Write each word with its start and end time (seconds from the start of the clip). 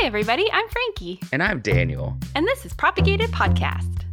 Hey, 0.00 0.06
everybody, 0.06 0.50
I'm 0.50 0.66
Frankie, 0.70 1.20
And 1.30 1.42
I'm 1.42 1.60
Daniel. 1.60 2.16
and 2.34 2.46
this 2.46 2.64
is 2.64 2.72
Propagated 2.72 3.30
Podcast. 3.32 4.06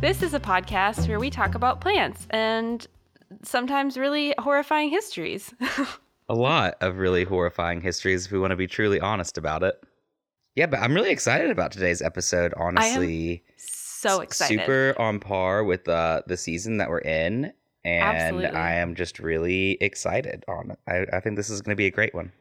This 0.00 0.22
is 0.22 0.32
a 0.32 0.40
podcast 0.40 1.08
where 1.08 1.18
we 1.18 1.28
talk 1.28 1.54
about 1.54 1.80
plants 1.80 2.26
and 2.30 2.86
sometimes 3.42 3.98
really 3.98 4.34
horrifying 4.38 4.90
histories. 4.90 5.52
A 6.28 6.34
lot 6.34 6.76
of 6.80 6.98
really 6.98 7.24
horrifying 7.24 7.80
histories 7.80 8.26
if 8.26 8.32
we 8.32 8.38
want 8.38 8.52
to 8.52 8.56
be 8.56 8.66
truly 8.66 9.00
honest 9.00 9.36
about 9.38 9.62
it. 9.62 9.82
Yeah, 10.58 10.66
but 10.66 10.80
I'm 10.80 10.92
really 10.92 11.10
excited 11.10 11.52
about 11.52 11.70
today's 11.70 12.02
episode, 12.02 12.52
honestly. 12.56 13.44
so 13.58 14.20
excited. 14.20 14.58
Super 14.58 14.92
on 14.98 15.20
par 15.20 15.62
with 15.62 15.88
uh, 15.88 16.22
the 16.26 16.36
season 16.36 16.78
that 16.78 16.90
we're 16.90 16.98
in. 16.98 17.52
And 17.84 18.02
Absolutely. 18.02 18.58
I 18.58 18.74
am 18.74 18.96
just 18.96 19.20
really 19.20 19.78
excited 19.80 20.44
on 20.48 20.72
it. 20.72 20.78
I, 20.88 21.16
I 21.16 21.20
think 21.20 21.36
this 21.36 21.48
is 21.48 21.62
going 21.62 21.70
to 21.70 21.76
be 21.76 21.86
a 21.86 21.92
great 21.92 22.12
one. 22.12 22.32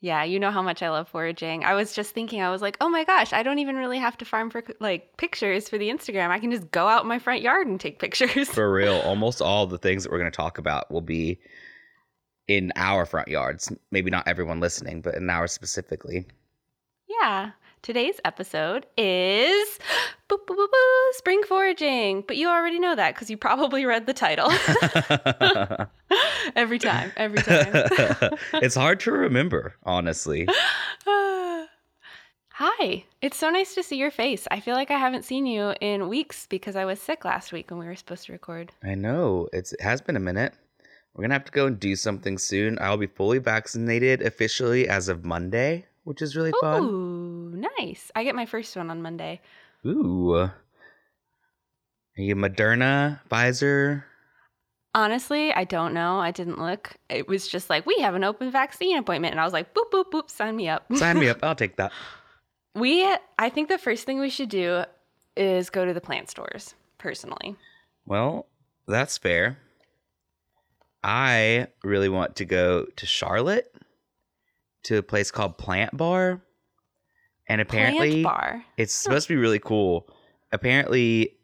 Yeah, 0.00 0.22
you 0.22 0.38
know 0.38 0.52
how 0.52 0.62
much 0.62 0.80
I 0.80 0.90
love 0.90 1.08
foraging. 1.08 1.64
I 1.64 1.74
was 1.74 1.92
just 1.92 2.14
thinking, 2.14 2.40
I 2.40 2.50
was 2.50 2.62
like, 2.62 2.76
oh 2.80 2.88
my 2.88 3.02
gosh, 3.02 3.32
I 3.32 3.42
don't 3.42 3.58
even 3.58 3.74
really 3.74 3.98
have 3.98 4.16
to 4.18 4.24
farm 4.24 4.48
for 4.48 4.62
like 4.78 5.16
pictures 5.16 5.68
for 5.68 5.76
the 5.76 5.88
Instagram. 5.88 6.28
I 6.28 6.38
can 6.38 6.52
just 6.52 6.70
go 6.70 6.86
out 6.86 7.02
in 7.02 7.08
my 7.08 7.18
front 7.18 7.42
yard 7.42 7.66
and 7.66 7.80
take 7.80 7.98
pictures. 7.98 8.48
For 8.48 8.72
real, 8.72 9.00
almost 9.00 9.42
all 9.42 9.66
the 9.66 9.78
things 9.78 10.04
that 10.04 10.12
we're 10.12 10.20
going 10.20 10.30
to 10.30 10.36
talk 10.36 10.58
about 10.58 10.88
will 10.92 11.00
be 11.00 11.40
in 12.46 12.72
our 12.76 13.06
front 13.06 13.26
yards. 13.26 13.72
Maybe 13.90 14.08
not 14.08 14.28
everyone 14.28 14.60
listening, 14.60 15.00
but 15.00 15.16
in 15.16 15.28
ours 15.28 15.50
specifically. 15.50 16.26
Yeah. 17.08 17.50
Today's 17.82 18.18
episode 18.24 18.86
is 18.96 19.78
boop, 20.28 20.44
boop, 20.46 20.56
boop, 20.56 20.66
boop, 20.66 21.12
spring 21.12 21.42
foraging. 21.46 22.24
But 22.26 22.36
you 22.36 22.48
already 22.48 22.80
know 22.80 22.96
that 22.96 23.14
because 23.14 23.30
you 23.30 23.36
probably 23.36 23.84
read 23.84 24.06
the 24.06 24.14
title 24.14 24.50
every 26.56 26.80
time. 26.80 27.12
Every 27.16 27.42
time. 27.42 27.68
it's 28.54 28.74
hard 28.74 28.98
to 29.00 29.12
remember, 29.12 29.74
honestly. 29.84 30.48
Hi, 31.06 31.68
it's 33.20 33.36
so 33.36 33.50
nice 33.50 33.74
to 33.74 33.82
see 33.82 33.98
your 33.98 34.10
face. 34.10 34.48
I 34.50 34.60
feel 34.60 34.74
like 34.74 34.90
I 34.90 34.98
haven't 34.98 35.26
seen 35.26 35.44
you 35.46 35.74
in 35.80 36.08
weeks 36.08 36.46
because 36.48 36.74
I 36.74 36.86
was 36.86 37.00
sick 37.00 37.24
last 37.24 37.52
week 37.52 37.70
when 37.70 37.78
we 37.78 37.86
were 37.86 37.94
supposed 37.94 38.24
to 38.26 38.32
record. 38.32 38.72
I 38.82 38.94
know. 38.94 39.48
It's, 39.52 39.74
it 39.74 39.82
has 39.82 40.00
been 40.00 40.16
a 40.16 40.20
minute. 40.20 40.54
We're 41.14 41.22
going 41.22 41.30
to 41.30 41.34
have 41.34 41.44
to 41.44 41.52
go 41.52 41.66
and 41.66 41.78
do 41.78 41.94
something 41.96 42.38
soon. 42.38 42.78
I'll 42.80 42.96
be 42.96 43.06
fully 43.06 43.38
vaccinated 43.38 44.22
officially 44.22 44.88
as 44.88 45.08
of 45.08 45.24
Monday, 45.24 45.84
which 46.06 46.22
is 46.22 46.36
really 46.36 46.52
fun. 46.60 46.84
Ooh, 46.84 47.68
nice. 47.78 48.12
I 48.14 48.22
get 48.22 48.36
my 48.36 48.46
first 48.46 48.76
one 48.76 48.90
on 48.90 49.02
Monday. 49.02 49.40
Ooh. 49.84 50.34
Are 50.36 50.52
you 52.16 52.36
Moderna, 52.36 53.18
Pfizer? 53.28 54.04
Honestly, 54.94 55.52
I 55.52 55.64
don't 55.64 55.92
know. 55.92 56.20
I 56.20 56.30
didn't 56.30 56.60
look. 56.60 56.94
It 57.08 57.26
was 57.26 57.48
just 57.48 57.68
like, 57.68 57.86
we 57.86 57.98
have 57.98 58.14
an 58.14 58.22
open 58.22 58.52
vaccine 58.52 58.96
appointment. 58.96 59.32
And 59.32 59.40
I 59.40 59.44
was 59.44 59.52
like, 59.52 59.74
boop, 59.74 59.90
boop, 59.92 60.12
boop, 60.12 60.30
sign 60.30 60.54
me 60.54 60.68
up. 60.68 60.84
Sign 60.94 61.18
me 61.18 61.28
up. 61.28 61.38
I'll 61.42 61.56
take 61.56 61.74
that. 61.76 61.90
we, 62.76 63.04
I 63.36 63.48
think 63.50 63.68
the 63.68 63.76
first 63.76 64.06
thing 64.06 64.20
we 64.20 64.30
should 64.30 64.48
do 64.48 64.84
is 65.36 65.70
go 65.70 65.84
to 65.84 65.92
the 65.92 66.00
plant 66.00 66.30
stores, 66.30 66.76
personally. 66.98 67.56
Well, 68.06 68.46
that's 68.86 69.18
fair. 69.18 69.58
I 71.02 71.66
really 71.82 72.08
want 72.08 72.36
to 72.36 72.44
go 72.44 72.86
to 72.94 73.06
Charlotte 73.06 73.74
to 74.86 74.98
a 74.98 75.02
place 75.02 75.30
called 75.30 75.58
Plant 75.58 75.96
Bar. 75.96 76.40
And 77.48 77.60
apparently 77.60 78.22
Plant 78.22 78.24
bar. 78.24 78.64
it's 78.76 78.94
supposed 78.94 79.28
to 79.28 79.34
be 79.34 79.40
really 79.40 79.60
cool. 79.60 80.08
Apparently 80.52 81.36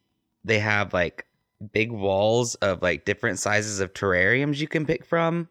they 0.44 0.58
have 0.58 0.92
like 0.92 1.26
big 1.72 1.92
walls 1.92 2.56
of 2.56 2.82
like 2.82 3.04
different 3.04 3.38
sizes 3.38 3.78
of 3.80 3.92
terrariums 3.94 4.58
you 4.58 4.66
can 4.66 4.84
pick 4.84 5.04
from, 5.04 5.48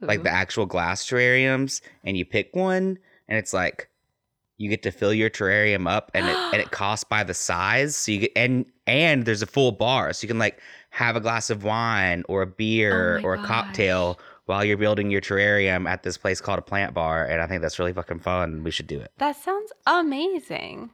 like 0.00 0.22
the 0.24 0.30
actual 0.30 0.66
glass 0.66 1.06
terrariums, 1.06 1.80
and 2.04 2.16
you 2.16 2.24
pick 2.24 2.54
one 2.54 2.98
and 3.28 3.38
it's 3.38 3.52
like 3.52 3.88
you 4.56 4.68
get 4.68 4.82
to 4.82 4.90
fill 4.90 5.14
your 5.14 5.30
terrarium 5.30 5.88
up 5.88 6.10
and 6.14 6.28
it 6.28 6.36
and 6.36 6.60
it 6.60 6.70
costs 6.72 7.04
by 7.04 7.22
the 7.24 7.34
size. 7.34 7.96
So 7.96 8.12
you 8.12 8.18
get 8.20 8.32
and 8.36 8.66
and 8.86 9.24
there's 9.24 9.42
a 9.42 9.46
full 9.46 9.72
bar. 9.72 10.12
So 10.12 10.24
you 10.24 10.28
can 10.28 10.38
like 10.38 10.60
have 10.90 11.14
a 11.14 11.20
glass 11.20 11.48
of 11.48 11.62
wine 11.62 12.24
or 12.28 12.42
a 12.42 12.46
beer 12.46 13.18
Oh 13.18 13.22
or 13.28 13.34
a 13.34 13.42
cocktail 13.44 14.18
while 14.50 14.64
you're 14.64 14.76
building 14.76 15.12
your 15.12 15.20
terrarium 15.20 15.88
at 15.88 16.02
this 16.02 16.18
place 16.18 16.40
called 16.40 16.58
a 16.58 16.62
plant 16.62 16.92
bar. 16.92 17.24
And 17.24 17.40
I 17.40 17.46
think 17.46 17.62
that's 17.62 17.78
really 17.78 17.92
fucking 17.92 18.18
fun. 18.18 18.64
We 18.64 18.72
should 18.72 18.88
do 18.88 19.00
it. 19.00 19.12
That 19.18 19.36
sounds 19.36 19.72
amazing. 19.86 20.90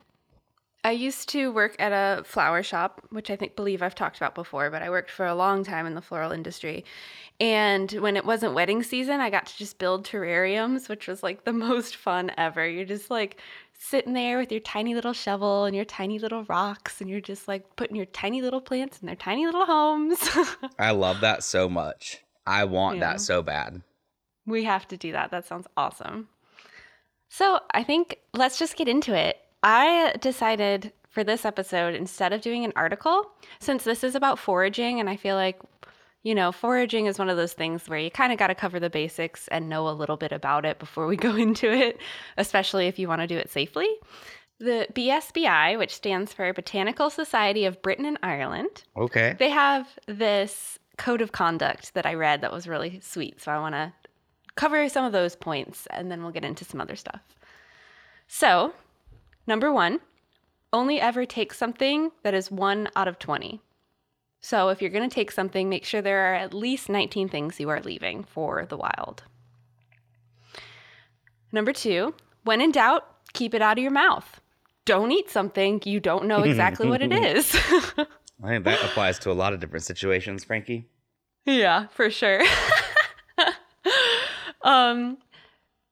I 0.85 0.91
used 0.91 1.31
to 1.31 1.51
work 1.51 1.75
at 1.79 1.91
a 1.91 2.23
flower 2.23 2.63
shop, 2.63 3.03
which 3.09 3.31
I 3.31 3.35
think 3.35 3.57
believe 3.57 3.83
I've 3.83 3.95
talked 3.95 4.19
about 4.19 4.35
before, 4.35 4.71
but 4.71 4.83
I 4.83 4.91
worked 4.91 5.11
for 5.11 5.27
a 5.27 5.35
long 5.35 5.65
time 5.65 5.87
in 5.87 5.95
the 5.95 6.03
floral 6.03 6.33
industry. 6.33 6.85
And 7.41 7.91
when 7.93 8.17
it 8.17 8.27
wasn't 8.27 8.55
wedding 8.55 8.83
season, 8.83 9.21
I 9.21 9.31
got 9.31 9.47
to 9.47 9.57
just 9.57 9.79
build 9.79 10.07
terrariums, 10.07 10.91
which 10.91 11.09
was 11.09 11.23
like 11.23 11.45
the 11.45 11.53
most 11.69 11.97
fun 11.97 12.31
ever. 12.37 12.69
You're 12.69 12.85
just 12.85 13.11
like 13.11 13.41
sitting 13.73 14.13
there 14.13 14.37
with 14.39 14.53
your 14.53 14.61
tiny 14.61 14.95
little 14.95 15.15
shovel 15.15 15.65
and 15.65 15.75
your 15.75 15.87
tiny 15.87 16.19
little 16.19 16.45
rocks, 16.45 17.01
and 17.01 17.09
you're 17.09 17.21
just 17.23 17.49
like 17.49 17.75
putting 17.77 17.97
your 17.97 18.07
tiny 18.07 18.43
little 18.43 18.61
plants 18.61 19.01
in 19.01 19.07
their 19.07 19.17
tiny 19.17 19.47
little 19.47 19.65
homes. 19.65 20.19
I 20.79 20.91
love 20.91 21.21
that 21.23 21.43
so 21.43 21.71
much. 21.71 22.23
I 22.47 22.65
want 22.65 22.99
Yeah. 22.99 23.13
that 23.13 23.21
so 23.21 23.43
bad. 23.43 23.83
We 24.47 24.65
have 24.65 24.87
to 24.89 24.97
do 24.97 25.13
that. 25.13 25.31
That 25.31 25.45
sounds 25.47 25.67
awesome. 25.77 26.29
So 27.29 27.61
I 27.73 27.83
think 27.83 28.19
let's 28.33 28.59
just 28.59 28.77
get 28.77 28.89
into 28.89 29.15
it. 29.17 29.39
I 29.63 30.15
decided 30.21 30.93
for 31.11 31.25
this 31.25 31.45
episode, 31.45 31.95
instead 31.95 32.33
of 32.33 32.43
doing 32.43 32.65
an 32.65 32.73
article, 32.77 33.31
since 33.59 33.85
this 33.85 34.05
is 34.05 34.15
about 34.15 34.39
foraging, 34.39 35.01
and 35.01 35.09
I 35.09 35.17
feel 35.17 35.35
like, 35.35 35.59
you 36.23 36.35
know, 36.35 36.53
foraging 36.53 37.07
is 37.07 37.19
one 37.19 37.31
of 37.31 37.37
those 37.39 37.55
things 37.55 37.89
where 37.89 37.99
you 37.99 38.11
kind 38.11 38.33
of 38.33 38.39
got 38.39 38.49
to 38.49 38.55
cover 38.55 38.79
the 38.79 38.91
basics 38.91 39.49
and 39.49 39.69
know 39.69 39.89
a 39.89 39.91
little 39.91 40.17
bit 40.19 40.31
about 40.33 40.65
it 40.67 40.79
before 40.79 41.07
we 41.07 41.17
go 41.29 41.35
into 41.35 41.73
it, 41.73 41.99
especially 42.37 42.87
if 42.87 42.99
you 42.99 43.09
want 43.09 43.23
to 43.23 43.27
do 43.27 43.37
it 43.37 43.51
safely. 43.51 43.89
The 44.59 44.87
BSBI, 44.95 45.79
which 45.79 45.95
stands 45.95 46.33
for 46.33 46.53
Botanical 46.53 47.11
Society 47.11 47.65
of 47.65 47.81
Britain 47.83 48.05
and 48.07 48.19
Ireland, 48.23 48.85
Okay. 48.97 49.37
they 49.39 49.51
have 49.51 49.89
this 50.07 50.79
code 50.97 51.21
of 51.21 51.33
conduct 51.33 51.95
that 51.95 52.07
I 52.07 52.15
read 52.15 52.41
that 52.41 52.53
was 52.53 52.69
really 52.69 53.01
sweet. 53.01 53.41
So 53.41 53.53
I 53.53 53.59
want 53.59 53.75
to 53.75 53.93
cover 54.55 54.89
some 54.89 55.05
of 55.05 55.13
those 55.13 55.37
points 55.37 55.87
and 55.91 56.11
then 56.11 56.23
we'll 56.23 56.33
get 56.33 56.45
into 56.45 56.65
some 56.65 56.81
other 56.81 56.97
stuff. 56.97 57.21
So, 58.29 58.73
number 59.47 59.73
one, 59.73 60.01
only 60.73 61.01
ever 61.01 61.25
take 61.25 61.55
something 61.55 62.11
that 62.23 62.35
is 62.35 62.51
one 62.51 62.89
out 62.97 63.09
of 63.09 63.19
20. 63.19 63.61
So, 64.41 64.69
if 64.69 64.81
you're 64.81 64.91
going 64.91 65.09
to 65.09 65.15
take 65.15 65.31
something, 65.31 65.69
make 65.69 65.85
sure 65.85 66.03
there 66.03 66.33
are 66.33 66.35
at 66.35 66.55
least 66.55 66.89
19 66.89 67.29
things 67.29 67.61
you 67.61 67.69
are 67.69 67.81
leaving 67.81 68.25
for 68.25 68.67
the 68.67 68.77
wild. 68.77 69.23
Number 71.53 71.73
two, 71.73 72.15
when 72.45 72.61
in 72.61 72.73
doubt, 72.73 73.07
keep 73.33 73.55
it 73.55 73.63
out 73.63 73.79
of 73.79 73.83
your 73.83 73.93
mouth. 73.93 74.41
Don't 74.85 75.11
eat 75.11 75.31
something 75.31 75.81
you 75.85 76.01
don't 76.01 76.27
know 76.27 76.43
exactly 76.45 76.89
what 76.89 77.03
it 77.03 77.13
is. 77.37 77.57
I 78.43 78.49
think 78.49 78.65
that 78.65 78.85
applies 78.85 79.19
to 79.21 79.31
a 79.31 79.33
lot 79.33 79.53
of 79.53 79.61
different 79.61 79.85
situations, 79.85 80.45
Frankie. 80.45 80.89
Yeah, 81.45 81.87
for 81.89 82.11
sure. 82.11 82.43
um, 84.63 85.19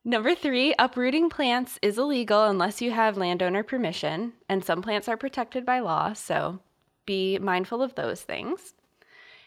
number 0.05 0.35
three, 0.35 0.75
uprooting 0.79 1.31
plants 1.31 1.79
is 1.81 1.97
illegal 1.97 2.45
unless 2.45 2.83
you 2.83 2.91
have 2.91 3.17
landowner 3.17 3.63
permission, 3.63 4.35
and 4.49 4.65
some 4.65 4.83
plants 4.83 5.09
are 5.09 5.17
protected 5.17 5.65
by 5.65 5.79
law, 5.79 6.13
so 6.13 6.61
be 7.07 7.39
mindful 7.39 7.83
of 7.83 7.95
those 7.95 8.23
things. 8.23 8.75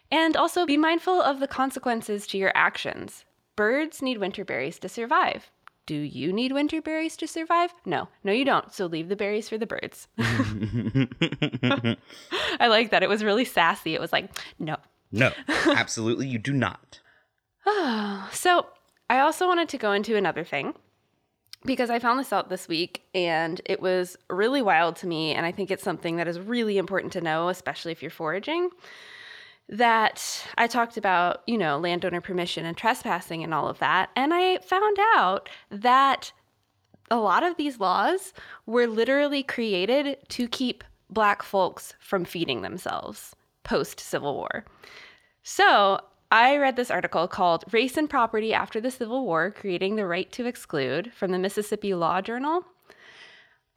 And 0.10 0.38
also 0.38 0.66
be 0.66 0.78
mindful 0.78 1.22
of 1.22 1.40
the 1.40 1.48
consequences 1.48 2.26
to 2.28 2.38
your 2.38 2.54
actions. 2.56 3.26
Birds 3.58 4.02
need 4.02 4.20
winter 4.20 4.46
berries 4.46 4.80
to 4.80 4.90
survive. 4.90 5.52
Do 5.88 5.96
you 5.96 6.32
need 6.32 6.52
winter 6.52 6.82
berries 6.82 7.18
to 7.18 7.28
survive? 7.28 7.74
No, 7.86 8.10
no, 8.24 8.32
you 8.32 8.46
don't. 8.46 8.72
So 8.74 8.86
leave 8.86 9.10
the 9.10 9.16
berries 9.16 9.50
for 9.50 9.58
the 9.58 9.66
birds. 9.66 10.08
I 12.60 12.68
like 12.68 12.92
that. 12.92 13.02
It 13.04 13.10
was 13.10 13.24
really 13.24 13.46
sassy. 13.46 13.96
It 13.96 14.02
was 14.02 14.12
like, 14.12 14.30
no, 14.60 14.76
no, 15.12 15.32
absolutely, 15.48 16.28
you 16.28 16.40
do 16.40 16.54
not. 16.54 17.00
so 18.32 18.66
I 19.10 19.20
also 19.20 19.48
wanted 19.48 19.70
to 19.70 19.78
go 19.78 19.94
into 19.94 20.16
another 20.16 20.44
thing 20.44 20.74
because 21.66 21.90
I 21.90 22.00
found 22.00 22.20
this 22.20 22.34
out 22.34 22.50
this 22.50 22.68
week 22.68 23.04
and 23.16 23.62
it 23.66 23.82
was 23.82 24.18
really 24.30 24.62
wild 24.62 24.98
to 24.98 25.08
me. 25.08 25.34
And 25.34 25.46
I 25.46 25.52
think 25.52 25.72
it's 25.72 25.84
something 25.84 26.18
that 26.18 26.28
is 26.28 26.40
really 26.40 26.78
important 26.78 27.14
to 27.14 27.22
know, 27.22 27.50
especially 27.50 27.94
if 27.94 28.02
you're 28.02 28.12
foraging. 28.12 28.70
That 29.70 30.46
I 30.58 30.68
talked 30.68 30.98
about, 30.98 31.42
you 31.46 31.58
know, 31.58 31.78
landowner 31.78 32.22
permission 32.22 32.66
and 32.66 32.78
trespassing 32.78 33.44
and 33.44 33.54
all 33.54 33.68
of 33.68 33.80
that. 33.80 34.10
And 34.16 34.34
I 34.34 34.60
found 34.60 34.98
out 35.16 35.50
that 35.70 36.32
a 37.12 37.18
lot 37.18 37.44
of 37.44 37.58
these 37.58 37.80
laws 37.80 38.34
were 38.66 38.88
literally 38.88 39.44
created 39.44 40.18
to 40.30 40.48
keep 40.48 40.84
black 41.10 41.44
folks 41.44 41.94
from 42.00 42.26
feeding 42.26 42.62
themselves 42.62 43.36
post 43.64 44.00
Civil 44.00 44.36
War. 44.36 44.66
So 45.44 46.00
I 46.32 46.58
read 46.58 46.76
this 46.76 46.92
article 46.92 47.28
called 47.28 47.64
Race 47.72 47.98
and 47.98 48.10
Property 48.10 48.54
After 48.54 48.82
the 48.82 48.92
Civil 48.92 49.26
War 49.26 49.52
Creating 49.52 49.96
the 49.96 50.06
Right 50.06 50.30
to 50.34 50.46
Exclude 50.46 51.12
from 51.14 51.32
the 51.32 51.40
Mississippi 51.40 51.94
Law 51.94 52.22
Journal. 52.22 52.66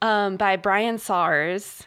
um, 0.01 0.35
by 0.37 0.55
Brian 0.57 0.97
Sawers 0.97 1.83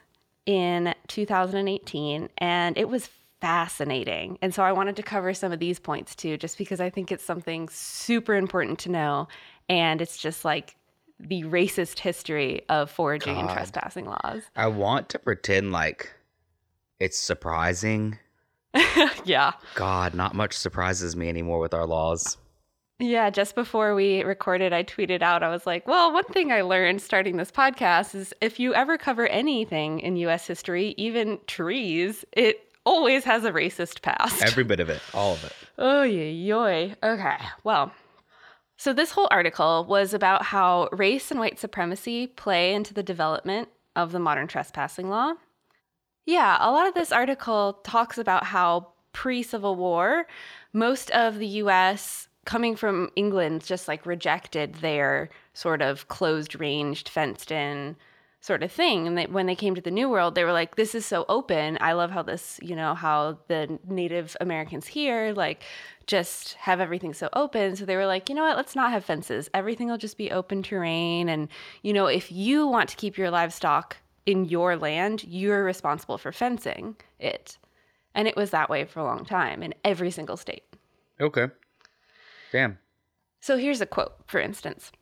in 0.46 0.94
2018, 1.08 2.28
and 2.38 2.78
it 2.78 2.88
was 2.88 3.08
fascinating. 3.44 4.38
And 4.40 4.54
so 4.54 4.62
I 4.62 4.72
wanted 4.72 4.96
to 4.96 5.02
cover 5.02 5.34
some 5.34 5.52
of 5.52 5.58
these 5.58 5.78
points 5.78 6.14
too, 6.14 6.38
just 6.38 6.56
because 6.56 6.80
I 6.80 6.88
think 6.88 7.12
it's 7.12 7.22
something 7.22 7.68
super 7.68 8.34
important 8.34 8.78
to 8.80 8.88
know. 8.88 9.28
And 9.68 10.00
it's 10.00 10.16
just 10.16 10.46
like 10.46 10.76
the 11.20 11.42
racist 11.42 11.98
history 11.98 12.62
of 12.70 12.90
foraging 12.90 13.36
and 13.36 13.50
trespassing 13.50 14.06
laws. 14.06 14.44
I 14.56 14.68
want 14.68 15.10
to 15.10 15.18
pretend 15.18 15.72
like 15.72 16.10
it's 16.98 17.18
surprising. 17.18 18.18
yeah. 19.26 19.52
God, 19.74 20.14
not 20.14 20.34
much 20.34 20.54
surprises 20.54 21.14
me 21.14 21.28
anymore 21.28 21.58
with 21.58 21.74
our 21.74 21.86
laws. 21.86 22.38
Yeah, 22.98 23.28
just 23.28 23.54
before 23.54 23.94
we 23.94 24.22
recorded, 24.22 24.72
I 24.72 24.84
tweeted 24.84 25.20
out, 25.20 25.42
I 25.42 25.50
was 25.50 25.66
like, 25.66 25.86
well, 25.86 26.14
one 26.14 26.24
thing 26.24 26.50
I 26.50 26.62
learned 26.62 27.02
starting 27.02 27.36
this 27.36 27.50
podcast 27.50 28.14
is 28.14 28.32
if 28.40 28.58
you 28.58 28.72
ever 28.72 28.96
cover 28.96 29.26
anything 29.26 30.00
in 30.00 30.16
US 30.16 30.46
history, 30.46 30.94
even 30.96 31.40
trees, 31.46 32.24
it 32.32 32.63
always 32.84 33.24
has 33.24 33.44
a 33.44 33.52
racist 33.52 34.02
past. 34.02 34.42
Every 34.42 34.64
bit 34.64 34.80
of 34.80 34.88
it, 34.88 35.00
all 35.14 35.32
of 35.34 35.44
it. 35.44 35.52
Oh, 35.78 36.02
yoy. 36.02 36.94
Okay. 37.02 37.36
Well, 37.62 37.92
so 38.76 38.92
this 38.92 39.12
whole 39.12 39.28
article 39.30 39.84
was 39.88 40.14
about 40.14 40.44
how 40.44 40.88
race 40.92 41.30
and 41.30 41.40
white 41.40 41.58
supremacy 41.58 42.26
play 42.26 42.74
into 42.74 42.94
the 42.94 43.02
development 43.02 43.68
of 43.96 44.12
the 44.12 44.18
modern 44.18 44.46
trespassing 44.46 45.08
law. 45.08 45.34
Yeah, 46.26 46.56
a 46.60 46.70
lot 46.70 46.86
of 46.86 46.94
this 46.94 47.12
article 47.12 47.80
talks 47.84 48.18
about 48.18 48.44
how 48.44 48.88
pre 49.12 49.42
Civil 49.42 49.76
War, 49.76 50.26
most 50.72 51.10
of 51.10 51.38
the 51.38 51.46
US 51.46 52.28
coming 52.44 52.76
from 52.76 53.10
England 53.16 53.64
just 53.64 53.88
like 53.88 54.04
rejected 54.04 54.74
their 54.76 55.30
sort 55.54 55.80
of 55.80 56.08
closed 56.08 56.58
ranged, 56.58 57.08
fenced 57.08 57.50
in 57.50 57.96
sort 58.44 58.62
of 58.62 58.70
thing. 58.70 59.06
And 59.06 59.16
they, 59.16 59.24
when 59.24 59.46
they 59.46 59.54
came 59.54 59.74
to 59.74 59.80
the 59.80 59.90
New 59.90 60.10
World, 60.10 60.34
they 60.34 60.44
were 60.44 60.52
like, 60.52 60.76
this 60.76 60.94
is 60.94 61.06
so 61.06 61.24
open. 61.30 61.78
I 61.80 61.94
love 61.94 62.10
how 62.10 62.22
this, 62.22 62.60
you 62.60 62.76
know, 62.76 62.94
how 62.94 63.38
the 63.48 63.78
Native 63.88 64.36
Americans 64.38 64.86
here, 64.86 65.32
like, 65.32 65.62
just 66.06 66.52
have 66.54 66.78
everything 66.78 67.14
so 67.14 67.30
open. 67.32 67.74
So 67.74 67.86
they 67.86 67.96
were 67.96 68.04
like, 68.04 68.28
you 68.28 68.34
know 68.34 68.42
what, 68.42 68.58
let's 68.58 68.76
not 68.76 68.92
have 68.92 69.02
fences. 69.02 69.48
Everything 69.54 69.88
will 69.88 69.96
just 69.96 70.18
be 70.18 70.30
open 70.30 70.62
terrain. 70.62 71.30
And, 71.30 71.48
you 71.80 71.94
know, 71.94 72.04
if 72.04 72.30
you 72.30 72.66
want 72.66 72.90
to 72.90 72.96
keep 72.96 73.16
your 73.16 73.30
livestock 73.30 73.96
in 74.26 74.44
your 74.44 74.76
land, 74.76 75.24
you're 75.24 75.64
responsible 75.64 76.18
for 76.18 76.30
fencing 76.30 76.96
it. 77.18 77.56
And 78.14 78.28
it 78.28 78.36
was 78.36 78.50
that 78.50 78.68
way 78.68 78.84
for 78.84 79.00
a 79.00 79.04
long 79.04 79.24
time 79.24 79.62
in 79.62 79.72
every 79.84 80.10
single 80.10 80.36
state. 80.36 80.64
Okay. 81.18 81.46
Damn. 82.52 82.76
So 83.40 83.56
here's 83.56 83.80
a 83.80 83.86
quote, 83.86 84.16
for 84.26 84.38
instance. 84.38 84.92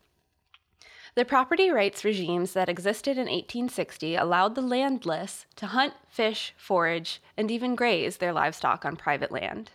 The 1.15 1.27
property 1.27 1.71
rights 1.71 2.07
regimes 2.07 2.55
that 2.55 2.71
existed 2.71 3.19
in 3.19 3.27
1860 3.27 4.17
allowed 4.17 4.55
the 4.55 4.63
landless 4.63 5.45
to 5.57 5.67
hunt, 5.67 5.93
fish, 6.09 6.55
forage, 6.57 7.21
and 7.37 7.51
even 7.51 7.75
graze 7.75 8.17
their 8.17 8.33
livestock 8.33 8.87
on 8.87 8.97
private 8.97 9.31
land. 9.31 9.73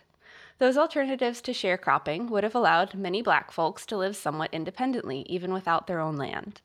Those 0.58 0.76
alternatives 0.76 1.40
to 1.42 1.52
sharecropping 1.52 2.28
would 2.30 2.42
have 2.42 2.56
allowed 2.56 2.94
many 2.94 3.22
black 3.22 3.52
folks 3.52 3.86
to 3.86 3.96
live 3.96 4.16
somewhat 4.16 4.52
independently, 4.52 5.20
even 5.28 5.52
without 5.52 5.86
their 5.86 6.00
own 6.00 6.16
land. 6.16 6.60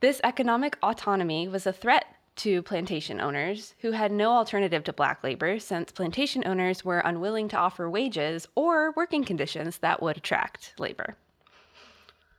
This 0.00 0.20
economic 0.24 0.76
autonomy 0.82 1.46
was 1.46 1.64
a 1.64 1.72
threat 1.72 2.06
to 2.36 2.60
plantation 2.62 3.20
owners 3.20 3.74
who 3.80 3.92
had 3.92 4.10
no 4.10 4.32
alternative 4.32 4.82
to 4.84 4.92
black 4.92 5.22
labor 5.22 5.60
since 5.60 5.92
plantation 5.92 6.44
owners 6.44 6.84
were 6.84 6.98
unwilling 7.00 7.48
to 7.48 7.56
offer 7.56 7.88
wages 7.88 8.48
or 8.56 8.92
working 8.96 9.24
conditions 9.24 9.78
that 9.78 10.02
would 10.02 10.16
attract 10.16 10.74
labor. 10.76 11.16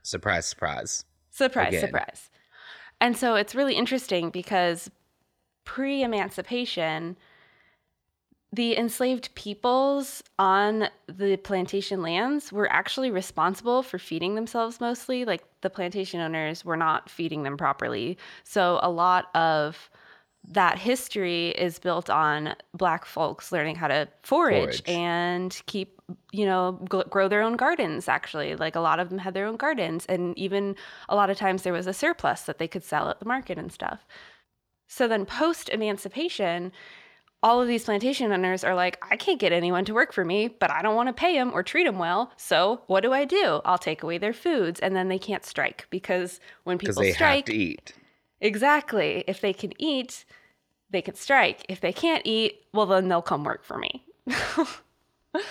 Surprise, 0.02 0.46
surprise. 0.46 1.04
Surprise, 1.44 1.68
Again. 1.68 1.80
surprise. 1.80 2.30
And 3.00 3.16
so 3.16 3.34
it's 3.34 3.54
really 3.54 3.74
interesting 3.74 4.30
because 4.30 4.90
pre 5.64 6.02
emancipation, 6.02 7.16
the 8.52 8.76
enslaved 8.76 9.34
peoples 9.34 10.22
on 10.38 10.88
the 11.06 11.36
plantation 11.38 12.02
lands 12.02 12.52
were 12.52 12.70
actually 12.70 13.10
responsible 13.10 13.82
for 13.82 13.98
feeding 13.98 14.34
themselves 14.34 14.80
mostly. 14.80 15.24
Like 15.24 15.44
the 15.60 15.70
plantation 15.70 16.20
owners 16.20 16.64
were 16.64 16.76
not 16.76 17.08
feeding 17.08 17.42
them 17.42 17.56
properly. 17.56 18.18
So 18.44 18.78
a 18.82 18.90
lot 18.90 19.34
of 19.36 19.89
that 20.48 20.78
history 20.78 21.48
is 21.50 21.78
built 21.78 22.08
on 22.10 22.54
black 22.74 23.04
folks 23.04 23.52
learning 23.52 23.76
how 23.76 23.88
to 23.88 24.08
forage, 24.22 24.82
Forage. 24.82 24.82
and 24.88 25.60
keep 25.66 26.00
you 26.32 26.44
know 26.44 26.78
gl- 26.84 27.08
grow 27.08 27.28
their 27.28 27.42
own 27.42 27.56
gardens 27.56 28.08
actually 28.08 28.56
like 28.56 28.74
a 28.74 28.80
lot 28.80 28.98
of 28.98 29.10
them 29.10 29.18
had 29.18 29.34
their 29.34 29.46
own 29.46 29.56
gardens 29.56 30.06
and 30.06 30.36
even 30.36 30.74
a 31.08 31.14
lot 31.14 31.30
of 31.30 31.36
times 31.36 31.62
there 31.62 31.72
was 31.72 31.86
a 31.86 31.92
surplus 31.92 32.42
that 32.42 32.58
they 32.58 32.66
could 32.66 32.82
sell 32.82 33.08
at 33.08 33.20
the 33.20 33.26
market 33.26 33.58
and 33.58 33.70
stuff 33.70 34.06
so 34.88 35.06
then 35.06 35.24
post 35.24 35.68
emancipation 35.68 36.72
all 37.42 37.62
of 37.62 37.68
these 37.68 37.84
plantation 37.84 38.32
owners 38.32 38.64
are 38.64 38.74
like 38.74 38.98
i 39.08 39.14
can't 39.16 39.38
get 39.38 39.52
anyone 39.52 39.84
to 39.84 39.94
work 39.94 40.12
for 40.12 40.24
me 40.24 40.48
but 40.48 40.70
i 40.72 40.82
don't 40.82 40.96
want 40.96 41.08
to 41.08 41.12
pay 41.12 41.34
them 41.34 41.52
or 41.54 41.62
treat 41.62 41.84
them 41.84 41.98
well 41.98 42.32
so 42.36 42.80
what 42.88 43.02
do 43.02 43.12
i 43.12 43.24
do 43.24 43.60
i'll 43.64 43.78
take 43.78 44.02
away 44.02 44.18
their 44.18 44.32
foods 44.32 44.80
and 44.80 44.96
then 44.96 45.08
they 45.08 45.18
can't 45.18 45.44
strike 45.44 45.86
because 45.90 46.40
when 46.64 46.76
people 46.76 47.02
they 47.02 47.12
strike 47.12 47.46
have 47.46 47.54
to 47.54 47.54
eat. 47.54 47.92
Exactly. 48.40 49.24
If 49.26 49.40
they 49.40 49.52
can 49.52 49.72
eat, 49.80 50.24
they 50.90 51.02
can 51.02 51.14
strike. 51.14 51.64
If 51.68 51.80
they 51.80 51.92
can't 51.92 52.22
eat, 52.24 52.64
well, 52.72 52.86
then 52.86 53.08
they'll 53.08 53.22
come 53.22 53.44
work 53.44 53.64
for 53.64 53.78
me. 53.78 54.04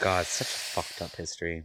God, 0.02 0.26
such 0.26 0.48
a 0.48 0.60
fucked 0.60 1.02
up 1.02 1.16
history. 1.16 1.64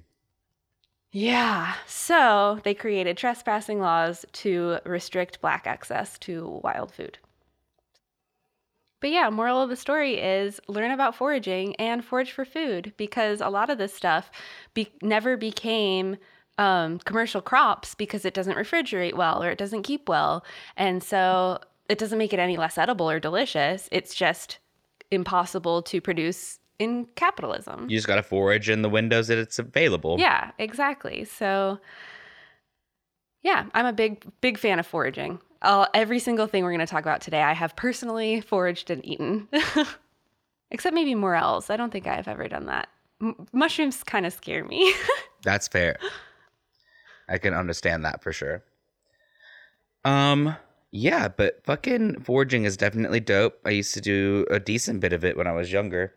yeah. 1.13 1.75
So 1.87 2.61
they 2.65 2.75
created 2.75 3.17
trespassing 3.17 3.81
laws 3.81 4.25
to 4.33 4.79
restrict 4.85 5.41
black 5.41 5.67
access 5.67 6.19
to 6.21 6.61
wild 6.63 6.93
food. 6.93 7.19
But 9.01 9.11
yeah, 9.11 9.29
moral 9.29 9.61
of 9.61 9.69
the 9.69 9.77
story 9.77 10.19
is 10.19 10.61
learn 10.67 10.91
about 10.91 11.15
foraging 11.15 11.77
and 11.77 12.03
forage 12.05 12.33
for 12.33 12.45
food 12.47 12.95
because 12.97 13.41
a 13.41 13.49
lot 13.51 13.69
of 13.69 13.77
this 13.77 13.93
stuff 13.93 14.31
be- 14.73 14.93
never 15.03 15.37
became 15.37 16.17
um, 16.59 16.99
commercial 17.01 17.41
crops 17.41 17.95
because 17.95 18.25
it 18.25 18.35
doesn't 18.35 18.57
refrigerate 18.57 19.15
well 19.15 19.43
or 19.43 19.51
it 19.51 19.59
doesn't 19.59 19.83
keep 19.83 20.09
well. 20.09 20.45
And 20.77 21.03
so 21.03 21.61
it 21.89 21.99
doesn't 21.99 22.19
make 22.19 22.33
it 22.33 22.39
any 22.39 22.57
less 22.57 22.79
edible 22.79 23.11
or 23.11 23.21
delicious. 23.21 23.89
It's 23.93 24.15
just 24.15 24.59
impossible 25.11 25.83
to 25.83 26.01
produce 26.01 26.59
in 26.79 27.07
capitalism. 27.15 27.89
You 27.89 27.97
just 27.97 28.07
got 28.07 28.17
to 28.17 28.23
forage 28.23 28.69
in 28.69 28.83
the 28.83 28.89
windows 28.89 29.29
that 29.29 29.39
it's 29.39 29.59
available. 29.59 30.17
Yeah, 30.19 30.51
exactly. 30.59 31.25
So, 31.25 31.79
yeah, 33.43 33.67
I'm 33.75 33.87
a 33.87 33.93
big, 33.93 34.25
big 34.41 34.59
fan 34.59 34.79
of 34.79 34.87
foraging. 34.87 35.41
Every 35.63 36.19
single 36.19 36.47
thing 36.47 36.63
we're 36.63 36.71
going 36.73 36.81
to 36.81 36.87
talk 36.87 37.03
about 37.03 37.21
today, 37.21 37.43
I 37.43 37.53
have 37.55 37.75
personally 37.75 38.41
foraged 38.43 38.91
and 38.91 39.05
eaten, 39.05 39.49
except 40.71 40.95
maybe 40.95 41.15
morels. 41.15 41.71
I 41.71 41.77
don't 41.77 41.91
think 41.91 42.07
I've 42.07 42.29
ever 42.29 42.49
done 42.49 42.67
that. 42.67 42.89
M- 43.23 43.47
mushrooms 43.53 44.03
kind 44.03 44.27
of 44.27 44.33
scare 44.35 44.65
me. 44.65 44.93
That's 45.43 45.69
fair. 45.69 45.97
I 47.29 47.39
can 47.39 47.55
understand 47.55 48.05
that 48.05 48.23
for 48.23 48.33
sure. 48.33 48.63
Um, 50.05 50.57
yeah, 50.91 51.29
but 51.29 51.65
fucking 51.65 52.21
foraging 52.21 52.65
is 52.65 52.77
definitely 52.77 53.21
dope. 53.21 53.59
I 53.65 53.71
used 53.71 53.95
to 53.95 54.01
do 54.01 54.47
a 54.51 54.61
decent 54.61 55.01
bit 55.01 55.13
of 55.13 55.25
it 55.25 55.37
when 55.37 55.47
I 55.47 55.53
was 55.53 55.73
younger. 55.73 56.15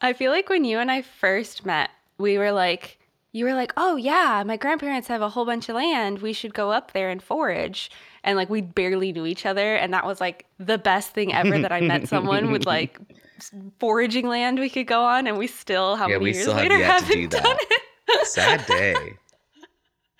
I 0.00 0.12
feel 0.12 0.30
like 0.30 0.48
when 0.48 0.64
you 0.64 0.78
and 0.78 0.90
I 0.90 1.02
first 1.02 1.64
met, 1.66 1.90
we 2.18 2.38
were 2.38 2.52
like, 2.52 2.98
you 3.32 3.44
were 3.44 3.54
like, 3.54 3.72
oh 3.76 3.96
yeah, 3.96 4.44
my 4.46 4.56
grandparents 4.56 5.08
have 5.08 5.20
a 5.22 5.28
whole 5.28 5.44
bunch 5.44 5.68
of 5.68 5.74
land. 5.74 6.20
We 6.20 6.32
should 6.32 6.54
go 6.54 6.70
up 6.70 6.92
there 6.92 7.10
and 7.10 7.20
forage. 7.22 7.90
And 8.22 8.36
like 8.36 8.48
we 8.48 8.60
barely 8.60 9.12
knew 9.12 9.26
each 9.26 9.44
other, 9.44 9.74
and 9.74 9.92
that 9.92 10.06
was 10.06 10.20
like 10.20 10.46
the 10.58 10.78
best 10.78 11.10
thing 11.10 11.34
ever 11.34 11.58
that 11.58 11.72
I 11.72 11.80
met 11.80 12.08
someone 12.08 12.50
with 12.50 12.64
like 12.66 12.98
foraging 13.80 14.28
land 14.28 14.58
we 14.58 14.70
could 14.70 14.86
go 14.86 15.02
on, 15.02 15.26
and 15.26 15.36
we 15.36 15.46
still 15.46 15.96
how 15.96 16.06
Yeah, 16.08 16.14
many 16.14 16.24
we 16.24 16.30
years 16.32 16.42
still 16.42 16.54
have 16.54 16.62
later 16.62 16.78
yet 16.78 17.00
haven't 17.02 17.10
do 17.12 17.26
done 17.28 17.42
that. 17.42 17.58
it. 18.08 18.26
Sad 18.26 18.66
day. 18.66 19.14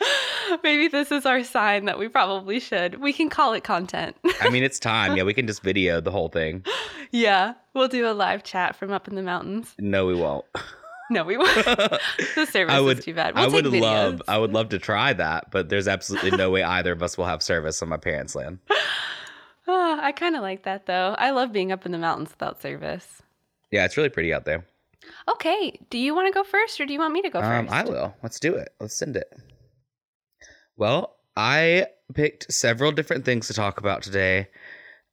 Maybe 0.62 0.88
this 0.88 1.10
is 1.10 1.24
our 1.26 1.42
sign 1.44 1.84
that 1.86 1.98
we 1.98 2.08
probably 2.08 2.60
should. 2.60 3.00
We 3.00 3.12
can 3.12 3.28
call 3.30 3.52
it 3.54 3.64
content. 3.64 4.16
I 4.40 4.50
mean, 4.50 4.62
it's 4.62 4.78
time. 4.78 5.16
Yeah, 5.16 5.22
we 5.24 5.34
can 5.34 5.46
just 5.46 5.62
video 5.62 6.00
the 6.00 6.10
whole 6.10 6.28
thing. 6.28 6.64
yeah, 7.10 7.54
we'll 7.74 7.88
do 7.88 8.06
a 8.08 8.12
live 8.12 8.44
chat 8.44 8.76
from 8.76 8.92
up 8.92 9.08
in 9.08 9.14
the 9.14 9.22
mountains. 9.22 9.74
No, 9.78 10.06
we 10.06 10.14
won't. 10.14 10.44
No, 11.10 11.22
we 11.24 11.36
won't. 11.36 11.54
the 11.54 12.46
service 12.50 12.74
I 12.74 12.80
would. 12.80 12.98
is 12.98 13.04
too 13.04 13.14
bad. 13.14 13.34
We'll 13.34 13.44
I 13.44 13.48
would 13.48 13.70
take 13.70 13.82
love. 13.82 14.22
I 14.26 14.38
would 14.38 14.52
love 14.52 14.70
to 14.70 14.78
try 14.78 15.12
that, 15.12 15.50
but 15.50 15.68
there's 15.68 15.86
absolutely 15.86 16.30
no 16.32 16.50
way 16.50 16.62
either 16.62 16.92
of 16.92 17.02
us 17.02 17.18
will 17.18 17.26
have 17.26 17.42
service 17.42 17.82
on 17.82 17.88
my 17.88 17.98
parents' 17.98 18.34
land. 18.34 18.58
Ah, 19.68 19.98
I 20.02 20.12
kind 20.12 20.34
of 20.36 20.42
like 20.42 20.64
that 20.64 20.86
though. 20.86 21.14
I 21.18 21.30
love 21.30 21.52
being 21.52 21.72
up 21.72 21.86
in 21.86 21.92
the 21.92 21.98
mountains 21.98 22.30
without 22.30 22.60
service. 22.60 23.22
Yeah, 23.70 23.84
it's 23.84 23.96
really 23.96 24.08
pretty 24.08 24.32
out 24.32 24.44
there. 24.44 24.64
Okay, 25.30 25.78
do 25.90 25.98
you 25.98 26.14
want 26.14 26.26
to 26.28 26.32
go 26.32 26.44
first 26.44 26.80
or 26.80 26.86
do 26.86 26.92
you 26.92 26.98
want 26.98 27.12
me 27.12 27.22
to 27.22 27.30
go 27.30 27.40
Um, 27.40 27.66
first? 27.66 27.74
I 27.74 27.84
will. 27.84 28.14
Let's 28.22 28.40
do 28.40 28.54
it. 28.54 28.70
Let's 28.80 28.94
send 28.96 29.16
it. 29.16 29.32
Well, 30.76 31.16
I 31.36 31.86
picked 32.14 32.52
several 32.52 32.92
different 32.92 33.24
things 33.24 33.46
to 33.48 33.54
talk 33.54 33.78
about 33.78 34.02
today. 34.02 34.48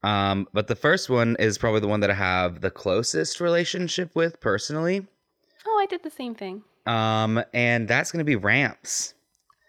Um, 0.03 0.47
but 0.53 0.67
the 0.67 0.75
first 0.75 1.09
one 1.09 1.35
is 1.39 1.57
probably 1.57 1.79
the 1.79 1.87
one 1.87 1.99
that 1.99 2.09
I 2.09 2.15
have 2.15 2.61
the 2.61 2.71
closest 2.71 3.39
relationship 3.39 4.15
with 4.15 4.39
personally. 4.39 5.05
Oh, 5.65 5.79
I 5.79 5.85
did 5.85 6.03
the 6.03 6.09
same 6.09 6.33
thing. 6.33 6.63
Um, 6.87 7.43
and 7.53 7.87
that's 7.87 8.11
going 8.11 8.19
to 8.19 8.25
be 8.25 8.35
ramps. 8.35 9.13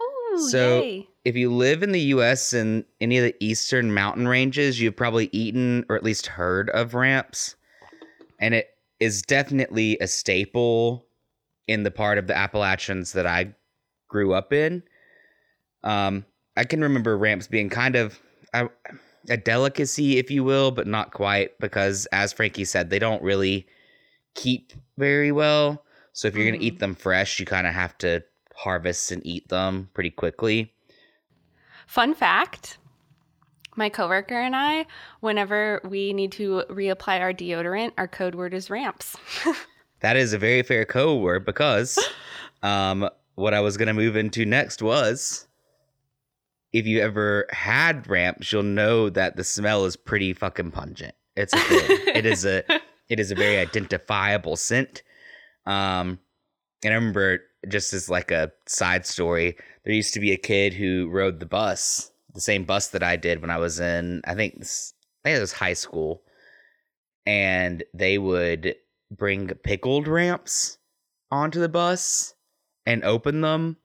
Ooh, 0.03 0.49
So- 0.49 0.81
yay. 0.83 1.09
If 1.25 1.37
you 1.37 1.53
live 1.53 1.85
in 1.85 1.93
the 1.93 2.01
US 2.01 2.53
and 2.53 2.85
any 3.01 3.17
of 3.19 3.23
the 3.23 3.37
eastern 3.39 3.95
mountain 3.95 4.27
ranges, 4.27 4.81
you've 4.81 4.97
probably 4.97 5.29
eaten 5.31 5.85
or 5.89 5.95
at 5.95 6.03
least 6.03 6.27
heard 6.27 6.69
of 6.71 6.95
ramps. 6.95 7.55
And 8.41 8.55
it 8.55 8.71
is 8.99 9.23
definitely 9.23 9.97
a 10.01 10.09
staple 10.09 11.07
in 11.69 11.85
the 11.85 11.93
part 11.93 12.19
of 12.19 12.27
the 12.27 12.37
Appalachians 12.37 13.13
that 13.13 13.25
I 13.25 13.55
grew 14.09 14.33
up 14.35 14.53
in. 14.53 14.83
Um, 15.85 16.25
I 16.57 16.65
can 16.65 16.81
remember 16.81 17.17
ramps 17.17 17.47
being 17.47 17.69
kind 17.71 17.97
of 17.97 18.19
a, 18.53 18.69
a 19.29 19.37
delicacy, 19.37 20.19
if 20.19 20.31
you 20.31 20.45
will, 20.45 20.71
but 20.71 20.87
not 20.87 21.13
quite, 21.13 21.59
because 21.59 22.07
as 22.13 22.33
Frankie 22.33 22.65
said, 22.65 22.91
they 22.91 22.99
don't 22.99 23.23
really 23.23 23.67
keep 24.35 24.73
very 24.99 25.33
well. 25.33 25.85
So 26.13 26.29
if 26.29 26.35
you're 26.35 26.45
going 26.45 26.57
Mhm. 26.57 26.61
to 26.61 26.67
eat 26.67 26.79
them 26.79 26.95
fresh, 26.95 27.41
you 27.41 27.47
kind 27.47 27.67
of 27.67 27.75
have 27.75 27.97
to 27.99 28.23
harvest 28.55 29.11
and 29.13 29.25
eat 29.27 29.49
them 29.49 29.89
pretty 29.95 30.11
quickly. 30.11 30.73
Fun 31.87 32.15
fact 32.15 32.79
my 33.75 33.89
coworker 33.89 34.39
and 34.39 34.55
I, 34.55 34.85
whenever 35.21 35.81
we 35.89 36.13
need 36.13 36.31
to 36.33 36.63
reapply 36.69 37.21
our 37.21 37.33
deodorant, 37.33 37.93
our 37.97 38.07
code 38.07 38.35
word 38.35 38.55
is 38.55 38.69
ramps. 38.71 39.17
That 40.01 40.17
is 40.17 40.33
a 40.33 40.39
very 40.39 40.63
fair 40.65 40.85
code 40.85 41.23
word 41.23 41.47
because 41.47 41.97
um, 42.65 43.09
what 43.37 43.55
I 43.55 43.61
was 43.61 43.77
going 43.77 43.87
to 43.87 43.95
move 43.95 44.17
into 44.17 44.45
next 44.45 44.83
was 44.83 45.47
if 46.73 46.87
you 46.87 47.01
ever 47.01 47.47
had 47.51 48.09
ramps, 48.09 48.53
you'll 48.53 48.63
know 48.63 49.11
that 49.11 49.37
the 49.37 49.45
smell 49.45 49.85
is 49.85 49.97
pretty 49.97 50.33
fucking 50.33 50.71
pungent. 50.71 51.15
It's 51.37 51.55
a 51.55 51.59
it 52.17 52.27
is 52.27 52.45
a 52.45 52.65
it 53.09 53.21
is 53.21 53.31
a 53.31 53.35
very 53.35 53.59
identifiable 53.59 54.57
scent. 54.57 55.03
Um, 55.67 56.19
and 56.85 56.93
I 56.93 56.97
remember 56.97 57.41
just 57.69 57.93
as 57.93 58.09
like 58.09 58.31
a 58.31 58.53
side 58.67 59.07
story, 59.07 59.57
there 59.85 59.95
used 59.95 60.15
to 60.15 60.21
be 60.21 60.33
a 60.33 60.37
kid 60.37 60.75
who 60.75 61.09
rode 61.11 61.41
the 61.41 61.47
bus, 61.47 62.11
the 62.35 62.41
same 62.41 62.65
bus 62.65 62.89
that 62.89 63.03
I 63.03 63.17
did 63.17 63.41
when 63.41 63.51
I 63.51 63.59
was 63.59 63.79
in, 63.79 64.23
I 64.25 64.35
think, 64.35 64.59
this, 64.59 64.95
I 65.23 65.29
think 65.29 65.37
it 65.37 65.41
was 65.41 65.53
high 65.53 65.75
school, 65.75 66.23
and 67.25 67.85
they 67.95 68.19
would 68.19 68.75
bring 69.11 69.49
pickled 69.49 70.09
ramps 70.09 70.79
onto 71.31 71.61
the 71.61 71.69
bus 71.69 72.35
and 72.85 73.05
open 73.05 73.43
them 73.43 73.77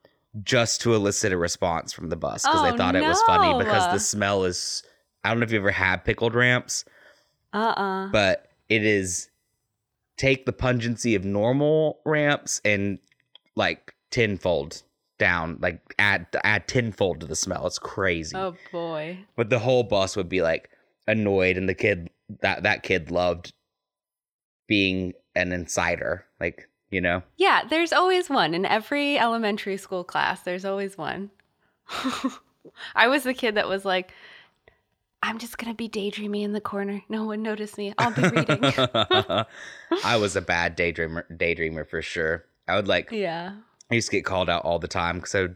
just 0.44 0.82
to 0.82 0.94
elicit 0.94 1.32
a 1.34 1.38
response 1.38 1.94
from 1.94 2.10
the 2.10 2.16
bus 2.16 2.44
because 2.44 2.62
Oh, 2.62 2.72
they 2.72 2.78
thought 2.78 2.96
it 2.96 3.08
was 3.08 3.22
funny 3.24 3.58
because 3.64 3.92
the 3.92 4.00
smell 4.00 4.44
is. 4.44 4.84
I 5.24 5.30
don't 5.30 5.40
know 5.40 5.44
if 5.46 5.52
you 5.52 5.60
ever 5.60 5.72
had 5.72 6.06
pickled 6.06 6.36
ramps 6.36 6.86
uh 7.54 7.74
uh 7.76 8.08
but 8.12 8.48
it 8.70 8.84
is 8.86 9.30
take 10.18 10.46
the 10.46 10.54
pungency 10.54 11.16
of 11.16 11.24
normal 11.26 12.00
ramps 12.06 12.62
and 12.66 13.00
like 13.56 13.94
tenfold 14.12 14.84
down, 15.18 15.58
like 15.62 15.82
add 15.98 16.28
add 16.44 16.68
tenfold 16.68 17.22
to 17.22 17.26
the 17.26 17.36
smell. 17.36 17.66
It's 17.68 17.80
crazy. 17.80 18.36
Oh 18.36 18.56
boy. 18.72 19.20
But 19.36 19.50
the 19.50 19.60
whole 19.60 19.84
bus 19.84 20.16
would 20.16 20.30
be 20.30 20.42
like 20.42 20.70
annoyed, 21.08 21.58
and 21.58 21.68
the 21.68 21.74
kid 21.74 22.10
that 22.42 22.64
that 22.64 22.84
kid 22.84 23.10
loved 23.12 23.52
being 24.68 25.14
an 25.36 25.52
insider, 25.52 26.26
like 26.40 26.67
you 26.90 27.02
know. 27.02 27.24
Yeah, 27.38 27.64
there's 27.70 27.94
always 27.94 28.30
one 28.30 28.54
in 28.54 28.66
every 28.66 29.18
elementary 29.18 29.78
school 29.78 30.04
class. 30.04 30.42
There's 30.42 30.66
always 30.66 30.98
one. 30.98 31.32
I 32.96 33.08
was 33.08 33.24
the 33.24 33.34
kid 33.34 33.56
that 33.56 33.68
was 33.68 33.86
like, 33.86 34.14
I'm 35.24 35.40
just 35.40 35.58
going 35.58 35.72
to 35.72 35.76
be 35.76 35.88
daydreaming 35.88 36.44
in 36.44 36.54
the 36.54 36.62
corner. 36.62 37.02
No 37.10 37.24
one 37.24 37.42
notice 37.42 37.78
me. 37.78 37.94
I'll 37.98 38.14
be 38.14 38.22
reading. 38.22 38.60
I 40.04 40.18
was 40.18 40.36
a 40.36 40.42
bad 40.44 40.78
daydreamer, 40.78 41.24
daydreamer 41.36 41.88
for 41.88 42.02
sure. 42.02 42.46
I 42.68 42.76
would 42.76 42.88
like 42.88 43.12
yeah. 43.12 43.54
I 43.90 43.96
used 43.96 44.10
to 44.10 44.18
get 44.18 44.26
called 44.26 44.50
out 44.50 44.64
all 44.64 44.80
the 44.80 44.88
time 44.88 45.18
because 45.18 45.34
I 45.34 45.42
would 45.42 45.56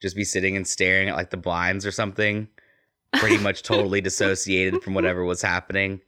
just 0.00 0.16
be 0.16 0.24
sitting 0.24 0.56
and 0.56 0.66
staring 0.66 1.08
at 1.08 1.16
like 1.16 1.30
the 1.30 1.36
blinds 1.36 1.84
or 1.86 1.90
something, 1.90 2.48
pretty 3.14 3.38
much 3.38 3.62
totally 3.62 4.00
dissociated 4.00 4.82
from 4.82 4.94
whatever 4.94 5.24
was 5.24 5.42
happening. 5.42 6.00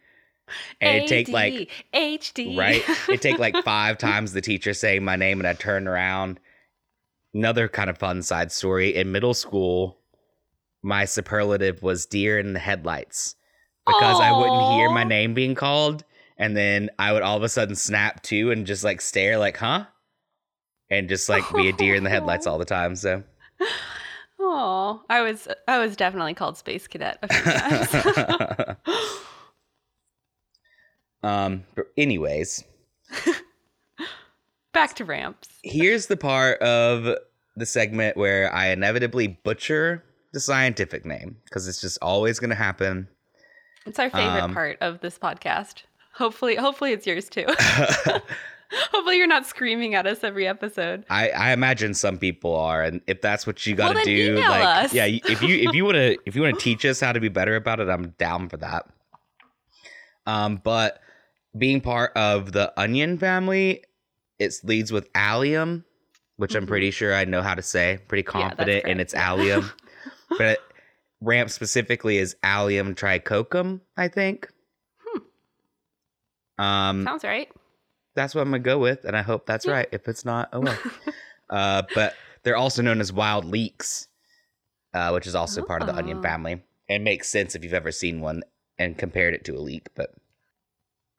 And 0.80 0.96
it'd 0.96 1.08
take 1.08 1.28
like 1.28 1.70
HD. 1.94 2.56
right, 2.56 2.82
it'd 3.08 3.22
take 3.22 3.38
like 3.38 3.56
five 3.64 3.98
times 3.98 4.32
the 4.32 4.40
teacher 4.40 4.74
saying 4.74 5.04
my 5.04 5.16
name, 5.16 5.40
and 5.40 5.46
I'd 5.46 5.58
turn 5.60 5.86
around. 5.88 6.40
Another 7.32 7.68
kind 7.68 7.88
of 7.88 7.96
fun 7.96 8.22
side 8.22 8.50
story 8.50 8.96
in 8.96 9.12
middle 9.12 9.34
school, 9.34 9.98
my 10.82 11.04
superlative 11.04 11.80
was 11.82 12.06
deer 12.06 12.38
in 12.40 12.54
the 12.54 12.58
headlights 12.58 13.36
because 13.86 14.20
I 14.20 14.32
wouldn't 14.36 14.72
hear 14.72 14.90
my 14.90 15.04
name 15.04 15.34
being 15.34 15.54
called, 15.54 16.04
and 16.36 16.56
then 16.56 16.90
I 16.98 17.12
would 17.12 17.22
all 17.22 17.36
of 17.36 17.42
a 17.44 17.48
sudden 17.48 17.76
snap 17.76 18.22
to 18.24 18.50
and 18.50 18.66
just 18.66 18.82
like 18.82 19.00
stare, 19.00 19.38
like, 19.38 19.56
huh? 19.58 19.84
And 20.90 21.08
just 21.08 21.28
like 21.28 21.44
be 21.54 21.68
a 21.68 21.72
deer 21.72 21.94
in 21.94 22.02
the 22.02 22.10
headlights 22.10 22.48
all 22.48 22.58
the 22.58 22.64
time. 22.64 22.96
So, 22.96 23.22
Oh, 24.40 25.02
I 25.08 25.20
was 25.22 25.46
I 25.68 25.78
was 25.78 25.94
definitely 25.94 26.34
called 26.34 26.56
space 26.56 26.88
cadet 26.88 27.18
a 27.22 27.28
few 27.28 27.52
times. 27.52 28.76
um, 31.22 31.64
but 31.74 31.86
anyways, 31.96 32.64
Back 34.72 34.94
to 34.94 35.04
ramps. 35.04 35.48
here's 35.64 36.06
the 36.06 36.16
part 36.16 36.60
of 36.62 37.16
the 37.56 37.66
segment 37.66 38.16
where 38.16 38.54
I 38.54 38.68
inevitably 38.68 39.26
butcher 39.42 40.04
the 40.32 40.38
scientific 40.40 41.04
name 41.04 41.36
because 41.44 41.66
it's 41.66 41.80
just 41.80 41.98
always 42.00 42.38
going 42.38 42.50
to 42.50 42.56
happen. 42.56 43.08
It's 43.84 43.98
our 43.98 44.08
favorite 44.10 44.42
Um, 44.42 44.54
part 44.54 44.78
of 44.80 45.00
this 45.00 45.18
podcast. 45.18 45.82
Hopefully, 46.14 46.54
hopefully 46.54 46.92
it's 46.92 47.04
yours 47.06 47.28
too. 47.28 47.46
hopefully 48.92 49.16
you're 49.16 49.26
not 49.26 49.44
screaming 49.44 49.96
at 49.96 50.06
us 50.06 50.22
every 50.22 50.46
episode. 50.46 51.04
I, 51.10 51.30
I 51.30 51.52
imagine 51.52 51.92
some 51.94 52.16
people 52.16 52.54
are, 52.54 52.82
and 52.84 53.00
if 53.08 53.20
that's 53.20 53.46
what 53.48 53.66
you 53.66 53.74
got 53.74 53.88
to 53.88 53.94
Well, 53.96 54.04
do, 54.04 54.34
like, 54.38 54.84
us. 54.84 54.94
yeah, 54.94 55.06
if 55.06 55.42
you 55.42 55.56
if 55.68 55.74
you 55.74 55.84
want 55.84 55.96
to 55.96 56.16
if 56.26 56.36
you 56.36 56.42
want 56.42 56.56
to 56.56 56.62
teach 56.62 56.84
us 56.84 57.00
how 57.00 57.10
to 57.12 57.18
be 57.20 57.28
better 57.28 57.56
about 57.56 57.80
it, 57.80 57.88
I'm 57.88 58.10
down 58.18 58.48
for 58.48 58.58
that. 58.58 58.86
Um, 60.26 60.60
but 60.62 61.00
being 61.56 61.80
part 61.80 62.12
of 62.16 62.52
the 62.52 62.72
onion 62.80 63.18
family, 63.18 63.84
it 64.38 64.54
leads 64.62 64.92
with 64.92 65.08
allium, 65.14 65.84
which 66.36 66.54
I'm 66.54 66.66
pretty 66.66 66.90
sure 66.90 67.14
I 67.14 67.24
know 67.24 67.42
how 67.42 67.54
to 67.54 67.62
say. 67.62 67.98
Pretty 68.08 68.22
confident 68.22 68.86
in 68.86 69.00
its 69.00 69.14
allium, 69.14 69.70
but 70.38 70.58
ramp 71.20 71.50
specifically 71.50 72.16
is 72.18 72.36
allium 72.42 72.94
tricoccum, 72.94 73.80
I 73.96 74.08
think. 74.08 74.48
Um, 76.58 77.04
Sounds 77.04 77.24
right. 77.24 77.48
that's 78.14 78.34
what 78.34 78.42
I'm 78.42 78.48
gonna 78.50 78.58
go 78.58 78.78
with, 78.78 79.04
and 79.04 79.16
I 79.16 79.22
hope 79.22 79.46
that's 79.46 79.66
Yeah. 79.66 79.72
right. 79.72 79.88
If 79.92 80.08
it's 80.08 80.24
not, 80.24 80.50
oh 80.52 80.60
well. 80.60 80.78
uh, 81.50 81.82
but 81.94 82.14
they're 82.42 82.56
also 82.56 82.82
known 82.82 83.00
as 83.00 83.12
wild 83.12 83.44
leeks, 83.44 84.08
uh, 84.92 85.10
which 85.10 85.26
is 85.26 85.34
also 85.34 85.62
part 85.62 85.82
of 85.82 85.88
the 85.88 85.96
onion 85.96 86.18
Oh. 86.18 86.22
family. 86.22 86.62
It 86.88 87.00
makes 87.00 87.28
sense 87.28 87.54
if 87.54 87.64
you've 87.64 87.72
ever 87.72 87.92
seen 87.92 88.20
one 88.20 88.42
and 88.78 88.98
compared 88.98 89.32
it 89.34 89.44
to 89.46 89.56
a 89.56 89.60
leek. 89.60 89.88
But 89.94 90.10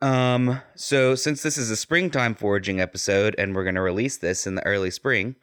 um, 0.02 0.62
so 0.76 1.16
since 1.16 1.44
this 1.44 1.58
is 1.58 1.70
a 1.70 1.76
springtime 1.76 2.36
foraging 2.36 2.80
episode, 2.80 3.36
and 3.38 3.56
we're 3.56 3.66
gonna 3.66 3.82
release 3.82 4.18
this 4.18 4.48
in 4.48 4.56
the 4.56 4.66
early 4.66 4.92
spring, 4.92 5.36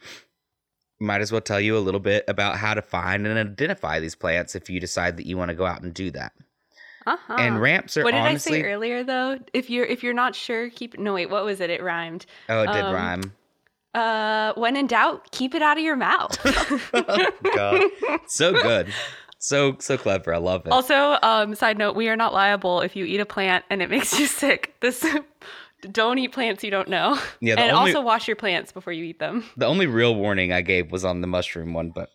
might 1.01 1.21
as 1.21 1.31
well 1.31 1.41
tell 1.41 1.61
you 1.61 1.77
a 1.77 1.81
little 1.81 2.01
bit 2.01 2.25
about 2.29 2.57
how 2.57 2.75
to 2.75 2.83
find 2.83 3.27
and 3.27 3.39
identify 3.39 4.01
these 4.01 4.15
plants 4.15 4.55
if 4.55 4.69
you 4.69 4.81
decide 4.81 5.17
that 5.17 5.27
you 5.27 5.37
want 5.37 5.51
to 5.51 5.55
go 5.55 5.67
out 5.67 5.83
and 5.83 5.95
do 5.95 6.11
that. 6.11 6.33
Uh-huh. 7.07 7.37
And 7.39 7.61
ramps 7.61 7.97
are 7.97 8.05
what 8.05 8.11
did 8.11 8.19
honestly 8.21 8.59
I 8.59 8.63
say 8.63 8.69
earlier 8.69 9.05
though? 9.05 9.39
If 9.55 9.71
you're 9.71 9.87
if 9.87 10.03
you're 10.03 10.13
not 10.13 10.35
sure, 10.35 10.69
keep 10.71 10.99
no 10.99 11.15
wait, 11.15 11.31
what 11.31 11.45
was 11.45 11.61
it? 11.61 11.71
It 11.71 11.83
rhymed. 11.83 12.27
oh, 12.49 12.63
it 12.63 12.73
did 12.73 12.85
um, 12.85 12.95
rhyme. 12.95 13.33
Uh 13.95 14.53
when 14.57 14.77
in 14.77 14.87
doubt, 14.87 15.31
keep 15.31 15.55
it 15.55 15.63
out 15.63 15.79
of 15.79 15.85
your 15.85 15.97
mouth. 15.97 16.37
God. 17.55 17.83
so 18.27 18.53
good. 18.53 18.93
So 19.39 19.77
so 19.79 19.97
clever. 19.97 20.35
I 20.35 20.39
love 20.39 20.67
it. 20.67 20.73
also, 20.73 21.17
um, 21.23 21.55
side 21.55 21.79
note, 21.79 21.95
we 21.95 22.09
are 22.09 22.17
not 22.17 22.33
liable 22.33 22.81
if 22.81 22.97
you 22.97 23.05
eat 23.05 23.21
a 23.21 23.27
plant 23.27 23.65
and 23.71 23.81
it 23.81 23.91
makes 23.91 24.19
you 24.19 24.27
sick. 24.27 24.75
This 24.81 25.05
don't 25.93 26.19
eat 26.19 26.33
plants 26.33 26.65
you 26.65 26.71
don't 26.71 26.89
know. 26.89 27.19
Yeah, 27.41 27.55
and 27.59 27.71
only- 27.71 27.93
also 27.93 28.05
wash 28.05 28.27
your 28.27 28.37
plants 28.37 28.73
before 28.73 28.93
you 28.93 29.05
eat 29.05 29.21
them. 29.21 29.45
the 29.57 29.67
only 29.67 29.87
real 29.87 30.15
warning 30.15 30.53
I 30.53 30.61
gave 30.63 30.91
was 30.91 31.05
on 31.05 31.21
the 31.21 31.29
mushroom 31.29 31.73
one, 31.73 31.91
but 31.91 32.11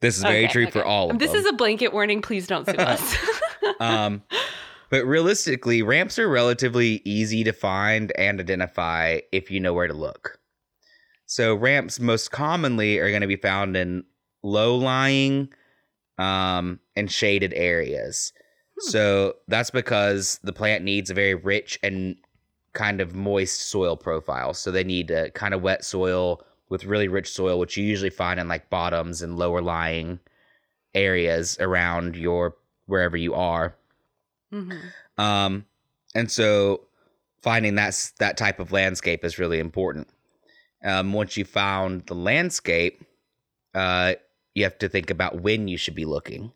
this 0.00 0.16
is 0.16 0.22
very 0.22 0.44
Okay, 0.44 0.52
true 0.52 0.70
for 0.70 0.84
all 0.84 1.10
of 1.10 1.18
This 1.18 1.28
them. 1.30 1.36
This 1.36 1.46
is 1.46 1.52
a 1.52 1.56
blanket 1.56 1.92
warning. 1.92 2.22
Please 2.22 2.46
don't 2.46 2.66
sue 2.66 2.76
us. 2.76 3.16
um, 3.80 4.22
but 4.90 5.04
realistically, 5.04 5.82
ramps 5.82 6.18
are 6.18 6.28
relatively 6.28 7.02
easy 7.04 7.44
to 7.44 7.52
find 7.52 8.12
and 8.18 8.40
identify 8.40 9.20
if 9.32 9.50
you 9.50 9.60
know 9.60 9.72
where 9.72 9.86
to 9.86 9.94
look. 9.94 10.38
So 11.26 11.54
ramps 11.54 11.98
most 11.98 12.30
commonly 12.30 12.98
are 12.98 13.10
going 13.10 13.22
to 13.22 13.26
be 13.26 13.36
found 13.36 13.76
in 13.76 14.04
low-lying 14.42 15.48
um, 16.18 16.80
and 16.94 17.10
shaded 17.10 17.52
areas. 17.54 18.32
Hmm. 18.80 18.90
So 18.90 19.36
that's 19.48 19.70
because 19.70 20.40
the 20.42 20.52
plant 20.52 20.84
needs 20.84 21.10
a 21.10 21.14
very 21.14 21.34
rich 21.34 21.78
and 21.82 22.16
kind 22.72 23.00
of 23.00 23.14
moist 23.14 23.68
soil 23.68 23.96
profile. 23.96 24.52
So 24.54 24.70
they 24.70 24.84
need 24.84 25.10
a 25.10 25.30
kind 25.30 25.54
of 25.54 25.62
wet 25.62 25.84
soil 25.84 26.42
with 26.68 26.84
really 26.84 27.08
rich 27.08 27.30
soil, 27.30 27.58
which 27.58 27.76
you 27.76 27.84
usually 27.84 28.10
find 28.10 28.38
in 28.38 28.48
like 28.48 28.70
bottoms 28.70 29.22
and 29.22 29.38
lower 29.38 29.62
lying 29.62 30.18
areas 30.94 31.56
around 31.60 32.16
your 32.16 32.56
wherever 32.86 33.16
you 33.16 33.34
are. 33.34 33.76
Mhm. 34.52 34.80
Um, 35.18 35.66
and 36.14 36.30
so 36.30 36.82
finding 37.38 37.76
that 37.76 38.12
that 38.18 38.36
type 38.36 38.58
of 38.58 38.72
landscape 38.72 39.24
is 39.24 39.38
really 39.38 39.58
important. 39.58 40.08
Um, 40.84 41.12
once 41.12 41.36
you 41.36 41.44
found 41.44 42.06
the 42.06 42.14
landscape, 42.14 43.02
uh, 43.74 44.14
you 44.56 44.64
have 44.64 44.78
to 44.78 44.88
think 44.88 45.10
about 45.10 45.40
when 45.42 45.68
you 45.68 45.76
should 45.76 45.94
be 45.94 46.04
looking. 46.04 46.52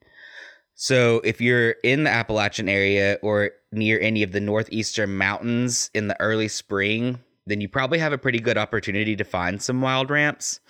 So 0.75 1.21
if 1.25 1.41
you're 1.41 1.73
in 1.85 2.05
the 2.05 2.11
Appalachian 2.11 2.69
area 2.69 3.19
or 3.23 3.51
near 3.71 4.01
any 4.01 4.23
of 4.23 4.33
the 4.33 4.41
northeastern 4.41 5.17
mountains 5.17 5.91
in 5.93 6.09
the 6.09 6.19
early 6.21 6.49
spring, 6.49 7.19
then 7.47 7.61
you 7.61 7.69
probably 7.69 7.99
have 7.99 8.13
a 8.13 8.19
pretty 8.19 8.39
good 8.39 8.57
opportunity 8.57 9.15
to 9.17 9.25
find 9.25 9.61
some 9.61 9.83
wild 9.83 10.11
ramps. 10.11 10.61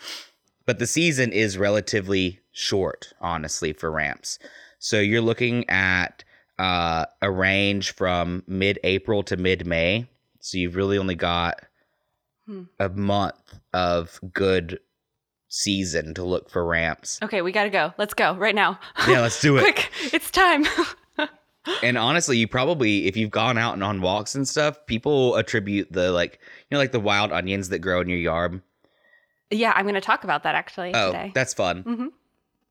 But 0.66 0.78
the 0.80 0.86
season 0.86 1.32
is 1.32 1.56
relatively 1.56 2.40
short, 2.52 3.12
honestly, 3.20 3.72
for 3.72 3.90
ramps. 3.90 4.38
So 4.80 4.98
you're 4.98 5.20
looking 5.20 5.68
at 5.70 6.24
uh, 6.58 7.06
a 7.22 7.30
range 7.30 7.94
from 7.94 8.42
mid 8.46 8.78
April 8.82 9.22
to 9.24 9.36
mid 9.36 9.66
May. 9.66 10.06
So 10.40 10.58
you've 10.58 10.76
really 10.76 10.98
only 10.98 11.14
got 11.14 11.60
Hmm. 12.46 12.62
a 12.80 12.88
month 12.88 13.60
of 13.72 14.18
good 14.32 14.80
season 15.50 16.14
to 16.14 16.24
look 16.24 16.48
for 16.48 16.64
ramps. 16.64 17.18
Okay, 17.22 17.42
we 17.42 17.52
gotta 17.52 17.68
go. 17.70 17.92
Let's 17.98 18.14
go 18.14 18.34
right 18.36 18.54
now. 18.54 18.80
Yeah, 19.06 19.20
let's 19.20 19.40
do 19.40 19.56
it. 19.58 19.62
Quick, 19.62 19.90
it's 20.14 20.30
time. 20.30 20.64
And 21.82 21.98
honestly, 21.98 22.38
you 22.38 22.48
probably, 22.48 23.06
if 23.06 23.18
you've 23.18 23.30
gone 23.30 23.58
out 23.58 23.74
and 23.74 23.84
on 23.84 24.00
walks 24.00 24.34
and 24.34 24.48
stuff, 24.48 24.78
people 24.86 25.36
attribute 25.36 25.92
the 25.92 26.10
like, 26.10 26.40
you 26.42 26.74
know, 26.74 26.78
like 26.78 26.90
the 26.90 26.98
wild 26.98 27.32
onions 27.32 27.68
that 27.68 27.80
grow 27.80 28.00
in 28.00 28.08
your 28.08 28.18
yard. 28.18 28.62
yeah, 29.50 29.72
I'm 29.76 29.84
gonna 29.84 30.00
talk 30.00 30.24
about 30.24 30.42
that 30.44 30.54
actually 30.54 30.92
Oh, 30.94 31.12
today. 31.12 31.32
that's 31.34 31.52
fun. 31.52 31.84
Mhm. 31.84 32.08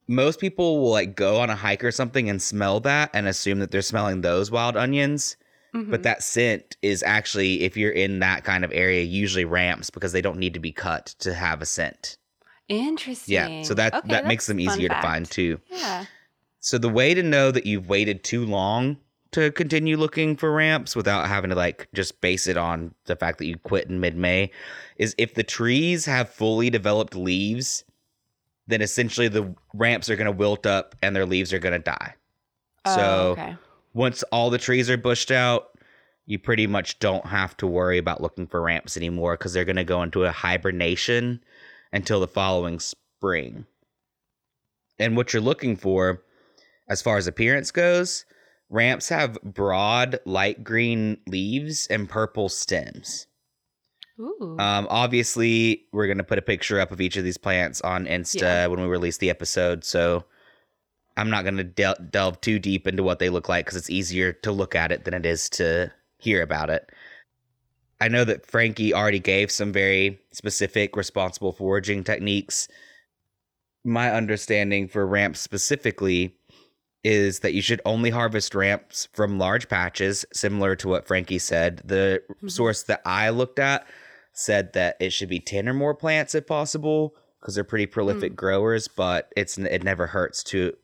Most 0.08 0.40
people 0.40 0.82
will 0.82 0.90
like 0.90 1.16
go 1.16 1.40
on 1.40 1.52
a 1.52 1.56
hike 1.56 1.84
or 1.84 1.92
something 1.92 2.32
and 2.32 2.42
smell 2.42 2.80
that 2.80 3.12
and 3.14 3.28
assume 3.28 3.60
that 3.60 3.70
they're 3.70 3.84
smelling 3.84 4.22
those 4.22 4.50
wild 4.50 4.76
onions. 4.76 5.38
Mhm. 5.76 5.92
But 5.92 6.02
that 6.02 6.24
scent 6.24 6.76
is 6.82 7.04
actually, 7.04 7.62
if 7.62 7.78
you're 7.78 7.92
in 7.92 8.20
that 8.20 8.44
kind 8.44 8.66
of 8.66 8.72
area, 8.74 9.04
usually 9.04 9.46
ramps 9.46 9.92
because 9.92 10.14
they 10.14 10.22
don't 10.22 10.40
need 10.40 10.56
to 10.56 10.60
be 10.60 10.72
cut 10.72 11.06
to 11.20 11.36
have 11.36 11.62
a 11.62 11.66
scent. 11.68 12.18
Interesting. 12.70 13.34
Yeah. 13.34 13.64
So 13.64 13.74
that 13.74 13.94
Okay, 13.94 14.08
that 14.10 14.28
makes 14.28 14.48
them 14.48 14.60
easier 14.60 14.90
to 14.90 15.02
find 15.02 15.30
too. 15.30 15.60
Yeah. 15.70 16.06
So 16.60 16.78
the 16.78 16.90
way 16.90 17.14
to 17.14 17.24
know 17.24 17.52
that 17.52 17.66
you've 17.66 17.90
waited 17.90 18.24
too 18.24 18.46
long 18.46 18.98
to 19.32 19.52
continue 19.52 19.98
looking 19.98 20.36
for 20.36 20.52
ramps 20.52 20.96
without 20.96 21.28
having 21.28 21.50
to 21.50 21.56
like 21.56 21.88
just 21.94 22.22
base 22.22 22.48
it 22.48 22.58
on 22.58 22.94
the 23.06 23.16
fact 23.16 23.38
that 23.40 23.46
you 23.46 23.58
quit 23.58 23.88
in 23.88 24.00
mid-May 24.00 24.52
is 24.98 25.14
if 25.18 25.36
the 25.36 25.44
trees 25.44 26.06
have 26.06 26.30
fully 26.30 26.70
developed 26.70 27.16
leaves, 27.16 27.84
then 28.68 28.82
essentially 28.82 29.28
the 29.28 29.54
ramps 29.74 30.10
are 30.10 30.16
going 30.16 30.26
to 30.26 30.32
wilt 30.32 30.66
up 30.66 30.96
and 31.02 31.16
their 31.16 31.26
leaves 31.26 31.54
are 31.54 31.60
going 31.60 31.74
to 31.74 31.80
die. 31.80 32.16
Oh, 32.86 32.96
So 32.96 33.32
okay. 33.32 33.56
once 33.94 34.24
all 34.32 34.50
the 34.50 34.58
trees 34.58 34.90
are 34.90 34.98
bushed 34.98 35.32
out, 35.32 35.70
you 36.26 36.38
pretty 36.38 36.68
much 36.68 37.00
don't 37.00 37.26
have 37.26 37.58
to 37.58 37.68
worry 37.68 37.98
about 37.98 38.22
looking 38.22 38.46
for 38.48 38.62
ramps 38.62 38.96
anymore 38.98 39.34
because 39.34 39.54
they're 39.54 39.66
going 39.66 39.76
to 39.76 39.84
go 39.84 40.04
into 40.04 40.26
a 40.26 40.32
hibernation 40.32 41.44
until 41.92 42.20
the 42.20 42.28
following 42.28 42.80
spring. 42.80 43.66
And 45.00 45.16
what 45.16 45.34
you're 45.34 45.42
looking 45.42 45.76
for, 45.76 46.24
as 46.90 47.02
far 47.02 47.18
as 47.18 47.28
appearance 47.28 47.72
goes, 47.72 48.26
ramps 48.70 49.10
have 49.10 49.42
broad 49.44 50.20
light 50.26 50.64
green 50.64 51.18
leaves 51.28 51.88
and 51.88 52.10
purple 52.10 52.50
stems. 52.50 53.28
Ooh. 54.20 54.58
Um, 54.60 54.86
obviously, 54.90 55.86
we're 55.94 56.08
going 56.08 56.18
to 56.18 56.24
put 56.26 56.38
a 56.38 56.42
picture 56.44 56.80
up 56.80 56.92
of 56.92 57.00
each 57.00 57.16
of 57.16 57.24
these 57.24 57.38
plants 57.38 57.80
on 57.82 58.06
Insta 58.06 58.42
Yeah. 58.42 58.68
when 58.68 58.82
we 58.82 58.88
release 58.88 59.18
the 59.18 59.30
episode. 59.30 59.86
So 59.86 60.26
I'm 61.16 61.30
not 61.30 61.44
going 61.44 61.58
to 61.58 61.64
del- 61.64 61.96
delve 62.12 62.42
too 62.42 62.60
deep 62.60 62.86
into 62.86 63.02
what 63.02 63.20
they 63.20 63.30
look 63.30 63.48
like 63.48 63.66
because 63.66 63.78
it's 63.78 63.90
easier 63.90 64.34
to 64.34 64.52
look 64.52 64.76
at 64.76 64.92
it 64.92 65.06
than 65.06 65.14
it 65.14 65.26
is 65.26 65.50
to 65.52 65.92
hear 66.18 66.42
about 66.42 66.70
it. 66.70 66.90
I 68.02 68.08
know 68.08 68.24
that 68.24 68.46
Frankie 68.46 68.94
already 68.94 69.20
gave 69.20 69.52
some 69.52 69.72
very 69.74 70.20
specific 70.32 70.96
responsible 70.96 71.52
foraging 71.52 72.04
techniques. 72.04 72.68
My 73.84 74.12
understanding 74.12 74.88
for 74.88 75.06
ramps 75.06 75.40
specifically 75.40 76.36
is 77.04 77.40
that 77.40 77.54
you 77.54 77.62
should 77.62 77.82
only 77.86 78.10
harvest 78.10 78.54
ramps 78.56 79.08
from 79.14 79.38
large 79.40 79.70
patches, 79.70 80.26
similar 80.34 80.76
to 80.76 80.88
what 80.88 81.08
Frankie 81.08 81.40
said. 81.40 81.82
The 81.86 82.22
Mhm. 82.44 82.52
source 82.52 82.84
that 82.84 83.02
I 83.06 83.30
looked 83.30 83.60
at 83.60 83.88
said 84.34 84.74
that 84.74 84.98
it 85.00 85.12
should 85.12 85.30
be 85.30 85.40
10 85.40 85.68
or 85.68 85.74
more 85.74 85.94
plants 85.96 86.36
if 86.36 86.46
possible 86.46 87.16
because 87.40 87.56
they're 87.56 87.64
pretty 87.64 87.86
prolific 87.86 88.36
growers, 88.36 88.88
but 88.90 89.32
it's 89.38 89.58
it 89.58 89.84
never 89.84 90.08
hurts 90.08 90.44
to 90.46 90.76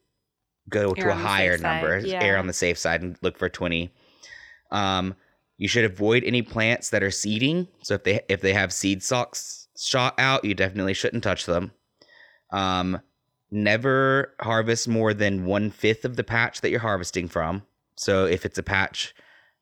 go 0.69 0.91
Err 0.91 0.95
to 1.03 1.09
a 1.09 1.11
on 1.11 1.17
the 1.17 1.23
safe 1.23 1.27
higher 1.29 1.57
number, 1.57 1.99
yeah. 1.99 2.23
err 2.23 2.37
on 2.37 2.47
the 2.47 2.53
safe 2.53 2.77
side 2.77 3.01
and 3.01 3.17
look 3.21 3.37
for 3.37 3.49
20. 3.49 3.93
Um 4.71 5.15
you 5.57 5.67
should 5.67 5.85
avoid 5.85 6.23
any 6.23 6.41
plants 6.41 6.89
that 6.89 7.03
are 7.03 7.11
seeding. 7.11 7.67
So 7.83 7.95
if 7.95 8.03
they 8.03 8.21
if 8.29 8.41
they 8.41 8.53
have 8.53 8.73
seed 8.73 9.03
stalks 9.03 9.67
shot 9.77 10.15
out, 10.17 10.45
you 10.45 10.53
definitely 10.53 10.93
shouldn't 10.93 11.23
touch 11.23 11.45
them. 11.45 11.71
Um 12.51 12.99
never 13.51 14.33
harvest 14.41 14.87
more 14.87 15.13
than 15.13 15.45
one 15.45 15.69
fifth 15.71 16.03
of 16.03 16.15
the 16.15 16.23
patch 16.23 16.61
that 16.61 16.71
you're 16.71 16.79
harvesting 16.79 17.27
from. 17.27 17.63
So 17.95 18.25
if 18.25 18.45
it's 18.45 18.57
a 18.57 18.63
patch 18.63 19.13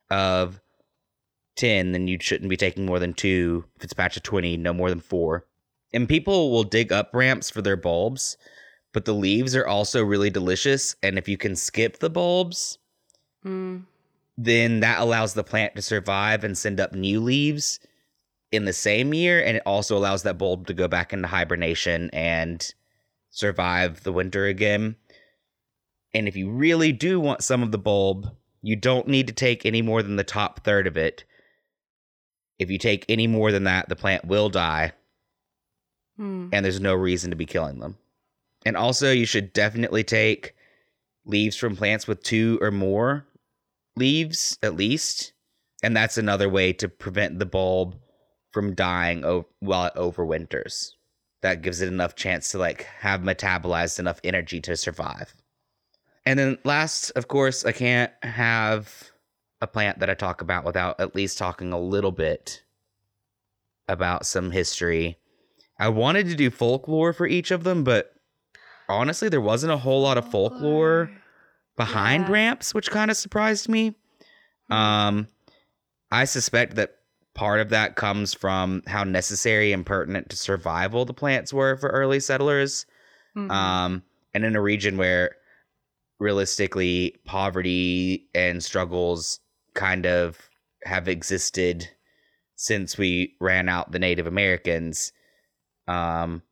of 0.09 0.59
10, 1.57 1.91
then 1.91 2.07
you 2.07 2.17
shouldn't 2.19 2.49
be 2.49 2.57
taking 2.57 2.85
more 2.85 2.97
than 2.97 3.13
two. 3.13 3.65
If 3.75 3.83
it's 3.83 3.93
a 3.93 3.95
patch 3.95 4.17
of 4.17 4.23
20, 4.23 4.57
no 4.57 4.73
more 4.73 4.89
than 4.89 5.01
four. 5.01 5.45
And 5.93 6.09
people 6.09 6.49
will 6.51 6.63
dig 6.63 6.91
up 6.91 7.11
ramps 7.13 7.51
for 7.51 7.61
their 7.61 7.75
bulbs, 7.75 8.37
but 8.93 9.05
the 9.05 9.13
leaves 9.13 9.55
are 9.55 9.67
also 9.67 10.03
really 10.03 10.31
delicious. 10.31 10.95
And 11.03 11.19
if 11.19 11.27
you 11.27 11.37
can 11.37 11.55
skip 11.55 11.99
the 11.99 12.09
bulbs, 12.09 12.79
Mm. 13.45 13.83
Then 14.37 14.79
that 14.79 14.99
allows 14.99 15.33
the 15.33 15.43
plant 15.43 15.75
to 15.75 15.81
survive 15.81 16.43
and 16.43 16.57
send 16.57 16.79
up 16.79 16.93
new 16.93 17.19
leaves 17.19 17.79
in 18.51 18.65
the 18.65 18.73
same 18.73 19.13
year. 19.13 19.43
And 19.43 19.57
it 19.57 19.63
also 19.65 19.97
allows 19.97 20.23
that 20.23 20.37
bulb 20.37 20.67
to 20.67 20.73
go 20.73 20.87
back 20.87 21.13
into 21.13 21.27
hibernation 21.27 22.09
and 22.11 22.73
survive 23.29 24.03
the 24.03 24.13
winter 24.13 24.45
again. 24.45 24.95
And 26.13 26.27
if 26.27 26.35
you 26.35 26.49
really 26.49 26.91
do 26.91 27.19
want 27.19 27.43
some 27.43 27.63
of 27.63 27.71
the 27.71 27.77
bulb, 27.77 28.29
you 28.61 28.75
don't 28.75 29.07
need 29.07 29.27
to 29.27 29.33
take 29.33 29.65
any 29.65 29.81
more 29.81 30.01
than 30.01 30.15
the 30.15 30.23
top 30.23 30.63
third 30.63 30.87
of 30.87 30.97
it. 30.97 31.25
If 32.59 32.69
you 32.69 32.77
take 32.77 33.05
any 33.09 33.27
more 33.27 33.51
than 33.51 33.65
that, 33.65 33.89
the 33.89 33.95
plant 33.95 34.25
will 34.25 34.49
die, 34.49 34.93
Mm. 36.19 36.49
and 36.53 36.63
there's 36.63 36.79
no 36.79 36.93
reason 36.93 37.31
to 37.31 37.35
be 37.35 37.47
killing 37.47 37.79
them. 37.79 37.97
And 38.65 38.77
also, 38.77 39.11
you 39.11 39.25
should 39.25 39.51
definitely 39.51 40.03
take 40.03 40.55
leaves 41.25 41.55
from 41.55 41.75
plants 41.75 42.07
with 42.07 42.21
two 42.21 42.59
or 42.61 42.69
more 42.69 43.25
leaves 43.95 44.57
at 44.63 44.75
least. 44.75 45.33
And 45.81 45.95
that's 45.95 46.17
another 46.17 46.49
way 46.49 46.73
to 46.73 46.87
prevent 46.87 47.39
the 47.39 47.45
bulb 47.45 47.95
from 48.51 48.75
dying 48.75 49.25
o- 49.25 49.47
while 49.59 49.85
it 49.85 49.95
overwinters. 49.95 50.91
That 51.41 51.61
gives 51.61 51.81
it 51.81 51.89
enough 51.89 52.15
chance 52.15 52.49
to 52.49 52.57
like 52.57 52.83
have 52.99 53.21
metabolized 53.21 53.99
enough 53.99 54.21
energy 54.23 54.61
to 54.61 54.77
survive. 54.77 55.35
And 56.25 56.39
then 56.39 56.57
last, 56.63 57.09
of 57.11 57.27
course, 57.27 57.65
I 57.65 57.73
can't 57.73 58.11
have 58.23 59.11
a 59.61 59.67
plant 59.67 59.99
that 59.99 60.09
I 60.09 60.13
talk 60.13 60.41
about 60.41 60.63
without 60.63 60.99
at 60.99 61.15
least 61.15 61.37
talking 61.37 61.73
a 61.73 61.79
little 61.79 62.11
bit 62.11 62.63
about 63.89 64.25
some 64.25 64.51
history. 64.51 65.17
I 65.77 65.89
wanted 65.89 66.27
to 66.27 66.35
do 66.35 66.49
folklore 66.49 67.11
for 67.11 67.27
each 67.27 67.51
of 67.51 67.65
them, 67.65 67.83
but 67.83 68.13
honestly, 68.87 69.27
there 69.27 69.41
wasn't 69.41 69.73
a 69.73 69.77
whole 69.77 70.01
lot 70.01 70.17
of 70.17 70.29
folklore 70.29 71.11
behind 71.75 72.25
Yeah. 72.25 72.31
ramps, 72.31 72.73
which 72.73 72.91
kind 72.91 73.09
of 73.11 73.17
surprised 73.17 73.67
me. 73.69 73.95
Hmm. 74.67 74.73
Um, 74.73 75.27
I 76.11 76.25
suspect 76.25 76.75
that 76.75 76.95
part 77.33 77.59
of 77.59 77.69
that 77.69 77.95
comes 77.95 78.33
from 78.33 78.83
how 78.87 79.03
necessary 79.03 79.73
and 79.73 79.85
pertinent 79.85 80.29
to 80.29 80.35
survival 80.37 81.05
the 81.05 81.13
plants 81.13 81.51
were 81.51 81.75
for 81.77 81.89
early 81.89 82.19
settlers. 82.19 82.85
Mhm. 83.35 83.49
Um, 83.51 84.03
and 84.33 84.45
in 84.45 84.55
a 84.55 84.61
region 84.61 84.97
where 84.97 85.35
realistically 86.19 87.19
poverty 87.25 88.29
and 88.35 88.63
struggles 88.63 89.39
kind 89.73 90.05
of 90.05 90.37
have 90.85 91.07
existed 91.07 91.89
since 92.55 92.97
we 92.97 93.35
ran 93.41 93.67
out 93.67 93.91
the 93.91 93.99
Native 93.99 94.27
Americans. 94.27 95.11
Um, 95.87 96.43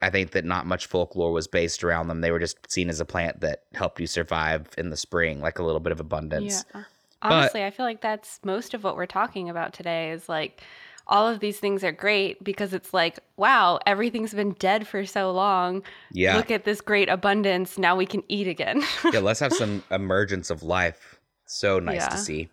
I 0.00 0.10
think 0.10 0.30
that 0.32 0.44
not 0.44 0.66
much 0.66 0.86
folklore 0.86 1.32
was 1.32 1.48
based 1.48 1.82
around 1.82 2.08
them. 2.08 2.20
They 2.20 2.30
were 2.30 2.38
just 2.38 2.70
seen 2.70 2.88
as 2.88 3.00
a 3.00 3.04
plant 3.04 3.40
that 3.40 3.64
helped 3.74 4.00
you 4.00 4.06
survive 4.06 4.68
in 4.78 4.90
the 4.90 4.96
spring, 4.96 5.40
like 5.40 5.58
a 5.58 5.62
little 5.64 5.80
bit 5.80 5.90
of 5.92 5.98
abundance. 6.00 6.64
Yeah. 6.74 6.82
Honestly, 7.20 7.64
I 7.64 7.70
feel 7.70 7.84
like 7.84 8.00
that's 8.00 8.38
most 8.44 8.74
of 8.74 8.84
what 8.84 8.94
we're 8.96 9.06
talking 9.06 9.50
about 9.50 9.72
today 9.72 10.12
is 10.12 10.28
like 10.28 10.62
all 11.08 11.26
of 11.26 11.40
these 11.40 11.58
things 11.58 11.82
are 11.82 11.90
great 11.90 12.44
because 12.44 12.72
it's 12.72 12.94
like, 12.94 13.18
wow, 13.36 13.80
everything's 13.86 14.32
been 14.34 14.52
dead 14.60 14.86
for 14.86 15.04
so 15.04 15.32
long. 15.32 15.82
Yeah. 16.12 16.36
Look 16.36 16.50
at 16.52 16.64
this 16.64 16.80
great 16.80 17.08
abundance. 17.08 17.76
Now 17.76 17.96
we 17.96 18.06
can 18.06 18.22
eat 18.28 18.46
again. 18.46 18.84
yeah, 19.12 19.18
let's 19.18 19.40
have 19.40 19.52
some 19.52 19.82
emergence 19.90 20.48
of 20.50 20.62
life. 20.62 21.18
So 21.46 21.80
nice 21.80 22.02
Yeah. 22.02 22.08
to 22.08 22.18
see. 22.18 22.48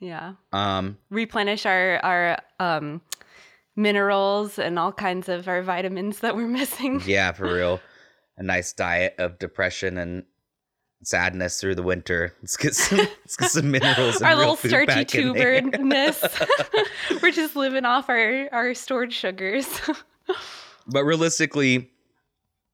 yeah. 0.00 0.34
Um, 0.52 0.98
Replenish 1.10 1.66
our 1.66 1.98
our 2.04 2.38
um 2.60 3.00
minerals 3.78 4.58
and 4.58 4.78
all 4.78 4.92
kinds 4.92 5.28
of 5.28 5.48
our 5.48 5.62
vitamins 5.62 6.18
that 6.20 6.36
we're 6.36 6.48
missing. 6.48 7.00
yeah, 7.06 7.32
for 7.32 7.54
real. 7.54 7.80
A 8.36 8.42
nice 8.42 8.72
diet 8.72 9.14
of 9.18 9.38
depression 9.38 9.96
and 9.96 10.24
sadness 11.02 11.60
through 11.60 11.76
the 11.76 11.82
winter. 11.82 12.34
Let's 12.42 12.56
get 12.56 12.74
some 12.74 12.98
let's 13.24 13.36
get 13.36 13.50
some 13.50 13.70
minerals 13.70 14.16
and 14.16 14.26
our 14.26 14.36
little 14.36 14.56
starchy 14.56 15.04
tuberness. 15.04 16.22
we're 17.22 17.30
just 17.30 17.56
living 17.56 17.84
off 17.84 18.08
our 18.08 18.48
our 18.52 18.74
stored 18.74 19.12
sugars. 19.12 19.66
But 20.86 21.04
realistically, 21.04 21.90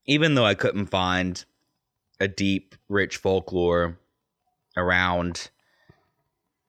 even 0.07 0.35
though 0.35 0.47
I 0.47 0.55
couldn't 0.55 0.87
find 0.87 1.45
a 2.21 2.29
deep, 2.29 2.75
rich 2.89 3.17
folklore 3.19 3.99
around 4.77 5.51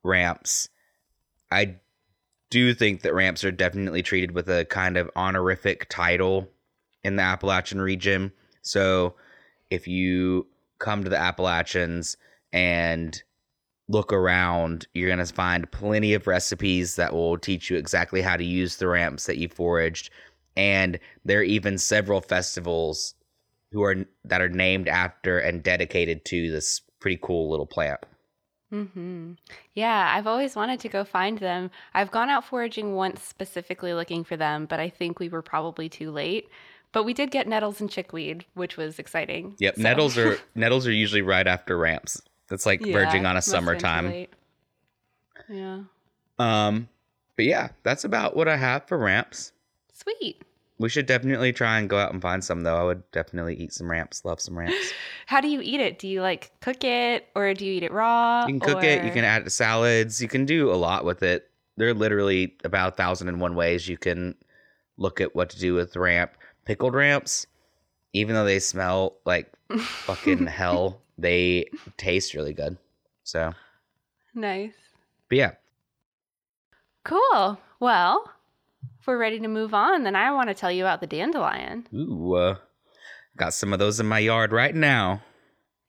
ramps, 0.04 0.70
I 1.52 1.78
do 2.50 2.60
you 2.60 2.74
think 2.74 3.02
that 3.02 3.14
ramps 3.14 3.44
are 3.44 3.52
definitely 3.52 4.04
treated 4.04 4.32
with 4.32 4.50
a 4.50 4.66
kind 4.66 4.98
of 4.98 5.10
honorific 5.16 5.88
title 5.90 6.50
in 7.06 7.16
the 7.18 7.24
Appalachian 7.24 7.80
region. 7.80 8.32
So 8.64 9.14
if 9.70 9.88
you 9.88 10.48
come 10.80 11.04
to 11.04 11.10
the 11.10 11.20
Appalachians 11.20 12.18
and 12.52 13.22
look 13.88 14.12
around, 14.12 14.88
you're 14.96 15.16
going 15.16 15.26
to 15.26 15.32
find 15.32 15.72
plenty 15.72 16.16
of 16.16 16.26
recipes 16.26 16.96
that 16.96 17.14
will 17.14 17.38
teach 17.38 17.70
you 17.70 17.78
exactly 17.78 18.24
how 18.24 18.36
to 18.36 18.44
use 18.44 18.78
the 18.78 18.88
ramps 18.88 19.28
that 19.28 19.38
you 19.38 19.48
foraged. 19.48 20.10
And 20.58 21.00
there 21.24 21.40
are 21.40 21.44
even 21.44 21.78
several 21.78 22.22
festivals 22.22 23.14
who 23.72 23.84
are 23.84 24.06
that 24.24 24.42
are 24.42 24.50
named 24.50 24.88
after 24.88 25.38
and 25.38 25.62
dedicated 25.62 26.26
to 26.26 26.50
this 26.50 26.82
pretty 27.00 27.20
cool 27.22 27.52
little 27.52 27.68
plant. 27.68 28.00
Mm-hmm. 28.76 29.32
Yeah, 29.74 30.12
I've 30.16 30.28
always 30.28 30.56
wanted 30.56 30.80
to 30.82 30.90
go 30.90 31.04
find 31.06 31.38
them. 31.38 31.72
I've 31.94 32.12
gone 32.12 32.30
out 32.30 32.44
foraging 32.44 32.96
once 32.96 33.24
specifically 33.24 33.94
looking 33.94 34.24
for 34.24 34.36
them, 34.36 34.66
but 34.66 34.80
I 34.80 34.90
think 34.90 35.20
we 35.20 35.30
were 35.30 35.42
probably 35.42 35.88
too 35.90 36.12
late. 36.12 36.50
But 36.92 37.04
we 37.04 37.14
did 37.14 37.32
get 37.32 37.48
nettles 37.48 37.82
and 37.82 37.90
chickweed, 37.90 38.46
which 38.54 38.78
was 38.78 39.00
exciting. 39.00 39.56
Yep, 39.60 39.76
So- 39.76 39.82
nettles 39.82 40.18
are 40.18 40.38
nettles 40.56 40.88
are 40.88 40.92
usually 40.92 41.22
right 41.22 41.48
after 41.48 41.78
ramps. 41.78 42.22
It's 42.52 42.66
like 42.66 42.82
verging 42.82 43.26
on 43.26 43.32
a 43.32 43.36
must 43.36 43.52
have 43.52 43.66
been 43.66 43.76
too 43.76 43.80
summertime. 43.80 44.28
Yeah. 45.50 45.80
Um, 46.38 46.88
but 47.36 47.46
yeah, 47.46 47.70
that's 47.84 48.04
about 48.04 48.36
what 48.36 48.48
I 48.48 48.56
have 48.58 48.88
for 48.88 48.98
ramps. 48.98 49.52
Sweet. 49.94 50.42
We 50.78 50.90
should 50.90 51.06
definitely 51.06 51.54
try 51.54 51.80
and 51.80 51.90
go 51.90 51.98
out 51.98 52.12
and 52.12 52.22
find 52.22 52.44
some 52.44 52.64
though. 52.64 52.76
I 52.76 52.84
would 52.84 53.10
definitely 53.12 53.56
eat 53.56 53.74
some 53.74 53.90
ramps. 53.90 54.26
Love 54.26 54.42
some 54.42 54.58
ramps. 54.58 54.94
How 55.26 55.40
do 55.42 55.48
you 55.48 55.62
eat 55.62 55.80
it? 55.80 56.00
Do 56.00 56.08
you 56.08 56.22
like 56.22 56.52
cook 56.60 56.84
it 56.84 57.28
or 57.36 57.54
do 57.54 57.66
you 57.66 57.74
eat 57.74 57.84
it 57.84 57.92
raw? 57.92 58.46
You 58.46 58.60
can 58.60 58.60
cook 58.60 58.84
it. 58.84 59.04
You 59.04 59.12
can 59.12 59.24
add 59.24 59.42
it 59.42 59.46
to 59.46 59.50
salads. 59.50 60.22
You 60.22 60.28
can 60.28 60.46
do 60.46 60.72
a 60.72 60.76
lot 60.76 61.06
with 61.06 61.24
it. 61.24 61.50
There 61.78 61.88
are 61.90 61.94
literally 61.94 62.56
about 62.64 62.94
a 62.94 62.96
thousand 62.96 63.30
and 63.30 63.40
one 63.40 63.56
ways 63.56 63.88
you 63.88 63.98
can 63.98 64.36
look 64.98 65.22
at 65.22 65.36
what 65.36 65.50
to 65.52 65.60
do 65.60 65.74
with 65.74 65.96
ramp. 65.96 66.32
Pickled 66.66 66.94
ramps, 66.94 67.48
even 68.14 68.36
though 68.36 68.46
they 68.46 68.60
smell 68.60 69.18
like 69.26 69.52
fucking 69.78 70.48
hell, 70.48 71.02
they 71.18 71.66
taste 71.98 72.34
really 72.34 72.54
good. 72.54 72.78
So, 73.24 73.54
nice. 74.34 74.74
but 75.30 75.38
yeah, 75.38 75.52
Cool. 77.06 77.60
Well, 77.80 78.32
if 79.06 79.08
we're 79.08 79.20
ready 79.20 79.40
to 79.40 79.48
move 79.48 79.76
on, 79.76 80.02
then 80.02 80.16
I 80.16 80.32
want 80.32 80.50
to 80.50 80.56
tell 80.56 80.72
you 80.72 80.84
about 80.84 81.00
the 81.00 81.06
dandelion. 81.06 81.86
ooh, 81.94 82.34
uh, 82.34 82.56
got 83.38 83.54
some 83.54 83.72
of 83.72 83.78
those 83.78 84.00
in 84.00 84.08
my 84.08 84.18
yard 84.18 84.52
right 84.52 84.74
now. 84.74 85.22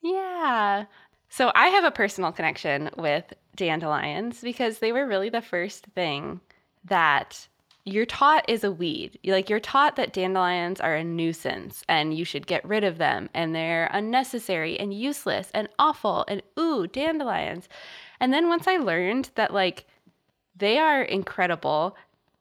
Yeah. 0.03 0.85
So 1.31 1.51
I 1.55 1.69
have 1.69 1.85
a 1.85 1.91
personal 1.91 2.31
connection 2.31 2.91
with 2.99 3.33
dandelions 3.55 4.43
because 4.43 4.81
they 4.81 4.93
were 4.93 5.07
really 5.07 5.31
the 5.31 5.41
first 5.41 5.87
thing 5.95 6.43
that 6.85 7.49
you're 7.87 8.05
taught 8.05 8.45
is 8.51 8.65
a 8.65 8.71
weed. 8.71 9.19
Like 9.25 9.49
you're 9.49 9.61
taught 9.61 9.97
that 9.97 10.13
dandelions 10.13 10.79
are 10.79 10.97
a 10.97 11.03
nuisance 11.03 11.85
and 11.89 12.13
you 12.13 12.27
should 12.27 12.47
get 12.47 12.69
rid 12.69 12.85
of 12.85 12.99
them 12.99 13.31
and 13.33 13.55
they're 13.55 13.89
unnecessary 13.95 14.79
and 14.79 14.93
useless 14.93 15.51
and 15.55 15.71
awful 15.79 16.27
and 16.29 16.43
ooh, 16.61 16.87
dandelions. 16.87 17.67
And 18.21 18.31
then 18.35 18.51
once 18.51 18.69
I 18.69 18.77
learned 18.77 19.31
that 19.37 19.55
like 19.55 19.87
they 20.55 20.79
are 20.79 21.03
incredible, 21.03 21.97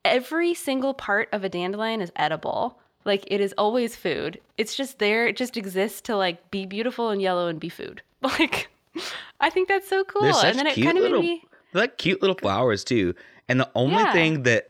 every 0.06 0.54
single 0.54 0.94
part 0.94 1.28
of 1.34 1.44
a 1.44 1.50
dandelion 1.50 2.00
is 2.00 2.12
edible. 2.16 2.80
Like 3.04 3.24
it 3.28 3.42
is 3.42 3.54
always 3.58 3.96
food. 3.96 4.40
It's 4.58 4.76
just 4.76 5.00
there. 5.00 5.28
It 5.28 5.36
just 5.36 5.58
exists 5.58 6.02
to 6.02 6.16
like 6.16 6.50
be 6.52 6.66
beautiful 6.66 7.10
and 7.10 7.22
yellow 7.22 7.48
and 7.48 7.60
be 7.60 7.70
food. 7.70 8.02
Like 8.22 8.70
I 9.42 9.50
think 9.50 9.68
that's 9.68 9.88
so 9.90 10.04
cool. 10.06 10.24
And 10.24 10.58
then 10.58 10.66
it 10.68 10.76
kind 10.82 10.98
of 10.98 11.04
little- 11.04 11.22
made 11.22 11.28
me 11.42 11.44
like 11.74 11.98
cute 11.98 12.22
little 12.22 12.38
flowers 12.38 12.84
too. 12.84 13.14
And 13.50 13.60
the 13.60 13.70
only 13.76 13.96
Yeah. 14.02 14.14
thing 14.14 14.44
that 14.44 14.70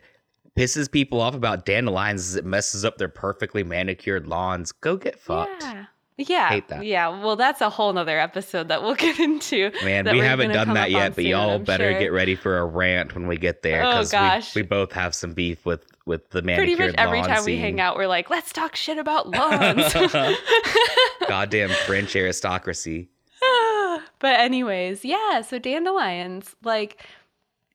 pisses 0.58 0.91
people 0.91 1.21
off 1.21 1.36
about 1.36 1.65
dandelions 1.65 2.28
is 2.28 2.36
it 2.36 2.43
messes 2.45 2.84
up 2.84 2.98
their 2.98 3.08
perfectly 3.08 3.63
manicured 3.63 4.28
lawns. 4.28 4.71
Go 4.71 4.98
get 4.98 5.19
fucked. 5.19 5.62
Yeah. 5.63 5.86
Yeah. 6.17 6.49
Hate 6.49 6.67
that. 6.69 6.86
Yeah. 6.86 7.10
Well, 7.21 7.36
that's 7.36 7.60
a 7.62 7.69
whole 7.69 7.91
nother 7.91 8.17
episode 8.19 8.69
that 8.69 8.82
we'll 8.82 8.95
get 9.08 9.19
into. 9.19 9.71
Man, 9.84 10.10
we 10.10 10.19
haven't 10.19 10.51
done 10.51 10.73
that 10.73 10.91
yet, 10.91 11.15
but 11.15 11.25
y'all 11.25 11.60
better 11.60 11.91
sure. 11.91 11.99
get 11.99 12.12
ready 12.12 12.36
for 12.36 12.58
a 12.58 12.65
rant 12.65 13.13
when 13.15 13.28
we 13.28 13.38
get 13.38 13.62
there 13.63 13.84
Oh, 13.84 14.06
gosh. 14.06 14.56
we, 14.56 14.62
we 14.62 14.67
both 14.67 14.91
have 14.93 15.13
some 15.13 15.34
beef 15.34 15.65
with 15.65 15.86
with 16.06 16.30
the 16.30 16.41
manager. 16.41 16.75
Pretty 16.75 16.91
much 16.91 16.95
every 16.97 17.21
time 17.21 17.43
we 17.45 17.58
hang 17.58 17.80
out, 17.80 17.97
we're 17.97 18.08
like, 18.08 18.30
let's 18.30 18.54
talk 18.54 18.75
shit 18.75 18.97
about 18.97 19.30
lawns. 19.32 19.93
Goddamn 21.28 21.69
French 21.86 22.15
aristocracy. 22.15 23.10
but 24.19 24.39
anyways, 24.39 25.04
yeah, 25.04 25.41
so 25.41 25.60
dandelions, 25.60 26.56
like 26.63 27.04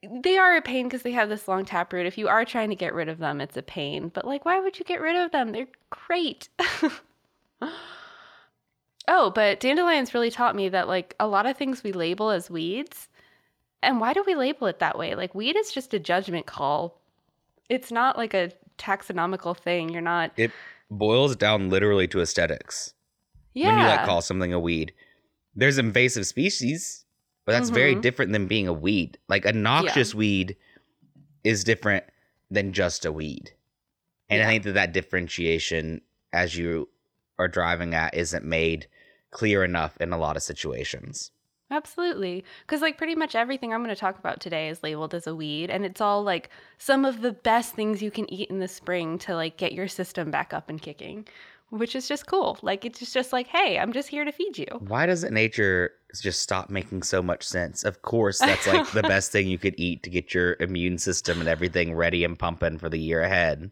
they 0.02 0.38
are 0.38 0.56
a 0.56 0.62
pain 0.62 0.86
because 0.86 1.02
they 1.02 1.12
have 1.12 1.28
this 1.28 1.46
long 1.46 1.64
taproot. 1.64 2.06
If 2.06 2.16
you 2.16 2.28
are 2.28 2.44
trying 2.44 2.70
to 2.70 2.76
get 2.76 2.94
rid 2.94 3.08
of 3.08 3.18
them, 3.18 3.40
it's 3.40 3.56
a 3.56 3.62
pain. 3.62 4.08
But 4.14 4.24
like, 4.24 4.44
why 4.44 4.60
would 4.60 4.78
you 4.78 4.84
get 4.84 5.00
rid 5.00 5.16
of 5.16 5.30
them? 5.32 5.52
They're 5.52 5.68
great. 5.90 6.48
Oh, 9.10 9.30
but 9.30 9.60
dandelions 9.60 10.14
really 10.14 10.30
taught 10.30 10.56
me 10.56 10.68
that 10.70 10.88
like 10.88 11.14
a 11.20 11.26
lot 11.26 11.44
of 11.44 11.56
things 11.58 11.82
we 11.82 11.92
label 11.92 12.30
as 12.30 12.48
weeds. 12.48 13.08
And 13.82 14.00
why 14.00 14.12
do 14.12 14.22
we 14.26 14.34
label 14.34 14.66
it 14.68 14.78
that 14.78 14.96
way? 14.96 15.14
Like 15.14 15.34
weed 15.34 15.56
is 15.56 15.72
just 15.72 15.92
a 15.92 15.98
judgment 15.98 16.46
call. 16.46 17.00
It's 17.68 17.90
not 17.90 18.16
like 18.16 18.34
a 18.34 18.52
taxonomical 18.78 19.56
thing. 19.56 19.88
You're 19.90 20.00
not 20.00 20.32
It 20.36 20.52
boils 20.90 21.36
down 21.36 21.68
literally 21.70 22.06
to 22.08 22.20
aesthetics. 22.20 22.94
Yeah. 23.52 23.68
When 23.68 23.78
you 23.80 23.84
like 23.84 24.06
call 24.06 24.22
something 24.22 24.52
a 24.52 24.60
weed. 24.60 24.92
There's 25.56 25.78
invasive 25.78 26.26
species, 26.26 27.04
but 27.44 27.52
that's 27.52 27.70
very 27.70 27.96
Mhm. 27.96 28.02
different 28.02 28.32
than 28.32 28.46
being 28.46 28.68
a 28.68 28.72
weed. 28.72 29.18
Like 29.28 29.44
a 29.44 29.52
noxious 29.52 30.14
weed 30.14 30.56
is 31.42 31.64
different 31.64 32.04
than 32.50 32.72
just 32.72 33.04
a 33.04 33.10
weed. 33.12 33.50
And 34.28 34.42
I 34.42 34.46
think 34.46 34.62
that 34.64 34.74
that 34.74 34.92
differentiation 34.92 36.02
as 36.32 36.56
you 36.56 36.88
are 37.38 37.48
driving 37.48 37.94
at 37.94 38.14
isn't 38.14 38.44
made 38.44 38.86
clear 39.30 39.64
enough 39.64 39.96
in 39.98 40.12
a 40.12 40.18
lot 40.18 40.36
of 40.36 40.42
situations. 40.42 41.30
Absolutely. 41.70 42.44
Because, 42.62 42.80
like, 42.80 42.98
pretty 42.98 43.14
much 43.14 43.34
everything 43.34 43.72
I'm 43.72 43.82
going 43.82 43.94
to 43.94 44.00
talk 44.00 44.18
about 44.18 44.40
today 44.40 44.68
is 44.68 44.82
labeled 44.82 45.14
as 45.14 45.26
a 45.26 45.34
weed. 45.34 45.70
And 45.70 45.84
it's 45.84 46.00
all 46.00 46.22
like 46.22 46.50
some 46.78 47.04
of 47.04 47.20
the 47.20 47.32
best 47.32 47.74
things 47.74 48.02
you 48.02 48.10
can 48.10 48.32
eat 48.32 48.50
in 48.50 48.58
the 48.58 48.68
spring 48.68 49.18
to, 49.20 49.36
like, 49.36 49.56
get 49.56 49.72
your 49.72 49.86
system 49.86 50.30
back 50.32 50.52
up 50.52 50.68
and 50.68 50.82
kicking, 50.82 51.28
which 51.68 51.94
is 51.94 52.08
just 52.08 52.26
cool. 52.26 52.58
Like, 52.62 52.84
it's 52.84 52.98
just, 52.98 53.14
just 53.14 53.32
like, 53.32 53.46
hey, 53.46 53.78
I'm 53.78 53.92
just 53.92 54.08
here 54.08 54.24
to 54.24 54.32
feed 54.32 54.58
you. 54.58 54.66
Why 54.80 55.06
doesn't 55.06 55.32
nature 55.32 55.92
just 56.20 56.42
stop 56.42 56.70
making 56.70 57.04
so 57.04 57.22
much 57.22 57.46
sense? 57.46 57.84
Of 57.84 58.02
course, 58.02 58.40
that's 58.40 58.66
like 58.66 58.90
the 58.90 59.02
best 59.04 59.30
thing 59.30 59.46
you 59.46 59.58
could 59.58 59.74
eat 59.78 60.02
to 60.02 60.10
get 60.10 60.34
your 60.34 60.56
immune 60.58 60.98
system 60.98 61.38
and 61.38 61.48
everything 61.48 61.94
ready 61.94 62.24
and 62.24 62.36
pumping 62.36 62.78
for 62.78 62.88
the 62.88 62.98
year 62.98 63.22
ahead. 63.22 63.70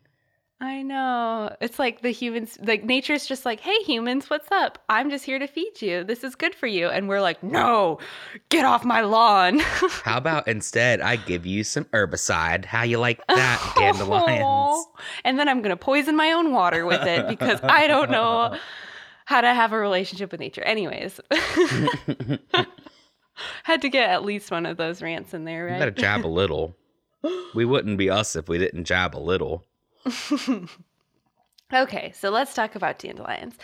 I 0.60 0.82
know. 0.82 1.54
It's 1.60 1.78
like 1.78 2.02
the 2.02 2.10
humans, 2.10 2.58
like, 2.60 2.82
nature's 2.82 3.26
just 3.26 3.44
like, 3.44 3.60
hey, 3.60 3.78
humans, 3.84 4.28
what's 4.28 4.50
up? 4.50 4.82
I'm 4.88 5.08
just 5.08 5.24
here 5.24 5.38
to 5.38 5.46
feed 5.46 5.80
you. 5.80 6.02
This 6.02 6.24
is 6.24 6.34
good 6.34 6.52
for 6.52 6.66
you. 6.66 6.88
And 6.88 7.08
we're 7.08 7.20
like, 7.20 7.40
no, 7.44 8.00
get 8.48 8.64
off 8.64 8.84
my 8.84 9.02
lawn. 9.02 9.58
How 10.02 10.18
about 10.18 10.48
instead 10.48 11.00
I 11.00 11.14
give 11.14 11.46
you 11.46 11.62
some 11.62 11.84
herbicide? 11.86 12.64
How 12.64 12.82
you 12.82 12.98
like 12.98 13.24
that, 13.28 13.72
oh. 13.76 13.80
dandelions? 13.80 14.86
And 15.24 15.38
then 15.38 15.48
I'm 15.48 15.62
going 15.62 15.70
to 15.70 15.76
poison 15.76 16.16
my 16.16 16.32
own 16.32 16.52
water 16.52 16.84
with 16.84 17.02
it 17.02 17.28
because 17.28 17.60
I 17.62 17.86
don't 17.86 18.10
know 18.10 18.58
how 19.26 19.40
to 19.42 19.54
have 19.54 19.72
a 19.72 19.78
relationship 19.78 20.32
with 20.32 20.40
nature. 20.40 20.62
Anyways, 20.62 21.20
had 23.62 23.82
to 23.82 23.88
get 23.88 24.10
at 24.10 24.24
least 24.24 24.50
one 24.50 24.66
of 24.66 24.76
those 24.76 25.02
rants 25.02 25.34
in 25.34 25.44
there, 25.44 25.68
You 25.68 25.78
gotta 25.78 25.90
jab 25.90 26.24
a 26.24 26.26
little. 26.26 26.74
We 27.54 27.64
wouldn't 27.64 27.98
be 27.98 28.08
us 28.10 28.34
if 28.34 28.48
we 28.48 28.56
didn't 28.56 28.84
jab 28.84 29.14
a 29.14 29.20
little. 29.20 29.67
Okay, 31.72 32.12
so 32.14 32.30
let's 32.30 32.54
talk 32.54 32.74
about 32.74 32.98
dandelions. 32.98 33.54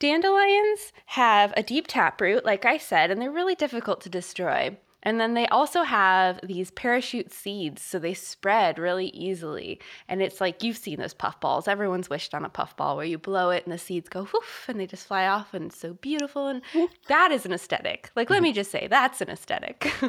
Dandelions 0.00 0.92
have 1.06 1.54
a 1.56 1.62
deep 1.62 1.86
taproot, 1.86 2.44
like 2.44 2.64
I 2.64 2.78
said, 2.78 3.12
and 3.12 3.22
they're 3.22 3.30
really 3.30 3.54
difficult 3.54 4.00
to 4.00 4.08
destroy. 4.08 4.76
And 5.04 5.20
then 5.20 5.34
they 5.34 5.46
also 5.48 5.82
have 5.84 6.40
these 6.42 6.72
parachute 6.72 7.32
seeds, 7.32 7.80
so 7.80 7.98
they 8.00 8.14
spread 8.14 8.78
really 8.78 9.08
easily. 9.08 9.78
And 10.08 10.20
it's 10.20 10.40
like 10.40 10.64
you've 10.64 10.78
seen 10.78 10.98
those 10.98 11.14
puffballs. 11.14 11.68
Everyone's 11.68 12.10
wished 12.10 12.34
on 12.34 12.44
a 12.44 12.48
puffball 12.48 12.96
where 12.96 13.06
you 13.06 13.18
blow 13.18 13.50
it 13.50 13.64
and 13.64 13.72
the 13.72 13.78
seeds 13.78 14.08
go 14.08 14.24
whoof 14.24 14.64
and 14.66 14.80
they 14.80 14.86
just 14.86 15.06
fly 15.06 15.28
off 15.28 15.54
and 15.54 15.66
it's 15.66 15.78
so 15.78 15.92
beautiful. 15.92 16.48
And 16.48 16.62
that 17.06 17.30
is 17.30 17.46
an 17.46 17.52
aesthetic. 17.52 18.10
Like, 18.16 18.30
let 18.30 18.38
mm-hmm. 18.38 18.44
me 18.44 18.52
just 18.52 18.72
say, 18.72 18.88
that's 18.88 19.20
an 19.20 19.28
aesthetic. 19.28 19.92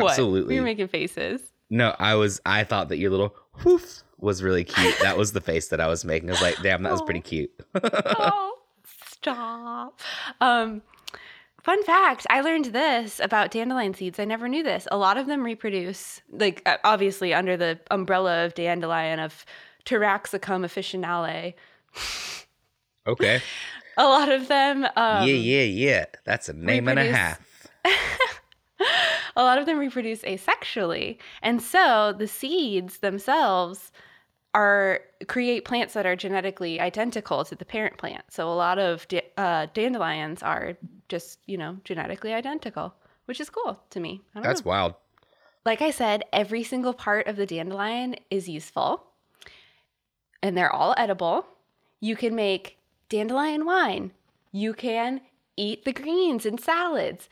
What? 0.00 0.12
Absolutely. 0.12 0.54
You're 0.54 0.64
making 0.64 0.88
faces. 0.88 1.51
No, 1.72 1.96
I 1.98 2.14
was 2.16 2.38
I 2.44 2.64
thought 2.64 2.90
that 2.90 2.98
your 2.98 3.10
little 3.10 3.34
whoof 3.64 4.02
was 4.18 4.42
really 4.42 4.62
cute. 4.62 4.94
That 5.00 5.16
was 5.16 5.32
the 5.32 5.40
face 5.40 5.68
that 5.68 5.80
I 5.80 5.86
was 5.86 6.04
making. 6.04 6.28
I 6.28 6.32
was 6.32 6.42
like, 6.42 6.60
damn, 6.62 6.82
that 6.82 6.92
was 6.92 7.00
pretty 7.02 7.20
Oh. 7.24 7.28
cute. 7.28 7.50
oh, 7.82 8.58
stop. 8.84 9.98
Um, 10.42 10.82
fun 11.62 11.82
fact 11.84 12.26
I 12.28 12.42
learned 12.42 12.66
this 12.66 13.20
about 13.20 13.50
dandelion 13.52 13.94
seeds. 13.94 14.18
I 14.20 14.26
never 14.26 14.48
knew 14.48 14.62
this. 14.62 14.86
A 14.90 14.98
lot 14.98 15.16
of 15.16 15.26
them 15.26 15.42
reproduce, 15.42 16.20
like, 16.30 16.60
uh, 16.66 16.76
obviously 16.84 17.32
under 17.32 17.56
the 17.56 17.80
umbrella 17.90 18.44
of 18.44 18.54
dandelion 18.54 19.18
of 19.18 19.44
Taraxacum 19.86 20.64
officinale. 20.66 21.54
Okay. 23.06 23.40
A 23.96 24.04
lot 24.04 24.30
of 24.30 24.46
them. 24.48 24.84
Um, 24.96 25.26
yeah, 25.26 25.34
yeah, 25.34 25.62
yeah. 25.62 26.04
That's 26.24 26.48
a 26.48 26.52
name 26.54 26.88
and 26.88 26.98
a 26.98 27.10
half. 27.10 27.40
a 29.36 29.42
lot 29.42 29.58
of 29.58 29.66
them 29.66 29.78
reproduce 29.78 30.22
asexually. 30.22 31.18
And 31.42 31.62
so 31.62 32.14
the 32.16 32.28
seeds 32.28 32.98
themselves 32.98 33.92
are 34.54 35.00
create 35.28 35.64
plants 35.64 35.94
that 35.94 36.06
are 36.06 36.16
genetically 36.16 36.78
identical 36.78 37.44
to 37.44 37.54
the 37.54 37.64
parent 37.64 37.96
plant. 37.96 38.24
So 38.28 38.50
a 38.50 38.54
lot 38.54 38.78
of 38.78 39.08
da- 39.08 39.30
uh, 39.36 39.66
dandelions 39.72 40.42
are 40.42 40.76
just, 41.08 41.38
you 41.46 41.56
know, 41.56 41.78
genetically 41.84 42.34
identical, 42.34 42.94
which 43.24 43.40
is 43.40 43.48
cool 43.48 43.80
to 43.90 44.00
me. 44.00 44.20
That's 44.34 44.64
know. 44.64 44.70
wild. 44.70 44.94
Like 45.64 45.80
I 45.80 45.90
said, 45.90 46.24
every 46.32 46.64
single 46.64 46.92
part 46.92 47.28
of 47.28 47.36
the 47.36 47.46
dandelion 47.46 48.16
is 48.30 48.48
useful. 48.48 49.04
And 50.42 50.56
they're 50.56 50.72
all 50.72 50.94
edible. 50.98 51.46
You 52.00 52.16
can 52.16 52.34
make 52.34 52.78
dandelion 53.08 53.64
wine. 53.64 54.10
You 54.50 54.74
can 54.74 55.20
eat 55.56 55.84
the 55.84 55.92
greens 55.92 56.44
in 56.44 56.58
salads. 56.58 57.28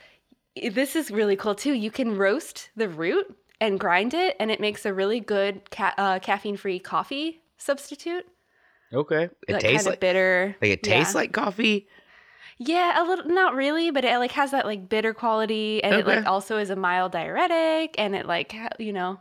This 0.68 0.96
is 0.96 1.10
really 1.10 1.36
cool 1.36 1.54
too. 1.54 1.72
You 1.72 1.90
can 1.90 2.16
roast 2.16 2.70
the 2.76 2.88
root 2.88 3.36
and 3.60 3.78
grind 3.78 4.14
it, 4.14 4.36
and 4.40 4.50
it 4.50 4.60
makes 4.60 4.84
a 4.86 4.92
really 4.94 5.20
good 5.20 5.70
ca- 5.70 5.94
uh, 5.98 6.18
caffeine-free 6.18 6.80
coffee 6.80 7.40
substitute. 7.58 8.26
Okay. 8.92 9.28
It 9.46 9.52
like 9.54 9.62
tastes 9.62 9.86
like 9.86 10.00
bitter. 10.00 10.56
like 10.60 10.70
it 10.72 10.86
Yeah. 10.86 10.94
tastes 10.98 11.14
like 11.14 11.32
coffee. 11.32 11.86
Yeah, 12.58 13.02
a 13.02 13.04
little 13.06 13.26
not 13.26 13.54
really, 13.54 13.90
but 13.90 14.04
it 14.04 14.18
like 14.18 14.32
has 14.32 14.50
that 14.50 14.66
like 14.66 14.88
bitter 14.88 15.14
quality 15.14 15.82
and 15.82 15.94
it 15.94 16.06
like 16.06 16.26
also 16.26 16.58
is 16.58 16.68
a 16.70 16.76
mild 16.76 17.12
diuretic 17.12 17.94
and 17.98 18.14
it 18.14 18.26
like 18.26 18.54
you 18.78 18.92
know 18.92 19.18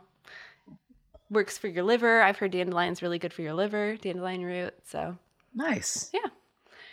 works 1.30 1.56
for 1.56 1.68
your 1.68 1.84
liver. 1.84 2.22
I've 2.22 2.38
heard 2.38 2.50
dandelion's 2.52 3.02
really 3.02 3.18
good 3.18 3.32
for 3.32 3.42
your 3.42 3.54
liver, 3.54 3.96
dandelion 3.96 4.44
root. 4.44 4.74
So, 4.84 5.16
Nice. 5.54 6.10
yeah. 6.12 6.28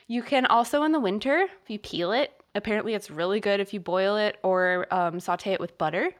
You 0.07 0.21
can 0.21 0.45
also 0.45 0.83
in 0.83 0.91
the 0.91 0.99
winter, 0.99 1.47
if 1.63 1.69
you 1.69 1.79
peel 1.79 2.11
it, 2.11 2.31
apparently 2.57 2.93
it's 2.93 3.09
really 3.09 3.39
good 3.39 3.59
if 3.59 3.73
you 3.73 3.79
boil 3.79 4.17
it 4.17 4.37
or 4.43 4.87
um, 4.91 5.19
saute 5.19 5.53
it 5.53 5.59
with 5.59 5.77
butter, 5.77 6.11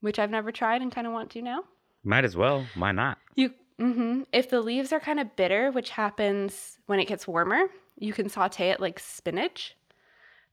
which 0.00 0.18
I've 0.18 0.30
never 0.30 0.52
tried 0.52 0.82
and 0.82 0.92
kind 0.92 1.06
of 1.06 1.12
want 1.12 1.30
to 1.30 1.42
now. 1.42 1.64
Might 2.04 2.24
as 2.24 2.36
well. 2.36 2.66
Why 2.74 2.92
not? 2.92 3.18
You 3.34 3.52
hmm 3.78 4.22
If 4.32 4.48
the 4.50 4.60
leaves 4.60 4.92
are 4.92 5.00
kind 5.00 5.18
of 5.18 5.34
bitter, 5.36 5.70
which 5.70 5.90
happens 5.90 6.78
when 6.86 7.00
it 7.00 7.08
gets 7.08 7.26
warmer, 7.26 7.66
you 7.98 8.12
can 8.12 8.28
saute 8.28 8.70
it 8.70 8.80
like 8.80 8.98
spinach. 8.98 9.74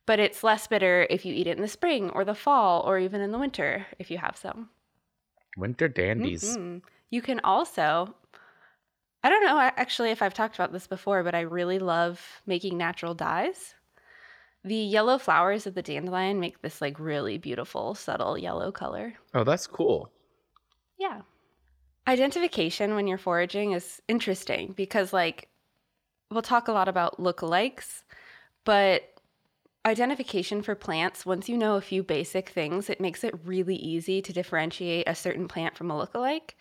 But 0.06 0.18
it's 0.18 0.44
less 0.44 0.66
bitter 0.66 1.06
if 1.08 1.24
you 1.24 1.32
eat 1.32 1.46
it 1.46 1.56
in 1.56 1.62
the 1.62 1.68
spring 1.68 2.10
or 2.10 2.24
the 2.24 2.34
fall 2.34 2.82
or 2.82 2.98
even 2.98 3.20
in 3.20 3.32
the 3.32 3.38
winter 3.38 3.86
if 3.98 4.10
you 4.10 4.18
have 4.18 4.36
some. 4.36 4.68
Winter 5.56 5.88
dandies. 5.88 6.42
Mhm. 6.42 6.82
You 7.10 7.22
can 7.22 7.40
also 7.40 8.14
I 9.22 9.30
don't 9.30 9.44
know 9.44 9.58
actually 9.58 10.10
if 10.10 10.20
I've 10.20 10.34
talked 10.34 10.54
about 10.54 10.72
this 10.72 10.86
before, 10.86 11.22
but 11.22 11.34
I 11.34 11.40
really 11.40 11.78
love 11.78 12.42
making 12.44 12.76
natural 12.76 13.14
dyes. 13.14 13.74
The 14.64 14.74
yellow 14.74 15.18
flowers 15.18 15.66
of 15.66 15.74
the 15.74 15.82
dandelion 15.82 16.40
make 16.40 16.62
this 16.62 16.80
like 16.80 16.98
really 16.98 17.36
beautiful 17.36 17.94
subtle 17.94 18.38
yellow 18.38 18.72
color. 18.72 19.14
Oh, 19.34 19.44
that's 19.44 19.66
cool. 19.66 20.10
Yeah. 20.98 21.20
Identification 22.06 22.94
when 22.94 23.06
you're 23.06 23.18
foraging 23.18 23.72
is 23.72 24.00
interesting 24.08 24.72
because, 24.72 25.12
like, 25.12 25.48
we'll 26.30 26.42
talk 26.42 26.68
a 26.68 26.72
lot 26.72 26.88
about 26.88 27.18
lookalikes, 27.18 28.04
but 28.64 29.14
identification 29.86 30.62
for 30.62 30.74
plants, 30.74 31.26
once 31.26 31.48
you 31.48 31.56
know 31.56 31.76
a 31.76 31.80
few 31.80 32.02
basic 32.02 32.48
things, 32.48 32.88
it 32.88 33.00
makes 33.00 33.24
it 33.24 33.34
really 33.44 33.76
easy 33.76 34.22
to 34.22 34.32
differentiate 34.32 35.08
a 35.08 35.14
certain 35.14 35.48
plant 35.48 35.76
from 35.76 35.90
a 35.90 35.94
lookalike. 35.94 36.52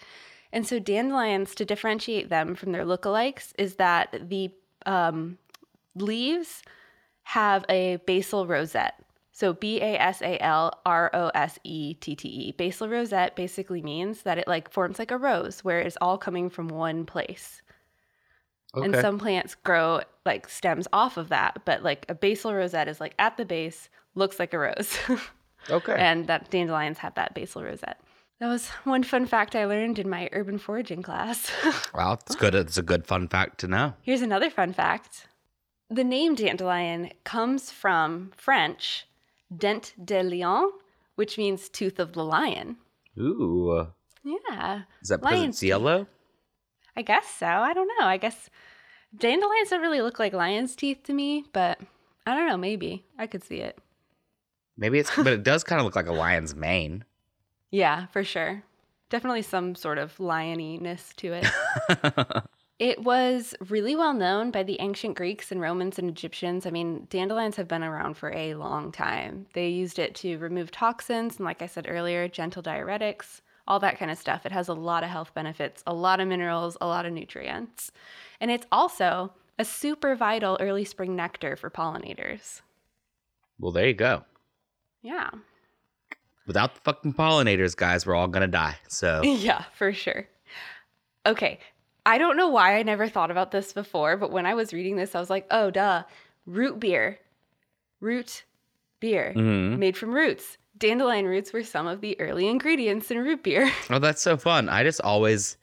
And 0.52 0.68
so, 0.68 0.80
dandelions, 0.80 1.56
to 1.56 1.66
differentiate 1.66 2.30
them 2.30 2.56
from 2.56 2.72
their 2.72 2.86
lookalikes, 2.86 3.54
is 3.58 3.76
that 3.76 4.30
the 4.30 4.52
um, 4.86 5.38
leaves 5.96 6.64
have 7.24 7.66
a 7.70 7.98
basal 8.06 8.46
rosette. 8.46 9.00
So 9.32 9.54
B 9.54 9.82
A 9.82 10.00
S 10.00 10.22
A 10.22 10.42
L 10.44 10.80
R 10.86 11.10
O 11.14 11.32
S 11.34 11.58
E 11.64 11.96
T 11.96 12.16
T 12.16 12.28
E. 12.28 12.52
Basal 12.52 12.88
rosette 12.88 13.36
basically 13.36 13.82
means 13.82 14.22
that 14.22 14.38
it 14.38 14.48
like 14.48 14.70
forms 14.72 15.00
like 15.00 15.12
a 15.12 15.18
rose 15.18 15.64
where 15.64 15.80
it's 15.80 15.98
all 16.00 16.18
coming 16.18 16.50
from 16.50 16.68
one 16.68 17.06
place. 17.06 17.62
Okay. 18.76 18.86
And 18.86 18.96
some 18.96 19.20
plants 19.20 19.56
grow 19.56 20.02
like 20.26 20.48
stems 20.48 20.88
off 20.94 21.18
of 21.18 21.30
that, 21.30 21.62
but 21.66 21.84
like 21.84 22.06
a 22.10 22.16
basal 22.16 22.54
rosette 22.54 22.88
is 22.88 23.00
like 23.00 23.16
at 23.18 23.38
the 23.38 23.46
base, 23.46 23.90
looks 24.16 24.40
like 24.40 24.54
a 24.54 24.60
rose. 24.60 24.98
okay. 25.70 25.96
and 25.98 26.28
that 26.28 26.52
dandelions 26.52 27.00
have 27.00 27.16
that 27.16 27.34
basal 27.34 27.64
rosette. 27.64 28.00
That 28.40 28.48
was 28.48 28.68
one 28.84 29.04
fun 29.04 29.26
fact 29.26 29.56
I 29.56 29.66
learned 29.66 30.00
in 30.00 30.10
my 30.10 30.28
urban 30.32 30.58
foraging 30.58 31.02
class. 31.02 31.52
wow, 31.94 32.14
it's 32.14 32.36
good. 32.36 32.54
It's 32.54 32.78
a 32.78 32.82
good 32.82 33.06
fun 33.06 33.28
fact 33.28 33.60
to 33.62 33.68
know. 33.68 33.94
Here's 34.02 34.22
another 34.22 34.50
fun 34.50 34.74
fact. 34.74 35.28
The 35.94 36.04
name 36.04 36.34
dandelion 36.36 37.12
comes 37.24 37.70
from 37.70 38.32
French 38.36 39.06
dent 39.56 39.94
de 40.04 40.24
lion, 40.24 40.72
which 41.16 41.38
means 41.38 41.70
tooth 41.70 42.00
of 42.00 42.14
the 42.14 42.24
lion. 42.24 42.78
Ooh. 43.20 43.88
Yeah, 44.24 44.84
Is 45.02 45.10
that 45.10 45.20
because 45.22 45.34
Lion's 45.34 45.50
it's 45.56 45.60
teeth. 45.60 45.68
yellow? 45.68 46.08
I 46.96 47.02
guess 47.04 47.28
so. 47.28 47.46
I 47.46 47.74
don't 47.74 47.90
know. 48.00 48.06
I 48.06 48.18
guess 48.18 48.50
dandelions 49.16 49.70
don't 49.70 49.82
really 49.82 50.02
look 50.02 50.18
like 50.18 50.34
lion's 50.34 50.76
teeth 50.76 51.04
to 51.04 51.14
me, 51.14 51.46
but 51.54 51.80
I 52.26 52.34
don't 52.36 52.48
know. 52.48 52.58
Maybe 52.58 53.06
I 53.20 53.28
could 53.28 53.44
see 53.44 53.58
it. 53.58 53.78
Maybe 54.78 54.98
it's, 54.98 55.16
but 55.16 55.28
it 55.28 55.44
does 55.52 55.64
kind 55.64 55.80
of 55.80 55.86
look 55.86 55.96
like 55.96 56.08
a 56.08 56.14
lion's 56.14 56.56
mane. 56.56 57.04
Yeah, 57.70 58.08
for 58.08 58.24
sure. 58.24 58.64
Definitely 59.12 59.44
some 59.44 59.76
sort 59.76 60.00
of 60.00 60.16
lioniness 60.18 61.14
to 61.18 61.34
it. 61.34 62.44
It 62.80 63.04
was 63.04 63.54
really 63.70 63.96
well 63.96 64.14
known 64.14 64.52
by 64.52 64.64
the 64.64 64.80
ancient 64.82 65.16
Greeks 65.16 65.52
and 65.52 65.62
Romans 65.62 66.00
and 66.00 66.10
Egyptians. 66.10 66.66
I 66.66 66.72
mean, 66.72 67.08
dandelions 67.10 67.56
have 67.56 67.68
been 67.68 67.84
around 67.84 68.16
for 68.18 68.34
a 68.34 68.56
long 68.56 68.92
time. 68.92 69.46
They 69.54 69.70
used 69.70 70.00
it 70.00 70.16
to 70.16 70.38
remove 70.38 70.72
toxins 70.72 71.38
and, 71.38 71.46
like 71.46 71.62
I 71.62 71.68
said 71.68 71.86
earlier, 71.88 72.28
gentle 72.28 72.64
diuretics, 72.64 73.42
all 73.68 73.80
that 73.80 74.00
kind 74.00 74.10
of 74.10 74.18
stuff. 74.18 74.46
It 74.46 74.52
has 74.52 74.68
a 74.68 74.74
lot 74.74 75.04
of 75.04 75.10
health 75.10 75.34
benefits, 75.34 75.84
a 75.86 75.94
lot 75.94 76.20
of 76.20 76.28
minerals, 76.28 76.76
a 76.82 76.88
lot 76.88 77.06
of 77.06 77.14
nutrients. 77.14 77.92
And 78.42 78.50
it's 78.50 78.66
also 78.72 79.34
a 79.60 79.66
super 79.66 80.16
vital 80.16 80.58
early 80.60 80.84
spring 80.84 81.16
nectar 81.16 81.56
for 81.56 81.70
pollinators. 81.70 82.62
well, 83.60 83.72
there 83.72 83.88
you 83.88 83.94
go. 83.94 84.24
Yeah. 85.04 85.30
Without 86.48 86.76
the 86.76 86.82
fucking 86.82 87.14
pollinators, 87.14 87.76
guys, 87.76 88.06
we're 88.06 88.16
all 88.16 88.28
gonna 88.28 88.48
die. 88.48 88.78
So 88.88 89.22
Yeah, 89.24 89.64
for 89.76 89.94
sure. 89.94 90.28
Okay. 91.26 91.60
I 92.06 92.18
don't 92.18 92.38
know 92.38 92.50
why 92.50 92.78
I 92.78 92.84
never 92.84 93.08
thought 93.08 93.32
about 93.32 93.52
this 93.52 93.72
before, 93.74 94.18
but 94.18 94.32
when 94.32 94.46
I 94.46 94.54
was 94.56 94.74
reading 94.74 94.96
this, 94.98 95.16
I 95.16 95.20
was 95.20 95.30
like, 95.30 95.48
oh, 95.52 95.72
duh. 95.72 96.04
Root 96.46 96.80
beer. 96.80 97.20
Root 98.02 98.44
beer 99.00 99.34
Mhm. 99.36 99.78
made 99.78 99.96
from 99.96 100.14
roots. 100.14 100.58
Dandelion 100.78 101.26
roots 101.26 101.54
were 101.54 101.64
some 101.64 101.88
of 101.88 102.02
the 102.02 102.20
early 102.20 102.48
ingredients 102.48 103.10
in 103.12 103.20
root 103.20 103.44
beer. 103.44 103.72
Oh, 103.90 104.00
that's 104.00 104.22
so 104.22 104.36
fun. 104.38 104.68
I 104.70 104.84
just 104.84 105.00
always 105.02 105.56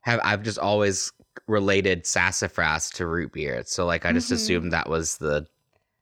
have 0.00 0.20
I've 0.24 0.42
just 0.42 0.58
always 0.58 1.12
related 1.46 2.06
sassafras 2.06 2.90
to 2.90 3.06
root 3.06 3.32
beer. 3.32 3.62
So 3.66 3.84
like 3.86 4.04
I 4.06 4.12
just 4.12 4.30
Mhm. 4.30 4.34
assumed 4.34 4.72
that 4.72 4.88
was 4.88 5.18
the 5.18 5.46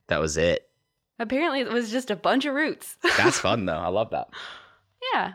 that 0.06 0.20
was 0.20 0.36
it. 0.36 0.68
Apparently, 1.18 1.60
it 1.60 1.70
was 1.72 1.90
just 1.90 2.10
a 2.10 2.16
bunch 2.16 2.44
of 2.44 2.54
roots. 2.54 2.96
That's 3.18 3.38
fun 3.38 3.66
though. 3.66 3.76
I 3.76 3.88
love 3.88 4.10
that. 4.10 4.28
yeah. 5.12 5.32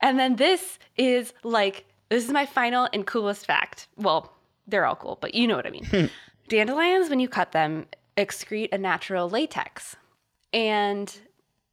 And 0.00 0.18
then 0.18 0.36
this 0.36 0.78
is 0.96 1.32
like, 1.42 1.85
this 2.08 2.24
is 2.24 2.30
my 2.30 2.46
final 2.46 2.88
and 2.92 3.06
coolest 3.06 3.46
fact. 3.46 3.88
Well, 3.96 4.32
they're 4.66 4.86
all 4.86 4.96
cool, 4.96 5.18
but 5.20 5.34
you 5.34 5.46
know 5.46 5.56
what 5.56 5.66
I 5.66 5.70
mean. 5.70 6.10
Dandelions, 6.48 7.10
when 7.10 7.20
you 7.20 7.28
cut 7.28 7.52
them, 7.52 7.86
excrete 8.16 8.72
a 8.72 8.78
natural 8.78 9.28
latex. 9.28 9.96
And 10.52 11.14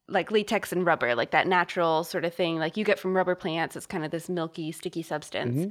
like 0.08 0.32
latex 0.32 0.72
and 0.72 0.86
rubber, 0.86 1.16
like 1.16 1.32
that 1.32 1.48
natural 1.48 2.04
sort 2.04 2.26
of 2.26 2.34
thing, 2.34 2.58
like 2.58 2.78
you 2.78 2.84
get 2.84 3.00
from 3.00 3.16
rubber 3.16 3.36
plants. 3.36 3.76
It's 3.76 3.86
kind 3.86 4.04
of 4.04 4.12
this 4.12 4.30
milky, 4.30 4.72
sticky 4.72 5.02
substance. 5.02 5.58
Mm-hmm. 5.58 5.70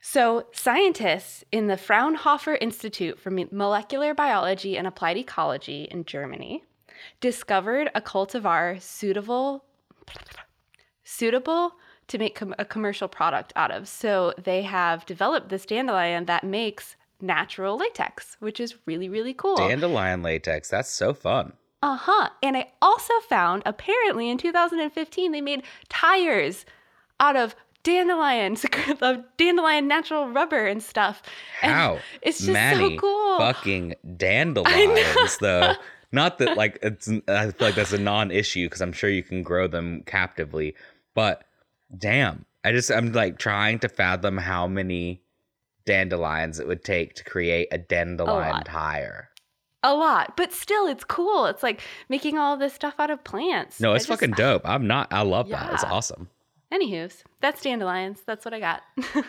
So, 0.00 0.46
scientists 0.52 1.42
in 1.50 1.66
the 1.66 1.76
Fraunhofer 1.76 2.54
Institute 2.54 3.18
for 3.18 3.30
Molecular 3.30 4.14
Biology 4.14 4.78
and 4.78 4.86
Applied 4.86 5.16
Ecology 5.16 5.88
in 5.90 6.04
Germany 6.04 6.62
discovered 7.20 7.90
a 7.96 8.00
cultivar 8.00 8.80
suitable 8.80 9.64
suitable 11.02 11.74
to 12.08 12.18
make 12.18 12.34
com- 12.34 12.54
a 12.58 12.64
commercial 12.64 13.08
product 13.08 13.52
out 13.56 13.70
of. 13.70 13.88
So, 13.88 14.34
they 14.42 14.62
have 14.62 15.06
developed 15.06 15.48
this 15.48 15.64
dandelion 15.66 16.26
that 16.26 16.44
makes 16.44 16.96
natural 17.20 17.76
latex, 17.76 18.36
which 18.40 18.60
is 18.60 18.74
really 18.86 19.08
really 19.08 19.34
cool. 19.34 19.56
Dandelion 19.56 20.22
latex. 20.22 20.68
That's 20.68 20.90
so 20.90 21.14
fun. 21.14 21.52
Uh 21.82 21.96
huh. 21.96 22.30
And 22.42 22.56
I 22.56 22.68
also 22.82 23.14
found 23.28 23.62
apparently 23.64 24.28
in 24.28 24.38
2015 24.38 25.32
they 25.32 25.40
made 25.40 25.62
tires 25.88 26.64
out 27.20 27.36
of 27.36 27.54
dandelions, 27.82 28.64
of 29.00 29.24
dandelion 29.36 29.88
natural 29.88 30.28
rubber 30.28 30.66
and 30.66 30.82
stuff. 30.82 31.22
And 31.62 31.72
How? 31.72 31.98
It's 32.22 32.38
just 32.38 32.50
Maddie 32.50 32.96
so 32.96 33.00
cool. 33.00 33.38
Fucking 33.38 33.94
dandelions 34.16 35.38
though. 35.40 35.74
Not 36.10 36.38
that 36.38 36.56
like 36.56 36.78
it's 36.82 37.08
I 37.28 37.50
feel 37.50 37.68
like 37.68 37.74
that's 37.74 37.92
a 37.92 37.98
non-issue 37.98 38.66
because 38.66 38.80
I'm 38.80 38.92
sure 38.92 39.10
you 39.10 39.22
can 39.22 39.42
grow 39.42 39.66
them 39.66 40.02
captively. 40.06 40.74
But 41.14 41.44
damn, 41.96 42.44
I 42.64 42.72
just 42.72 42.90
I'm 42.90 43.12
like 43.12 43.38
trying 43.38 43.78
to 43.80 43.88
fathom 43.88 44.36
how 44.36 44.66
many 44.66 45.22
dandelions 45.84 46.60
it 46.60 46.66
would 46.66 46.84
take 46.84 47.14
to 47.14 47.24
create 47.24 47.68
a 47.72 47.78
dandelion 47.78 48.52
lot. 48.52 48.66
tire. 48.66 49.30
A 49.82 49.94
lot, 49.94 50.36
but 50.36 50.52
still, 50.52 50.86
it's 50.86 51.04
cool. 51.04 51.46
It's 51.46 51.62
like 51.62 51.80
making 52.08 52.36
all 52.36 52.56
this 52.56 52.74
stuff 52.74 52.94
out 52.98 53.10
of 53.10 53.22
plants. 53.22 53.80
No, 53.80 53.94
it's 53.94 54.06
just- 54.06 54.20
fucking 54.20 54.34
dope. 54.34 54.62
I'm 54.68 54.86
not. 54.86 55.12
I 55.12 55.22
love 55.22 55.48
that. 55.50 55.72
It's 55.72 55.84
awesome. 55.84 56.28
Anywho's, 56.72 57.24
that's 57.40 57.62
dandelions. 57.62 58.20
That's 58.26 58.44
what 58.44 58.52
I 58.52 58.60
got. 58.60 58.82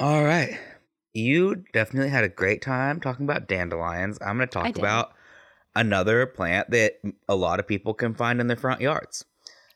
All 0.00 0.22
right. 0.22 0.58
You 1.14 1.64
definitely 1.72 2.10
had 2.10 2.24
a 2.24 2.28
great 2.28 2.62
time 2.62 3.00
talking 3.00 3.24
about 3.26 3.48
dandelions. 3.48 4.18
I'm 4.24 4.36
going 4.36 4.48
to 4.48 4.52
talk 4.52 4.76
about 4.78 5.12
another 5.74 6.26
plant 6.26 6.70
that 6.70 7.00
a 7.28 7.34
lot 7.34 7.58
of 7.58 7.66
people 7.66 7.92
can 7.94 8.14
find 8.14 8.40
in 8.40 8.46
their 8.46 8.56
front 8.56 8.80
yards. 8.80 9.24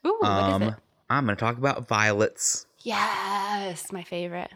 Ooh, 0.05 0.17
what 0.19 0.49
is 0.49 0.53
um, 0.55 0.63
it? 0.63 0.73
I'm 1.09 1.25
going 1.25 1.35
to 1.35 1.39
talk 1.39 1.57
about 1.57 1.87
violets. 1.87 2.65
Yes, 2.81 3.91
my 3.91 4.03
favorite. 4.03 4.51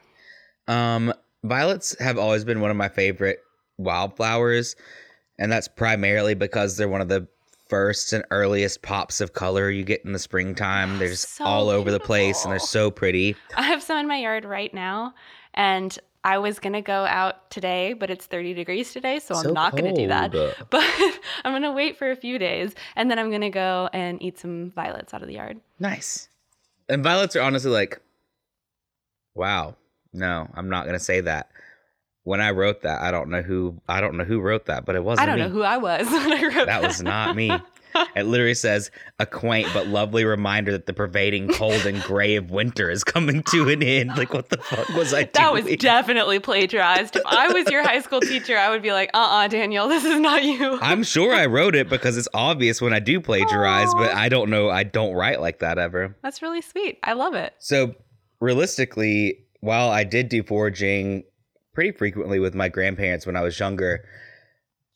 Um, 0.67 1.13
violets 1.43 1.97
have 1.99 2.17
always 2.17 2.43
been 2.43 2.61
one 2.61 2.71
of 2.71 2.77
my 2.77 2.89
favorite 2.89 3.39
wildflowers, 3.77 4.75
and 5.39 5.51
that's 5.51 5.67
primarily 5.67 6.33
because 6.33 6.77
they're 6.77 6.87
one 6.89 7.01
of 7.01 7.07
the 7.09 7.27
first 7.69 8.11
and 8.11 8.23
earliest 8.31 8.81
pops 8.81 9.21
of 9.21 9.33
color 9.33 9.69
you 9.69 9.83
get 9.83 10.03
in 10.03 10.11
the 10.11 10.19
springtime. 10.19 10.99
They're 10.99 11.07
just 11.07 11.35
So 11.35 11.45
all 11.45 11.69
over 11.69 11.89
the 11.89 11.99
place, 11.99 12.43
and 12.43 12.51
they're 12.51 12.59
so 12.59 12.91
pretty. 12.91 13.35
I 13.55 13.63
have 13.63 13.81
some 13.81 13.97
in 13.97 14.07
my 14.07 14.17
yard 14.17 14.45
right 14.45 14.73
now, 14.73 15.13
and 15.53 15.97
I 16.23 16.37
was 16.37 16.59
gonna 16.59 16.81
go 16.81 17.05
out 17.05 17.49
today, 17.49 17.93
but 17.93 18.09
it's 18.09 18.25
30 18.25 18.53
degrees 18.53 18.93
today, 18.93 19.19
so, 19.19 19.33
So 19.35 19.47
I'm 19.47 19.53
not 19.53 19.75
gonna 19.75 19.93
do 19.93 20.07
that. 20.07 20.31
But 20.69 20.85
I'm 21.43 21.53
gonna 21.53 21.71
wait 21.71 21.97
for 21.97 22.11
a 22.11 22.15
few 22.15 22.37
days, 22.37 22.75
and 22.95 23.09
then 23.09 23.17
I'm 23.17 23.31
gonna 23.31 23.49
go 23.49 23.89
and 23.93 24.21
eat 24.21 24.37
some 24.37 24.71
violets 24.71 25.13
out 25.13 25.21
of 25.21 25.27
the 25.27 25.35
yard. 25.35 25.59
Nice. 25.79 26.27
And 26.91 27.03
violets 27.03 27.35
are 27.35 27.41
honestly 27.41 27.71
like, 27.71 28.01
wow. 29.33 29.75
No, 30.13 30.49
I'm 30.53 30.69
not 30.69 30.85
gonna 30.85 30.99
say 30.99 31.21
that. 31.21 31.49
When 32.23 32.41
I 32.41 32.51
wrote 32.51 32.81
that, 32.81 33.01
I 33.01 33.11
don't 33.11 33.29
know 33.29 33.41
who 33.41 33.79
I 33.87 34.01
don't 34.01 34.17
know 34.17 34.25
who 34.25 34.41
wrote 34.41 34.65
that, 34.65 34.85
but 34.85 34.95
it 34.95 35.03
wasn't 35.03 35.23
I 35.23 35.25
don't 35.27 35.39
me. 35.39 35.43
know 35.43 35.49
who 35.49 35.63
I 35.63 35.77
was 35.77 36.05
when 36.11 36.33
I 36.33 36.41
wrote 36.43 36.53
that 36.53 36.65
That 36.65 36.81
was 36.83 37.01
not 37.01 37.35
me. 37.35 37.49
It 38.15 38.23
literally 38.23 38.53
says 38.53 38.91
a 39.19 39.25
quaint 39.25 39.67
but 39.73 39.87
lovely 39.87 40.25
reminder 40.25 40.71
that 40.71 40.85
the 40.85 40.93
pervading 40.93 41.49
cold 41.49 41.85
and 41.85 42.01
gray 42.03 42.35
of 42.35 42.51
winter 42.51 42.89
is 42.89 43.03
coming 43.03 43.43
to 43.51 43.69
an 43.69 43.81
end. 43.83 44.11
Like 44.17 44.33
what 44.33 44.49
the 44.49 44.57
fuck 44.57 44.89
was 44.89 45.13
I 45.13 45.23
doing? 45.23 45.31
That 45.33 45.53
was 45.53 45.65
definitely 45.77 46.39
plagiarized. 46.39 47.15
If 47.15 47.23
I 47.25 47.47
was 47.49 47.69
your 47.69 47.83
high 47.83 48.01
school 48.01 48.21
teacher, 48.21 48.57
I 48.57 48.69
would 48.69 48.81
be 48.81 48.91
like, 48.91 49.09
uh 49.13 49.17
uh 49.17 49.47
Danielle, 49.47 49.87
this 49.87 50.05
is 50.05 50.19
not 50.19 50.43
you. 50.43 50.79
I'm 50.81 51.03
sure 51.03 51.33
I 51.33 51.45
wrote 51.45 51.75
it 51.75 51.89
because 51.89 52.17
it's 52.17 52.29
obvious 52.33 52.81
when 52.81 52.93
I 52.93 52.99
do 52.99 53.19
plagiarize, 53.19 53.93
but 53.93 54.13
I 54.13 54.29
don't 54.29 54.49
know. 54.49 54.69
I 54.69 54.83
don't 54.83 55.13
write 55.13 55.41
like 55.41 55.59
that 55.59 55.77
ever. 55.77 56.15
That's 56.21 56.41
really 56.41 56.61
sweet. 56.61 56.99
I 57.03 57.13
love 57.13 57.33
it. 57.33 57.53
So 57.59 57.95
realistically, 58.39 59.45
while 59.61 59.89
I 59.89 60.03
did 60.03 60.29
do 60.29 60.43
foraging 60.43 61.23
pretty 61.73 61.91
frequently 61.91 62.39
with 62.39 62.53
my 62.53 62.67
grandparents 62.67 63.25
when 63.25 63.35
I 63.35 63.41
was 63.41 63.57
younger, 63.59 64.03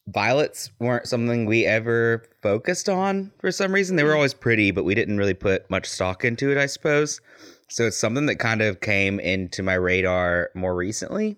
violets 0.08 0.72
weren't 0.80 1.08
something 1.08 1.46
we 1.46 1.66
ever 1.66 2.24
focused 2.42 2.90
on 2.90 3.32
for 3.40 3.52
some 3.52 3.74
reason. 3.74 3.96
They 3.96 4.04
were 4.04 4.16
always 4.16 4.34
pretty, 4.34 4.72
but 4.72 4.86
we 4.86 4.96
didn't 4.96 5.18
really 5.18 5.34
put 5.34 5.70
much 5.70 5.88
stock 5.88 6.24
into 6.24 6.52
it, 6.52 6.58
I 6.58 6.68
suppose. 6.68 7.22
So 7.70 7.88
it's 7.88 7.98
something 7.98 8.28
that 8.28 8.36
kind 8.36 8.62
of 8.62 8.82
came 8.82 9.20
into 9.20 9.64
my 9.64 9.74
radar 9.74 10.52
more 10.54 10.76
recently. 10.76 11.38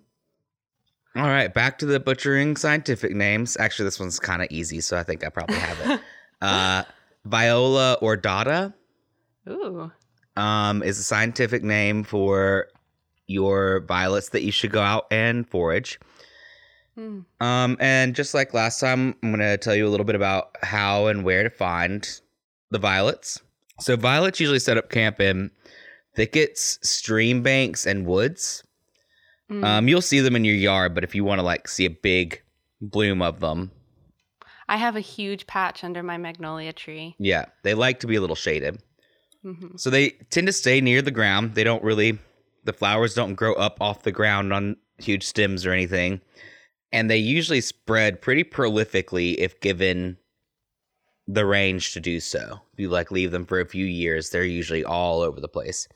All 1.16 1.24
right, 1.24 1.52
back 1.52 1.80
to 1.80 1.86
the 1.86 2.00
butchering 2.00 2.56
scientific 2.58 3.16
names. 3.16 3.58
Actually, 3.60 3.86
this 3.86 4.00
one's 4.00 4.20
kind 4.20 4.42
of 4.42 4.50
easy, 4.52 4.82
so 4.82 4.98
I 4.98 5.04
think 5.04 5.26
I 5.26 5.30
probably 5.30 5.56
have 5.56 5.80
it. 5.80 6.02
uh, 6.42 6.84
Viola 7.26 7.98
ordata 8.02 8.74
Ooh. 9.50 9.92
um, 10.36 10.84
is 10.84 11.00
a 11.00 11.04
scientific 11.04 11.64
name 11.64 12.04
for 12.04 12.68
your 13.26 13.82
violets 13.82 14.30
that 14.30 14.44
you 14.44 14.52
should 14.52 14.72
go 14.72 14.82
out 14.82 15.08
and 15.10 15.50
forage. 15.50 16.00
Hmm. 16.98 17.20
Um, 17.42 17.78
and 17.80 18.16
just 18.16 18.34
like 18.34 18.56
last 18.56 18.80
time, 18.80 19.16
I'm 19.22 19.30
going 19.30 19.40
to 19.40 19.58
tell 19.58 19.76
you 19.76 19.88
a 19.88 19.90
little 19.90 20.06
bit 20.06 20.16
about 20.16 20.56
how 20.64 21.08
and 21.08 21.24
where 21.24 21.44
to 21.44 21.50
find 21.50 22.10
the 22.72 22.80
violets. 22.80 23.40
So, 23.80 23.96
violets 23.96 24.40
usually 24.40 24.58
set 24.58 24.78
up 24.78 24.90
camp 24.90 25.20
in 25.22 25.52
thickets, 26.16 26.80
stream 26.82 27.44
banks, 27.44 27.86
and 27.86 28.08
woods. 28.08 28.64
Mm. 29.52 29.64
Um, 29.64 29.88
you'll 29.88 30.02
see 30.02 30.20
them 30.20 30.36
in 30.36 30.44
your 30.44 30.56
yard, 30.56 30.96
but 30.96 31.04
if 31.04 31.14
you 31.14 31.24
want 31.24 31.38
to 31.38 31.44
like 31.44 31.68
see 31.68 31.86
a 31.86 31.92
big 31.92 32.42
bloom 32.82 33.22
of 33.22 33.40
them, 33.42 33.72
I 34.68 34.78
have 34.78 34.96
a 34.96 35.02
huge 35.02 35.46
patch 35.46 35.84
under 35.84 36.02
my 36.02 36.18
magnolia 36.18 36.74
tree. 36.74 37.16
yeah, 37.20 37.46
they 37.64 37.76
like 37.76 38.00
to 38.00 38.08
be 38.08 38.16
a 38.16 38.22
little 38.22 38.36
shaded. 38.36 38.82
hmm 39.44 39.78
So 39.78 39.92
they 39.92 40.10
tend 40.32 40.48
to 40.48 40.54
stay 40.54 40.82
near 40.82 41.04
the 41.04 41.12
ground. 41.12 41.54
They 41.54 41.64
don't 41.64 41.84
really, 41.84 42.18
the 42.64 42.74
flowers 42.74 43.14
don't 43.14 43.36
grow 43.36 43.54
up 43.54 43.78
off 43.80 44.02
the 44.02 44.12
ground 44.12 44.52
on 44.52 44.76
huge 44.98 45.24
stems 45.24 45.66
or 45.66 45.72
anything. 45.72 46.20
And 46.92 47.10
they 47.10 47.18
usually 47.18 47.62
spread 47.62 48.22
pretty 48.22 48.44
prolifically 48.44 49.36
if 49.38 49.60
given 49.60 50.18
the 51.28 51.46
range 51.46 51.94
to 51.94 52.00
do 52.00 52.20
so. 52.20 52.62
If 52.74 52.80
you 52.80 52.90
like 52.90 53.12
leave 53.12 53.32
them 53.32 53.46
for 53.46 53.60
a 53.60 53.68
few 53.68 53.86
years, 53.86 54.30
they're 54.30 54.46
usually 54.46 54.86
all 54.86 55.22
over 55.22 55.42
the 55.42 55.50
place. 55.50 55.88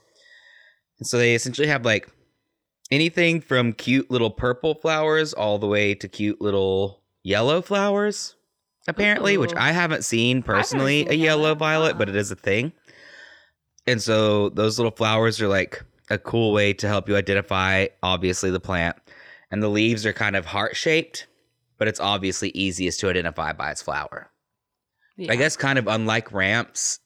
And 0.99 1.07
so 1.07 1.17
they 1.17 1.33
essentially 1.33 1.67
have 1.67 1.85
like 1.85 2.09
anything 2.91 3.39
from 3.39 3.73
cute 3.73 4.11
little 4.11 4.29
purple 4.29 4.75
flowers 4.75 5.33
all 5.33 5.57
the 5.57 5.67
way 5.67 5.95
to 5.95 6.07
cute 6.07 6.41
little 6.41 7.01
yellow 7.23 7.61
flowers, 7.61 8.35
apparently, 8.87 9.37
which 9.37 9.53
I 9.55 9.71
haven't 9.71 10.03
seen 10.03 10.43
personally 10.43 11.03
seen 11.03 11.11
a 11.11 11.15
yellow. 11.15 11.55
violet, 11.55 11.97
but 11.97 12.09
it 12.09 12.15
is 12.15 12.31
a 12.31 12.35
thing. 12.35 12.73
And 13.87 14.01
so 14.01 14.49
those 14.49 14.77
little 14.77 14.91
flowers 14.91 15.41
are 15.41 15.47
like 15.47 15.83
a 16.09 16.17
cool 16.17 16.51
way 16.51 16.73
to 16.73 16.87
help 16.87 17.07
you 17.07 17.15
identify, 17.15 17.87
obviously, 18.03 18.51
the 18.51 18.59
plant. 18.59 18.97
And 19.51 19.61
the 19.61 19.69
leaves 19.69 20.05
are 20.05 20.13
kind 20.13 20.35
of 20.35 20.45
heart 20.45 20.75
shaped, 20.75 21.27
but 21.77 21.87
it's 21.87 21.99
obviously 21.99 22.49
easiest 22.49 22.99
to 23.01 23.09
identify 23.09 23.53
by 23.53 23.71
its 23.71 23.81
flower. 23.81 24.31
Yeah. 25.17 25.33
I 25.33 25.35
guess, 25.35 25.57
kind 25.57 25.77
of 25.77 25.87
unlike 25.87 26.31
ramps, 26.31 26.99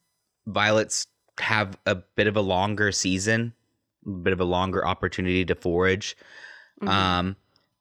violets 0.45 1.07
have 1.39 1.77
a 1.85 1.95
bit 1.95 2.27
of 2.27 2.37
a 2.37 2.41
longer 2.41 2.91
season, 2.91 3.53
a 4.05 4.09
bit 4.09 4.31
of 4.31 4.39
a 4.39 4.45
longer 4.45 4.85
opportunity 4.85 5.43
to 5.45 5.55
forage. 5.55 6.15
Mhm. 6.81 6.87
Um, 6.87 7.35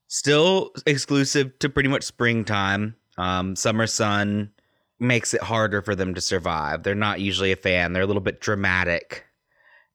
still 0.08 0.72
exclusive 0.86 1.58
to 1.58 1.68
pretty 1.68 1.88
much 1.88 2.02
springtime. 2.02 2.96
Um, 3.18 3.54
summer 3.54 3.86
sun 3.86 4.50
makes 4.98 5.34
it 5.34 5.42
harder 5.42 5.82
for 5.82 5.94
them 5.94 6.14
to 6.14 6.20
survive. 6.20 6.82
They're 6.82 6.94
not 6.94 7.20
usually 7.20 7.52
a 7.52 7.56
fan. 7.56 7.92
They're 7.92 8.02
a 8.02 8.06
little 8.06 8.22
bit 8.22 8.40
dramatic 8.40 9.24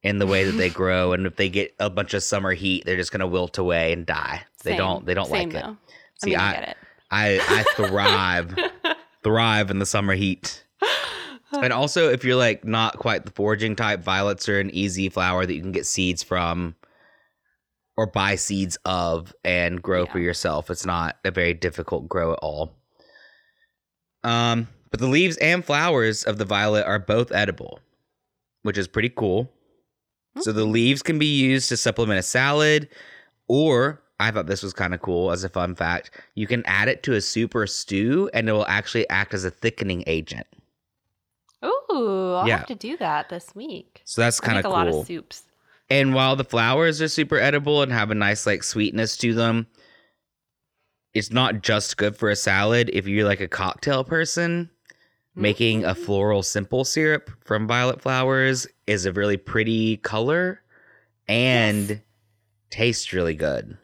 in 0.04 0.20
the 0.20 0.28
way 0.28 0.44
that 0.46 0.54
they 0.54 0.70
grow, 0.70 1.14
and 1.14 1.26
if 1.26 1.36
they 1.36 1.50
get 1.50 1.76
a 1.80 1.90
bunch 1.90 2.14
of 2.14 2.24
summer 2.24 2.54
heat, 2.54 2.86
they're 2.86 2.98
just 2.98 3.12
gonna 3.12 3.28
wilt 3.28 3.58
away 3.58 3.94
and 3.94 4.06
die. 4.06 4.44
They 4.64 4.76
don't. 4.76 5.06
They 5.06 5.14
don't 5.14 5.28
Same, 5.28 5.50
like 5.50 5.64
it. 5.64 5.76
See, 6.24 6.36
I 6.36 6.52
I, 6.52 6.54
it. 6.54 6.78
I 7.12 7.40
I 7.48 7.64
thrive 7.76 8.56
thrive 9.24 9.72
in 9.72 9.80
the 9.80 9.86
summer 9.86 10.16
heat. 10.16 10.64
And 11.52 11.74
also, 11.74 12.10
if 12.10 12.24
you're 12.24 12.36
like 12.36 12.64
not 12.64 12.98
quite 12.98 13.26
the 13.26 13.32
foraging 13.32 13.76
type, 13.76 14.02
violets 14.02 14.48
are 14.48 14.60
an 14.60 14.70
easy 14.70 15.10
flower 15.10 15.46
that 15.46 15.54
you 15.54 15.62
can 15.62 15.72
get 15.72 15.86
seeds 15.86 16.22
from 16.22 16.76
or 17.98 18.06
buy 18.06 18.36
seeds 18.36 18.78
of 18.86 19.34
and 19.44 19.82
grow 19.82 20.06
for 20.06 20.20
yourself. 20.20 20.70
It's 20.70 20.86
not 20.86 21.18
a 21.26 21.32
very 21.32 21.54
difficult 21.54 22.08
grow 22.08 22.34
at 22.34 22.40
all. 22.40 22.78
Um, 24.24 24.68
but 24.92 25.00
the 25.00 25.08
leaves 25.08 25.38
and 25.38 25.66
flowers 25.66 26.24
of 26.24 26.38
the 26.38 26.46
violet 26.46 26.86
are 26.86 27.00
both 27.00 27.32
edible, 27.32 27.80
which 28.62 28.78
is 28.78 28.88
pretty 28.88 29.10
cool. 29.10 29.52
So 30.38 30.52
the 30.54 30.66
leaves 30.66 31.02
can 31.02 31.20
be 31.20 31.26
used 31.26 31.70
to 31.70 31.78
supplement 31.78 32.20
a 32.20 32.24
salad, 32.24 32.88
or 33.48 34.02
I 34.20 34.32
thought 34.32 34.48
this 34.48 34.64
was 34.64 34.74
kind 34.74 34.94
of 34.94 35.02
cool 35.02 35.32
as 35.32 35.44
a 35.44 35.50
fun 35.50 35.76
fact. 35.76 36.12
You 36.36 36.48
can 36.48 36.64
add 36.66 36.88
it 36.88 37.04
to 37.04 37.14
a 37.14 37.22
soup 37.22 37.56
or 37.56 37.68
stew, 37.68 38.30
and 38.34 38.48
it 38.48 38.52
will 38.54 38.68
actually 38.68 39.10
act 39.10 39.34
as 39.34 39.44
a 39.44 39.52
thickening 39.52 40.04
agent. 40.08 40.48
Ooh, 41.66 42.36
I'll 42.36 42.48
Yeah. 42.48 42.58
have 42.58 42.68
to 42.68 42.76
do 42.76 42.96
that 42.98 43.30
this 43.30 43.54
week. 43.54 44.02
So 44.06 44.22
that's 44.22 44.40
kind 44.40 44.58
of 44.58 44.66
a 44.66 44.70
lot 44.70 44.88
of 44.88 45.06
soups. 45.06 45.44
And 45.90 46.14
while 46.14 46.36
the 46.36 46.44
flowers 46.44 47.02
are 47.02 47.08
super 47.08 47.38
edible 47.38 47.82
and 47.82 47.92
have 47.92 48.12
a 48.12 48.16
nice 48.16 48.46
like 48.46 48.64
sweetness 48.64 49.18
to 49.18 49.34
them, 49.34 49.68
it's 51.14 51.32
not 51.32 51.64
just 51.64 51.98
good 51.98 52.16
for 52.16 52.30
a 52.30 52.36
salad. 52.36 52.90
If 52.94 53.08
you're 53.08 53.28
like 53.28 53.42
a 53.42 53.48
cocktail 53.48 54.04
person, 54.04 54.70
Mm. 55.38 55.42
making 55.42 55.86
a 55.86 55.94
floral 55.96 56.42
simple 56.44 56.84
syrup 56.84 57.30
from 57.46 57.68
violet 57.68 58.02
flowers 58.02 58.66
is 58.88 59.06
a 59.06 59.14
really 59.14 59.38
pretty 59.38 59.98
color 59.98 60.62
and 61.28 61.90
Yes. 61.90 62.00
tastes 62.72 63.14
really 63.14 63.36
good. 63.36 63.78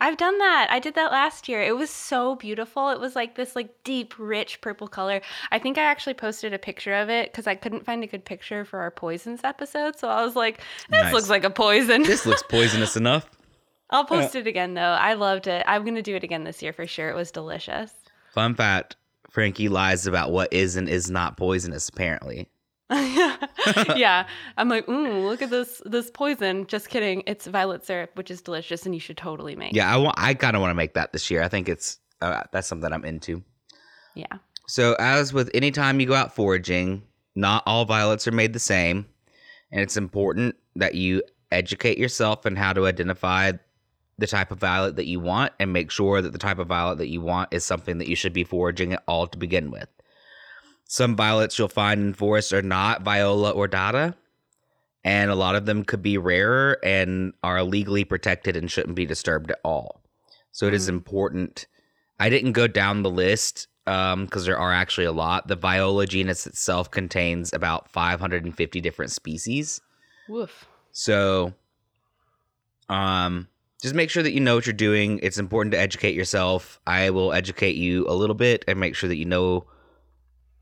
I've 0.00 0.16
done 0.16 0.38
that. 0.38 0.68
I 0.70 0.78
did 0.80 0.94
that 0.96 1.12
last 1.12 1.48
year. 1.48 1.62
It 1.62 1.76
was 1.76 1.88
so 1.90 2.34
beautiful. 2.36 2.90
It 2.90 3.00
was 3.00 3.16
like 3.16 3.36
this 3.36 3.56
like 3.56 3.70
deep, 3.84 4.14
rich 4.18 4.60
purple 4.60 4.86
color. 4.86 5.20
I 5.50 5.58
think 5.58 5.78
I 5.78 5.82
actually 5.82 6.14
posted 6.14 6.52
a 6.52 6.58
picture 6.58 6.94
of 6.94 7.08
it 7.08 7.32
because 7.32 7.46
I 7.46 7.54
couldn't 7.54 7.86
find 7.86 8.04
a 8.04 8.06
good 8.06 8.24
picture 8.24 8.64
for 8.64 8.80
our 8.80 8.90
poisons 8.90 9.40
episode. 9.44 9.98
So 9.98 10.08
I 10.08 10.22
was 10.24 10.36
like, 10.36 10.58
this 10.90 11.02
Nice. 11.04 11.12
looks 11.12 11.30
like 11.30 11.44
a 11.44 11.50
poison. 11.50 12.02
This 12.02 12.26
looks 12.26 12.42
poisonous 12.50 12.96
enough. 12.96 13.28
I'll 13.90 14.02
uh, 14.02 14.04
post 14.06 14.34
it 14.36 14.46
again 14.46 14.74
though. 14.74 14.80
I 14.82 15.14
loved 15.14 15.46
it. 15.46 15.64
I'm 15.66 15.84
gonna 15.84 16.02
do 16.02 16.16
it 16.16 16.24
again 16.24 16.44
this 16.44 16.62
year 16.62 16.72
for 16.72 16.86
sure. 16.86 17.08
It 17.08 17.14
was 17.16 17.30
delicious. 17.30 17.90
Fun 18.32 18.54
fact 18.54 18.96
Frankie 19.34 19.68
lies 19.68 20.06
about 20.06 20.30
what 20.30 20.52
is 20.52 20.76
and 20.76 20.88
is 20.88 21.10
not 21.10 21.36
poisonous, 21.36 21.88
apparently. 21.88 22.48
yeah. 22.90 24.28
I'm 24.56 24.68
like, 24.68 24.88
ooh, 24.88 25.26
look 25.26 25.42
at 25.42 25.50
this 25.50 25.82
this 25.84 26.08
poison. 26.08 26.68
Just 26.68 26.88
kidding. 26.88 27.24
It's 27.26 27.48
violet 27.48 27.84
syrup, 27.84 28.12
which 28.14 28.30
is 28.30 28.40
delicious 28.40 28.86
and 28.86 28.94
you 28.94 29.00
should 29.00 29.16
totally 29.16 29.56
make. 29.56 29.74
Yeah, 29.74 29.92
I 29.92 29.96
want. 29.96 30.14
I 30.16 30.34
kind 30.34 30.54
of 30.54 30.62
want 30.62 30.70
to 30.70 30.76
make 30.76 30.94
that 30.94 31.12
this 31.12 31.32
year. 31.32 31.42
I 31.42 31.48
think 31.48 31.68
it's 31.68 31.98
uh, 32.22 32.44
that's 32.52 32.68
something 32.68 32.92
I'm 32.92 33.04
into. 33.04 33.42
Yeah. 34.14 34.38
So, 34.68 34.94
as 35.00 35.32
with 35.32 35.50
any 35.52 35.72
time 35.72 35.98
you 35.98 36.06
go 36.06 36.14
out 36.14 36.32
foraging, 36.32 37.02
not 37.34 37.64
all 37.66 37.84
violets 37.84 38.28
are 38.28 38.32
made 38.32 38.52
the 38.52 38.60
same, 38.60 39.04
and 39.72 39.80
it's 39.80 39.96
important 39.96 40.54
that 40.76 40.94
you 40.94 41.24
educate 41.50 41.98
yourself 41.98 42.46
on 42.46 42.54
how 42.54 42.72
to 42.72 42.86
identify 42.86 43.50
the 44.18 44.26
type 44.26 44.50
of 44.50 44.58
violet 44.58 44.96
that 44.96 45.06
you 45.06 45.18
want 45.20 45.52
and 45.58 45.72
make 45.72 45.90
sure 45.90 46.22
that 46.22 46.32
the 46.32 46.38
type 46.38 46.58
of 46.58 46.68
violet 46.68 46.98
that 46.98 47.08
you 47.08 47.20
want 47.20 47.52
is 47.52 47.64
something 47.64 47.98
that 47.98 48.08
you 48.08 48.16
should 48.16 48.32
be 48.32 48.44
foraging 48.44 48.92
at 48.92 49.02
all 49.08 49.26
to 49.26 49.38
begin 49.38 49.70
with. 49.70 49.88
Some 50.86 51.16
violets 51.16 51.58
you'll 51.58 51.68
find 51.68 52.00
in 52.00 52.14
forests 52.14 52.52
are 52.52 52.62
not 52.62 53.02
viola 53.02 53.54
ordata, 53.54 54.14
and 55.02 55.30
a 55.30 55.34
lot 55.34 55.56
of 55.56 55.66
them 55.66 55.84
could 55.84 56.02
be 56.02 56.16
rarer 56.18 56.78
and 56.84 57.32
are 57.42 57.62
legally 57.64 58.04
protected 58.04 58.56
and 58.56 58.70
shouldn't 58.70 58.94
be 58.94 59.06
disturbed 59.06 59.50
at 59.50 59.58
all. 59.64 60.00
So 60.52 60.66
it 60.66 60.74
is 60.74 60.86
Mm. 60.86 60.90
important. 60.90 61.66
I 62.20 62.28
didn't 62.28 62.52
go 62.52 62.66
down 62.68 63.02
the 63.02 63.10
list 63.10 63.66
because 63.84 64.46
there 64.46 64.58
are 64.58 64.72
actually 64.72 65.04
a 65.04 65.12
lot. 65.12 65.48
The 65.48 65.56
viola 65.56 66.06
genus 66.06 66.46
itself 66.46 66.90
contains 66.90 67.52
about 67.52 67.90
550 67.90 68.80
different 68.80 69.10
species. 69.10 69.80
Woof. 70.28 70.66
So, 70.92 71.52
um, 72.88 73.48
just 73.84 73.94
make 73.94 74.08
sure 74.08 74.22
that 74.22 74.32
you 74.32 74.40
know 74.40 74.54
what 74.54 74.64
you're 74.64 74.72
doing. 74.72 75.20
It's 75.22 75.36
important 75.36 75.72
to 75.72 75.78
educate 75.78 76.14
yourself. 76.14 76.80
I 76.86 77.10
will 77.10 77.34
educate 77.34 77.76
you 77.76 78.08
a 78.08 78.14
little 78.14 78.34
bit 78.34 78.64
and 78.66 78.80
make 78.80 78.94
sure 78.94 79.10
that 79.10 79.18
you 79.18 79.26
know 79.26 79.66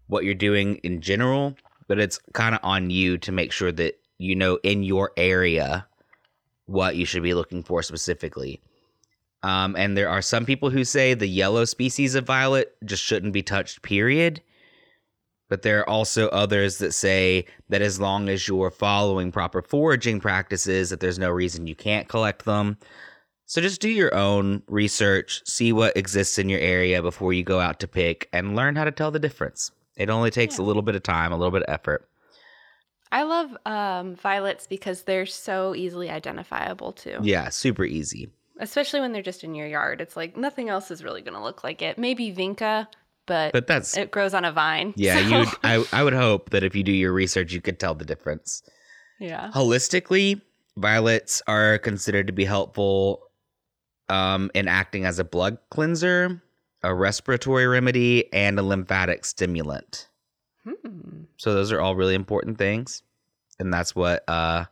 what 0.09 0.25
you're 0.25 0.35
doing 0.35 0.75
in 0.79 1.01
general, 1.01 1.55
but 1.87 2.01
it's 2.01 2.19
kind 2.33 2.53
of 2.53 2.61
on 2.65 2.91
you 2.91 3.19
to 3.19 3.31
make 3.31 3.53
sure 3.53 3.71
that 3.71 4.01
you 4.19 4.35
know 4.35 4.59
in 4.65 4.83
your 4.83 5.13
area 5.17 5.87
what 6.67 6.97
you 6.97 7.07
should 7.07 7.23
be 7.23 7.33
looking 7.33 7.63
for 7.63 7.81
specifically. 7.85 8.61
Um, 9.45 9.77
and 9.77 9.97
there 9.97 10.09
are 10.09 10.21
some 10.21 10.45
people 10.45 10.71
who 10.71 10.83
say 10.83 11.15
the 11.15 11.29
yellow 11.29 11.65
species 11.65 12.17
of 12.17 12.27
violet 12.27 12.75
just 12.85 13.05
shouldn't 13.05 13.33
be 13.33 13.45
touched, 13.45 13.83
period. 13.83 14.43
But 15.49 15.63
there 15.63 15.79
are 15.79 15.89
also 15.89 16.29
others 16.31 16.79
that 16.79 16.91
say 16.91 17.45
that 17.69 17.83
as 17.83 18.01
long 18.01 18.29
as 18.29 18.49
you're 18.49 18.73
following 18.73 19.31
proper 19.31 19.63
foraging 19.63 20.19
practices, 20.19 20.91
that 20.91 20.99
there's 20.99 21.21
no 21.21 21.31
reason 21.31 21.69
you 21.69 21.77
can't 21.77 22.09
collect 22.09 22.45
them. 22.45 22.79
So 23.53 23.61
just 23.61 23.83
do 23.83 23.91
your 23.91 24.15
own 24.15 24.63
research, 24.67 25.43
see 25.45 25.75
what 25.75 25.95
exists 25.95 26.39
in 26.39 26.49
your 26.49 26.61
area 26.61 27.03
before 27.03 27.35
you 27.35 27.43
go 27.43 27.61
out 27.61 27.81
to 27.81 27.87
pick, 27.87 28.27
and 28.33 28.57
learn 28.57 28.77
how 28.77 28.85
to 28.85 28.91
tell 28.91 29.11
the 29.11 29.19
difference. 29.19 29.71
It 29.95 30.09
only 30.09 30.31
takes 30.31 30.57
a 30.57 30.63
little 30.63 30.81
bit 30.81 30.95
of 30.95 31.03
time, 31.03 31.33
a 31.33 31.37
little 31.37 31.51
bit 31.51 31.63
of 31.65 31.69
effort. 31.69 32.09
I 33.13 33.25
love 33.25 33.55
um, 33.67 34.17
violets 34.17 34.67
because 34.67 35.03
they're 35.03 35.27
so 35.27 35.75
easily 35.75 36.09
identifiable 36.09 36.93
too. 36.93 37.19
Yeah, 37.21 37.51
super 37.51 37.85
easy. 37.85 38.31
Especially 38.59 39.01
when 39.01 39.13
they're 39.13 39.21
just 39.21 39.45
in 39.45 39.55
your 39.55 39.67
yard. 39.67 40.01
It's 40.01 40.17
like 40.17 40.35
nothing 40.35 40.71
else 40.71 40.91
is 40.91 41.05
really 41.05 41.21
going 41.21 41.35
to 41.35 41.43
look 41.43 41.63
like 41.63 41.83
it. 41.83 41.99
Maybe 41.99 42.33
vinca, 42.33 42.87
but, 43.27 43.53
But 43.53 43.67
that's 43.67 43.95
it 43.99 44.11
grows 44.11 44.33
on 44.33 44.47
a 44.47 44.53
vine. 44.53 44.95
yeah, 44.97 45.17
so- 45.17 45.43
you 45.43 45.47
I 45.63 45.85
I 45.93 46.03
would 46.03 46.15
hope 46.15 46.49
that 46.51 46.65
if 46.65 46.75
you 46.75 46.83
do 46.83 46.93
your 46.93 47.13
research 47.13 47.53
you 47.53 47.61
could 47.61 47.79
tell 47.79 47.95
the 47.95 48.07
difference. 48.07 48.63
yeah. 49.21 49.51
Holistically, 49.55 50.41
violets 50.79 51.43
are 51.47 51.77
considered 51.77 52.29
to 52.29 52.33
be 52.33 52.47
helpful 52.47 53.29
um, 54.13 54.51
in 54.55 54.69
acting 54.69 55.07
as 55.07 55.19
a 55.19 55.25
blood 55.25 55.57
cleanser, 55.71 56.43
a 56.83 56.95
respiratory 56.95 57.67
remedy, 57.67 58.31
and 58.33 58.59
a 58.59 58.63
lymphatic 58.63 59.25
stimulant. 59.25 60.09
Hmm. 60.65 61.23
So 61.39 61.55
those 61.55 61.73
are 61.73 61.81
all 61.81 61.97
really 61.97 62.15
important 62.15 62.59
things, 62.59 63.03
and 63.59 63.73
that's 63.73 63.97
what 63.97 64.29
uh, 64.29 64.67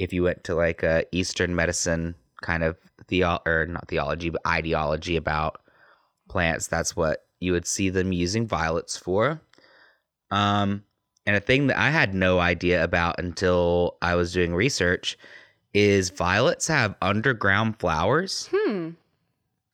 if 0.00 0.12
you 0.12 0.24
went 0.24 0.42
to 0.44 0.56
like 0.56 0.82
a 0.82 1.04
Eastern 1.12 1.54
medicine 1.54 2.16
kind 2.42 2.64
of 2.64 2.76
theo 3.06 3.38
or 3.46 3.66
not 3.66 3.86
theology 3.86 4.30
but 4.30 4.44
ideology 4.46 5.16
about 5.16 5.60
plants, 6.28 6.66
that's 6.66 6.96
what 6.96 7.24
you 7.38 7.52
would 7.52 7.66
see 7.66 7.88
them 7.88 8.12
using 8.12 8.48
violets 8.48 8.96
for. 8.96 9.40
Um, 10.32 10.82
and 11.24 11.36
a 11.36 11.40
thing 11.40 11.68
that 11.68 11.78
I 11.78 11.90
had 11.90 12.14
no 12.14 12.40
idea 12.40 12.82
about 12.82 13.20
until 13.20 13.96
I 14.02 14.16
was 14.16 14.32
doing 14.32 14.54
research 14.54 15.16
is 15.74 16.10
violets 16.10 16.66
have 16.68 16.94
underground 17.02 17.78
flowers 17.78 18.48
Hmm. 18.54 18.90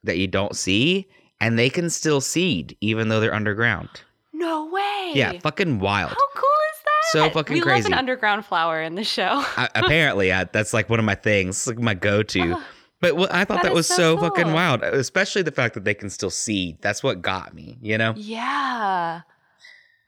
that 0.05 0.19
you 0.19 0.27
don't 0.27 0.57
see, 0.57 1.09
and 1.41 1.59
they 1.59 1.71
can 1.71 1.91
still 1.91 2.21
seed 2.21 2.77
even 2.81 3.09
though 3.09 3.21
they're 3.21 3.35
underground. 3.35 3.89
No 4.33 4.67
way. 4.67 5.13
Yeah, 5.15 5.33
fucking 5.41 5.81
wild. 5.81 6.11
How 6.11 6.17
cool 6.35 6.49
is 6.73 6.83
that? 6.85 7.13
So 7.13 7.31
fucking 7.31 7.55
we 7.55 7.61
crazy. 7.61 7.83
love 7.85 7.93
an 7.93 7.99
underground 7.99 8.45
flower 8.47 8.81
in 8.81 8.95
the 8.95 9.03
show. 9.05 9.31
I, 9.57 9.69
apparently, 9.75 10.33
I, 10.33 10.45
that's 10.45 10.73
like 10.73 10.89
one 10.89 10.99
of 11.01 11.05
my 11.05 11.15
things, 11.17 11.57
it's 11.57 11.67
like 11.67 11.79
my 11.79 11.95
go-to. 11.95 12.55
Oh, 12.57 12.63
But 13.01 13.17
what, 13.17 13.33
I 13.35 13.45
thought 13.45 13.63
that 13.63 13.71
that, 13.71 13.75
was 13.75 13.87
so 13.89 14.17
so, 14.17 14.19
fucking 14.19 14.53
wild, 14.53 14.83
especially 14.83 15.43
the 15.43 15.51
fact 15.53 15.75
that 15.75 15.85
they 15.85 15.95
can 15.95 16.11
still 16.11 16.31
seed. 16.31 16.79
That's 16.81 17.03
what 17.03 17.23
got 17.23 17.55
me, 17.55 17.79
you 17.81 17.97
know? 17.99 18.15
yeah. 18.17 19.23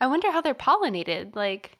I 0.03 0.07
wonder 0.07 0.31
how 0.33 0.41
they're 0.41 0.55
pollinated, 0.55 1.37
like, 1.37 1.77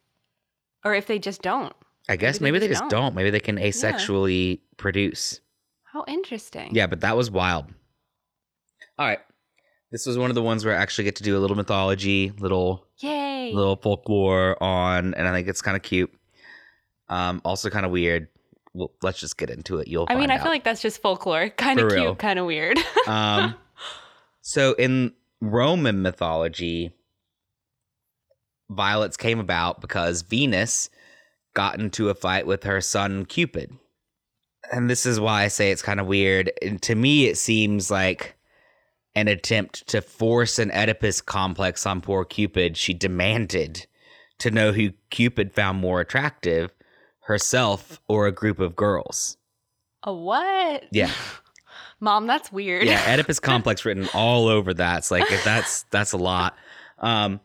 or 0.85 0.95
if 0.95 1.07
they 1.07 1.19
just 1.19 1.41
don't. 1.43 1.73
I 2.11 2.17
guess 2.17 2.41
Maybe 2.41 2.53
maybe, 2.53 2.59
they 2.59 2.67
they 2.67 2.73
just 2.73 2.83
don't. 2.83 2.91
don't. 2.91 3.15
Maybe 3.15 3.31
they 3.31 3.39
can 3.41 3.57
asexually 3.57 4.61
produce. 4.77 5.41
How 5.85 6.05
interesting. 6.09 6.75
Yeah, 6.75 6.89
but 6.89 7.01
that 7.03 7.17
was 7.17 7.31
wild. 7.31 7.67
All 8.99 9.07
right. 9.07 9.21
This 9.93 10.07
was 10.07 10.19
one 10.19 10.29
of 10.31 10.35
the 10.35 10.43
ones 10.43 10.65
where 10.65 10.77
I 10.77 10.83
actually 10.83 11.05
get 11.05 11.17
to 11.17 11.23
do 11.23 11.37
a 11.37 11.41
little 11.41 11.57
mythology, 11.57 12.33
little 12.39 12.85
Yay. 12.99 13.53
little 13.53 13.77
folklore 13.77 14.61
on, 14.63 15.15
and 15.15 15.27
I 15.27 15.33
think 15.33 15.47
it's 15.47 15.63
kind 15.63 15.77
of 15.77 15.83
cute. 15.83 16.13
Um, 17.09 17.41
also 17.45 17.71
kind 17.71 17.87
of 17.87 17.93
weird. 17.93 18.29
Well, 18.73 18.93
let's 19.03 19.19
just 19.21 19.37
get 19.37 19.49
into 19.49 19.79
it. 19.79 19.87
You'll. 19.87 20.07
I 20.09 20.17
mean, 20.17 20.31
I 20.31 20.39
feel 20.39 20.49
like 20.51 20.65
that's 20.65 20.83
just 20.83 21.01
folklore. 21.03 21.49
Kind 21.57 21.81
of 21.81 21.93
cute, 21.93 22.19
kind 22.19 22.39
of 22.39 22.47
weird. 22.47 22.79
um, 23.09 23.55
so 24.43 24.75
in 24.75 25.13
Roman 25.41 26.03
mythology, 26.03 26.93
violets 28.69 29.17
came 29.17 29.41
about 29.41 29.81
because 29.81 30.23
Venus 30.23 30.89
got 31.55 31.79
into 31.79 32.09
a 32.09 32.15
fight 32.15 32.47
with 32.47 32.65
her 32.65 32.81
son 32.81 33.25
Cupid. 33.25 33.73
And 34.73 34.89
this 34.89 35.05
is 35.07 35.19
why 35.19 35.43
I 35.43 35.49
say 35.49 35.71
it's 35.71 35.83
kind 35.83 35.99
of 36.01 36.07
weird. 36.07 36.53
And 36.63 36.81
to 36.83 36.95
me, 36.95 37.27
it 37.27 37.37
seems 37.39 37.91
like 37.91 38.37
an 39.17 39.27
attempt 39.27 39.87
to 39.89 40.01
force 40.01 40.59
an 40.59 40.71
Oedipus 40.71 41.21
complex 41.21 41.85
on 41.87 42.01
poor 42.01 42.25
Cupid. 42.25 42.77
She 42.77 42.95
demanded 42.95 43.87
to 44.39 44.51
know 44.51 44.73
who 44.73 44.93
Cupid 45.11 45.53
found 45.53 45.79
more 45.81 46.01
attractive, 46.01 46.71
herself 47.25 48.01
or 48.09 48.27
a 48.27 48.33
group 48.33 48.59
of 48.61 48.77
girls. 48.77 49.37
a 50.05 50.13
what? 50.13 50.85
Yeah. 50.93 51.11
Mom, 52.03 52.27
that's 52.27 52.51
weird. 52.51 52.87
yeah 52.87 53.05
oedipus 53.13 53.39
complex 53.43 53.85
written 53.85 54.09
all 54.15 54.49
over 54.49 54.73
that 54.73 54.99
it's 54.99 55.11
like 55.11 55.31
if 55.31 55.45
that's 55.45 55.83
that's 55.91 56.13
a 56.13 56.17
lot 56.17 56.57
um 56.99 57.41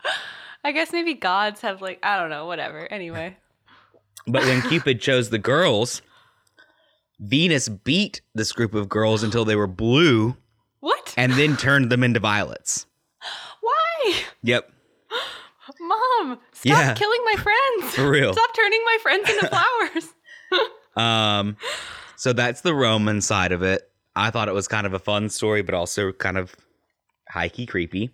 I 0.64 0.72
guess 0.72 0.94
maybe 0.94 1.14
gods 1.14 1.60
have 1.62 1.82
like 1.82 2.00
I 2.02 2.18
don't 2.18 2.30
know, 2.32 2.46
whatever. 2.48 2.92
Anyway. 2.92 3.38
But 4.28 4.44
when 4.44 4.62
cupid 4.64 5.00
chose 5.02 5.30
the 5.30 5.38
girls 5.38 6.02
venus 7.20 7.70
beat 7.70 8.22
this 8.34 8.52
group 8.52 8.74
of 8.74 8.90
girls 8.90 9.24
until 9.24 9.46
they 9.46 9.56
were 9.56 9.68
blue 9.68 10.36
What? 10.82 11.14
and 11.18 11.34
then 11.34 11.56
turned 11.58 11.90
them 11.92 12.04
into 12.04 12.20
violets 12.20 12.86
Why? 13.62 14.16
yep 14.44 14.70
Mom, 15.80 16.40
stop 16.54 16.66
Yeah. 16.66 16.94
killing 16.94 17.22
my 17.26 17.36
friends. 17.42 17.96
for 17.96 18.10
real 18.10 18.34
Stop 18.34 18.56
turning 18.56 18.82
my 18.86 18.98
friends 19.02 19.30
into 19.30 19.48
flowers. 19.50 20.14
um 20.96 21.58
so 22.16 22.34
that's 22.34 22.62
the 22.62 22.74
roman 22.74 23.20
side 23.22 23.52
of 23.52 23.62
it 23.62 23.90
i 24.16 24.30
thought 24.30 24.48
it 24.48 24.54
was 24.54 24.68
kind 24.68 24.86
of 24.88 24.94
a 24.94 25.00
fun 25.00 25.28
story 25.30 25.62
but 25.62 25.74
also 25.76 26.12
kind 26.14 26.38
of 26.38 26.56
high-key 27.30 27.66
creepy 27.66 28.12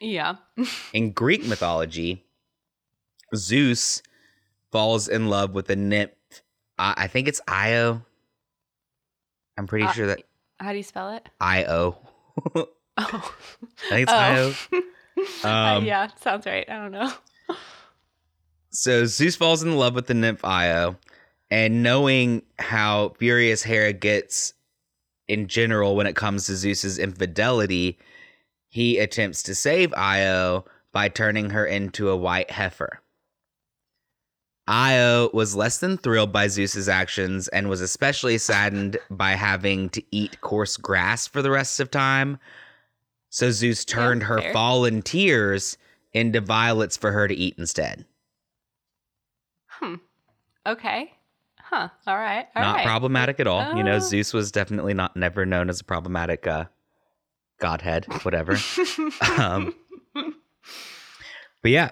yeah. 0.00 0.36
in 0.92 1.10
greek 1.12 1.44
mythology 1.46 2.24
zeus 3.34 4.02
falls 4.72 5.08
in 5.08 5.28
love 5.28 5.52
with 5.54 5.68
a 5.70 5.76
nymph 5.76 6.12
i, 6.78 6.94
I 6.96 7.06
think 7.06 7.28
it's 7.28 7.40
io 7.48 8.02
i'm 9.56 9.66
pretty 9.66 9.86
Uh, 9.86 9.92
sure 9.92 10.06
that 10.08 10.22
How 10.60 10.72
do 10.72 10.76
you 10.78 10.82
spell 10.84 11.10
it? 11.14 11.28
io 11.40 11.96
Oh. 13.00 13.34
I 13.90 14.04
think 14.04 14.08
it's 14.08 14.12
Oh. 14.12 14.16
Io. 14.16 14.82
Uh, 15.44 15.48
Um, 15.78 15.84
yeah, 15.84 16.08
sounds 16.20 16.46
right. 16.46 16.68
I 16.70 16.74
don't 16.78 16.92
know. 16.92 17.12
So 18.70 19.04
Zeus 19.06 19.34
falls 19.36 19.62
in 19.64 19.76
love 19.76 19.94
with 19.94 20.06
the 20.06 20.14
nymph 20.14 20.44
Io, 20.44 20.96
and 21.50 21.82
knowing 21.82 22.42
how 22.60 23.10
furious 23.18 23.62
Hera 23.64 23.92
gets 23.92 24.54
in 25.26 25.48
general 25.48 25.96
when 25.96 26.06
it 26.06 26.14
comes 26.16 26.46
to 26.46 26.54
Zeus's 26.56 26.98
infidelity, 26.98 27.98
he 28.68 28.98
attempts 28.98 29.42
to 29.44 29.54
save 29.56 29.92
Io 29.94 30.64
by 30.92 31.08
turning 31.08 31.50
her 31.50 31.66
into 31.66 32.10
a 32.10 32.16
white 32.16 32.50
heifer. 32.52 33.00
Io 34.68 35.30
was 35.32 35.56
less 35.56 35.78
than 35.78 35.96
thrilled 35.96 36.30
by 36.30 36.46
Zeus's 36.46 36.88
actions 36.90 37.48
and 37.48 37.68
was 37.70 37.80
especially 37.80 38.36
saddened 38.36 38.98
by 39.10 39.30
having 39.32 39.88
to 39.90 40.02
eat 40.10 40.40
coarse 40.42 40.76
grass 40.76 41.26
for 41.26 41.40
the 41.40 41.50
rest 41.50 41.80
of 41.80 41.90
time. 41.90 42.38
So 43.30 43.50
Zeus 43.50 43.84
turned 43.84 44.24
her 44.24 44.40
fair. 44.40 44.52
fallen 44.52 45.00
tears 45.00 45.78
into 46.12 46.40
violets 46.42 46.96
for 46.98 47.12
her 47.12 47.26
to 47.26 47.34
eat 47.34 47.54
instead. 47.56 48.04
Hmm. 49.68 49.94
Okay. 50.66 51.12
Huh. 51.58 51.88
All 52.06 52.16
right. 52.16 52.46
All 52.54 52.62
not 52.62 52.76
right. 52.76 52.86
problematic 52.86 53.40
at 53.40 53.46
all. 53.46 53.74
You 53.74 53.82
know, 53.84 53.96
Oh. 53.96 54.00
Zeus 54.00 54.32
was 54.34 54.50
definitely 54.52 54.94
not 54.94 55.16
never 55.16 55.46
known 55.46 55.70
as 55.70 55.80
a 55.80 55.84
problematic 55.84 56.46
uh, 56.46 56.64
godhead, 57.58 58.06
whatever. 58.22 58.56
um, 59.38 59.74
but 60.14 61.70
yeah, 61.70 61.90